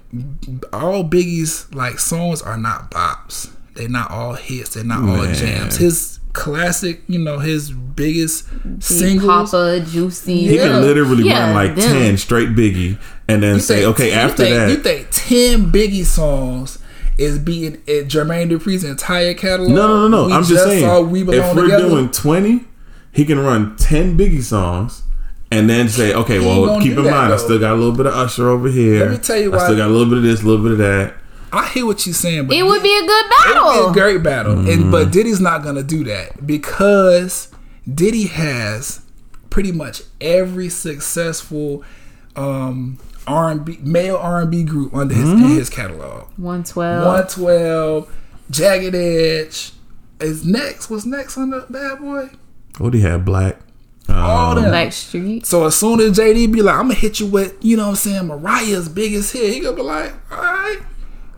all 0.70 1.03
Biggie's 1.03 1.72
like 1.72 1.99
songs 1.99 2.43
are 2.43 2.59
not 2.59 2.91
bops. 2.91 3.49
They're 3.79 3.89
not 3.89 4.11
all 4.11 4.35
hits. 4.35 4.74
They're 4.74 4.85
not 4.85 5.09
all 5.09 5.24
jams. 5.33 5.76
His 5.76 6.18
classic, 6.35 7.03
you 7.09 7.18
know, 7.18 7.39
his 7.39 7.70
biggest 7.70 8.45
Big 8.62 8.83
singles. 8.83 9.51
Papa, 9.51 9.85
Juicy. 9.91 10.37
he 10.47 10.57
Yeah. 10.57 10.68
can 10.68 10.83
literally 10.83 11.24
Yeah, 11.24 11.47
run 11.47 11.55
like 11.55 11.74
them. 11.76 11.91
ten 11.93 12.16
straight 12.18 12.51
Biggie 12.55 12.99
and 13.29 13.43
then 13.43 13.55
You 13.55 13.61
say, 13.61 13.76
think- 13.83 13.89
okay, 13.89 14.07
you 14.09 14.12
after 14.14 14.43
think- 14.45 14.57
that, 14.57 14.70
you 14.70 14.76
think 14.76 15.07
ten 15.11 15.72
Biggie 15.72 16.05
songs 16.05 16.79
is 17.16 17.39
beating 17.39 17.79
it, 17.87 18.09
Jermaine 18.09 18.51
Dupri's 18.51 18.85
entire 18.85 19.35
catalog? 19.35 19.70
no, 19.72 19.87
no, 19.89 20.07
no, 20.07 20.09
no. 20.09 20.26
We 20.26 20.33
I'm 20.35 20.45
just 20.45 20.62
saying, 20.64 20.85
saw 20.85 21.01
we 21.01 21.22
if 21.22 21.26
we're 21.29 21.62
together. 21.64 21.89
doing 21.89 22.09
twenty, 22.11 22.64
he 23.11 23.24
can 23.24 23.39
run 23.41 23.74
ten 23.76 24.16
Biggie 24.18 24.43
songs. 24.43 25.03
And 25.51 25.68
then 25.70 25.89
say, 25.89 26.12
okay, 26.12 26.41
well, 26.41 26.79
keep 26.79 26.99
in 26.99 27.05
that, 27.05 27.11
mind, 27.11 27.33
I 27.33 27.39
still 27.39 27.59
got 27.59 27.72
a 27.72 27.74
little 27.74 27.93
bit 27.97 28.05
of 28.07 28.12
Usher 28.12 28.51
over 28.51 28.68
here. 28.68 29.07
Let 29.07 29.11
me 29.12 29.16
tell 29.16 29.39
you 29.39 29.55
I 29.55 29.64
still 29.64 29.76
got 29.79 29.87
a 29.89 29.91
little 29.91 30.07
bit 30.07 30.18
of 30.18 30.22
this, 30.22 30.43
a 30.43 30.47
little 30.47 30.62
bit 30.62 30.72
of 30.72 30.79
that. 30.79 31.14
I 31.53 31.66
hear 31.68 31.86
what 31.86 32.05
you're 32.07 32.14
saying, 32.14 32.46
but 32.46 32.57
It 32.57 32.62
would 32.64 32.82
be 32.82 32.94
a 32.96 33.01
good 33.01 33.24
It 33.24 33.30
would 33.49 33.55
battle. 33.55 33.84
be 33.84 33.90
a 33.90 33.92
great 34.03 34.22
battle, 34.22 34.55
Mm-hmm. 34.57 34.70
and 34.70 34.92
but 34.92 35.11
Diddy's 35.11 35.40
not 35.40 35.62
gonna 35.62 35.82
do 35.82 36.05
that 36.05 36.46
because 36.46 37.49
Diddy 37.92 38.26
has 38.26 39.01
pretty 39.51 39.72
much 39.72 40.03
every 40.20 40.68
successful 40.68 41.82
um, 42.36 42.99
R 43.26 43.51
and 43.51 43.64
B 43.64 43.78
male 43.82 44.16
R 44.16 44.42
and 44.42 44.51
B 44.51 44.62
group 44.64 44.94
under 44.94 45.14
his 45.14 45.28
Mm-hmm. 45.28 45.44
in 45.44 45.51
his 45.51 45.70
catalog. 45.70 46.28
112. 46.36 47.07
One 47.07 47.26
twelve, 47.26 48.14
Jagged 48.51 48.94
Edge 48.94 49.72
is 50.20 50.44
next. 50.44 50.90
What's 50.90 51.05
next 51.07 51.36
on 51.38 51.51
the 51.51 51.66
Bad 51.70 51.99
Boy? 52.01 52.30
What 52.78 52.92
do 52.92 52.99
you 52.99 53.07
have? 53.07 53.24
Black. 53.24 53.57
All 54.09 54.51
Um, 54.57 54.62
them. 54.62 54.70
Black 54.70 54.92
Street. 54.92 55.44
So 55.44 55.66
as 55.66 55.76
soon 55.76 56.01
as 56.01 56.16
JD 56.18 56.51
be 56.53 56.62
like, 56.62 56.74
I'm 56.76 56.82
gonna 56.84 56.94
hit 56.94 57.20
you 57.20 57.26
with, 57.26 57.55
you 57.62 57.76
know 57.76 57.84
what 57.84 57.88
I'm 57.90 57.96
saying, 57.96 58.26
Mariah's 58.26 58.88
biggest 58.88 59.32
hit, 59.32 59.53
he 59.53 59.61
gonna 59.61 59.76
be 59.76 59.82
like, 59.82 60.12
all 60.32 60.38
right, 60.38 60.78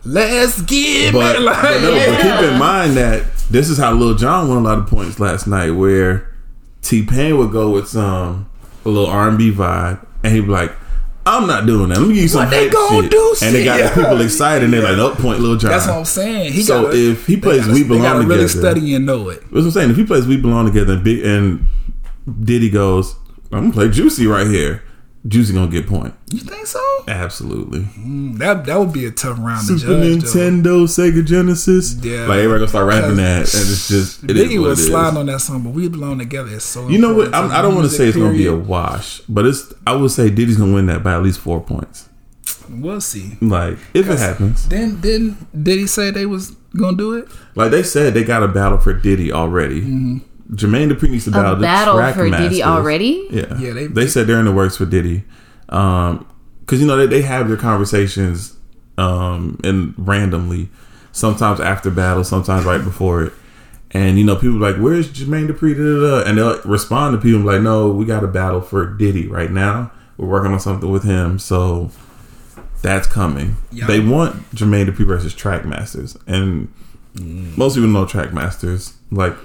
let's 0.05 0.61
get 0.63 1.13
But, 1.13 1.35
it. 1.37 1.41
Like, 1.41 1.61
but 1.61 1.81
no, 1.81 1.93
yeah. 1.93 2.05
but 2.07 2.21
keep 2.21 2.51
in 2.53 2.59
mind 2.59 2.93
that 2.97 3.23
this 3.49 3.69
is 3.69 3.77
how 3.77 3.93
Lil 3.93 4.15
Jon 4.15 4.47
won 4.47 4.57
a 4.57 4.61
lot 4.61 4.77
of 4.77 4.87
points 4.87 5.19
last 5.19 5.47
night, 5.47 5.71
where 5.71 6.33
T 6.81 7.03
Pain 7.05 7.37
would 7.37 7.51
go 7.51 7.69
with 7.71 7.87
some 7.87 8.49
a 8.85 8.89
little 8.89 9.09
R 9.09 9.27
and 9.29 9.37
B 9.37 9.51
vibe, 9.51 10.05
and 10.23 10.33
he'd 10.33 10.41
be 10.41 10.47
like, 10.47 10.71
"I'm 11.25 11.45
not 11.47 11.65
doing 11.65 11.89
that. 11.89 11.99
Let 11.99 12.07
me 12.07 12.13
give 12.15 12.23
you 12.23 12.29
some 12.29 12.45
What 12.49 12.71
gonna 12.71 13.01
shit." 13.03 13.11
do 13.11 13.35
and 13.43 13.55
they 13.55 13.63
got 13.65 13.77
shit? 13.79 13.95
the 13.95 14.01
people 14.03 14.21
excited, 14.21 14.63
and 14.63 14.73
they're 14.73 14.81
like, 14.81 14.97
"Oh, 14.97 15.13
point 15.21 15.39
Lil 15.41 15.57
Jon." 15.57 15.71
That's 15.71 15.87
what 15.87 15.97
I'm 15.97 16.05
saying. 16.05 16.53
He 16.53 16.63
So 16.63 16.83
gotta, 16.85 16.97
if 17.11 17.27
he 17.27 17.37
plays 17.37 17.61
gotta- 17.61 17.73
We 17.73 17.83
Belong 17.83 18.01
gotta 18.03 18.25
really 18.27 18.47
study 18.47 18.95
and 18.95 19.05
know 19.05 19.29
it. 19.29 19.41
That's 19.41 19.51
what 19.53 19.63
I'm 19.65 19.71
saying. 19.71 19.89
If 19.91 19.97
he 19.97 20.03
plays 20.05 20.25
"We 20.25 20.37
Belong 20.37 20.65
Together" 20.65 20.93
and, 20.93 21.03
big, 21.03 21.23
and 21.25 21.65
Diddy 22.43 22.69
goes, 22.69 23.15
"I'm 23.51 23.61
gonna 23.69 23.73
play 23.73 23.89
Juicy 23.89 24.25
right 24.27 24.47
here," 24.47 24.83
Juicy 25.27 25.53
gonna 25.53 25.69
get 25.71 25.85
point. 25.87 26.15
You 26.31 26.39
think 26.39 26.65
so? 26.65 26.79
Absolutely. 27.07 27.81
Mm, 27.81 28.37
That 28.39 28.65
that 28.65 28.79
would 28.79 28.91
be 28.91 29.05
a 29.05 29.11
tough 29.11 29.37
round 29.39 29.67
to 29.67 29.77
Super 29.77 29.93
judge. 30.01 30.23
though. 30.23 30.39
Nintendo, 30.39 30.83
Sega 30.87 31.23
Genesis. 31.23 31.93
Yeah. 32.01 32.21
like 32.25 32.39
everybody 32.39 32.59
gonna 32.59 32.67
start 32.69 32.87
rapping 32.87 33.17
that, 33.17 33.37
and 33.37 33.45
it's 33.45 33.87
just 33.87 34.23
it 34.23 34.31
is 34.35 34.47
Biggie 34.49 34.59
was 34.61 34.83
sliding 34.87 35.17
on 35.19 35.27
that 35.27 35.39
song, 35.41 35.61
but 35.63 35.69
we 35.73 35.87
belong 35.89 36.17
together. 36.17 36.49
It's 36.55 36.65
so 36.65 36.87
You 36.87 36.97
know 36.97 37.13
what? 37.13 37.33
I'm, 37.35 37.51
I 37.51 37.61
don't 37.61 37.75
want 37.75 37.87
to 37.89 37.95
say 37.95 38.07
it's 38.07 38.17
going 38.17 38.31
to 38.31 38.37
be 38.37 38.47
a 38.47 38.55
wash, 38.55 39.21
but 39.29 39.45
it's. 39.45 39.71
I 39.85 39.95
would 39.95 40.09
say 40.11 40.29
Diddy's 40.31 40.57
to 40.57 40.73
win 40.73 40.87
that 40.87 41.03
by 41.03 41.13
at 41.13 41.21
least 41.21 41.39
four 41.39 41.61
points. 41.61 42.09
We'll 42.69 43.01
see. 43.01 43.37
Like 43.41 43.77
if 43.93 44.09
it 44.09 44.17
happens, 44.17 44.67
Then 44.69 45.01
then 45.01 45.37
did 45.53 45.77
he 45.77 45.85
say 45.87 46.09
they 46.09 46.25
was 46.25 46.51
gonna 46.75 46.97
do 46.97 47.13
it? 47.13 47.27
like 47.53 47.69
they 47.69 47.83
said, 47.83 48.13
they 48.15 48.23
got 48.23 48.41
a 48.43 48.47
battle 48.47 48.79
for 48.79 48.93
Diddy 48.93 49.31
already. 49.31 49.81
Jermaine 50.53 50.91
Dupri 50.91 51.09
needs 51.09 51.25
to 51.25 51.31
battle 51.31 51.53
A 51.53 51.55
the 51.55 51.61
battle 51.61 51.95
track 51.95 52.15
for 52.15 52.29
Diddy 52.29 52.61
already? 52.63 53.27
Yeah, 53.31 53.57
Yeah, 53.57 53.73
they- 53.73 53.87
they, 53.87 54.07
said 54.07 54.27
they're 54.27 54.39
in 54.39 54.45
the 54.45 54.51
works 54.51 54.75
for 54.77 54.85
Diddy, 54.85 55.23
um, 55.69 56.25
because 56.61 56.81
you 56.81 56.87
know 56.87 56.97
they, 56.97 57.05
they 57.07 57.21
have 57.21 57.47
their 57.47 57.57
conversations, 57.57 58.55
um, 58.97 59.59
and 59.63 59.93
randomly, 59.97 60.69
sometimes 61.13 61.59
after 61.59 61.89
battle, 61.89 62.23
sometimes 62.23 62.65
right 62.65 62.83
before 62.83 63.23
it. 63.23 63.33
And 63.91 64.17
you 64.17 64.23
know, 64.25 64.35
people 64.35 64.57
are 64.63 64.71
like, 64.71 64.81
"Where's 64.81 65.09
Jermaine 65.09 65.49
Dupri?" 65.49 65.75
Da, 65.75 65.83
da, 65.83 66.23
da. 66.23 66.29
And 66.29 66.37
they'll 66.37 66.61
respond 66.63 67.13
to 67.15 67.21
people 67.21 67.41
like, 67.41 67.61
"No, 67.61 67.89
we 67.89 68.05
got 68.05 68.23
a 68.23 68.27
battle 68.27 68.61
for 68.61 68.85
Diddy 68.85 69.27
right 69.27 69.51
now. 69.51 69.91
We're 70.17 70.27
working 70.27 70.51
on 70.53 70.59
something 70.61 70.89
with 70.89 71.03
him, 71.03 71.39
so 71.39 71.91
that's 72.81 73.07
coming." 73.07 73.57
Yeah. 73.71 73.87
They 73.87 73.99
want 73.99 74.49
Jermaine 74.55 74.87
Dupri 74.87 75.05
versus 75.05 75.33
Trackmasters, 75.33 76.15
and 76.27 76.67
most 77.57 77.75
people 77.75 77.89
know 77.89 78.05
Trackmasters. 78.05 78.93
Like 79.11 79.35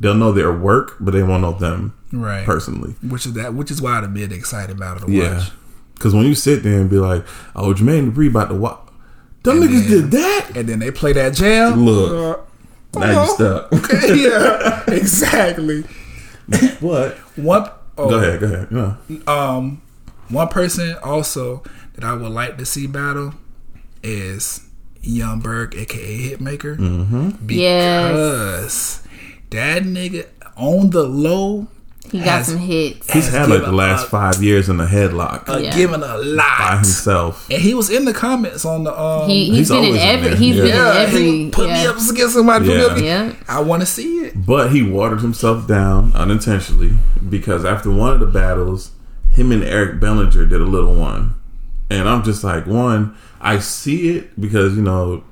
they'll 0.00 0.14
know 0.14 0.32
their 0.32 0.52
work, 0.52 0.96
but 1.00 1.12
they 1.12 1.22
won't 1.22 1.42
know 1.42 1.52
them 1.52 1.94
Right. 2.12 2.44
personally. 2.46 2.94
Which 3.02 3.26
is 3.26 3.32
that 3.34 3.54
which 3.54 3.70
is 3.70 3.80
why 3.82 3.98
I'd 3.98 4.12
be 4.14 4.22
excited 4.24 4.76
about 4.76 4.98
it 4.98 5.06
to 5.06 5.12
Yeah, 5.12 5.38
watch. 5.38 5.50
because 5.94 6.14
when 6.14 6.24
you 6.26 6.34
sit 6.34 6.62
there 6.62 6.80
and 6.80 6.88
be 6.90 6.98
like, 6.98 7.24
"Oh, 7.54 7.72
Jermaine 7.74 8.12
Dupri 8.12 8.28
about 8.28 8.48
to 8.50 8.54
what? 8.54 8.88
Them 9.42 9.62
And 9.62 9.70
niggas 9.70 9.88
then- 9.88 9.90
did 9.90 10.10
that." 10.12 10.46
And 10.56 10.68
then 10.68 10.78
they 10.80 10.90
play 10.90 11.12
that 11.14 11.34
jam. 11.34 11.84
Look. 11.84 12.38
Uh, 12.96 12.98
Now 13.00 13.10
you 13.10 13.18
oh, 13.18 13.34
stuck. 13.34 13.92
yeah, 14.16 14.82
exactly. 14.94 15.84
what? 16.80 17.14
One 17.36 17.68
oh, 17.98 18.08
Go 18.10 18.16
ahead. 18.18 18.40
Go 18.40 18.46
ahead. 18.46 18.72
No. 18.72 18.96
Um, 19.26 19.82
one 20.28 20.48
person 20.48 20.96
also 21.02 21.62
that 21.94 22.04
I 22.04 22.14
would 22.14 22.32
like 22.32 22.56
to 22.58 22.64
see 22.64 22.86
battle 22.86 23.34
is 24.02 24.60
Young 25.02 25.40
Berg, 25.40 25.74
aka 25.76 26.18
Hitmaker, 26.30 26.76
Mm-hmm. 26.78 27.46
because 27.46 29.02
that 29.50 29.82
nigga 29.82 30.26
on 30.56 30.90
the 30.90 31.02
low 31.02 31.66
He 32.10 32.18
got 32.18 32.28
has- 32.28 32.46
some 32.48 32.58
hits. 32.58 33.10
He's 33.12 33.28
had 33.28 33.48
like 33.48 33.62
the 33.62 33.72
last 33.72 34.06
a- 34.06 34.10
five 34.10 34.42
years 34.42 34.68
in 34.68 34.78
a 34.80 34.86
headlock 34.86 35.48
uh, 35.48 35.58
Yeah. 35.58 35.74
giving 35.76 36.02
a 36.02 36.16
lot 36.18 36.58
by 36.58 36.74
himself. 36.76 37.48
and 37.50 37.60
he 37.60 37.74
was 37.74 37.90
in 37.90 38.04
the 38.04 38.12
comments 38.14 38.64
on 38.64 38.84
the 38.84 38.98
um. 38.98 39.28
He, 39.28 39.46
he's 39.46 39.56
He's 39.56 39.68
been 39.68 39.78
in 39.78 39.84
always 39.86 40.02
in 40.02 40.08
every. 40.08 40.28
there. 40.28 40.36
He's 40.36 40.56
Yeah. 40.56 40.62
been 40.62 40.70
yeah, 40.70 40.90
in 41.02 41.06
every. 41.08 41.22
he 41.22 41.50
put 41.50 41.68
me 41.68 41.86
up 41.86 41.96
against 41.96 42.34
somebody. 42.34 42.66
Put 42.66 42.74
me 42.96 43.06
Yeah. 43.06 43.22
up 43.22 43.32
Yeah. 43.32 43.32
I 43.48 43.60
want 43.60 43.80
to 43.82 43.86
see 43.86 44.18
it. 44.20 44.46
But 44.46 44.70
he 44.72 44.82
watered 44.82 45.20
himself 45.20 45.66
down 45.66 46.12
unintentionally 46.14 46.92
because 47.28 47.64
after 47.64 47.90
one 47.90 48.12
of 48.12 48.20
the 48.20 48.26
battles, 48.26 48.90
him 49.30 49.52
and 49.52 49.62
Eric 49.64 50.00
Bellinger 50.00 50.46
did 50.46 50.60
a 50.60 50.64
little 50.64 50.94
one. 50.94 51.34
And 51.90 52.08
I'm 52.08 52.22
just 52.24 52.42
like, 52.42 52.66
one, 52.66 53.14
I 53.40 53.58
see 53.60 54.16
it 54.16 54.40
because, 54.40 54.74
you 54.76 54.82
know, 54.82 55.22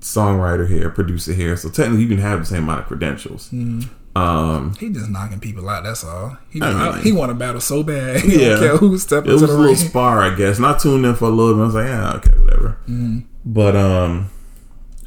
songwriter 0.00 0.68
here, 0.68 0.90
producer 0.90 1.32
here. 1.32 1.56
So 1.56 1.68
technically 1.68 2.02
you 2.02 2.08
can 2.08 2.18
have 2.18 2.40
the 2.40 2.46
same 2.46 2.64
amount 2.64 2.80
of 2.80 2.86
credentials. 2.86 3.50
Mm-hmm. 3.50 3.88
Um, 4.18 4.74
He 4.80 4.90
just 4.90 5.08
knocking 5.08 5.38
people 5.40 5.68
out. 5.68 5.84
That's 5.84 6.02
all. 6.04 6.36
He 6.50 6.60
I 6.60 6.94
mean- 6.94 7.02
he 7.02 7.12
want 7.12 7.30
to 7.30 7.34
battle 7.34 7.60
so 7.60 7.82
bad. 7.82 8.20
He 8.22 8.40
Yeah. 8.42 8.50
don't 8.50 8.60
care 8.60 8.76
who 8.78 8.98
step 8.98 9.24
it 9.26 9.32
was 9.32 9.42
a 9.42 9.46
the 9.46 9.52
little 9.52 9.66
ring. 9.66 9.76
spar, 9.76 10.20
I 10.22 10.34
guess. 10.34 10.56
And 10.56 10.66
I 10.66 10.76
tuned 10.76 11.04
in 11.06 11.14
for 11.14 11.26
a 11.26 11.30
little 11.30 11.54
bit. 11.54 11.62
I 11.62 11.66
was 11.66 11.74
like, 11.74 11.86
yeah, 11.86 12.12
okay, 12.14 12.38
whatever. 12.38 12.78
Mm-hmm. 12.88 13.18
But 13.44 13.76
um, 13.76 14.30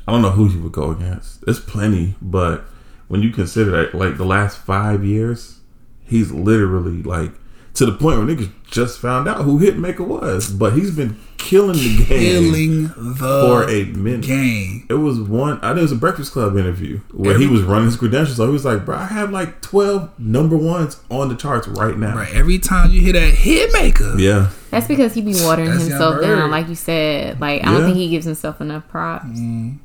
I 0.07 0.11
don't 0.11 0.21
know 0.21 0.31
who 0.31 0.47
he 0.47 0.57
would 0.57 0.71
go 0.71 0.91
against. 0.91 1.43
There's 1.45 1.59
plenty, 1.59 2.15
but 2.21 2.63
when 3.09 3.21
you 3.21 3.31
consider 3.31 3.71
that, 3.71 3.93
like 3.95 4.17
the 4.17 4.25
last 4.25 4.57
five 4.57 5.03
years, 5.05 5.59
he's 6.03 6.31
literally 6.31 7.03
like 7.03 7.31
to 7.76 7.86
the 7.86 7.91
point 7.91 8.17
where 8.19 8.28
niggas 8.28 8.51
just 8.69 8.99
found 8.99 9.28
out 9.28 9.41
who 9.41 9.59
Hitmaker 9.59 10.05
was, 10.05 10.49
but 10.51 10.74
he's 10.74 10.91
been 10.91 11.17
killing 11.38 11.74
the 11.76 12.05
game 12.05 12.07
Killing 12.53 12.84
the 12.84 13.15
for 13.17 13.69
a 13.69 13.84
minute. 13.86 14.21
game. 14.21 14.86
It 14.89 14.93
was 14.95 15.19
one. 15.19 15.58
I 15.62 15.70
think 15.70 15.79
it 15.79 15.82
was 15.82 15.91
a 15.91 15.95
Breakfast 15.97 16.32
Club 16.32 16.55
interview 16.58 17.00
where 17.12 17.37
he 17.37 17.47
was 17.47 17.62
running 17.63 17.87
his 17.87 17.95
credentials. 17.97 18.37
So 18.37 18.45
he 18.45 18.51
was 18.54 18.63
like, 18.66 18.86
"Bro, 18.86 18.97
I 18.97 19.05
have 19.05 19.32
like 19.32 19.62
twelve 19.62 20.09
number 20.20 20.55
ones 20.55 21.00
on 21.12 21.29
the 21.29 21.36
charts 21.36 21.67
right 21.67 21.97
now." 21.97 22.16
Right. 22.16 22.33
Every 22.33 22.59
time 22.59 22.91
you 22.91 23.01
hear 23.01 23.13
that 23.13 23.33
hitmaker, 23.33 24.20
Yeah, 24.20 24.50
That's 24.71 24.87
because 24.87 25.13
he 25.13 25.21
be 25.21 25.36
watering 25.43 25.71
himself 25.71 26.21
down, 26.21 26.50
like 26.51 26.67
you 26.70 26.75
said. 26.75 27.39
Like 27.41 27.62
I 27.63 27.66
don't 27.66 27.79
Yeah. 27.82 27.86
think 27.87 27.97
he 27.97 28.09
gives 28.09 28.25
himself 28.25 28.62
enough 28.62 28.87
props. 28.87 29.25
Mm-hmm. 29.25 29.78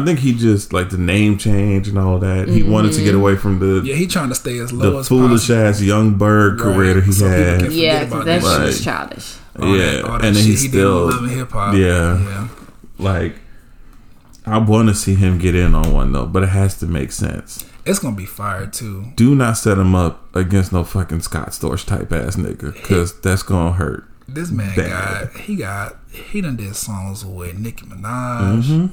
I 0.00 0.04
think 0.04 0.18
he 0.18 0.32
just 0.34 0.72
like 0.72 0.90
the 0.90 0.98
name 0.98 1.38
change 1.38 1.88
and 1.88 1.98
all 1.98 2.18
that. 2.18 2.48
He 2.48 2.62
wanted 2.62 2.92
to 2.94 3.02
get 3.04 3.14
away 3.14 3.36
from 3.36 3.58
the 3.60 3.82
yeah, 3.84 3.94
he 3.94 4.06
trying 4.06 4.28
to 4.30 4.34
stay 4.34 4.58
as 4.58 4.72
low 4.72 4.90
the 4.92 4.98
as 4.98 5.08
foolish 5.08 5.42
possible. 5.48 5.56
ass 5.66 5.80
Young 5.82 6.14
Berg 6.14 6.60
Right. 6.60 6.74
career 6.74 6.94
that 6.94 7.04
he 7.04 7.12
So 7.12 7.28
had. 7.28 7.60
can- 7.60 7.70
Yeah, 7.72 8.00
forget 8.00 8.00
because 8.00 8.12
about 8.12 8.24
that 8.26 8.42
that 8.42 8.58
shit 8.60 8.68
is 8.68 8.74
shit. 8.76 8.84
childish. 8.84 9.34
All 9.60 9.76
yeah, 9.76 9.84
that- 9.84 10.04
all 10.04 10.10
that 10.18 10.24
and 10.26 10.36
then 10.36 10.42
shit 10.42 10.44
he's 10.50 10.62
he 10.62 10.68
still 10.68 11.06
with 11.06 11.14
Love 11.16 11.24
and 11.24 11.32
Hip 11.32 11.50
Hop. 11.52 11.74
Yeah. 11.74 12.18
yeah. 12.18 12.48
like. 12.98 13.36
I 14.46 14.58
want 14.58 14.88
to 14.90 14.94
see 14.94 15.14
him 15.14 15.38
get 15.38 15.54
in 15.54 15.74
on 15.74 15.90
one 15.92 16.12
though, 16.12 16.26
but 16.26 16.42
it 16.42 16.50
has 16.50 16.74
to 16.80 16.86
make 16.86 17.12
sense. 17.12 17.64
It's 17.86 17.98
gonna 17.98 18.14
be 18.16 18.26
fire 18.26 18.66
too. 18.66 19.06
Do 19.16 19.34
not 19.34 19.56
set 19.56 19.78
him 19.78 19.94
up 19.94 20.34
against 20.36 20.70
no 20.70 20.84
fucking 20.84 21.20
Scott 21.22 21.50
Storch 21.52 21.86
type 21.86 22.12
ass 22.12 22.36
nigga, 22.36 22.74
because 22.74 23.18
that's 23.20 23.42
gonna 23.42 23.72
hurt. 23.72 24.04
This 24.28 24.50
man 24.50 24.74
Bad. 24.76 25.30
got 25.32 25.40
he 25.40 25.56
got 25.56 25.96
he 26.10 26.42
done 26.42 26.56
did 26.56 26.76
songs 26.76 27.24
with 27.24 27.58
Nicki 27.58 27.86
Minaj. 27.86 28.62
Mm-hmm. 28.64 28.86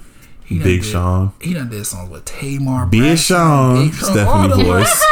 He 0.52 0.60
Big 0.60 0.82
did- 0.82 0.90
Sean. 0.92 1.32
He 1.42 1.54
done 1.54 1.70
did 1.70 1.86
songs 1.86 2.10
with 2.12 2.26
Tamar. 2.26 2.86
Big 2.88 3.02
Braxton, 3.02 3.36
Sean. 3.38 3.86
Big 3.86 3.94
Sean, 3.94 4.10
all 4.10 4.50
Stephanie 4.50 4.64
them- 4.64 4.66
voice. 4.66 5.06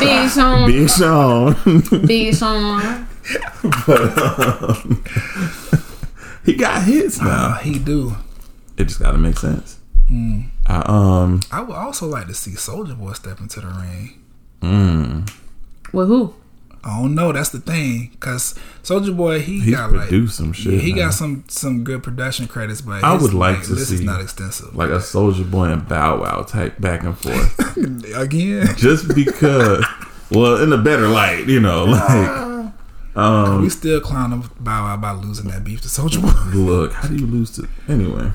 Big 0.00 0.30
Sean, 0.30 0.66
Big 0.66 0.88
Sean. 0.90 2.06
Big 2.06 2.34
Sean. 2.34 3.06
he 6.44 6.54
got 6.54 6.82
hits 6.82 7.20
Uh, 7.20 7.24
now. 7.24 7.52
he 7.54 7.78
do. 7.78 8.16
It 8.76 8.84
just 8.84 9.00
gotta 9.00 9.18
make 9.18 9.38
sense. 9.38 9.78
Hmm. 10.08 10.40
I, 10.66 10.82
um 10.86 11.40
I 11.52 11.60
would 11.62 11.76
also 11.76 12.06
like 12.06 12.26
to 12.28 12.34
see 12.34 12.52
Soulja 12.52 12.98
Boy 12.98 13.12
step 13.12 13.40
into 13.40 13.60
the 13.60 13.66
ring. 13.68 14.20
mm, 14.62 15.30
With 15.92 16.08
who? 16.08 16.34
I 16.82 17.00
don't 17.00 17.14
know. 17.14 17.32
That's 17.32 17.50
the 17.50 17.60
thing, 17.60 18.16
cause 18.20 18.54
Soulja 18.82 19.14
Boy 19.14 19.40
he 19.40 19.60
he's 19.60 19.74
got 19.74 19.92
like 19.92 20.08
produced 20.08 20.38
some 20.38 20.52
shit. 20.52 20.74
yeah, 20.74 20.80
he 20.80 20.92
got 20.92 21.12
some 21.12 21.44
some 21.48 21.84
good 21.84 22.02
production 22.02 22.48
credits, 22.48 22.80
but 22.80 23.04
I 23.04 23.14
would 23.14 23.34
like 23.34 23.62
to 23.64 23.74
this 23.74 23.90
is 23.90 24.00
see, 24.00 24.04
not 24.04 24.20
extensive. 24.20 24.74
like 24.74 24.88
a 24.88 24.98
Soulja 24.98 25.48
Boy 25.50 25.66
and 25.66 25.86
Bow 25.86 26.20
Wow 26.22 26.42
type 26.42 26.80
back 26.80 27.02
and 27.02 27.18
forth. 27.18 27.76
Again, 28.16 28.68
just 28.76 29.14
because 29.14 29.84
well, 30.30 30.62
in 30.62 30.72
a 30.72 30.78
better 30.78 31.08
light, 31.08 31.46
you 31.46 31.60
know, 31.60 31.84
like 31.84 32.72
um 33.16 33.60
we 33.60 33.68
still 33.68 34.00
clowning 34.00 34.48
Bow 34.60 34.84
Wow 34.84 34.96
by 34.96 35.12
losing 35.12 35.48
that 35.50 35.62
beef 35.64 35.82
to 35.82 35.88
Soulja 35.88 36.22
Boy. 36.22 36.50
look, 36.58 36.92
how 36.92 37.08
do 37.08 37.16
you 37.16 37.26
lose 37.26 37.50
to 37.52 37.68
anyway? 37.88 38.32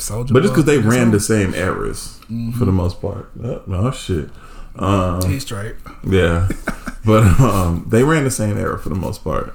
Soldier 0.00 0.34
But 0.34 0.42
just 0.42 0.52
because 0.52 0.66
they 0.66 0.78
ran 0.78 1.10
the 1.10 1.20
same 1.20 1.54
eras 1.54 2.20
for 2.58 2.64
the 2.64 2.72
most 2.72 3.00
part. 3.00 3.30
Oh, 3.42 3.62
oh, 3.68 3.90
shit. 3.90 4.28
Um, 4.76 5.22
He's 5.30 5.42
straight. 5.42 5.74
yeah. 6.06 6.48
but 7.04 7.22
um, 7.40 7.86
they 7.88 8.02
ran 8.02 8.24
the 8.24 8.30
same 8.30 8.58
era 8.58 8.78
for 8.78 8.88
the 8.88 8.94
most 8.94 9.22
part. 9.24 9.54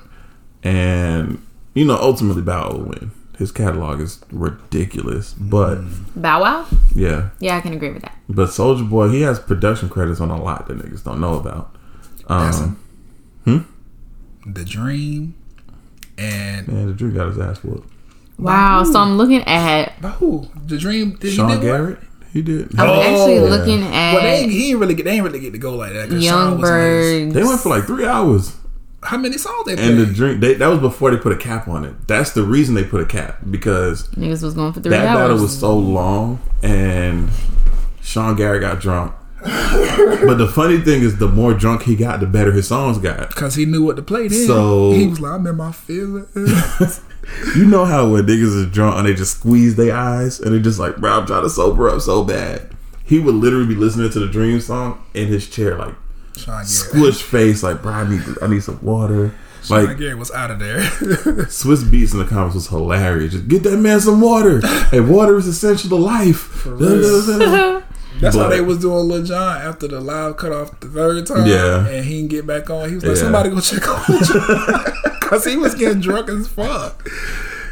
And, 0.64 1.46
you 1.74 1.86
know, 1.86 1.96
ultimately 1.98 2.42
Bow 2.42 2.70
Wow 2.70 2.78
will 2.78 2.86
win. 2.86 3.12
His 3.38 3.52
catalog 3.52 4.02
is 4.02 4.20
ridiculous. 4.32 5.34
But, 5.34 5.80
Bow 6.16 6.42
Wow? 6.42 6.68
yeah. 6.94 7.30
Yeah, 7.40 7.58
I 7.58 7.62
can 7.62 7.74
agree 7.74 7.92
with 7.92 8.02
that. 8.02 8.16
But 8.28 8.50
Soulja 8.50 8.88
Boy, 8.90 9.10
he 9.10 9.22
has 9.22 9.40
production 9.40 9.88
credits 9.90 10.20
on 10.20 10.30
a 10.30 10.42
lot 10.42 10.68
that 10.68 10.78
niggas 10.78 11.04
don't 11.04 11.20
know 11.22 11.36
about. 11.36 11.76
That's 12.28 12.60
Um, 12.60 12.80
him. 13.46 13.68
The 14.46 14.64
Dream 14.66 15.36
and 16.18 16.68
man, 16.68 16.88
the 16.88 16.94
Drew 16.94 17.12
got 17.14 17.28
his 17.28 17.38
ass 17.40 17.64
whooped. 17.64 17.92
Wow. 18.38 18.84
So 18.84 19.00
I'm 19.00 19.18
looking 19.18 19.42
at. 19.44 20.02
but 20.02 20.12
who? 20.14 20.48
The 20.66 20.78
Dream. 20.78 21.16
Did 21.18 21.34
Sean 21.34 21.50
he 21.50 21.56
did 21.56 21.60
what? 21.60 21.78
Garrett, 21.78 22.00
he 22.34 22.42
did. 22.42 22.78
I'm 22.80 22.90
Oh, 22.90 23.02
actually 23.02 23.36
yeah. 23.36 23.42
looking 23.42 23.82
Well, 23.82 24.22
they 24.22 24.28
at 24.38 24.40
ain't, 24.44 24.52
he 24.52 24.70
ain't 24.72 24.80
really 24.80 24.94
get. 24.94 25.06
They 25.06 25.12
ain't 25.12 25.24
really 25.24 25.40
get 25.40 25.52
to 25.54 25.58
go 25.60 25.76
like 25.76 25.94
that. 25.94 26.10
'cause 26.10 26.24
Sean 26.24 26.24
Young 26.24 26.60
was 26.62 26.70
on 26.70 26.76
Birds. 26.76 27.34
They 27.34 27.44
went 27.44 27.60
for 27.62 27.70
like 27.70 27.86
three 27.86 28.06
hours. 28.06 28.56
How 29.02 29.18
many 29.18 29.38
songs 29.38 29.66
they 29.66 29.78
And 29.78 29.98
the 29.98 30.06
drink 30.06 30.42
they, 30.42 30.56
that 30.56 30.68
was 30.68 30.80
before 30.80 31.10
they 31.12 31.18
put 31.18 31.32
a 31.32 31.38
cap 31.38 31.68
on 31.70 31.86
it. 31.86 31.94
That's 32.08 32.32
the 32.32 32.44
reason 32.44 32.76
they 32.76 32.84
put 32.84 33.00
a 33.02 33.06
cap 33.06 33.38
because 33.50 34.08
Niggas 34.10 34.44
was 34.44 34.54
going 34.56 34.74
for 34.74 34.82
three 34.82 34.90
that 34.92 35.08
hours. 35.08 35.18
battle 35.20 35.38
was 35.42 35.58
so 35.58 35.78
long 35.78 36.40
and 36.62 37.30
Sean 38.02 38.36
Garrett 38.36 38.60
got 38.62 38.80
drunk. 38.82 39.14
but 39.42 40.36
the 40.36 40.52
funny 40.54 40.80
thing 40.80 41.02
is, 41.02 41.16
the 41.18 41.30
more 41.30 41.54
drunk 41.54 41.84
he 41.84 41.96
got, 41.96 42.20
the 42.20 42.26
better 42.26 42.52
his 42.52 42.68
songs 42.68 42.98
got. 42.98 43.30
Because 43.30 43.56
he 43.56 43.64
knew 43.66 43.86
what 43.86 43.96
to 43.96 44.02
play 44.02 44.28
then. 44.28 44.46
So- 44.46 44.92
he 44.92 45.08
was 45.08 45.22
like, 45.22 45.32
I'm 45.32 45.48
in 45.48 45.56
my 45.56 45.72
feelings. 45.72 46.28
You 47.56 47.66
know 47.66 47.86
how 47.86 48.10
when 48.10 48.26
niggas 48.26 48.56
is 48.56 48.66
drunk 48.72 48.98
and 48.98 49.08
they 49.08 49.14
just 49.14 49.38
squeeze 49.40 49.76
their 49.76 49.96
eyes 49.96 50.40
and 50.40 50.54
they're 50.54 50.62
just 50.62 50.80
like, 50.80 50.98
bro, 50.98 51.20
I'm 51.20 51.26
trying 51.28 51.44
to 51.44 51.50
sober 51.50 51.90
up 51.90 52.02
so 52.02 52.24
bad. 52.24 52.70
He 53.04 53.20
would 53.20 53.36
literally 53.36 53.66
be 53.68 53.76
listening 53.76 54.10
to 54.12 54.20
the 54.20 54.28
Dream 54.28 54.60
song 54.62 55.04
in 55.14 55.28
his 55.28 55.48
chair, 55.50 55.78
like 55.78 55.96
squish 56.66 57.22
face, 57.24 57.64
like, 57.64 57.82
bro, 57.82 57.92
I 57.92 58.10
need, 58.10 58.22
I 58.42 58.48
need 58.48 58.62
some 58.64 58.80
water. 58.84 59.34
Sean 59.64 59.86
Like 59.86 59.98
Garrett 59.98 60.18
was 60.18 60.32
out 60.32 60.52
of 60.52 60.60
there. 60.60 60.80
Swizz 61.50 61.84
Beatz 61.84 62.14
in 62.14 62.20
the 62.20 62.26
comments 62.26 62.56
was 62.56 62.68
hilarious. 62.68 63.34
Just 63.34 63.48
get 63.50 63.64
that 63.64 63.78
man 63.78 64.00
some 64.00 64.22
water. 64.22 64.62
hey, 64.88 65.02
water 65.02 65.38
is 65.38 65.48
essential 65.48 65.90
to 65.90 65.96
life. 65.98 66.64
That's 68.22 68.36
how 68.36 68.48
they 68.50 68.62
was 68.62 68.80
doing 68.80 69.08
Lil 69.08 69.24
Jon 69.24 69.58
after 69.62 69.88
the 69.88 70.00
live 70.02 70.38
cut 70.38 70.52
off 70.52 70.80
the 70.80 70.88
third 70.88 71.26
time. 71.26 71.46
Yeah. 71.48 71.88
And 71.88 72.06
he 72.06 72.18
didn't 72.18 72.30
get 72.32 72.46
back 72.48 72.70
on. 72.70 72.90
He 72.90 72.96
was 72.96 73.04
like, 73.04 73.16
Yeah. 73.16 73.22
somebody 73.22 73.50
go 73.50 73.60
check 73.60 73.88
on 73.88 74.04
Lil 74.10 74.22
Jon. 74.24 74.94
Because 75.30 75.46
he 75.46 75.56
was 75.58 75.76
getting 75.76 76.02
drunk 76.02 76.28
as 76.30 76.48
fuck. 76.48 77.08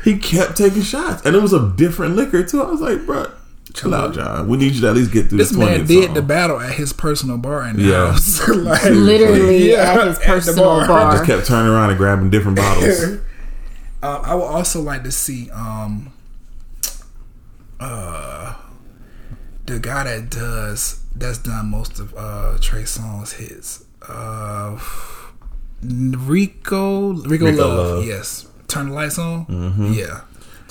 he 0.04 0.18
kept 0.18 0.56
taking 0.58 0.84
shots, 0.84 1.26
and 1.26 1.36
it 1.36 1.42
was 1.42 1.54
a 1.54 1.74
different 1.76 2.16
liquor 2.16 2.44
too. 2.44 2.62
I 2.62 2.70
was 2.70 2.82
like, 2.82 3.06
bro, 3.06 3.32
chill 3.74 3.96
out, 3.96 4.14
John. 4.14 4.48
We 4.48 4.58
need 4.58 4.74
you 4.74 4.82
to 4.82 4.90
at 4.90 4.96
least 4.96 5.12
get 5.12 5.30
through 5.30 5.40
This 5.40 5.50
this. 5.50 5.58
man 5.58 5.86
did 5.86 6.06
song. 6.06 6.14
the 6.14 6.22
battle 6.22 6.60
at 6.60 6.76
his 6.76 6.94
personal 6.94 7.38
bar 7.38 7.68
in 7.68 7.78
the 7.78 7.84
Yeah. 7.84 8.12
house. 8.12 8.48
like, 8.56 8.84
Literally 8.86 9.72
Yeah, 9.72 9.94
at 10.00 10.08
his 10.08 10.20
at 10.20 10.24
personal 10.26 10.64
bar. 10.66 10.88
bar. 10.88 11.12
Just 11.14 11.26
kept 11.26 11.48
turning 11.48 11.72
around 11.72 11.90
and 11.90 11.98
grabbing 11.98 12.30
different 12.30 12.58
bottles. 12.58 13.04
Um, 14.04 14.22
I 14.24 14.36
would 14.36 14.44
also 14.44 14.80
like 14.82 15.04
to 15.04 15.12
see 15.12 15.50
um 15.50 16.14
uh 17.80 18.54
the 19.66 19.80
guy 19.80 20.04
that 20.04 20.30
does 20.30 21.04
that's 21.16 21.40
done 21.40 21.68
most 21.72 22.00
of 22.00 22.14
uh 22.16 22.58
Trey 22.62 22.84
Songz 22.84 23.34
hits. 23.34 23.84
Uh 24.08 24.80
Rico 25.82 27.14
Rico, 27.14 27.46
Rico 27.46 27.68
Love. 27.68 27.78
Love. 27.78 28.06
Yes. 28.06 28.48
Turn 28.68 28.90
the 28.90 28.96
lights 28.96 29.18
on. 29.18 29.46
Mm-hmm. 29.46 29.94
Yeah. 29.94 30.22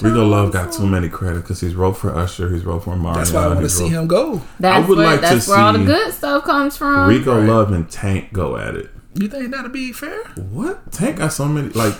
Rico 0.02 0.26
Love 0.26 0.52
got 0.52 0.72
too 0.72 0.86
many 0.86 1.08
credits 1.08 1.42
because 1.42 1.60
he's 1.60 1.74
wrote 1.74 1.94
for 1.94 2.14
Usher, 2.14 2.52
he's 2.52 2.64
wrote 2.64 2.84
for 2.84 2.96
Mario. 2.96 3.18
That's 3.18 3.32
why 3.32 3.44
I 3.44 3.48
want 3.48 3.60
to 3.60 3.68
see 3.70 3.88
him 3.88 4.06
go. 4.06 4.42
That's 4.60 4.84
I 4.84 4.88
would 4.88 4.98
where 4.98 5.06
like 5.06 5.20
to 5.20 5.26
that's 5.26 5.48
where 5.48 5.58
all 5.58 5.72
the 5.72 5.84
good 5.84 6.12
stuff 6.12 6.44
comes 6.44 6.76
from. 6.76 7.08
Rico 7.08 7.40
Love 7.40 7.72
and 7.72 7.90
Tank 7.90 8.32
go 8.32 8.58
at 8.58 8.74
it. 8.74 8.90
You 9.14 9.28
think 9.28 9.50
that'll 9.50 9.70
be 9.70 9.92
fair? 9.92 10.22
What? 10.34 10.92
Tank 10.92 11.16
got 11.16 11.32
so 11.32 11.46
many 11.46 11.70
like 11.70 11.94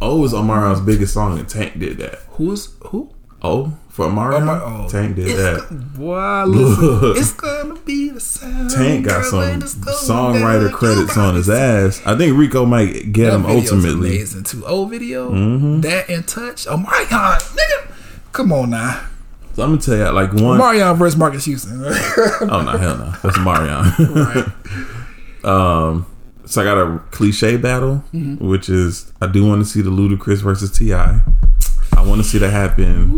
O 0.00 0.24
is 0.24 0.32
Omarion's 0.32 0.80
biggest 0.80 1.14
song, 1.14 1.38
and 1.38 1.48
Tank 1.48 1.78
did 1.78 1.98
that. 1.98 2.20
Who's 2.30 2.74
who? 2.86 3.12
O 3.42 3.76
for 4.00 4.06
Omarion, 4.10 4.42
Omar- 4.42 4.62
oh. 4.64 4.88
Tank 4.88 5.16
did 5.16 5.36
that. 5.36 5.66
Boy, 5.96 6.44
listen, 6.46 7.12
it's 7.20 7.32
gonna 7.32 7.74
be 7.80 8.10
the 8.10 8.20
sound. 8.20 8.70
Tank 8.70 9.06
got 9.06 9.24
some 9.24 9.38
when 9.40 9.62
it's 9.62 9.74
going 9.74 9.96
songwriter 9.96 10.72
credits 10.72 11.16
on 11.18 11.34
his 11.34 11.50
ass. 11.50 12.00
I 12.06 12.16
think 12.16 12.36
Rico 12.38 12.64
might 12.64 13.12
get 13.12 13.26
That 13.30 13.34
him 13.34 13.46
ultimately. 13.46 14.08
amazing 14.16 14.44
too. 14.44 14.64
Old 14.66 14.90
video, 14.90 15.30
Mm-hmm. 15.30 15.80
that 15.82 16.08
in 16.08 16.22
touch. 16.22 16.66
Oh 16.66 16.76
my 16.78 17.06
god, 17.10 17.40
nigga, 17.42 17.92
come 18.32 18.52
on 18.52 18.70
now. 18.70 19.02
So 19.54 19.64
I'm 19.64 19.70
gonna 19.70 19.80
tell 19.82 19.96
you, 19.96 20.08
like 20.12 20.32
one. 20.32 20.56
Marion 20.58 20.96
versus 20.96 21.18
Marques 21.18 21.44
Houston. 21.44 21.82
Oh 21.84 22.62
no, 22.62 22.78
hell 22.78 22.96
no, 22.96 23.12
that's 23.22 23.38
Marion. 23.38 24.14
right. 24.14 25.44
um, 25.44 26.06
so 26.46 26.62
I 26.62 26.64
got 26.64 26.78
a 26.78 26.98
cliche 27.10 27.56
battle, 27.56 28.02
Mm-hmm. 28.14 28.46
which 28.48 28.68
is 28.68 29.12
I 29.20 29.26
do 29.26 29.46
want 29.46 29.62
to 29.62 29.70
see 29.70 29.82
the 29.82 29.90
Ludacris 29.90 30.40
versus 30.42 30.70
T.I. 30.76 31.20
I 31.96 32.06
want 32.06 32.22
to 32.22 32.26
see 32.26 32.38
that 32.38 32.50
happen, 32.50 33.10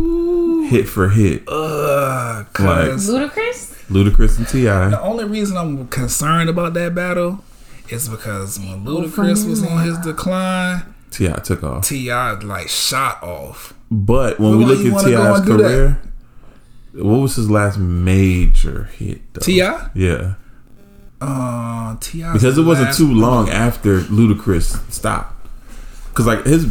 hit 0.64 0.88
for 0.88 1.08
hit. 1.10 1.42
Uh, 1.48 2.44
cause 2.52 3.08
Ludacris? 3.10 3.70
Ludacris 3.88 4.38
and 4.38 4.48
T.I. 4.48 4.88
the 4.90 5.00
only 5.00 5.24
reason 5.24 5.56
I'm 5.56 5.86
concerned 5.88 6.48
about 6.48 6.74
that 6.74 6.94
battle 6.94 7.44
is 7.90 8.08
because 8.08 8.58
when 8.58 8.84
Ludacris 8.84 9.48
was 9.48 9.62
on 9.64 9.84
his 9.84 9.98
decline, 9.98 10.82
T.I 11.10 11.34
took 11.40 11.62
off. 11.62 11.86
T.I 11.86 12.32
like 12.40 12.68
shot 12.68 13.22
off. 13.22 13.74
But 13.90 14.40
when 14.40 14.56
we 14.56 14.64
Why 14.64 14.70
look 14.70 14.78
at 15.02 15.04
T.I's 15.06 15.38
and 15.38 15.46
do 15.46 15.56
that? 15.58 15.62
career, 15.62 16.02
what 16.94 17.18
was 17.18 17.36
his 17.36 17.50
last 17.50 17.78
major 17.78 18.84
hit? 18.84 19.20
Though? 19.34 19.40
T.I.? 19.40 19.90
yeah, 19.94 20.34
Uh, 21.20 21.96
T.I 22.00 22.32
because 22.32 22.56
it 22.56 22.62
wasn't 22.62 22.94
too 22.94 23.12
long 23.12 23.50
after 23.50 24.00
Ludacris 24.00 24.90
stopped. 24.90 25.46
Because 26.08 26.26
like 26.26 26.44
his, 26.46 26.66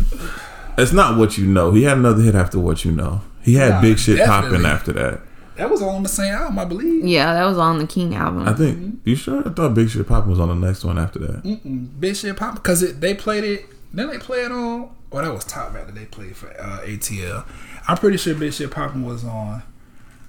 it's 0.78 0.92
not 0.92 1.18
what 1.18 1.38
you 1.38 1.46
know. 1.46 1.72
He 1.72 1.84
had 1.84 1.98
another 1.98 2.22
hit 2.24 2.34
after 2.36 2.60
what 2.60 2.84
you 2.86 2.92
know. 2.92 3.22
He 3.44 3.56
had 3.56 3.70
Nah, 3.72 3.82
big 3.82 4.00
shit 4.00 4.26
popping 4.26 4.66
after 4.66 4.94
that. 4.94 5.22
That 5.56 5.70
was 5.70 5.82
on 5.82 6.02
the 6.02 6.10
same 6.10 6.34
album, 6.34 6.58
I 6.60 6.66
believe. 6.66 7.06
Yeah, 7.06 7.34
that 7.34 7.46
was 7.46 7.58
on 7.58 7.78
the 7.78 7.86
King 7.86 8.16
album. 8.16 8.48
I 8.48 8.54
think 8.54 9.00
you 9.04 9.16
sure? 9.16 9.48
I 9.48 9.52
thought 9.52 9.74
Big 9.76 9.90
Shit 9.90 10.08
Poppin' 10.08 10.30
was 10.30 10.40
on 10.40 10.48
the 10.48 10.56
next 10.68 10.84
one 10.84 10.98
after 10.98 11.20
that. 11.20 11.44
Mm-mm. 11.44 12.00
Big 12.00 12.16
shit 12.16 12.36
pop 12.38 12.56
because 12.56 13.00
they 13.00 13.14
played 13.14 13.44
it. 13.44 13.66
Then 13.94 14.08
they 14.10 14.18
played 14.18 14.46
it 14.46 14.52
on. 14.52 14.90
Oh, 15.12 15.22
that 15.22 15.32
was 15.34 15.44
top 15.44 15.74
that 15.74 15.94
they 15.94 16.06
played 16.06 16.36
for 16.38 16.48
uh, 16.60 16.80
ATL. 16.84 17.46
I'm 17.88 17.98
pretty 17.98 18.18
sure 18.18 18.34
Big 18.34 18.54
Shit 18.54 18.72
Poppin' 18.72 19.04
was 19.06 19.24
on 19.24 19.62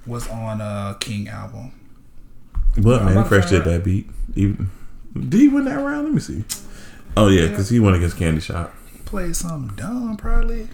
was 0.07 0.29
on 0.29 0.61
uh 0.61 0.95
King 0.95 1.29
album. 1.29 1.73
But 2.77 3.05
man, 3.05 3.13
about 3.13 3.23
to 3.25 3.29
Fresh 3.29 3.51
did 3.51 3.65
that 3.65 3.85
beat. 3.85 4.09
Even 4.35 4.71
did 5.15 5.41
he 5.41 5.49
win 5.49 5.65
that 5.67 5.77
round? 5.77 6.05
Let 6.05 6.15
me 6.15 6.21
see. 6.21 6.45
Oh 7.17 7.29
yeah, 7.29 7.47
because 7.49 7.69
he 7.69 7.79
went 7.81 7.97
against 7.97 8.17
Candy 8.17 8.41
Shop. 8.41 8.75
He 8.93 8.99
played 8.99 9.37
something 9.37 9.77
dumb 9.77 10.17
probably. 10.17 10.69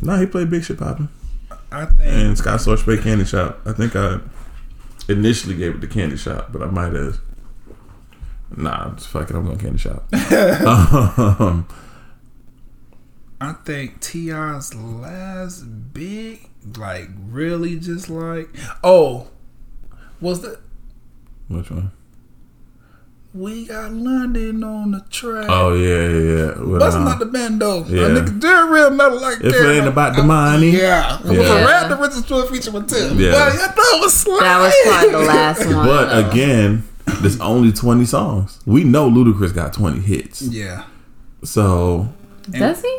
No, 0.00 0.16
he 0.16 0.26
played 0.26 0.50
Big 0.50 0.64
Shit 0.64 0.78
Poppin'. 0.78 1.08
I 1.70 1.84
think 1.86 2.00
and 2.00 2.38
Scott 2.38 2.60
Storch 2.60 3.02
Candy 3.02 3.24
Shop. 3.24 3.60
I 3.66 3.72
think 3.72 3.94
I 3.94 4.20
initially 5.08 5.54
gave 5.54 5.74
it 5.74 5.80
to 5.80 5.86
Candy 5.86 6.16
Shop, 6.16 6.48
but 6.52 6.62
I 6.62 6.66
might 6.66 6.92
have. 6.92 7.20
Nah, 8.56 8.94
just 8.94 9.08
fuck 9.08 9.28
it. 9.28 9.36
I'm 9.36 9.44
going 9.44 9.58
Candy 9.58 9.78
Shop. 9.78 10.08
um, 11.40 11.68
I 13.40 13.52
think 13.52 14.00
T.I's 14.00 14.74
last 14.74 15.92
big 15.92 16.48
like 16.76 17.08
really 17.30 17.78
just 17.78 18.10
like 18.10 18.48
oh 18.82 19.28
was 20.20 20.42
the 20.42 20.58
which 21.48 21.70
one? 21.70 21.92
We 23.34 23.66
got 23.66 23.92
London 23.92 24.64
on 24.64 24.90
the 24.92 25.00
track. 25.10 25.46
Oh 25.50 25.74
yeah, 25.74 26.08
yeah, 26.08 26.18
yeah. 26.56 26.62
Well, 26.66 26.80
That's 26.80 26.94
uh, 26.94 27.04
not 27.04 27.18
the 27.18 27.26
bando. 27.26 27.84
Yeah. 27.84 28.06
A 28.06 28.08
nigga 28.08 28.40
did 28.40 28.70
real 28.70 28.90
metal 28.90 29.20
like 29.20 29.36
If 29.36 29.52
that. 29.52 29.70
it 29.70 29.76
ain't 29.78 29.86
about 29.86 30.16
the 30.16 30.22
money. 30.22 30.70
Yeah. 30.70 31.18
It 31.20 31.24
was 31.26 31.38
Yeah. 31.38 31.58
a 31.62 31.66
rap 31.66 31.88
the 31.90 31.96
Richard 31.96 32.24
Stewart 32.24 32.48
feature 32.48 32.70
with 32.72 32.88
Tim. 32.88 33.18
Yeah. 33.18 33.32
But 33.32 33.52
yeah, 33.54 33.66
that 33.66 33.98
was 34.00 34.14
slime. 34.14 34.40
That 34.40 34.58
was 34.60 34.74
probably 34.86 35.10
the 35.10 35.18
last 35.18 35.66
one. 35.74 35.86
But 35.86 36.30
again, 36.30 36.88
there's 37.20 37.38
only 37.40 37.70
20 37.70 38.06
songs. 38.06 38.60
We 38.64 38.82
know 38.84 39.10
Ludacris 39.10 39.54
got 39.54 39.74
20 39.74 40.00
hits. 40.00 40.40
Yeah. 40.42 40.84
So, 41.44 42.08
Does 42.50 42.80
he? 42.82 42.98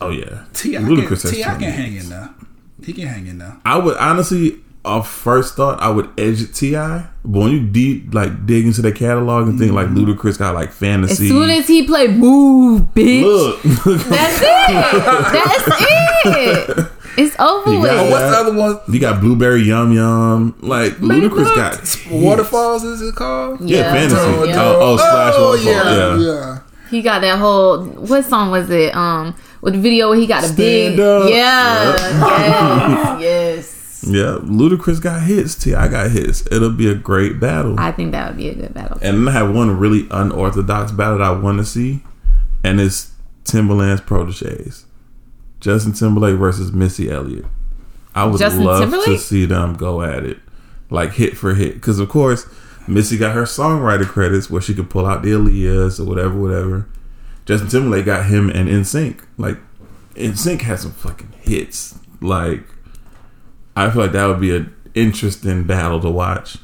oh 0.00 0.10
yeah, 0.10 0.44
T.I. 0.52 0.80
Ludacris 0.82 1.06
can, 1.22 1.30
has 1.30 1.30
T.I. 1.32 1.44
20 1.48 1.64
can 1.64 1.72
hang 1.72 1.96
in 1.96 2.08
there. 2.10 2.30
He 2.84 2.92
can 2.92 3.06
hang 3.08 3.26
in 3.26 3.38
there. 3.38 3.56
I 3.64 3.76
would 3.76 3.96
honestly, 3.96 4.60
off 4.86 5.10
first 5.10 5.56
thought, 5.56 5.80
I 5.80 5.90
would 5.90 6.08
edge 6.18 6.40
it 6.40 6.54
T.I. 6.54 7.08
But 7.24 7.38
when 7.40 7.50
you 7.52 7.60
deep 7.60 8.14
like 8.14 8.46
dig 8.46 8.64
into 8.66 8.80
their 8.82 8.92
catalog 8.92 9.48
and 9.48 9.58
think 9.58 9.72
like 9.72 9.88
Ludacris 9.88 10.38
got 10.38 10.54
like 10.54 10.72
fantasy. 10.72 11.24
As 11.24 11.30
soon 11.30 11.50
as 11.50 11.66
he 11.66 11.86
played 11.86 12.16
"Move, 12.16 12.82
bitch," 12.94 13.22
look, 13.22 13.62
that's 14.08 14.40
it. 14.42 14.72
That's 15.32 15.68
it. 16.24 16.86
It's 17.18 17.34
over 17.40 17.72
You 17.72 17.80
with. 17.80 17.90
got 17.90 18.06
Oh, 18.06 18.10
what's 18.10 18.30
the 18.30 18.36
other 18.38 18.54
one? 18.54 18.78
you 18.88 19.00
got 19.00 19.20
Blueberry 19.20 19.62
Yum 19.62 19.92
Yum. 19.92 20.54
Like 20.60 20.92
Ludacris 20.98 21.54
got. 21.56 22.12
Waterfalls 22.12 22.84
is 22.84 23.00
it 23.02 23.14
called? 23.14 23.60
Yeah, 23.62 23.78
Yeah. 23.78 23.92
fantasy. 23.92 24.48
Yeah. 24.50 24.62
Oh, 24.62 24.78
oh, 24.80 24.96
slash 24.98 25.34
Oh, 25.36 25.54
yeah, 25.54 25.96
Yeah. 25.96 26.18
yeah. 26.18 26.58
He 26.90 27.02
got 27.02 27.22
that 27.22 27.38
whole 27.38 27.84
what 27.86 28.24
song 28.26 28.50
was 28.50 28.68
it? 28.70 28.94
Um, 28.94 29.34
with 29.62 29.74
the 29.74 29.80
video 29.80 30.10
where 30.10 30.18
he 30.18 30.26
got 30.26 30.44
a 30.48 30.52
big 30.52 30.92
Stand 30.94 31.00
up. 31.00 31.30
yeah, 31.30 31.96
yes, 33.18 33.20
yes. 33.20 33.75
Yeah, 34.06 34.38
Ludacris 34.42 35.02
got 35.02 35.22
hits. 35.22 35.54
T.I 35.54 35.88
got 35.88 36.10
hits. 36.10 36.46
It'll 36.52 36.70
be 36.70 36.88
a 36.88 36.94
great 36.94 37.40
battle. 37.40 37.78
I 37.78 37.92
think 37.92 38.12
that 38.12 38.28
would 38.28 38.36
be 38.36 38.48
a 38.48 38.54
good 38.54 38.72
battle. 38.72 38.98
And 39.02 39.28
I 39.28 39.32
have 39.32 39.54
one 39.54 39.76
really 39.78 40.06
unorthodox 40.10 40.92
battle 40.92 41.18
that 41.18 41.24
I 41.24 41.30
want 41.32 41.58
to 41.58 41.64
see, 41.64 42.02
and 42.62 42.80
it's 42.80 43.12
Timbaland's 43.44 44.00
proteges, 44.00 44.86
Justin 45.60 45.92
Timberlake 45.92 46.36
versus 46.36 46.72
Missy 46.72 47.10
Elliott. 47.10 47.46
I 48.14 48.24
would 48.24 48.38
Justin 48.38 48.64
love 48.64 48.90
to 49.04 49.18
see 49.18 49.44
them 49.44 49.74
go 49.74 50.02
at 50.02 50.24
it, 50.24 50.38
like 50.88 51.14
hit 51.14 51.36
for 51.36 51.54
hit, 51.54 51.74
because 51.74 51.98
of 51.98 52.08
course 52.08 52.46
Missy 52.88 53.18
got 53.18 53.34
her 53.34 53.42
songwriter 53.42 54.06
credits 54.06 54.48
where 54.48 54.62
she 54.62 54.74
could 54.74 54.88
pull 54.88 55.06
out 55.06 55.22
the 55.22 55.32
Aaliyahs 55.32 56.00
or 56.00 56.04
whatever, 56.04 56.40
whatever. 56.40 56.88
Justin 57.44 57.68
Timberlake 57.68 58.04
got 58.06 58.26
him 58.26 58.48
and 58.50 58.68
NSYNC. 58.68 59.20
Like 59.36 59.58
NSYNC 60.14 60.62
has 60.62 60.82
some 60.82 60.92
fucking 60.92 61.32
hits. 61.40 61.98
Like 62.20 62.64
I 63.76 63.90
feel 63.90 64.02
like 64.02 64.12
that 64.12 64.26
would 64.26 64.40
be 64.40 64.56
an 64.56 64.74
interesting 64.94 65.64
battle 65.64 66.00
to 66.00 66.10
watch. 66.10 66.56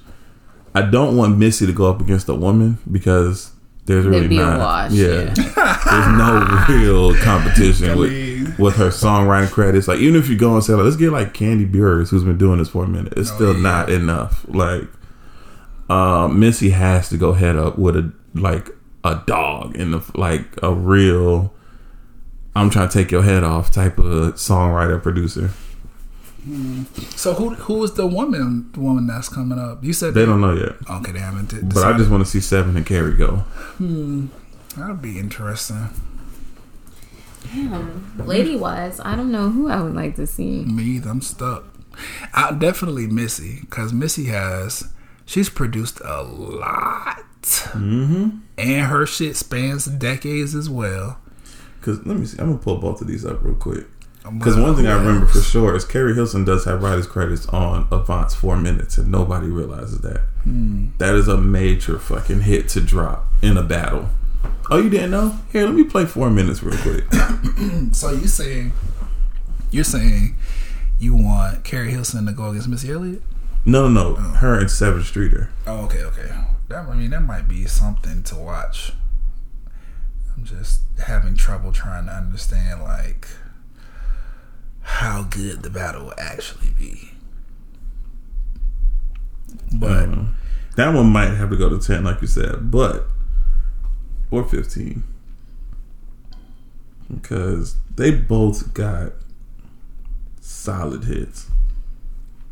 I 0.74 0.82
don't 0.82 1.16
want 1.16 1.36
Missy 1.36 1.66
to 1.66 1.72
go 1.72 1.89
up 1.89 2.01
against 2.01 2.28
a 2.28 2.34
woman 2.34 2.78
because 2.90 3.52
there's 3.84 4.06
really 4.06 4.28
be 4.28 4.39
a 4.39 4.40
not. 4.40 4.59
wash, 4.59 4.93
yeah, 4.93 5.34
there's 5.34 6.09
no 6.16 6.64
real 6.68 7.16
competition 7.18 7.98
with 7.98 8.59
with 8.59 8.76
her 8.76 8.89
songwriting 8.89 9.51
credits. 9.51 9.89
Like 9.89 9.98
even 9.98 10.18
if 10.18 10.28
you 10.28 10.39
go 10.39 10.55
and 10.55 10.64
say, 10.64 10.72
like, 10.72 10.84
let's 10.84 10.97
get 10.97 11.10
like 11.10 11.34
Kandi 11.34 11.70
Burruss, 11.70 12.09
who's 12.09 12.24
been 12.24 12.39
doing 12.39 12.59
this 12.59 12.70
for 12.70 12.84
a 12.84 12.89
minute, 12.89 13.12
it's 13.16 13.30
still 13.30 13.55
yeah. 13.55 13.62
not 13.62 13.90
enough. 13.90 14.47
Like 14.48 14.84
um, 15.90 16.40
Missy 16.40 16.70
has 16.70 17.09
to 17.10 17.18
go 17.18 17.34
head 17.34 17.56
up 17.56 17.78
with 17.78 17.97
a 17.97 18.12
like 18.34 18.70
a 19.05 19.20
dog 19.26 19.76
in 19.76 19.90
the 19.90 20.02
like 20.14 20.47
a 20.62 20.72
real. 20.72 21.52
I'm 22.55 22.70
trying 22.70 22.89
to 22.89 22.93
take 22.93 23.10
your 23.10 23.22
head 23.22 23.44
off 23.44 23.70
type 23.70 23.98
of 23.98 24.34
songwriter 24.34 25.02
producer. 25.02 25.51
So 27.14 27.35
who 27.35 27.51
who 27.55 27.85
is 27.85 27.94
the 27.94 28.06
woman 28.06 28.70
woman 28.77 29.06
that's 29.06 29.28
coming 29.28 29.59
up? 29.59 29.85
You 29.85 29.93
said 29.93 30.14
They 30.14 30.27
don't 30.27 30.40
know 30.40 30.55
yet. 30.55 30.73
Okay, 30.90 31.12
they 31.12 31.20
haven't. 31.20 31.51
d- 31.51 31.59
But 31.62 31.85
I 31.85 31.97
just 31.97 32.10
want 32.10 32.24
to 32.24 32.31
see 32.31 32.39
Sevyn 32.40 32.77
and 32.77 32.85
Keri 32.85 33.16
go. 33.16 33.44
that'll 34.77 34.97
be 34.97 35.19
interesting. 35.19 35.90
Damn, 37.55 38.12
Lady 38.27 38.56
wise, 38.56 39.01
I 39.01 39.14
don't 39.16 39.31
know 39.31 39.51
who 39.51 39.69
I 39.69 39.82
would 39.82 39.94
like 39.94 40.16
to 40.16 40.27
see. 40.27 40.64
Me. 40.64 41.01
I'm 41.05 41.20
stuck. 41.20 41.64
I 42.32 42.52
definitely 42.52 43.06
Missy 43.06 43.59
because 43.60 43.93
Missy 43.93 44.24
has 44.27 44.90
she's 45.27 45.48
produced 45.51 46.01
a 46.05 46.23
lot, 46.23 47.19
mm-hmm. 47.43 48.39
and 48.59 48.86
her 48.86 49.06
shit 49.06 49.36
spans 49.36 49.85
decades 49.85 50.55
as 50.55 50.69
well. 50.70 51.19
Because 51.81 52.05
let 52.06 52.16
me 52.16 52.27
see, 52.27 52.39
I'm 52.40 52.47
gonna 52.47 52.59
pull 52.59 52.78
both 52.78 53.01
of 53.01 53.06
these 53.06 53.24
up 53.24 53.43
real 53.43 53.55
quick. 53.55 53.86
Because 54.23 54.57
one 54.57 54.77
thing 54.77 54.86
I 54.86 54.94
remember 54.94 55.27
for 55.27 55.40
sure 55.40 55.74
is 55.74 55.85
Keri 55.85 56.15
Hilson 56.15 56.44
does 56.44 56.65
have 56.65 56.82
writers 56.82 57.07
credits 57.07 57.47
on 57.49 57.89
Avant's 57.90 58.35
Four 58.35 58.57
Minutes, 58.57 58.97
and 58.97 59.11
nobody 59.11 59.49
realizes 59.49 60.01
that. 60.03 60.20
Hmm. 60.44 60.89
That 60.99 61.15
is 61.15 61.27
a 61.27 61.36
major 61.36 61.99
fucking 61.99 62.43
hit 62.43 62.69
to 62.70 62.81
drop 62.81 63.27
in 63.43 63.57
a 63.57 63.62
battle. 63.62 64.09
Oh, 64.70 64.78
you 64.78 64.90
didn't 64.90 65.11
know? 65.11 65.39
Here, 65.51 65.65
let 65.65 65.74
me 65.74 65.85
play 65.85 66.07
Four 66.07 66.31
Minutes 66.31 66.62
real 66.62 66.78
quick. 66.78 67.05
So 67.93 68.11
you 68.11 68.27
saying 68.27 68.73
you're 69.70 69.85
saying 69.85 70.36
you 70.99 71.15
want 71.15 71.65
Keri 71.65 71.90
Hilson 71.90 72.27
to 72.27 72.32
go 72.32 72.51
against 72.51 72.69
Missy 72.69 72.93
Elliott? 72.93 73.23
No, 73.65 73.89
no, 73.89 74.15
no, 74.15 74.20
her 74.20 74.59
and 74.59 74.69
Sevyn 74.69 75.03
Streeter. 75.03 75.51
Oh, 75.66 75.85
okay, 75.85 76.03
okay. 76.03 76.31
That 76.69 76.89
I 76.89 76.94
mean 76.94 77.11
that 77.11 77.23
might 77.23 77.49
be 77.49 77.66
something 77.66 78.23
to 78.24 78.36
watch. 78.36 78.93
I'm 80.36 80.44
just 80.44 80.81
having 81.05 81.36
trouble 81.36 81.73
trying 81.73 82.07
to 82.07 82.12
understand 82.12 82.82
like 82.82 83.28
how 84.83 85.23
good 85.31 85.63
the 85.63 85.71
battle 85.71 86.05
will 86.07 86.15
actually 86.19 86.71
be. 86.79 87.11
But 89.75 90.05
Um, 90.05 90.37
that 90.77 90.95
one 90.95 91.07
might 91.13 91.31
have 91.35 91.51
to 91.51 91.57
go 91.57 91.69
to 91.69 91.79
ten, 91.79 92.05
like 92.05 92.21
you 92.21 92.27
said, 92.27 92.71
but 92.71 93.07
or 94.31 94.45
fifteen, 94.45 95.03
because 97.13 97.77
they 97.95 98.11
both 98.11 98.73
got 98.75 99.13
solid 100.41 101.05
hits. 101.05 101.49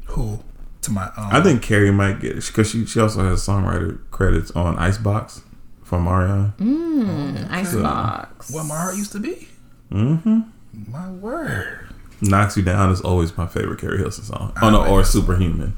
who 0.07 0.40
to 0.82 0.90
my 0.90 1.05
um, 1.16 1.28
I 1.31 1.43
think 1.43 1.62
Keri 1.62 1.90
might 1.90 2.20
get 2.20 2.36
it 2.39 2.47
because 2.47 2.70
she 2.70 2.86
she 2.86 3.01
also 3.01 3.23
has 3.24 3.47
songwriter 3.47 4.01
credits 4.11 4.51
on 4.52 4.78
Icebox 4.78 5.43
from 5.82 6.05
Marion. 6.05 6.52
Mm, 6.59 7.51
Icebox. 7.51 8.51
what 8.51 8.65
my 8.65 8.77
heart 8.77 8.97
used 8.97 9.12
to 9.12 9.20
be. 9.20 9.48
Mm-hmm. 9.90 10.40
My 10.90 11.11
word. 11.11 11.86
Knocks 12.22 12.56
You 12.56 12.62
Down 12.62 12.90
is 12.90 13.01
always 13.01 13.36
my 13.36 13.47
favorite 13.47 13.80
Keri 13.80 13.98
Hilson 13.98 14.24
song. 14.24 14.52
Oh 14.60 14.70
no, 14.70 14.80
like 14.80 14.90
or 14.90 14.98
that 14.98 15.06
song. 15.06 15.22
Superhuman 15.22 15.76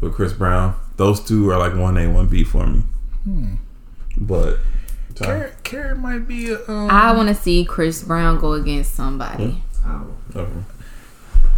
with 0.00 0.14
Chris 0.14 0.32
Brown. 0.32 0.74
Those 0.96 1.20
two 1.24 1.50
are 1.50 1.58
like 1.58 1.74
one 1.74 1.96
A, 1.96 2.08
one 2.08 2.26
B 2.28 2.44
for 2.44 2.66
me. 2.66 2.82
But 4.16 4.58
Keri, 5.14 5.52
Keri 5.62 5.96
might 5.96 6.26
be 6.26 6.50
a, 6.50 6.58
um, 6.68 6.90
I 6.90 7.12
want 7.12 7.28
to 7.28 7.34
see 7.34 7.64
Chris 7.64 8.02
Brown 8.02 8.38
go 8.38 8.52
against 8.52 8.94
somebody. 8.94 9.62
Oh. 9.84 10.06
okay. 10.34 10.50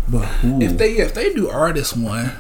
but 0.09 0.25
who? 0.25 0.61
if 0.63 0.79
they 0.79 0.93
if 0.97 1.15
they 1.15 1.33
do 1.33 1.49
artist 1.49 1.97
one. 1.97 2.33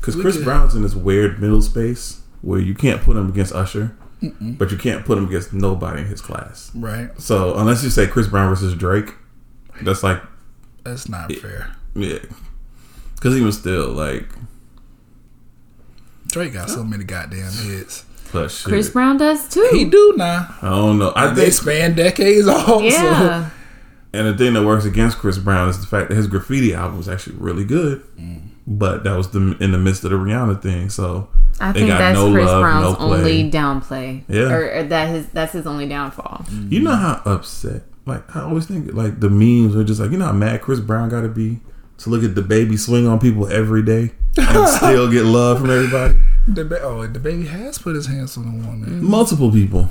Because 0.00 0.16
Chris 0.16 0.36
could- 0.36 0.44
Brown's 0.44 0.74
in 0.74 0.82
this 0.82 0.94
weird 0.94 1.40
middle 1.40 1.62
space 1.62 2.20
where 2.42 2.60
you 2.60 2.74
can't 2.74 3.00
put 3.00 3.16
him 3.16 3.28
against 3.28 3.54
Usher, 3.54 3.96
but 4.20 4.70
you 4.70 4.76
can't 4.76 5.06
put 5.06 5.16
him 5.16 5.26
against 5.26 5.52
nobody 5.54 6.02
in 6.02 6.08
his 6.08 6.20
class. 6.20 6.70
Right. 6.74 7.08
So 7.18 7.54
unless 7.56 7.82
you 7.82 7.88
say 7.90 8.06
Chris 8.06 8.26
Brown 8.26 8.50
versus 8.50 8.74
Drake, 8.74 9.14
that's 9.80 10.02
like 10.02 10.20
That's 10.84 11.08
not 11.08 11.32
fair. 11.32 11.74
yeah, 11.94 12.18
because 13.16 13.34
he 13.34 13.40
was 13.40 13.58
still 13.58 13.88
like 13.88 14.28
Drake 16.28 16.52
got 16.52 16.70
so 16.70 16.84
many 16.84 17.04
goddamn 17.04 17.52
hits. 17.52 18.04
Plus, 18.26 18.58
shit. 18.60 18.68
Chris 18.68 18.88
Brown 18.90 19.16
does 19.16 19.48
too. 19.48 19.68
He 19.72 19.84
do 19.84 20.14
now. 20.16 20.54
I 20.60 20.70
don't 20.70 20.98
know. 20.98 21.12
I 21.14 21.28
They 21.32 21.42
think, 21.42 21.54
span 21.54 21.94
decades 21.94 22.46
also. 22.48 22.80
Yeah. 22.82 23.50
and 24.12 24.26
the 24.26 24.36
thing 24.36 24.54
that 24.54 24.64
works 24.64 24.84
against 24.84 25.18
Chris 25.18 25.38
Brown 25.38 25.68
is 25.68 25.80
the 25.80 25.86
fact 25.86 26.08
that 26.08 26.16
his 26.16 26.26
graffiti 26.26 26.74
album 26.74 26.96
was 26.98 27.08
actually 27.08 27.36
really 27.36 27.64
good, 27.64 28.02
mm. 28.18 28.40
but 28.66 29.04
that 29.04 29.16
was 29.16 29.30
the 29.30 29.56
in 29.60 29.70
the 29.72 29.78
midst 29.78 30.02
of 30.04 30.10
the 30.10 30.16
Rihanna 30.16 30.60
thing. 30.60 30.90
So 30.90 31.28
I 31.60 31.70
They 31.72 31.80
think 31.80 31.90
got 31.92 31.98
that's 31.98 32.16
no 32.18 32.32
Chris 32.32 32.46
love, 32.46 32.62
Brown's 32.62 32.84
no 32.84 32.94
play. 32.96 33.18
only 33.18 33.50
downplay. 33.50 34.22
Yeah. 34.26 34.52
Or, 34.52 34.78
or 34.78 34.82
that 34.84 35.08
his 35.10 35.28
that's 35.28 35.52
his 35.52 35.66
only 35.66 35.86
downfall. 35.88 36.44
Mm. 36.48 36.72
you 36.72 36.80
know 36.80 36.96
how 36.96 37.22
upset. 37.24 37.82
Like 38.06 38.36
I 38.36 38.42
always 38.42 38.66
think, 38.66 38.92
like 38.92 39.20
the 39.20 39.30
memes 39.30 39.74
are 39.76 39.84
just 39.84 40.00
like 40.00 40.10
you 40.10 40.18
know 40.18 40.26
how 40.26 40.32
mad 40.32 40.60
Chris 40.60 40.80
Brown 40.80 41.08
got 41.08 41.22
to 41.22 41.28
be 41.28 41.60
to 41.98 42.10
look 42.10 42.22
at 42.24 42.34
the 42.34 42.42
baby 42.42 42.76
swing 42.76 43.06
on 43.06 43.18
people 43.18 43.50
every 43.50 43.82
day 43.82 44.10
and 44.36 44.68
still 44.76 45.10
get 45.10 45.24
love 45.24 45.60
from 45.60 45.70
everybody. 45.70 46.18
The 46.46 46.64
ba- 46.64 46.82
oh, 46.82 47.06
the 47.06 47.20
baby 47.20 47.46
has 47.46 47.78
put 47.78 47.94
his 47.94 48.06
hands 48.06 48.36
on 48.36 48.46
a 48.46 48.66
woman. 48.66 49.02
Multiple 49.02 49.50
people. 49.50 49.84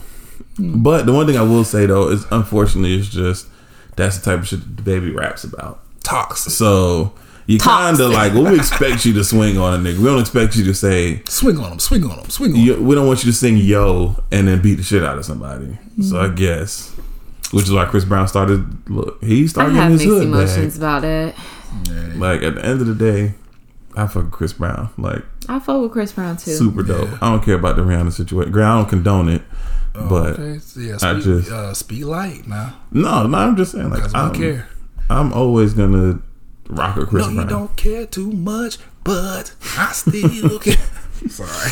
Hmm. 0.58 0.84
But 0.84 1.06
the 1.06 1.14
one 1.14 1.26
thing 1.26 1.38
I 1.38 1.44
will 1.44 1.64
say 1.64 1.86
though 1.86 2.10
is, 2.10 2.26
unfortunately, 2.32 2.96
it's 2.96 3.10
just 3.10 3.48
that's 3.96 4.18
the 4.18 4.26
type 4.26 4.40
of 4.40 4.48
shit 4.48 4.78
the 4.78 4.84
baby 4.84 5.12
raps 5.12 5.44
about. 5.44 5.82
Talks. 6.04 6.42
So 6.42 7.14
you 7.46 7.60
kind 7.60 8.00
of 8.00 8.12
like, 8.12 8.34
well, 8.34 8.52
we 8.52 8.56
expect 8.56 9.06
you 9.06 9.14
to 9.14 9.24
swing 9.24 9.58
on 9.58 9.74
a 9.74 9.78
nigga. 9.78 9.98
We 9.98 10.06
don't 10.06 10.20
expect 10.20 10.56
you 10.56 10.64
to 10.66 10.74
say, 10.74 11.24
Swing 11.26 11.58
on 11.60 11.74
him. 11.74 11.80
Swing 11.80 12.04
on 12.06 12.20
him. 12.20 12.30
Swing 12.30 12.54
on 12.54 12.60
him. 12.60 12.86
we 12.86 12.96
don't 12.96 13.08
want 13.08 13.24
you 13.24 13.32
to 13.32 13.38
sing 13.38 13.58
yo 13.58 14.16
and 14.32 14.48
then 14.48 14.62
beat 14.62 14.76
the 14.76 14.84
shit 14.84 15.04
out 15.04 15.18
of 15.18 15.26
somebody. 15.26 15.78
So 16.02 16.20
I 16.20 16.28
hmm. 16.28 16.36
guess, 16.36 16.96
which 17.54 17.66
is 17.66 17.72
why 17.72 17.86
Chris 17.86 18.06
Brown 18.06 18.28
started. 18.28 18.90
Look, 18.90 19.24
he 19.24 19.44
I 19.44 19.48
started 19.48 19.74
have 19.76 19.92
getting 19.92 19.92
his 19.92 20.02
mixed 20.02 20.14
hood 20.14 20.24
emotions 20.28 20.78
back. 20.78 21.00
about 21.00 21.04
it. 21.06 21.36
Like 22.18 22.44
at 22.44 22.56
the 22.56 22.66
end 22.66 22.82
of 22.82 22.88
the 22.88 22.96
day, 22.96 23.34
I 23.96 24.08
fuck 24.08 24.24
with 24.26 24.32
Chris 24.32 24.54
Brown. 24.54 24.90
Like 24.98 25.24
I 25.50 25.60
fuck 25.60 25.82
with 25.82 25.92
Chris 25.92 26.12
Brown 26.12 26.38
too. 26.38 26.52
super 26.54 26.84
dope. 26.84 27.10
I 27.22 27.30
don't 27.32 27.44
care 27.44 27.56
about 27.56 27.76
the 27.76 27.82
Rihanna 27.84 28.12
situation. 28.12 28.52
Girl, 28.52 28.66
I 28.66 28.78
don't 28.78 28.90
condone 28.90 29.30
it, 29.30 29.42
but 29.94 30.40
okay, 30.40 30.60
so 30.60 30.80
yeah, 30.80 30.96
I 31.02 31.14
speak, 31.20 31.24
just- 31.24 31.52
uh, 31.52 31.74
speak 31.74 32.06
light 32.06 32.48
now. 32.48 32.76
no, 32.92 33.26
no. 33.28 33.38
I'm 33.38 33.56
just 33.56 33.72
saying, 33.72 33.90
like 33.90 34.02
Cause 34.02 34.14
I 34.14 34.22
I'm, 34.26 34.32
don't 34.34 34.42
care. 34.42 34.68
I'm 35.10 35.34
always 35.34 35.74
gonna 35.74 36.20
rock 36.70 36.96
with 36.96 37.10
Chris 37.10 37.26
no, 37.28 37.34
Brown. 37.34 37.46
you 37.46 37.50
don't 37.50 37.76
care 37.76 38.06
too 38.06 38.32
much, 38.32 38.78
but 39.04 39.54
I 39.78 39.92
still 39.94 40.60
care. 40.60 40.76
Sorry. 41.28 41.72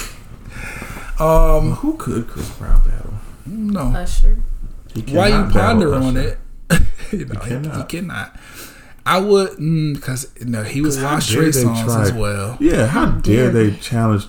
Um, 1.19 1.71
Who 1.75 1.93
could 1.97 2.27
Chris 2.27 2.49
Brown 2.57 2.81
battle? 2.87 3.13
no. 3.45 3.81
Usher. 3.95 4.37
He 4.93 5.01
Why 5.15 5.29
you 5.29 5.51
ponder 5.51 5.93
on 5.95 6.17
it? 6.17 6.37
you 7.11 7.25
know, 7.25 7.39
he, 7.41 7.49
cannot. 7.49 7.77
he 7.77 7.83
cannot. 7.83 8.39
I 9.05 9.19
wouldn't 9.19 9.95
because 9.95 10.29
no, 10.41 10.63
he 10.63 10.81
was 10.81 10.97
How 10.97 11.15
watch 11.15 11.29
Trey 11.31 11.49
Songz 11.49 11.83
try- 11.85 12.01
as 12.03 12.13
well. 12.13 12.57
Yeah, 12.59 12.85
how 12.87 13.07
dare 13.11 13.51
dare 13.51 13.71
they 13.71 13.77
challenge 13.77 14.25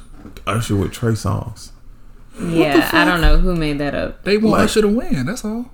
Usher 0.47 0.77
with 0.77 0.93
Trey 0.93 1.13
Songz? 1.13 1.71
Yeah, 2.41 2.89
I 2.93 3.05
don't 3.05 3.21
know 3.21 3.37
who 3.39 3.55
made 3.55 3.79
that 3.79 3.95
up. 3.95 4.25
They 4.25 4.39
want 4.39 4.53
Like- 4.53 4.65
Usher 4.65 4.81
to 4.83 4.89
win. 4.89 5.27
That's 5.27 5.45
all. 5.45 5.71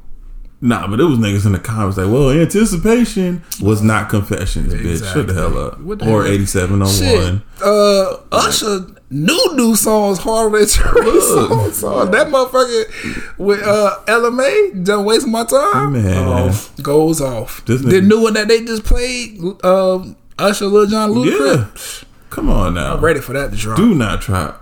Nah, 0.61 0.89
but 0.89 0.99
it 0.99 1.05
was 1.05 1.21
niggas 1.21 1.47
in 1.47 1.53
the 1.53 1.61
comments 1.61 1.97
like, 1.97 2.09
well, 2.09 2.31
anticipation 2.31 3.45
was 3.63 3.81
not 3.81 4.09
confessions, 4.09 4.75
bitch. 4.75 5.13
Shut 5.13 5.29
the 5.29 5.35
hell 5.35 5.57
up. 5.57 5.79
The 5.99 6.11
or 6.11 6.27
eighty-seven 6.27 6.83
on 6.83 6.89
Shit. 6.89 7.41
Uh, 7.63 8.17
Usher 8.33 8.87
new 9.11 9.55
new 9.55 9.75
songs 9.75 10.19
harder 10.19 10.59
than 10.59 10.69
Trey 10.69 10.91
Songz. 11.03 11.73
So 11.75 12.05
that 12.07 12.27
motherfucker 12.29 13.39
with 13.39 13.63
uh 13.63 13.99
LMA 14.07 14.85
don't 14.85 15.05
waste 15.05 15.27
my 15.27 15.45
time. 15.45 15.93
Man. 15.95 16.15
Oh, 16.17 16.69
goes 16.83 17.21
off. 17.21 17.65
This 17.65 17.81
the 17.83 18.01
new 18.01 18.21
one 18.23 18.35
that 18.35 18.49
they 18.49 18.65
just 18.65 18.85
played, 18.85 19.39
um, 19.65 20.17
Usher, 20.39 20.67
Lil 20.67 20.87
Jon, 20.87 21.15
Yeah. 21.25 21.67
Come 22.31 22.51
on 22.51 22.75
now. 22.75 22.95
I'm 22.97 23.01
ready 23.05 23.21
for 23.21 23.33
that 23.33 23.51
to 23.53 23.57
drop. 23.57 23.77
Do 23.79 23.95
not 23.95 24.21
try. 24.21 24.55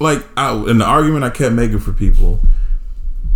Like, 0.00 0.24
I, 0.36 0.52
in 0.68 0.78
the 0.78 0.84
argument 0.84 1.22
I 1.22 1.30
kept 1.30 1.54
making 1.54 1.78
for 1.78 1.92
people, 1.92 2.40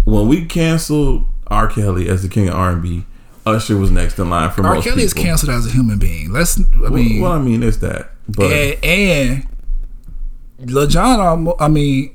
when 0.04 0.26
we 0.26 0.44
canceled 0.44 1.24
R. 1.46 1.68
Kelly 1.68 2.08
as 2.08 2.22
the 2.22 2.28
king 2.28 2.48
of 2.48 2.54
R&B, 2.54 3.04
Usher 3.46 3.76
was 3.76 3.92
next 3.92 4.18
in 4.18 4.28
line 4.30 4.50
for 4.50 4.66
R. 4.66 4.74
most 4.74 4.84
Kelly 4.84 5.04
is 5.04 5.14
canceled 5.14 5.50
as 5.52 5.64
a 5.66 5.70
human 5.70 5.98
being. 6.00 6.32
Let's. 6.32 6.58
I 6.58 6.64
Well, 6.80 6.90
mean, 6.90 7.20
well, 7.22 7.32
I 7.32 7.38
mean, 7.38 7.62
it's 7.62 7.76
that. 7.78 8.10
But 8.28 8.50
and, 8.50 8.84
and 8.84 9.46
Lil 10.58 10.86
Jon, 10.86 11.52
I 11.58 11.68
mean, 11.68 12.14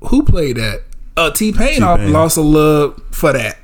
who 0.00 0.22
played 0.24 0.56
that? 0.56 0.82
Uh, 1.16 1.30
T 1.30 1.52
Pain 1.52 1.80
T-Pain. 1.80 2.12
lost 2.12 2.36
a 2.36 2.40
love 2.42 3.00
for 3.10 3.32
that. 3.32 3.58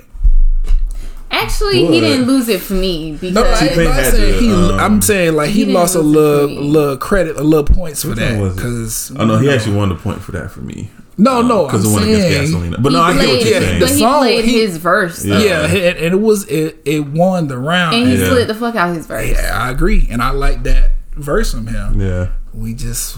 Actually, 1.31 1.86
he 1.86 2.01
didn't 2.01 2.27
lose 2.27 2.49
it 2.49 2.61
for 2.61 2.74
me 2.74 3.12
because 3.12 3.32
No, 3.35 3.43
I 3.53 3.59
T-Pain 3.69 3.86
had 3.91 4.12
saying 4.12 4.32
to, 4.35 4.41
he. 4.41 4.53
um, 4.53 4.70
I'm 4.81 5.03
saying 5.03 5.35
like 5.35 5.51
he, 5.51 5.65
he 5.65 5.73
lost 5.73 5.95
a 5.97 6.01
lose 6.01 6.15
it 6.16 6.19
little, 6.55 6.65
little 6.65 6.97
credit, 6.97 7.36
a 7.36 7.43
little 7.43 7.65
points 7.74 8.03
for 8.03 8.09
that 8.15 8.41
was 8.41 8.53
it? 8.53 8.57
because 8.57 9.12
oh 9.16 9.24
no, 9.24 9.39
he 9.39 9.51
actually 9.51 9.77
won 9.77 9.89
the 9.89 9.97
point 9.97 10.20
for 10.23 10.32
that 10.32 10.51
for 10.51 10.61
me. 10.61 10.91
No, 11.16 11.43
no, 11.43 11.66
because 11.66 11.85
I'm 11.85 11.91
it 11.91 11.95
won 11.95 12.03
against 12.05 12.53
saying- 12.53 12.73
Gasolina. 12.73 12.82
But 12.82 12.91
he 12.91 12.97
no, 12.97 13.03
I 13.03 13.12
get 13.12 13.19
what 13.19 13.24
played, 13.27 13.47
you're 13.47 13.53
yeah, 13.55 13.61
saying. 13.61 13.81
but 13.81 13.86
The 13.89 13.93
he 13.95 14.01
song, 14.01 14.19
played 14.20 14.45
he- 14.45 14.61
his 14.61 14.77
verse. 14.78 15.24
Yeah. 15.24 15.35
though. 15.35 15.45
yeah, 15.45 15.65
and, 15.66 15.99
and 15.99 16.15
it 16.15 16.20
was 16.20 16.45
it, 16.49 16.78
it 16.85 17.07
won 17.07 17.49
the 17.49 17.59
round. 17.59 17.95
and 17.97 18.09
he 18.09 18.16
Yeah. 18.16 18.27
split 18.27 18.49
the 18.49 18.55
fuck 18.55 18.74
out 18.77 18.95
his 18.95 19.07
verse. 19.07 19.31
yeah, 19.31 19.51
I 19.61 19.70
agree, 19.70 20.07
and 20.11 20.23
I 20.23 20.31
like 20.31 20.62
that 20.65 20.93
verse 21.15 21.53
from 21.53 21.66
him. 21.66 22.01
yeah. 22.01 22.28
We 22.55 22.74
just 22.74 23.16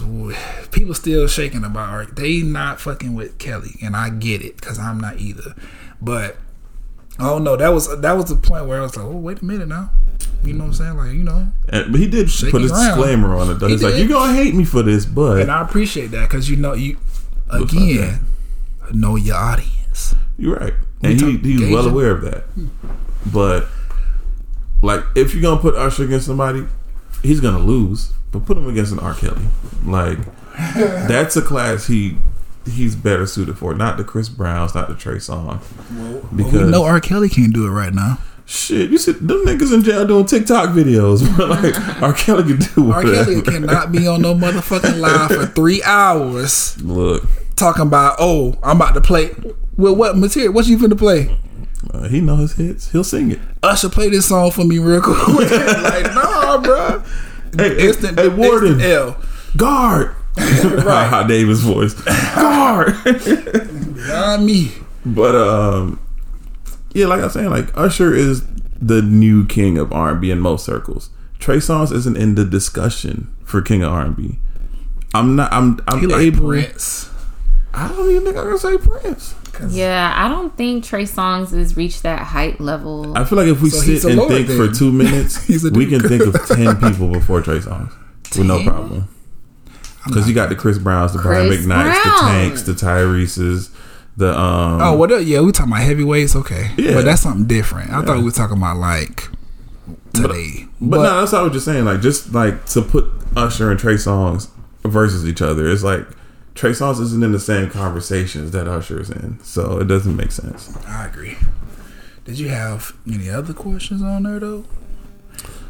people 0.71 0.93
still 0.93 1.27
shaking 1.27 1.63
about 1.63 1.89
Art. 1.89 2.15
They 2.15 2.41
not 2.41 2.81
fucking 2.81 3.13
with 3.13 3.37
Kelly, 3.37 3.75
and 3.83 3.95
I 3.95 4.09
get 4.09 4.41
it 4.41 4.55
because 4.57 4.79
I'm 4.79 4.99
not 4.99 5.19
either. 5.19 5.53
But 6.01 6.37
oh 7.19 7.37
no, 7.37 7.55
that 7.55 7.69
was 7.69 8.01
that 8.01 8.13
was 8.13 8.25
the 8.25 8.35
point 8.35 8.65
where 8.65 8.79
I 8.79 8.81
was 8.81 8.97
like, 8.97 9.05
oh 9.05 9.15
wait 9.15 9.41
a 9.41 9.45
minute 9.45 9.67
now. 9.67 9.91
You 10.43 10.53
know 10.53 10.65
what 10.65 10.67
I'm 10.67 10.73
saying? 10.73 10.97
Like 10.97 11.11
you 11.11 11.23
know, 11.23 11.49
And, 11.69 11.91
but 11.91 11.99
he 11.99 12.07
did 12.07 12.27
put 12.27 12.61
a 12.63 12.67
ground. 12.67 12.69
disclaimer 12.69 13.35
on 13.35 13.51
it 13.51 13.55
though. 13.55 13.67
He 13.67 13.73
He's 13.73 13.83
like, 13.83 13.95
"You're 13.95 14.07
gonna 14.07 14.33
hate 14.33 14.55
me 14.55 14.65
for 14.65 14.81
this, 14.81 15.05
but 15.05 15.41
and 15.41 15.51
I 15.51 15.61
appreciate 15.61 16.07
that 16.11 16.29
because 16.29 16.49
you 16.49 16.55
know 16.55 16.73
you 16.73 16.97
Looks 17.51 17.73
like 17.73 17.83
again 17.83 18.25
know 18.93 19.15
your 19.15 19.35
audience. 19.35 20.15
You're 20.37 20.55
right, 20.55 20.73
and 21.03 21.19
he 21.19 21.37
he's 21.37 21.69
well 21.69 21.87
aware 21.87 22.11
of 22.11 22.21
that. 22.21 22.43
But 23.31 23.67
like, 24.81 25.03
if 25.15 25.33
you're 25.33 25.41
gonna 25.41 25.61
put 25.61 25.75
Usher 25.75 26.03
against 26.05 26.25
somebody, 26.25 26.65
he's 27.23 27.39
gonna 27.39 27.59
lose. 27.59 28.13
But 28.37 28.45
put 28.45 28.57
him 28.57 28.67
against 28.67 28.91
an 28.91 28.99
R. 28.99 29.15
Kelly, 29.15 29.45
like 29.83 30.19
that's 30.75 31.35
a 31.35 31.41
class 31.41 31.87
he 31.87 32.17
he's 32.65 32.95
better 32.95 33.25
suited 33.25 33.57
for. 33.57 33.73
Not 33.73 33.97
the 33.97 34.03
Chris 34.03 34.29
Browns, 34.29 34.75
not 34.75 34.89
the 34.89 34.95
Trey 34.95 35.15
Songz. 35.15 35.63
But 36.31 36.51
we 36.53 36.63
know 36.69 36.83
R. 36.83 36.99
Kelly 36.99 37.29
can't 37.29 37.51
do 37.51 37.65
it 37.65 37.71
right 37.71 37.93
now. 37.93 38.19
shit, 38.45 38.91
you 38.91 38.99
said 38.99 39.15
them 39.15 39.43
niggas 39.43 39.73
in 39.73 39.81
jail 39.83 40.05
doing 40.05 40.27
TikTok 40.27 40.69
videos. 40.69 41.21
like 41.49 42.01
R. 42.03 42.13
Kelly 42.13 42.43
can 42.43 42.57
do 42.57 42.91
R. 42.91 43.01
Kelly 43.01 43.41
cannot 43.41 43.91
be 43.91 44.07
on 44.07 44.21
no 44.21 44.35
motherfucking 44.35 44.99
live 44.99 45.31
for 45.31 45.47
three 45.47 45.81
hours 45.81 46.79
Look, 46.83 47.23
talking 47.55 47.83
about 47.87 48.17
oh 48.19 48.55
I'm 48.61 48.75
about 48.75 48.93
to 48.93 49.01
play. 49.01 49.31
Well, 49.77 49.95
what 49.95 50.15
material? 50.15 50.53
What 50.53 50.67
you 50.67 50.77
finna 50.77 50.97
play? 50.97 51.35
uh, 51.93 52.07
he 52.07 52.21
know 52.21 52.37
his 52.37 52.53
hits. 52.53 52.91
He'll 52.91 53.03
sing 53.03 53.31
it. 53.31 53.39
Usher, 53.63 53.89
play 53.89 54.09
this 54.09 54.27
song 54.27 54.51
for 54.51 54.63
me 54.63 54.79
real 54.79 55.01
quick. 55.01 55.17
like, 55.51 56.13
nah, 56.13 56.61
bro. 56.61 57.03
Hey, 57.55 57.87
Instant, 57.87 58.19
hey, 58.19 58.27
Warden. 58.29 58.73
instant 58.73 58.91
L. 58.91 59.21
Guard. 59.55 60.15
right. 60.37 61.25
Davis 61.27 61.59
voice. 61.61 61.93
Guard. 62.35 62.95
Beyond 63.03 64.45
me. 64.45 64.71
But 65.05 65.35
um, 65.35 65.99
yeah, 66.93 67.07
like 67.07 67.21
I 67.21 67.25
was 67.25 67.33
saying, 67.33 67.49
like 67.49 67.75
Usher 67.77 68.13
is 68.13 68.43
the 68.79 69.01
new 69.01 69.45
king 69.45 69.77
of 69.77 69.91
R 69.91 70.11
and 70.11 70.21
B 70.21 70.29
in 70.31 70.39
most 70.39 70.65
circles. 70.65 71.09
Trey 71.39 71.57
Songz 71.57 71.91
isn't 71.91 72.17
in 72.17 72.35
the 72.35 72.45
discussion 72.45 73.33
for 73.43 73.61
king 73.61 73.81
of 73.83 73.91
R 73.91 74.01
and 74.05 74.15
B. 74.15 74.37
I'm 75.13 75.35
not. 75.35 75.51
I'm. 75.51 75.79
I'm 75.87 75.99
He 76.01 76.07
like. 76.07 76.35
Prince. 76.35 77.09
I 77.73 77.87
don't 77.87 78.09
even 78.09 78.23
think 78.25 78.37
I 78.37 78.43
can 78.43 78.57
say 78.57 78.77
Prince. 78.77 79.33
Yeah, 79.69 80.13
I 80.15 80.27
don't 80.29 80.55
think 80.57 80.83
Trey 80.83 81.03
Songz 81.03 81.51
has 81.51 81.75
reached 81.77 82.03
that 82.03 82.19
height 82.21 82.59
level. 82.59 83.17
I 83.17 83.23
feel 83.25 83.37
like 83.37 83.47
if 83.47 83.61
we 83.61 83.69
So 83.69 83.79
sit 83.79 84.03
and 84.05 84.15
lord 84.17 84.29
think 84.31 84.47
for 84.49 84.67
two 84.71 84.91
minutes, 85.03 85.43
He's 85.45 85.63
a 85.65 85.69
we 85.71 85.85
can 85.85 85.99
think 86.01 86.23
of 86.25 86.35
ten 86.47 86.75
people 86.77 87.09
before 87.09 87.41
Trey 87.41 87.59
Songz 87.59 87.91
with 88.37 88.45
no 88.47 88.63
problem. 88.63 89.07
Because 90.05 90.27
you 90.27 90.33
got 90.33 90.49
the 90.49 90.55
Chris 90.55 90.77
Browns, 90.77 91.11
the 91.13 91.19
Brian 91.19 91.47
Chris 91.47 91.65
McKnights, 91.65 92.03
the 92.03 92.17
Tanks, 92.21 92.61
the 92.63 92.73
Tyrese's, 92.73 93.69
the 94.15 94.37
um. 94.39 94.81
Oh, 94.81 94.95
what? 94.95 95.09
Yeah, 95.25 95.41
we 95.41 95.51
talking 95.51 95.71
about 95.73 95.83
heavyweights. 95.83 96.35
Okay, 96.35 96.71
Yeah. 96.77 96.93
but 96.93 97.03
that's 97.05 97.21
something 97.21 97.45
different. 97.45 97.91
I 97.91 98.01
thought 98.03 98.17
we 98.17 98.23
were 98.23 98.31
talking 98.31 98.57
about 98.57 98.77
like 98.77 99.27
today. 100.13 100.65
But, 100.79 100.97
no, 100.97 101.19
that's 101.19 101.31
what 101.33 101.39
I 101.39 101.43
was 101.43 101.53
just 101.53 101.65
saying. 101.65 101.85
Like, 101.85 102.01
just 102.01 102.33
like 102.33 102.65
to 102.67 102.81
put 102.81 103.05
Usher 103.35 103.69
and 103.71 103.79
Trey 103.79 103.95
Songz 103.95 104.49
versus 104.83 105.27
each 105.27 105.41
other, 105.41 105.67
it's 105.69 105.83
like 105.83 106.07
Trey 106.57 106.71
Songz 106.71 106.99
isn't 106.99 107.23
in 107.23 107.31
the 107.31 107.39
same 107.39 107.69
conversations 107.69 108.49
that 108.51 108.67
Usher 108.67 108.99
is 108.99 109.09
in, 109.11 109.39
so 109.43 109.79
it 109.79 109.85
doesn't 109.85 110.15
make 110.15 110.31
sense. 110.31 110.75
I 110.87 111.05
agree. 111.05 111.37
Did 112.25 112.39
you 112.39 112.49
have 112.49 112.93
any 113.07 113.29
other 113.29 113.53
questions 113.53 114.01
on 114.01 114.23
there 114.23 114.39
though? 114.39 114.65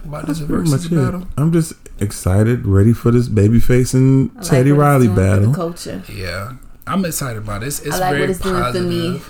About 0.06 0.28
this 0.28 0.40
versus 0.40 0.72
much 0.72 0.92
it. 0.92 0.96
battle? 0.96 1.28
I'm 1.38 1.52
just 1.52 1.74
excited, 2.00 2.66
ready 2.66 2.94
for 2.94 3.12
this 3.12 3.28
Babyface 3.28 3.94
and 3.94 4.32
I 4.32 4.40
like 4.40 4.50
Teddy 4.50 4.72
what 4.72 4.78
it's 4.78 4.82
Riley 4.82 5.08
for 5.08 5.16
battle. 5.16 5.52
The 5.52 5.56
culture. 5.56 6.04
Yeah, 6.10 6.54
I'm 6.88 7.04
excited 7.04 7.40
about 7.40 7.64
it. 7.64 7.68
It's, 7.68 7.80
it's 7.82 7.96
I 7.96 8.00
like 8.00 8.10
very 8.12 8.22
what 8.22 8.30
it's 8.30 8.40
doing 8.40 8.56
for 8.56 8.62
positive, 8.62 8.90
me. 8.90 9.22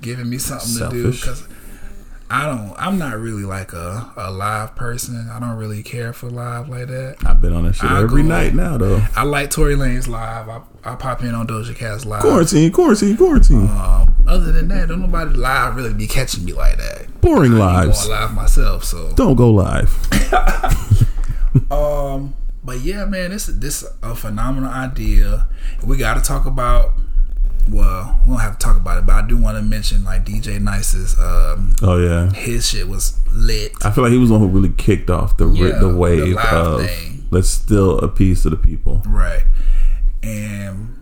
giving 0.00 0.30
me 0.30 0.38
something 0.38 0.74
to 0.78 0.90
do 0.90 1.12
Selfish. 1.12 1.20
because 1.20 1.48
I 2.30 2.44
don't. 2.46 2.74
I'm 2.78 2.98
not 2.98 3.16
really 3.18 3.44
like 3.44 3.72
a, 3.72 4.12
a 4.16 4.30
live 4.30 4.74
person. 4.76 5.30
I 5.32 5.40
don't 5.40 5.56
really 5.56 5.82
care 5.82 6.12
for 6.12 6.28
live 6.28 6.68
like 6.68 6.88
that. 6.88 7.16
I've 7.24 7.40
been 7.40 7.54
on 7.54 7.64
that 7.64 7.74
shit 7.76 7.90
I 7.90 8.02
every 8.02 8.22
go- 8.22 8.28
night 8.28 8.54
now, 8.54 8.76
though. 8.76 9.00
I 9.16 9.22
like 9.24 9.50
Tory 9.50 9.76
Lanez 9.76 10.08
live. 10.08 10.48
I, 10.48 10.60
I 10.84 10.94
pop 10.96 11.22
in 11.22 11.34
on 11.34 11.46
Doja 11.46 11.74
Cat's 11.74 12.04
live. 12.04 12.20
Quarantine, 12.20 12.70
quarantine, 12.70 13.16
quarantine. 13.16 13.68
Um, 13.68 14.14
other 14.26 14.52
than 14.52 14.68
that, 14.68 14.88
don't 14.88 15.00
nobody 15.00 15.34
live 15.36 15.74
really 15.76 15.94
be 15.94 16.06
catching 16.06 16.44
me 16.44 16.52
like 16.52 16.76
that. 16.76 17.20
Boring 17.22 17.52
lives. 17.52 18.06
going 18.06 18.20
live 18.20 18.34
myself, 18.34 18.84
so 18.84 19.12
Don't 19.16 19.36
go 19.36 19.50
live. 19.50 19.90
Um, 21.70 22.34
but 22.62 22.80
yeah, 22.80 23.04
man, 23.04 23.30
this 23.30 23.46
this 23.46 23.84
a 24.02 24.14
phenomenal 24.14 24.70
idea. 24.70 25.48
We 25.82 25.96
got 25.96 26.14
to 26.14 26.20
talk 26.20 26.46
about. 26.46 26.92
Well, 27.70 28.20
we 28.24 28.30
don't 28.32 28.40
have 28.40 28.58
to 28.58 28.64
talk 28.66 28.76
about 28.76 28.98
it, 28.98 29.06
but 29.06 29.14
I 29.14 29.26
do 29.26 29.36
want 29.36 29.56
to 29.56 29.62
mention 29.62 30.04
like 30.04 30.24
DJ 30.24 30.60
Nice's. 30.60 31.18
Um, 31.18 31.74
Oh 31.82 31.98
yeah, 31.98 32.30
his 32.32 32.68
shit 32.68 32.88
was 32.88 33.18
lit. 33.32 33.72
I 33.84 33.90
feel 33.90 34.04
like 34.04 34.12
he 34.12 34.18
was 34.18 34.30
the 34.30 34.38
one 34.38 34.48
who 34.48 34.54
really 34.54 34.74
kicked 34.76 35.10
off 35.10 35.36
the 35.36 35.48
Yeah, 35.48 35.78
the 35.78 35.88
the 35.88 35.96
wave 35.96 36.34
live 36.34 36.52
of 36.54 36.86
thing. 36.86 37.26
let's 37.30 37.48
still 37.50 37.98
appease 37.98 38.42
to 38.42 38.50
the 38.50 38.56
people. 38.56 39.02
Right. 39.06 39.44
And 40.22 40.96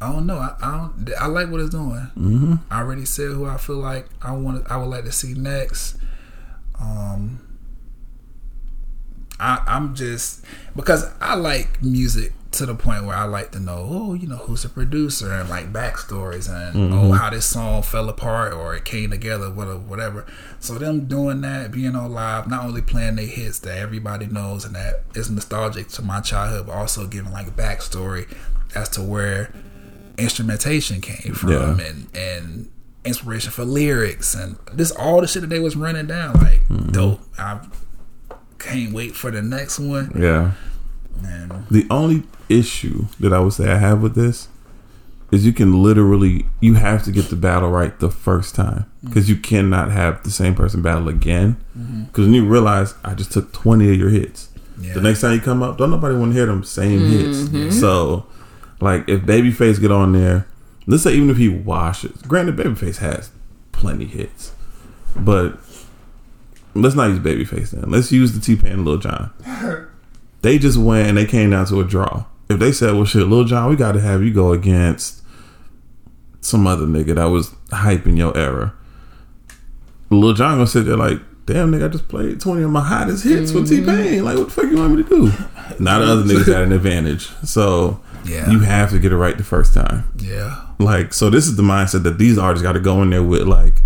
I 0.00 0.12
don't 0.12 0.26
know. 0.26 0.36
I, 0.38 0.54
I 0.60 0.70
don't. 0.72 1.10
I 1.20 1.26
like 1.26 1.50
what 1.50 1.60
it's 1.60 1.70
doing. 1.70 2.10
Mm-hmm. 2.18 2.54
I 2.70 2.80
already 2.80 3.04
said 3.06 3.30
who 3.30 3.46
I 3.46 3.56
feel 3.56 3.76
like 3.76 4.06
I 4.20 4.32
want. 4.32 4.70
I 4.70 4.76
would 4.76 4.86
like 4.90 5.04
to 5.04 5.12
see 5.12 5.34
next. 5.34 5.96
Um. 6.80 7.40
I, 9.40 9.60
I'm 9.66 9.94
just 9.96 10.44
because 10.76 11.10
I 11.20 11.34
like 11.34 11.82
music 11.82 12.32
to 12.54 12.66
the 12.66 12.74
point 12.74 13.04
where 13.04 13.16
I 13.16 13.24
like 13.24 13.50
to 13.52 13.60
know, 13.60 13.86
oh, 13.90 14.14
you 14.14 14.28
know, 14.28 14.36
who's 14.36 14.62
the 14.62 14.68
producer 14.68 15.32
and 15.32 15.48
like 15.48 15.72
backstories 15.72 16.48
and 16.48 16.74
mm-hmm. 16.74 16.94
oh, 16.94 17.12
how 17.12 17.30
this 17.30 17.46
song 17.46 17.82
fell 17.82 18.08
apart 18.08 18.52
or 18.52 18.74
it 18.74 18.84
came 18.84 19.10
together, 19.10 19.50
whatever, 19.50 19.76
uh, 19.76 19.80
whatever. 19.80 20.26
So 20.60 20.74
them 20.74 21.06
doing 21.06 21.40
that, 21.40 21.72
being 21.72 21.96
on 21.96 22.12
live, 22.12 22.48
not 22.48 22.64
only 22.64 22.80
playing 22.80 23.16
their 23.16 23.26
hits 23.26 23.58
that 23.60 23.76
everybody 23.76 24.26
knows 24.26 24.64
and 24.64 24.74
that 24.74 25.02
is 25.14 25.30
nostalgic 25.30 25.88
to 25.88 26.02
my 26.02 26.20
childhood, 26.20 26.66
but 26.66 26.72
also 26.72 27.06
giving 27.06 27.32
like 27.32 27.48
a 27.48 27.52
backstory 27.52 28.32
as 28.74 28.88
to 28.90 29.02
where 29.02 29.52
instrumentation 30.16 31.00
came 31.00 31.34
from 31.34 31.50
Yeah. 31.50 31.86
and 31.86 32.16
and 32.16 32.70
inspiration 33.04 33.50
for 33.50 33.64
lyrics 33.64 34.34
and 34.34 34.56
this 34.72 34.90
all 34.92 35.20
the 35.20 35.26
shit 35.26 35.42
that 35.42 35.48
they 35.48 35.58
was 35.58 35.76
running 35.76 36.06
down 36.06 36.34
like 36.34 36.66
mm-hmm. 36.68 36.90
dope. 36.90 37.20
I 37.36 37.60
can't 38.58 38.92
wait 38.92 39.14
for 39.14 39.30
the 39.30 39.42
next 39.42 39.78
one. 39.78 40.12
Yeah. 40.16 40.52
And 41.22 41.66
The 41.70 41.86
only 41.90 42.24
issue 42.48 43.06
that 43.20 43.32
I 43.32 43.40
would 43.40 43.52
say 43.52 43.70
I 43.70 43.78
have 43.78 44.02
with 44.02 44.14
this 44.14 44.48
is 45.30 45.44
you 45.44 45.52
can 45.52 45.82
literally 45.82 46.46
you 46.60 46.74
have 46.74 47.02
to 47.04 47.12
get 47.12 47.28
the 47.28 47.36
battle 47.36 47.70
right 47.70 47.98
the 47.98 48.10
first 48.10 48.54
time 48.54 48.86
mm. 49.02 49.08
because 49.08 49.28
you 49.28 49.36
cannot 49.36 49.90
have 49.90 50.22
the 50.22 50.30
same 50.30 50.54
person 50.54 50.82
battle 50.82 51.08
again 51.08 51.56
mm-hmm. 51.76 52.04
because 52.04 52.26
when 52.26 52.34
you 52.34 52.46
realize 52.46 52.94
I 53.04 53.14
just 53.14 53.32
took 53.32 53.52
twenty 53.52 53.90
of 53.90 53.98
your 53.98 54.10
hits. 54.10 54.48
Yeah. 54.80 54.94
The 54.94 55.00
next 55.00 55.20
time 55.20 55.34
you 55.34 55.40
come 55.40 55.62
up, 55.62 55.78
don't 55.78 55.90
nobody 55.90 56.16
want 56.16 56.32
to 56.32 56.36
hear 56.36 56.46
them 56.46 56.64
same 56.64 57.00
mm-hmm. 57.00 57.56
hits. 57.56 57.78
So, 57.78 58.26
like 58.80 59.08
if 59.08 59.22
Babyface 59.22 59.80
get 59.80 59.92
on 59.92 60.12
there, 60.12 60.46
let's 60.86 61.04
say 61.04 61.14
even 61.14 61.30
if 61.30 61.36
he 61.36 61.48
washes, 61.48 62.22
granted 62.22 62.56
Babyface 62.56 62.98
has 62.98 63.30
plenty 63.72 64.06
hits, 64.06 64.52
but 65.16 65.58
let's 66.74 66.96
not 66.96 67.08
use 67.10 67.20
Babyface 67.20 67.70
then. 67.70 67.90
Let's 67.90 68.10
use 68.10 68.32
the 68.32 68.40
T 68.40 68.60
Pain 68.60 68.72
and 68.72 68.84
Lil 68.84 68.98
Jon. 68.98 69.30
They 70.44 70.58
just 70.58 70.76
went 70.76 71.08
and 71.08 71.16
they 71.16 71.24
came 71.24 71.50
down 71.50 71.64
to 71.66 71.80
a 71.80 71.84
draw. 71.84 72.26
If 72.50 72.58
they 72.58 72.70
said, 72.70 72.94
"Well, 72.94 73.06
shit, 73.06 73.26
Lil 73.26 73.44
Jon, 73.44 73.70
we 73.70 73.76
got 73.76 73.92
to 73.92 74.00
have 74.02 74.22
you 74.22 74.30
go 74.30 74.52
against 74.52 75.22
some 76.42 76.66
other 76.66 76.84
nigga 76.84 77.14
that 77.14 77.24
was 77.24 77.48
hyping 77.70 78.18
your 78.18 78.36
era," 78.36 78.74
Lil 80.10 80.34
Jon 80.34 80.56
gonna 80.58 80.66
sit 80.66 80.84
there 80.84 80.98
like, 80.98 81.18
"Damn, 81.46 81.72
nigga, 81.72 81.86
I 81.86 81.88
just 81.88 82.08
played 82.08 82.40
twenty 82.40 82.62
of 82.62 82.70
my 82.70 82.82
hottest 82.82 83.24
hits 83.24 83.52
with 83.52 83.70
mm-hmm. 83.70 83.86
T 83.86 84.10
Pain. 84.10 84.24
Like, 84.26 84.36
what 84.36 84.48
the 84.48 84.50
fuck 84.50 84.70
you 84.70 84.76
want 84.76 84.94
me 84.94 85.02
to 85.02 85.08
do?" 85.08 85.32
Now 85.80 85.98
the 86.00 86.04
other 86.12 86.22
niggas 86.24 86.52
had 86.52 86.62
an 86.64 86.72
advantage, 86.72 87.30
so 87.42 88.00
Yeah. 88.26 88.50
you 88.50 88.58
have 88.60 88.90
to 88.90 88.98
get 88.98 89.12
it 89.12 89.16
right 89.16 89.38
the 89.38 89.44
first 89.44 89.72
time. 89.72 90.04
yeah. 90.18 90.60
Like, 90.78 91.14
so 91.14 91.30
this 91.30 91.46
is 91.46 91.56
the 91.56 91.62
mindset 91.62 92.02
that 92.02 92.18
these 92.18 92.36
artists 92.36 92.62
got 92.62 92.72
to 92.72 92.80
go 92.80 93.00
in 93.00 93.08
there 93.08 93.22
with. 93.22 93.46
Like, 93.46 93.80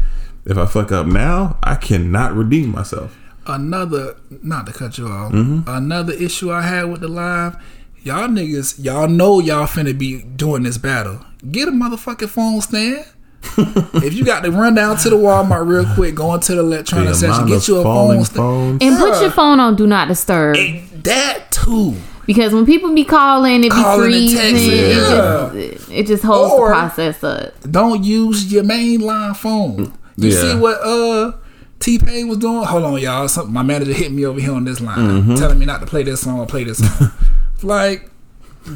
if 0.45 0.59
I 0.59 0.67
fuck 0.67 0.91
up 0.91 1.07
now, 1.07 1.57
I 1.63 1.77
cannot 1.77 2.35
redeem 2.35 2.71
myself. 2.73 3.17
Another 3.49 4.17
not 4.43 4.67
to 4.67 4.73
cut 4.73 4.99
you 4.99 5.09
off. 5.09 5.33
Mm-hmm. 5.33 5.69
Another 5.69 6.13
issue 6.13 6.53
I 6.53 6.63
had 6.63 6.85
with 6.85 7.01
the 7.01 7.09
live, 7.09 7.57
y'all 8.03 8.29
niggas, 8.29 8.83
y'all 8.85 9.09
know 9.09 9.41
y'all 9.41 9.67
finna 9.67 9.97
be 9.99 10.23
doing 10.23 10.63
this 10.65 10.79
battle. 10.79 11.25
Get 11.51 11.69
a 11.69 11.71
motherfucking 11.73 12.29
phone 12.29 12.61
stand. 12.61 13.05
if 13.57 14.15
you 14.15 14.25
got 14.25 14.43
to 14.43 14.51
run 14.51 14.75
down 14.75 14.97
to 14.99 15.09
the 15.11 15.17
Walmart 15.17 15.67
real 15.67 15.87
quick, 15.95 16.15
go 16.17 16.35
into 16.35 16.55
the 16.55 16.61
electronic 16.61 17.09
The 17.11 17.15
section, 17.15 17.47
get 17.47 17.57
of 17.59 17.69
you 17.69 17.77
a 17.79 17.83
phone 17.85 18.25
stand. 18.25 18.83
And 18.83 18.99
put 18.99 19.21
your 19.23 19.31
phone 19.31 19.61
on 19.61 19.77
do 19.77 19.87
not 19.87 20.09
disturb 20.09 20.57
That 21.05 21.45
too. 21.53 21.95
because 22.27 22.53
when 22.53 22.67
people 22.67 22.93
be 22.95 23.05
calling, 23.05 23.61
it 23.63 23.63
be 23.63 23.69
Calling 23.71 24.13
and 24.13 24.13
freezing. 24.13 24.41
texting, 24.41 25.55
It, 25.55 25.73
just, 25.79 25.91
it 25.91 26.07
just 26.09 26.23
holds 26.25 26.53
Or- 26.53 26.69
the 26.69 26.75
process 26.75 27.25
up. 27.25 27.55
Don't 27.71 28.03
use 28.05 28.53
your 28.53 28.65
mainline 28.65 29.37
phone. 29.37 29.93
You 30.17 30.31
Yeah. 30.31 30.41
see 30.41 30.55
what 30.59 30.81
uh 30.85 31.33
T 31.81 31.99
Pain 31.99 32.29
was 32.29 32.39
doing? 32.39 32.65
Hold 32.65 32.83
on, 32.85 33.01
y'all. 33.01 33.29
Something 33.29 33.53
my 33.55 33.63
manager 33.63 33.93
hit 33.93 34.11
me 34.13 34.25
over 34.27 34.41
here 34.41 34.53
on 34.53 34.65
this 34.65 34.81
line, 34.81 34.99
Mm-hmm. 34.99 35.35
telling 35.37 35.59
me 35.59 35.67
not 35.67 35.81
to 35.81 35.87
play 35.87 36.03
this 36.03 36.21
song 36.23 36.41
or 36.41 36.47
play 36.47 36.65
this 36.65 36.79
song. 36.79 37.11
like, 37.63 38.11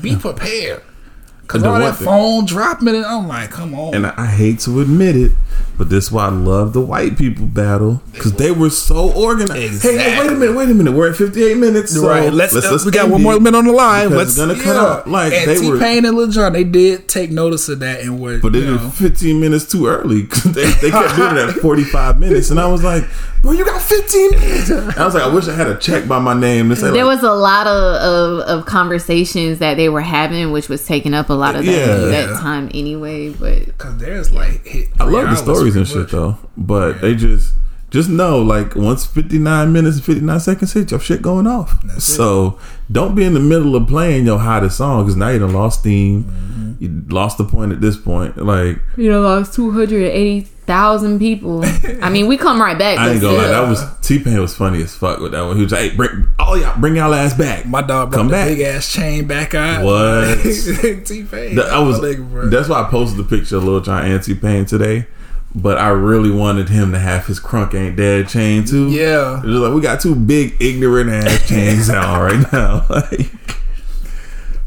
be 0.00 0.16
prepared. 0.16 0.82
Cause 1.52 1.62
And 1.62 1.70
all 1.70 1.78
that 1.80 1.96
phone 1.96 2.46
dropping, 2.46 2.88
it, 2.88 3.04
I'm 3.04 3.28
like, 3.28 3.50
come 3.50 3.74
on. 3.74 3.94
And 3.94 4.06
I 4.06 4.24
hate 4.24 4.60
to 4.60 4.80
admit 4.80 5.16
it, 5.16 5.32
but 5.76 5.90
this 5.90 6.06
is 6.06 6.12
why 6.12 6.24
I 6.24 6.30
love 6.30 6.72
the 6.72 6.80
white 6.80 7.18
people 7.18 7.44
battle 7.44 8.00
because 8.12 8.32
they 8.32 8.50
were 8.50 8.70
so 8.70 9.12
organized. 9.12 9.82
Hey, 9.82 9.98
hey, 9.98 10.18
wait 10.18 10.32
a 10.32 10.34
minute, 10.34 10.56
wait 10.56 10.70
a 10.70 10.74
minute. 10.74 10.92
We're 10.92 11.10
at 11.10 11.16
58 11.16 11.58
minutes. 11.58 11.92
So 11.92 12.08
right, 12.08 12.32
let's, 12.32 12.56
uh, 12.56 12.78
we 12.86 12.90
got 12.90 13.10
one 13.10 13.22
more 13.22 13.38
minute 13.38 13.58
on 13.58 13.66
the 13.66 13.72
line. 13.72 14.12
Let's 14.12 14.30
it's 14.30 14.38
gonna 14.38 14.54
cut 14.58 14.76
up. 14.76 15.06
Like 15.06 15.34
and 15.34 15.50
they 15.50 15.60
T 15.60 15.70
were, 15.70 15.78
Pain 15.78 16.06
and 16.06 16.16
Lil 16.16 16.28
Jon, 16.28 16.54
they 16.54 16.64
did 16.64 17.06
take 17.06 17.30
notice 17.30 17.68
of 17.68 17.80
that 17.80 18.00
and 18.00 18.18
were, 18.18 18.38
but 18.38 18.54
they 18.54 18.60
did 18.60 18.80
15 18.80 19.38
minutes 19.38 19.70
too 19.70 19.88
early. 19.88 20.22
they, 20.22 20.70
they 20.80 20.90
kept 20.90 21.16
doing 21.16 21.34
that 21.34 21.58
45 21.60 22.18
minutes, 22.18 22.50
and 22.50 22.58
I 22.58 22.66
was 22.66 22.82
like, 22.82 23.04
"Bro, 23.42 23.52
you 23.52 23.64
got 23.64 23.80
15 23.82 24.30
minutes." 24.30 24.70
I 24.98 25.04
was 25.04 25.14
like, 25.14 25.24
"I 25.24 25.28
wish 25.34 25.48
I 25.48 25.54
had 25.54 25.66
a 25.66 25.76
check 25.76 26.06
by 26.08 26.18
my 26.18 26.32
name 26.34 26.74
say 26.74 26.90
There 26.90 27.04
like, 27.04 27.16
was 27.16 27.22
a 27.24 27.32
lot 27.34 27.66
of, 27.66 27.94
of, 28.02 28.38
of 28.60 28.66
conversations 28.66 29.58
that 29.58 29.76
they 29.76 29.88
were 29.88 30.00
having, 30.00 30.52
which 30.52 30.68
was 30.68 30.84
taking 30.86 31.12
up 31.14 31.28
a 31.28 31.34
lot 31.34 31.56
of 31.56 31.64
that, 31.66 31.70
Yeah. 31.72 31.86
that 31.96 32.28
Yeah. 32.30 32.40
time 32.40 32.70
anyway. 32.72 33.30
But 33.30 33.76
Cause 33.78 33.96
there's 33.98 34.30
like, 34.32 34.66
hit 34.66 34.88
I 35.00 35.04
love 35.04 35.28
the 35.30 35.36
stories 35.36 35.76
and 35.76 35.86
shit 35.86 36.08
though, 36.10 36.38
but 36.56 37.00
they 37.00 37.14
just 37.14 37.54
just 37.92 38.08
know 38.08 38.40
like 38.40 38.74
once 38.74 39.04
59 39.06 39.72
minutes 39.72 39.96
and 39.98 40.04
59 40.04 40.40
seconds 40.40 40.72
hit, 40.72 40.90
your 40.90 40.98
shit 41.00 41.20
going 41.22 41.46
off. 41.46 41.80
That's 41.84 42.08
it. 42.08 42.12
so 42.14 42.58
don't 42.90 43.14
be 43.14 43.22
in 43.24 43.34
the 43.34 43.40
middle 43.40 43.76
of 43.76 43.86
playing 43.86 44.24
your 44.26 44.38
hottest 44.38 44.78
song 44.78 45.04
because 45.04 45.14
now 45.16 45.28
you 45.28 45.38
done 45.38 45.52
lost 45.52 45.80
steam. 45.80 46.24
Mm-hmm. 46.24 46.72
You 46.82 47.04
lost 47.10 47.38
the 47.38 47.44
point 47.44 47.70
at 47.72 47.80
this 47.80 47.96
point. 47.96 48.36
Like 48.38 48.80
you 48.96 49.10
know, 49.10 49.20
lost 49.20 49.54
two 49.54 49.70
hundred 49.70 50.04
eighty 50.06 50.40
thousand 50.40 51.18
people. 51.18 51.62
I 52.02 52.08
mean, 52.08 52.26
we 52.28 52.36
come 52.36 52.60
right 52.60 52.78
back. 52.78 52.98
I 52.98 53.06
but 53.06 53.12
ain't 53.12 53.20
gonna 53.20 53.36
lie, 53.36 53.46
that 53.48 53.68
was 53.68 53.84
T 54.00 54.18
Pain 54.18 54.40
was 54.40 54.56
funny 54.56 54.82
as 54.82 54.94
fuck 54.96 55.20
with 55.20 55.32
that 55.32 55.42
one. 55.42 55.56
He 55.56 55.62
was 55.62 55.72
like, 55.72 55.90
"Hey, 55.90 55.96
bring 55.96 56.28
all 56.38 56.58
y'all, 56.58 56.80
bring 56.80 56.96
y'all 56.96 57.12
ass 57.14 57.34
back." 57.34 57.66
My 57.66 57.82
dog 57.82 58.10
brought 58.10 58.18
Come 58.18 58.28
the 58.28 58.32
back. 58.32 58.48
big 58.48 58.60
ass 58.60 58.90
chain 58.90 59.26
back 59.26 59.54
out. 59.54 59.84
What? 59.84 60.38
T 60.42 61.24
Pain. 61.24 61.56
That- 61.56 61.70
I 61.72 61.78
was. 61.78 62.00
That's 62.50 62.68
why 62.68 62.82
I 62.82 62.90
posted 62.90 63.18
the 63.18 63.24
picture 63.36 63.58
of 63.58 63.64
Lil 63.64 63.80
Jon 63.80 64.04
and 64.04 64.22
T 64.22 64.34
Pain 64.34 64.64
today. 64.64 65.06
But 65.54 65.76
I 65.78 65.88
really 65.88 66.30
wanted 66.30 66.70
him 66.70 66.92
to 66.92 66.98
have 66.98 67.26
his 67.26 67.38
crunk 67.38 67.74
ain't 67.74 67.94
dead 67.96 68.26
chain 68.28 68.64
too. 68.64 68.88
Yeah. 68.90 69.38
It 69.42 69.46
was 69.46 69.60
like 69.60 69.74
we 69.74 69.80
got 69.82 70.00
two 70.00 70.14
big 70.14 70.56
ignorant 70.60 71.10
ass 71.10 71.46
chains 71.48 71.90
out 71.90 72.22
right 72.32 72.52
now. 72.52 72.86
Like, 72.88 73.30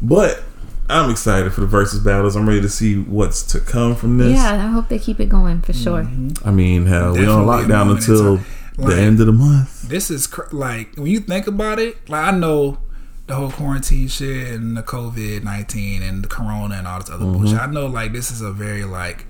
but 0.02 0.42
I'm 0.88 1.10
excited 1.10 1.52
for 1.52 1.62
the 1.62 1.66
versus 1.66 2.00
battles. 2.00 2.36
I'm 2.36 2.48
ready 2.48 2.60
to 2.60 2.68
see 2.68 2.96
what's 2.98 3.42
to 3.52 3.60
come 3.60 3.96
from 3.96 4.18
this. 4.18 4.36
Yeah, 4.36 4.52
I 4.54 4.68
hope 4.68 4.88
they 4.88 4.98
keep 4.98 5.18
it 5.20 5.28
going 5.28 5.60
for 5.62 5.72
sure. 5.72 6.08
I 6.44 6.50
mean, 6.50 6.86
hell, 6.86 7.14
we 7.14 7.26
on 7.26 7.46
lockdown 7.46 7.96
until 7.96 8.36
time. 8.36 8.46
the 8.76 8.96
end 8.96 9.20
of 9.20 9.26
the 9.26 9.32
month. 9.32 9.88
this 9.88 10.10
is 10.10 10.26
cr- 10.26 10.54
like 10.54 10.94
when 10.96 11.06
you 11.06 11.20
think 11.20 11.46
about 11.46 11.78
it. 11.78 12.08
Like 12.08 12.32
I 12.32 12.36
know 12.36 12.78
the 13.26 13.34
whole 13.34 13.50
quarantine 13.50 14.06
shit 14.06 14.52
and 14.52 14.76
the 14.76 14.82
COVID 14.84 15.42
nineteen 15.42 16.02
and 16.02 16.22
the 16.22 16.28
corona 16.28 16.76
and 16.76 16.86
all 16.86 17.00
this 17.00 17.10
other 17.10 17.24
Mm-hmm. 17.24 17.42
bullshit. 17.42 17.58
I 17.58 17.66
know 17.66 17.86
like 17.86 18.12
this 18.12 18.30
is 18.30 18.40
a 18.40 18.52
very 18.52 18.84
like 18.84 19.26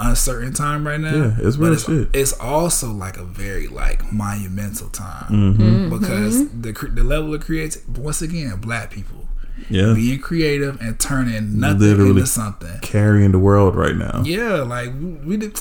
uncertain 0.00 0.52
time 0.54 0.86
right 0.86 1.00
now. 1.00 1.14
Yeah, 1.14 1.36
it's 1.38 1.56
but 1.56 1.64
real 1.64 1.72
it's, 1.74 1.84
shit. 1.86 2.08
It's 2.14 2.32
also 2.40 2.90
like 2.90 3.16
a 3.18 3.24
very 3.24 3.66
like 3.68 4.10
monumental 4.12 4.88
time 4.88 5.26
Mm-hmm. 5.30 5.98
because 5.98 6.48
the 6.50 6.72
cre- 6.72 6.88
the 6.88 7.04
level 7.04 7.34
of 7.34 7.42
creativity. 7.44 8.00
Once 8.00 8.22
again, 8.22 8.56
black 8.60 8.90
people 8.90 9.28
Yeah, 9.68 9.92
being 9.94 10.18
creative 10.20 10.80
and 10.80 10.98
turning 10.98 11.60
nothing 11.60 11.78
Literally. 11.80 12.10
into 12.10 12.26
something. 12.26 12.78
carrying 12.80 13.32
the 13.32 13.38
world 13.38 13.76
right 13.76 13.94
now. 13.96 14.22
Yeah, 14.24 14.62
like 14.62 14.88
we, 14.94 15.10
we 15.24 15.36
did. 15.36 15.58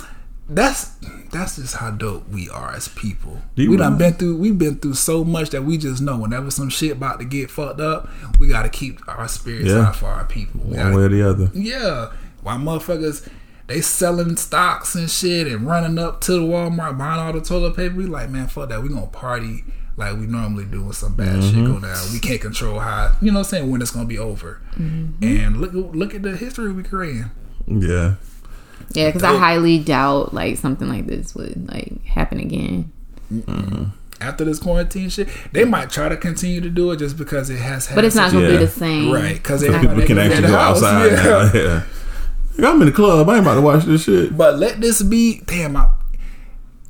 That's 0.52 0.86
that's 1.32 1.58
just 1.58 1.76
how 1.76 1.92
dope 1.92 2.28
we 2.30 2.50
are 2.50 2.72
as 2.72 2.88
people. 2.88 3.40
Do 3.56 3.62
you 3.62 3.70
we 3.70 3.78
done 3.78 3.98
realize- 4.00 4.14
been 4.14 4.20
through. 4.20 4.38
We've 4.38 4.58
been 4.58 4.78
through 4.80 4.96
so 4.96 5.24
much 5.24 5.52
that 5.52 5.64
we 5.64 5.78
just 5.78 6.02
know 6.02 6.18
whenever 6.18 6.50
some 6.50 6.70
shit 6.70 6.94
about 6.94 7.20
to 7.20 7.26
get 7.26 7.52
fucked 7.52 7.80
up, 7.80 8.10
we 8.40 8.48
got 8.48 8.64
to 8.64 8.70
keep 8.70 9.00
our 9.08 9.28
spirits 9.28 9.68
Yeah. 9.68 9.84
high 9.86 9.92
for 9.92 10.08
our 10.08 10.26
people. 10.26 10.62
We 10.62 10.76
One 10.78 10.86
gotta- 10.86 10.98
way 10.98 11.04
or 11.04 11.10
the 11.10 11.30
other. 11.30 11.52
yeah, 11.54 12.12
why 12.42 12.56
motherfuckers 12.56 13.28
they 13.70 13.80
selling 13.82 14.36
stocks 14.36 14.96
and 14.96 15.10
shit 15.10 15.48
and 15.48 15.66
running 15.66 15.98
up 15.98 16.20
to 16.22 16.34
the 16.34 16.40
Walmart 16.40 16.98
buying 16.98 17.20
all 17.20 17.32
the 17.32 17.40
toilet 17.42 17.76
paper? 17.78 17.96
We 17.96 18.06
like 18.06 18.30
man, 18.30 18.48
fuck 18.48 18.68
that. 18.70 18.84
We 18.84 18.90
gonna 18.90 19.08
party 19.08 19.64
like 19.96 20.18
we 20.18 20.26
normally 20.28 20.66
do 20.66 20.84
when 20.84 20.94
some 20.94 21.14
bad 21.16 21.42
shit 21.44 21.56
Mm-hmm. 21.56 21.74
go 21.74 21.80
down. 21.80 21.98
We 22.14 22.20
can't 22.20 22.42
control 22.42 22.80
how 22.80 23.14
you 23.22 23.32
know 23.32 23.40
what 23.40 23.46
I'm 23.48 23.50
saying 23.50 23.72
when 23.72 23.82
it's 23.82 23.92
gonna 23.92 24.06
be 24.06 24.18
over. 24.20 24.62
And 24.76 25.58
look 25.58 25.72
look 25.74 26.14
at 26.14 26.24
the 26.24 26.36
history 26.36 26.72
we 26.74 26.84
creating. 26.84 27.32
Yeah, 27.68 28.16
Yeah, 28.94 29.08
because 29.10 29.24
I 29.24 29.38
highly 29.38 29.78
doubt 29.80 30.34
like 30.34 30.58
something 30.58 30.88
like 30.90 31.06
this 31.06 31.36
would 31.36 31.70
like 31.72 32.04
happen 32.06 32.40
again. 32.40 32.92
after 34.22 34.44
this 34.44 34.60
quarantine 34.60 35.10
shit, 35.10 35.28
they 35.52 35.64
might 35.66 35.90
try 35.90 36.10
to 36.10 36.18
continue 36.18 36.60
to 36.62 36.70
do 36.70 36.92
it 36.92 36.98
just 36.98 37.16
because 37.18 37.50
it 37.50 37.58
has. 37.60 37.86
Happened. 37.86 37.96
But 37.98 38.06
it's 38.06 38.16
not 38.16 38.32
gonna 38.32 38.46
Yeah. 38.46 38.52
be 38.52 38.58
the 38.58 38.68
same, 38.68 39.12
right 39.12 39.36
because 39.36 39.62
so 39.62 39.80
people 39.80 40.02
can 40.02 40.18
actually 40.18 40.48
go 40.48 40.56
outside 40.58 41.12
now. 41.14 41.52
Yeah. 41.54 41.84
I'm 42.64 42.82
in 42.82 42.88
the 42.88 42.92
club. 42.92 43.28
I 43.30 43.34
ain't 43.38 43.42
about 43.44 43.56
to 43.56 43.62
watch 43.62 43.84
this 43.86 44.04
shit. 44.04 44.36
But 44.36 44.58
let 44.60 44.82
this 44.82 45.02
be 45.02 45.42
damn 45.46 45.76
I, 45.78 45.90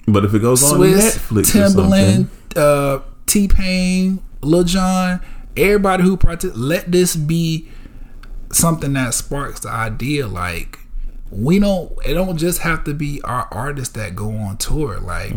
But 0.07 0.25
if 0.25 0.33
it 0.33 0.39
goes 0.39 0.63
on 0.63 0.79
Swizz, 0.79 1.17
Netflix 1.17 1.55
or 1.55 1.79
Timbaland, 1.81 2.27
uh, 2.55 2.99
T 3.25 3.47
Pain, 3.47 4.21
Lil 4.41 4.63
Jon, 4.63 5.21
everybody 5.55 6.03
who 6.03 6.17
partic- 6.17 6.53
let 6.55 6.91
this 6.91 7.15
be 7.15 7.69
something 8.51 8.93
that 8.93 9.13
sparks 9.13 9.59
the 9.59 9.69
idea. 9.69 10.27
Like 10.27 10.78
we 11.31 11.59
don't 11.59 11.91
it 12.05 12.15
don't 12.15 12.37
just 12.37 12.61
have 12.61 12.83
to 12.83 12.93
be 12.93 13.21
our 13.23 13.47
artists 13.51 13.93
that 13.95 14.15
go 14.15 14.31
on 14.31 14.57
tour. 14.57 14.99
Like 14.99 15.31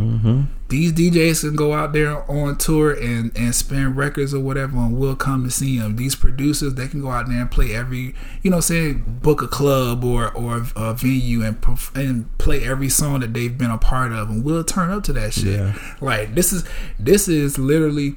these 0.69 0.90
djs 0.93 1.43
can 1.43 1.55
go 1.55 1.74
out 1.74 1.93
there 1.93 2.31
on 2.31 2.56
tour 2.56 2.93
and 2.93 3.31
and 3.36 3.55
spin 3.55 3.94
records 3.94 4.32
or 4.32 4.40
whatever 4.40 4.78
and 4.78 4.97
we'll 4.97 5.14
come 5.14 5.44
to 5.44 5.51
see 5.51 5.78
them 5.78 5.97
these 5.97 6.14
producers 6.14 6.74
they 6.74 6.89
can 6.89 7.02
go 7.02 7.10
out 7.10 7.28
there 7.28 7.43
and 7.43 7.51
play 7.51 7.74
every 7.74 8.14
you 8.43 8.51
know 8.51 8.59
say 8.59 8.94
book 8.94 9.43
a 9.43 9.47
club 9.47 10.02
or 10.02 10.32
or 10.32 10.64
a 10.74 10.94
venue 10.94 11.43
and 11.44 11.62
and 11.94 12.39
play 12.39 12.64
every 12.64 12.89
song 12.89 13.20
that 13.20 13.35
they've 13.35 13.59
been 13.59 13.70
a 13.70 13.77
part 13.77 14.12
of 14.12 14.31
and 14.31 14.43
we'll 14.44 14.64
turn 14.64 14.90
up 14.90 15.02
to 15.05 15.12
that 15.12 15.35
shit. 15.35 15.60
Yeah. 15.60 15.74
like 16.01 16.35
this 16.35 16.55
is 16.55 16.64
this 16.98 17.28
is 17.28 17.59
literally 17.59 18.14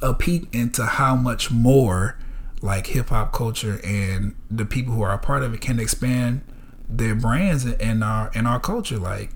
a 0.00 0.14
peek 0.14 0.46
into 0.54 0.86
how 0.86 1.16
much 1.16 1.50
more 1.50 2.16
like 2.62 2.88
hip 2.88 3.08
hop 3.08 3.32
culture 3.32 3.80
and 3.82 4.36
the 4.48 4.64
people 4.64 4.94
who 4.94 5.02
are 5.02 5.12
a 5.12 5.18
part 5.18 5.42
of 5.42 5.52
it 5.52 5.60
can 5.60 5.80
expand 5.80 6.40
their 6.88 7.14
brands 7.14 7.64
in- 7.64 7.74
in 7.74 8.02
our 8.02 8.30
in 8.34 8.46
our 8.46 8.60
culture. 8.60 8.98
Like, 8.98 9.30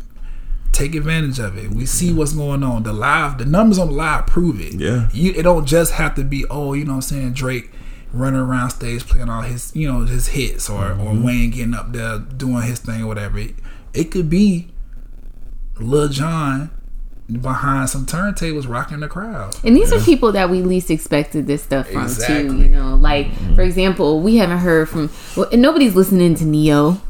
take 0.73 0.95
advantage 0.95 1.39
of 1.39 1.57
it. 1.57 1.71
We 1.71 1.87
see 1.87 2.13
what's 2.13 2.33
going 2.33 2.63
on. 2.63 2.83
The 2.83 2.93
live, 2.93 3.39
the 3.39 3.45
numbers 3.45 3.79
on 3.79 3.89
the 3.89 3.95
live 3.95 4.27
prove 4.27 4.61
it. 4.61 4.75
Yeah. 4.75 5.09
you 5.13 5.33
it 5.33 5.43
don't 5.43 5.67
just 5.67 5.93
have 5.93 6.15
to 6.17 6.25
be 6.25 6.45
oh 6.51 6.73
you 6.73 6.85
know 6.85 6.93
what 6.93 6.97
I'm 6.97 7.03
saying 7.03 7.33
Drake 7.35 7.71
running 8.13 8.41
around 8.41 8.71
stage 8.71 9.07
playing 9.07 9.29
all 9.29 9.43
his 9.43 9.75
you 9.75 9.91
know 9.91 10.05
his 10.05 10.29
hits 10.29 10.69
or 10.69 10.93
or 10.93 10.95
mm-hmm. 10.95 11.23
Wayne 11.25 11.51
getting 11.51 11.75
up 11.75 11.93
there 11.93 12.19
doing 12.19 12.63
his 12.63 12.79
thing 12.79 13.03
or 13.03 13.07
whatever. 13.07 13.39
It, 13.39 13.55
it 13.95 14.11
could 14.11 14.31
be 14.31 14.69
Lil 15.79 16.09
Jon 16.09 16.71
behind 17.41 17.89
some 17.89 18.05
turntables 18.05 18.69
rocking 18.69 19.01
the 19.01 19.09
crowd. 19.09 19.57
And 19.65 19.77
these 19.77 19.93
are 19.93 20.01
people 20.01 20.33
that 20.33 20.51
we 20.51 20.61
least 20.63 20.91
expected 20.91 21.47
this 21.47 21.63
stuff 21.63 21.89
from 21.89 22.13
too. 22.13 22.57
You 22.57 22.69
know, 22.69 22.97
like 22.97 23.27
mm-hmm. 23.27 23.55
for 23.55 23.63
example, 23.63 24.21
we 24.21 24.37
haven't 24.37 24.59
heard 24.59 24.89
from 24.89 25.11
well, 25.37 25.49
and 25.51 25.63
nobody's 25.63 25.95
listening 25.95 26.35
to 26.37 26.45
Ne-Yo. 26.45 27.01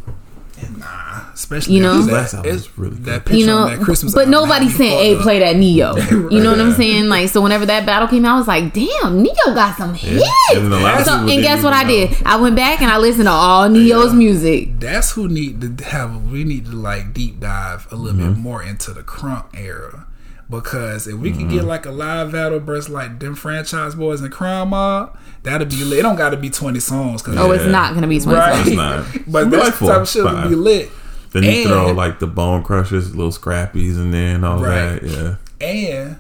Nah, 0.78 1.20
especially 1.34 1.74
You 1.76 1.82
know? 1.82 1.98
after 2.01 2.10
that, 2.12 2.34
album 2.34 2.52
was 2.52 2.62
it's- 2.66 2.78
really 2.78 2.97
good. 2.97 3.05
that 3.06 3.24
picture 3.24 3.36
You 3.40 3.47
know, 3.47 3.59
on 3.59 3.70
that 3.76 3.80
Christmas 3.84 4.14
but 4.14 4.20
album 4.26 4.30
nobody's 4.32 4.72
had 4.72 4.80
me 4.80 4.86
saying, 4.89 4.98
"Hey, 4.98 5.12
fucked 5.14 5.22
play 5.24 5.39
that 5.40 5.56
Ne-Yo." 5.56 5.94
You 6.30 6.43
know 6.43 6.51
what 6.51 6.60
I'm 6.60 6.72
saying? 6.72 7.09
Like, 7.09 7.28
so 7.28 7.40
whenever 7.40 7.66
that 7.66 7.84
battle 7.86 8.09
came 8.09 8.24
out, 8.24 8.34
I 8.34 8.39
was 8.39 8.48
like, 8.48 8.72
"Damn, 8.72 9.22
Ne-Yo 9.22 9.55
got 9.55 9.76
some 9.76 9.94
hits." 9.94 10.24
And 10.55 10.72
a 10.72 10.76
lot 10.78 11.01
of 11.01 11.06
So, 11.06 11.14
and 11.18 11.43
guess 11.43 11.62
what 11.64 11.72
I 11.72 11.82
even 11.90 12.10
know. 12.10 12.16
did? 12.16 12.26
I 12.26 12.36
went 12.36 12.56
back 12.56 12.80
and 12.82 12.90
I 12.90 12.98
listened 12.98 13.24
to 13.26 13.30
all 13.30 13.68
Ne-Yo's 13.68 14.12
music. 14.12 14.78
That's 14.80 15.10
who 15.12 15.28
need 15.28 15.78
to 15.78 15.84
have. 15.84 16.30
We 16.30 16.44
need 16.44 16.66
to 16.66 16.72
like 16.72 17.12
deep 17.14 17.40
dive 17.40 17.86
a 17.90 17.97
little 17.97 18.18
Mm-hmm. 18.18 18.34
bit 18.34 18.39
more 18.39 18.62
into 18.62 18.93
the 18.93 19.02
crunk 19.02 19.44
era. 19.55 20.06
Because 20.51 21.06
if 21.06 21.14
we 21.14 21.31
can 21.31 21.43
Mm-hmm. 21.43 21.51
get 21.51 21.64
like 21.64 21.86
a 21.86 21.90
live 21.90 22.32
battle 22.32 22.60
burst 22.60 22.89
like 22.90 23.19
them 23.20 23.35
Franchise 23.35 23.94
Boyz 23.94 24.23
and 24.23 24.31
crime 24.31 24.69
mob, 24.69 25.19
that'll 25.44 25.66
be 25.66 25.82
lit. 25.85 26.01
It 26.01 26.02
don't 26.02 26.16
got 26.16 26.31
to 26.31 26.36
be 26.36 26.51
twenty 26.51 26.81
songs. 26.81 27.23
Cause 27.23 27.36
Oh, 27.39 27.51
it's 27.52 27.64
not 27.64 27.94
gonna 27.94 28.06
be 28.09 28.20
twenty 28.20 28.39
right, 28.39 28.55
songs. 28.56 28.66
It's 28.69 28.77
not. 28.77 29.06
but 29.27 29.47
It'll 29.47 29.59
like 29.60 29.73
four, 29.74 29.89
type 29.89 30.01
of 30.02 30.09
shit 30.09 30.24
will 30.24 30.31
five. 30.32 30.51
be 30.51 30.55
lit. 30.56 30.90
Then 31.31 31.44
you 31.44 31.66
throw 31.66 31.93
like 31.93 32.19
the 32.19 32.27
bone 32.27 32.62
crushers, 32.62 33.14
little 33.16 33.32
scrappies, 33.32 33.97
and 33.97 34.12
then 34.12 34.44
all 34.44 34.59
Right. 34.62 35.01
that. 35.01 35.39
Yeah. 35.62 35.66
And 35.66 36.16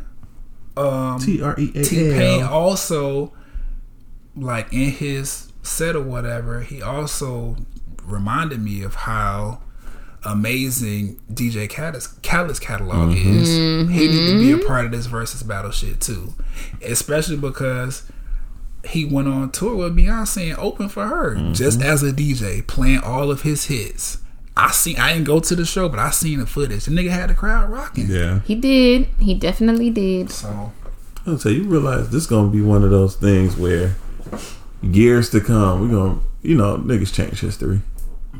um, 0.76 1.18
T 1.20 1.42
R 1.42 1.54
E 1.58 1.70
A 1.74 1.82
T 1.84 1.96
Pain 2.12 2.42
also, 2.44 3.32
like 4.34 4.72
in 4.72 4.90
his 4.90 5.52
set 5.62 5.94
or 5.94 6.00
whatever, 6.02 6.62
he 6.62 6.80
also 6.80 7.56
reminded 8.04 8.62
me 8.62 8.82
of 8.82 8.94
how 8.94 9.60
amazing 10.24 11.20
DJ 11.32 11.68
Khaled's, 11.68 12.06
Khaled's 12.22 12.60
catalog 12.60 13.10
mm-hmm. 13.10 13.38
is. 13.40 13.48
He 13.48 14.08
need 14.08 14.26
to 14.26 14.38
be 14.38 14.52
a 14.52 14.56
mm-hmm. 14.56 14.66
part 14.66 14.86
of 14.86 14.92
this 14.92 15.06
versus 15.06 15.42
battle 15.42 15.70
shit 15.70 16.00
too, 16.00 16.34
especially 16.84 17.36
because 17.36 18.10
he 18.84 19.04
went 19.04 19.28
on 19.28 19.50
tour 19.50 19.76
with 19.76 19.96
Beyonce 19.96 20.50
and 20.50 20.58
opened 20.58 20.92
for 20.92 21.06
her 21.06 21.36
mm-hmm. 21.36 21.52
just 21.52 21.82
as 21.82 22.02
a 22.02 22.12
DJ, 22.12 22.66
playing 22.66 23.00
all 23.00 23.30
of 23.30 23.42
his 23.42 23.66
hits. 23.66 24.18
I 24.56 24.70
seen. 24.70 24.98
I 24.98 25.14
didn't 25.14 25.26
go 25.26 25.40
to 25.40 25.54
the 25.54 25.64
show, 25.64 25.88
but 25.88 25.98
I 25.98 26.10
seen 26.10 26.38
the 26.38 26.46
footage. 26.46 26.84
The 26.84 26.90
nigga 26.90 27.10
had 27.10 27.30
the 27.30 27.34
crowd 27.34 27.70
rocking. 27.70 28.06
Yeah. 28.08 28.40
He 28.40 28.54
did. 28.54 29.08
He 29.18 29.34
definitely 29.34 29.88
did. 29.88 30.30
So 30.30 30.72
I'll 31.26 31.38
tell 31.38 31.52
you, 31.52 31.62
you 31.62 31.68
realize 31.68 32.10
this 32.10 32.26
gonna 32.26 32.50
be 32.50 32.60
one 32.60 32.84
of 32.84 32.90
those 32.90 33.16
things 33.16 33.56
where 33.56 33.96
years 34.82 35.30
to 35.30 35.40
come, 35.40 35.80
we're 35.80 35.96
gonna, 35.96 36.20
you 36.42 36.56
know, 36.56 36.76
niggas 36.76 37.14
change 37.14 37.40
history. 37.40 37.80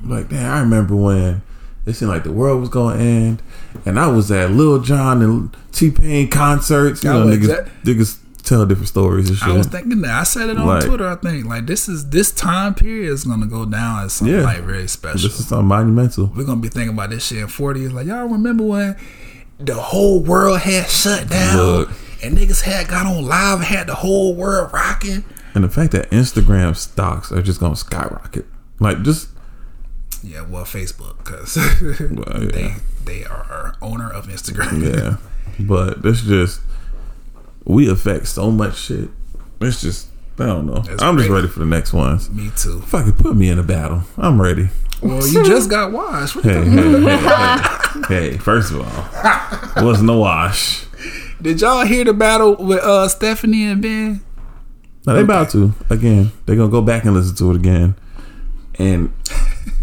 Like, 0.05 0.29
damn, 0.29 0.53
I 0.53 0.61
remember 0.61 0.97
when 0.97 1.43
it 1.87 1.95
seemed 1.95 2.11
like 2.11 2.25
the 2.25 2.33
world 2.33 2.61
was 2.61 2.69
gonna 2.69 2.99
end, 3.01 3.43
and 3.85 3.99
I 3.99 4.07
was 4.09 4.31
at 4.31 4.51
Lil 4.53 4.81
Jon 4.81 5.23
and 5.23 5.57
T 5.73 5.91
Pain 5.91 6.29
concerts. 6.29 7.03
You 7.05 7.11
I 7.11 7.13
know, 7.15 7.27
niggas, 7.27 7.69
niggas 7.85 8.19
tell 8.45 8.67
different 8.67 8.89
stories 8.89 9.29
and 9.29 9.39
shit. 9.39 9.49
I 9.49 9.53
was 9.57 9.67
thinking 9.67 10.01
that. 10.03 10.11
I 10.11 10.23
said 10.25 10.49
it 10.51 10.59
on 10.59 10.67
Like- 10.67 10.85
Twitter. 10.85 11.09
I 11.09 11.15
think 11.17 11.47
like 11.47 11.67
this 11.67 11.89
is 11.89 12.09
this 12.11 12.31
time 12.33 12.75
period 12.75 13.11
is 13.13 13.25
gonna 13.25 13.47
go 13.47 13.65
down 13.65 14.05
as 14.05 14.13
something 14.15 14.37
Yeah. 14.37 14.43
like 14.43 14.65
very 14.65 14.89
special. 14.89 15.29
this 15.29 15.39
is 15.41 15.47
something 15.47 15.67
monumental. 15.69 16.33
We're 16.37 16.45
gonna 16.45 16.61
be 16.61 16.69
thinking 16.69 16.95
about 16.95 17.11
this 17.11 17.25
shit 17.27 17.39
in 17.39 17.49
forty 17.49 17.81
years. 17.81 17.93
Like 17.93 18.07
y'all 18.07 18.27
remember 18.29 18.65
when 18.65 18.97
the 19.61 19.75
whole 19.75 20.21
world 20.23 20.59
had 20.61 20.89
shut 20.89 21.29
down 21.29 21.57
Look. 21.57 21.91
and 22.23 22.37
niggas 22.37 22.63
had 22.63 22.89
got 22.89 23.07
on 23.07 23.25
live, 23.27 23.59
and 23.59 23.65
had 23.65 23.87
the 23.87 23.95
whole 23.95 24.35
world 24.35 24.71
rocking. 24.73 25.23
And 25.55 25.63
the 25.65 25.69
fact 25.69 25.93
that 25.93 26.11
Instagram 26.11 26.75
stocks 26.77 27.31
are 27.31 27.43
just 27.43 27.61
gonna 27.61 27.77
skyrocket, 27.77 28.47
like 28.81 29.03
just 29.03 29.29
Yeah, 30.23 30.43
well, 30.43 30.65
Facebook 30.65 31.19
because 31.19 31.57
Well, 32.01 32.45
yeah. 32.45 32.51
they 32.51 32.75
they 33.05 33.25
are 33.25 33.75
owner 33.83 34.11
of 34.11 34.27
Instagram. 34.29 34.95
yeah. 34.95 35.17
But 35.61 35.99
it's 36.05 36.23
just 36.23 36.61
we 37.65 37.89
affect 37.91 38.27
so 38.29 38.51
much 38.51 38.77
shit. 38.79 39.11
It's 39.61 39.81
just 39.83 40.09
I 40.39 40.47
don't 40.47 40.67
know. 40.67 40.81
That's 40.81 41.03
I'm 41.03 41.19
just 41.19 41.29
ready 41.29 41.47
for 41.49 41.59
the 41.59 41.67
next 41.67 41.93
ones. 41.93 42.31
Me 42.31 42.51
too. 42.57 42.81
Fucking 42.83 43.13
put 43.15 43.37
me 43.37 43.49
in 43.51 43.59
a 43.59 43.63
battle. 43.63 44.03
I'm 44.17 44.41
ready. 44.41 44.69
Well, 45.03 45.27
you 45.27 45.45
just 45.45 45.69
got 45.69 45.93
washed. 45.93 46.37
What 46.37 46.45
Hey, 46.45 46.65
hey, 46.65 47.01
hey, 47.01 48.31
hey, 48.31 48.39
first 48.39 48.73
of 48.73 48.79
all, 48.81 49.83
wasn't 49.85 50.09
a 50.11 50.15
wash. 50.15 50.87
Did 51.43 51.61
y'all 51.61 51.85
hear 51.85 52.05
the 52.05 52.13
battle 52.15 52.55
with 52.57 52.79
uh 52.81 53.09
Stephanie 53.09 53.65
and 53.67 53.83
Ben? 53.83 54.21
Now 55.07 55.15
they 55.15 55.23
about 55.23 55.51
to 55.51 55.75
again. 55.91 56.31
They're 56.47 56.57
gonna 56.57 56.71
go 56.71 56.81
back 56.83 57.05
and 57.05 57.15
listen 57.15 57.35
to 57.37 57.51
it 57.51 57.57
again 57.57 57.95
and 58.79 59.13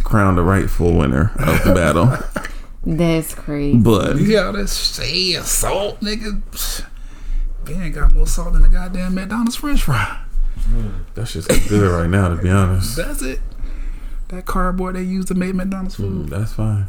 crown 0.10 0.36
the 0.36 0.42
rightful 0.44 0.94
winner 0.98 1.32
of 1.38 1.64
the 1.64 1.74
battle. 1.74 2.18
That's 2.86 3.34
crazy. 3.36 3.78
But 3.78 4.18
You 4.18 4.26
hear 4.26 4.44
all 4.46 4.54
this 4.54 4.96
shade 4.96 5.36
and 5.36 5.46
salt, 5.46 6.00
nigga? 6.00 6.42
Psh, 6.52 6.86
Ben 7.66 7.92
got 7.92 8.14
more 8.14 8.26
salt 8.26 8.54
than 8.54 8.62
the 8.64 8.70
goddamn 8.70 9.16
McDonald's 9.16 9.56
French 9.58 9.84
fry. 9.84 10.22
that's 11.14 11.34
just 11.34 11.48
good 11.70 11.92
right 11.92 12.10
now, 12.10 12.30
to 12.30 12.36
be 12.42 12.50
honest. 12.50 12.96
That's 12.96 13.22
it. 13.22 13.40
That 14.30 14.46
cardboard 14.46 14.96
they 14.96 15.04
used 15.04 15.28
to 15.30 15.34
make 15.36 15.54
McDonald's 15.56 15.96
food. 15.96 16.28
Mm, 16.28 16.30
That's 16.30 16.54
fine. 16.54 16.88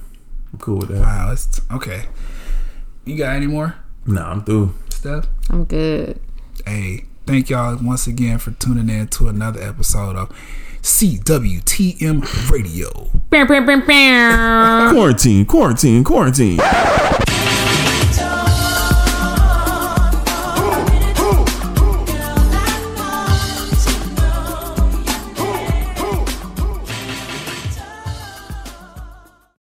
I'm 0.53 0.59
cool 0.59 0.79
with 0.79 0.89
that. 0.89 1.01
Wow, 1.01 1.33
it's 1.33 1.61
okay. 1.73 2.05
You 3.05 3.17
got 3.17 3.35
any 3.37 3.47
more 3.47 3.77
Nah, 4.07 4.31
I'm 4.31 4.45
through. 4.45 4.75
stuff? 4.91 5.27
I'm 5.51 5.65
good. 5.65 6.21
Hey, 6.67 7.05
thank 7.27 7.51
y'all 7.51 7.77
once 7.83 8.07
again 8.07 8.39
for 8.39 8.51
tuning 8.53 8.89
in 8.89 9.09
to 9.09 9.29
another 9.29 9.61
episode 9.63 10.17
of 10.17 10.31
CWTM 10.83 12.51
Radio. 12.51 13.11
Quarantine, 14.93 15.45
quarantine, 15.45 16.03
quarantine. 16.05 16.59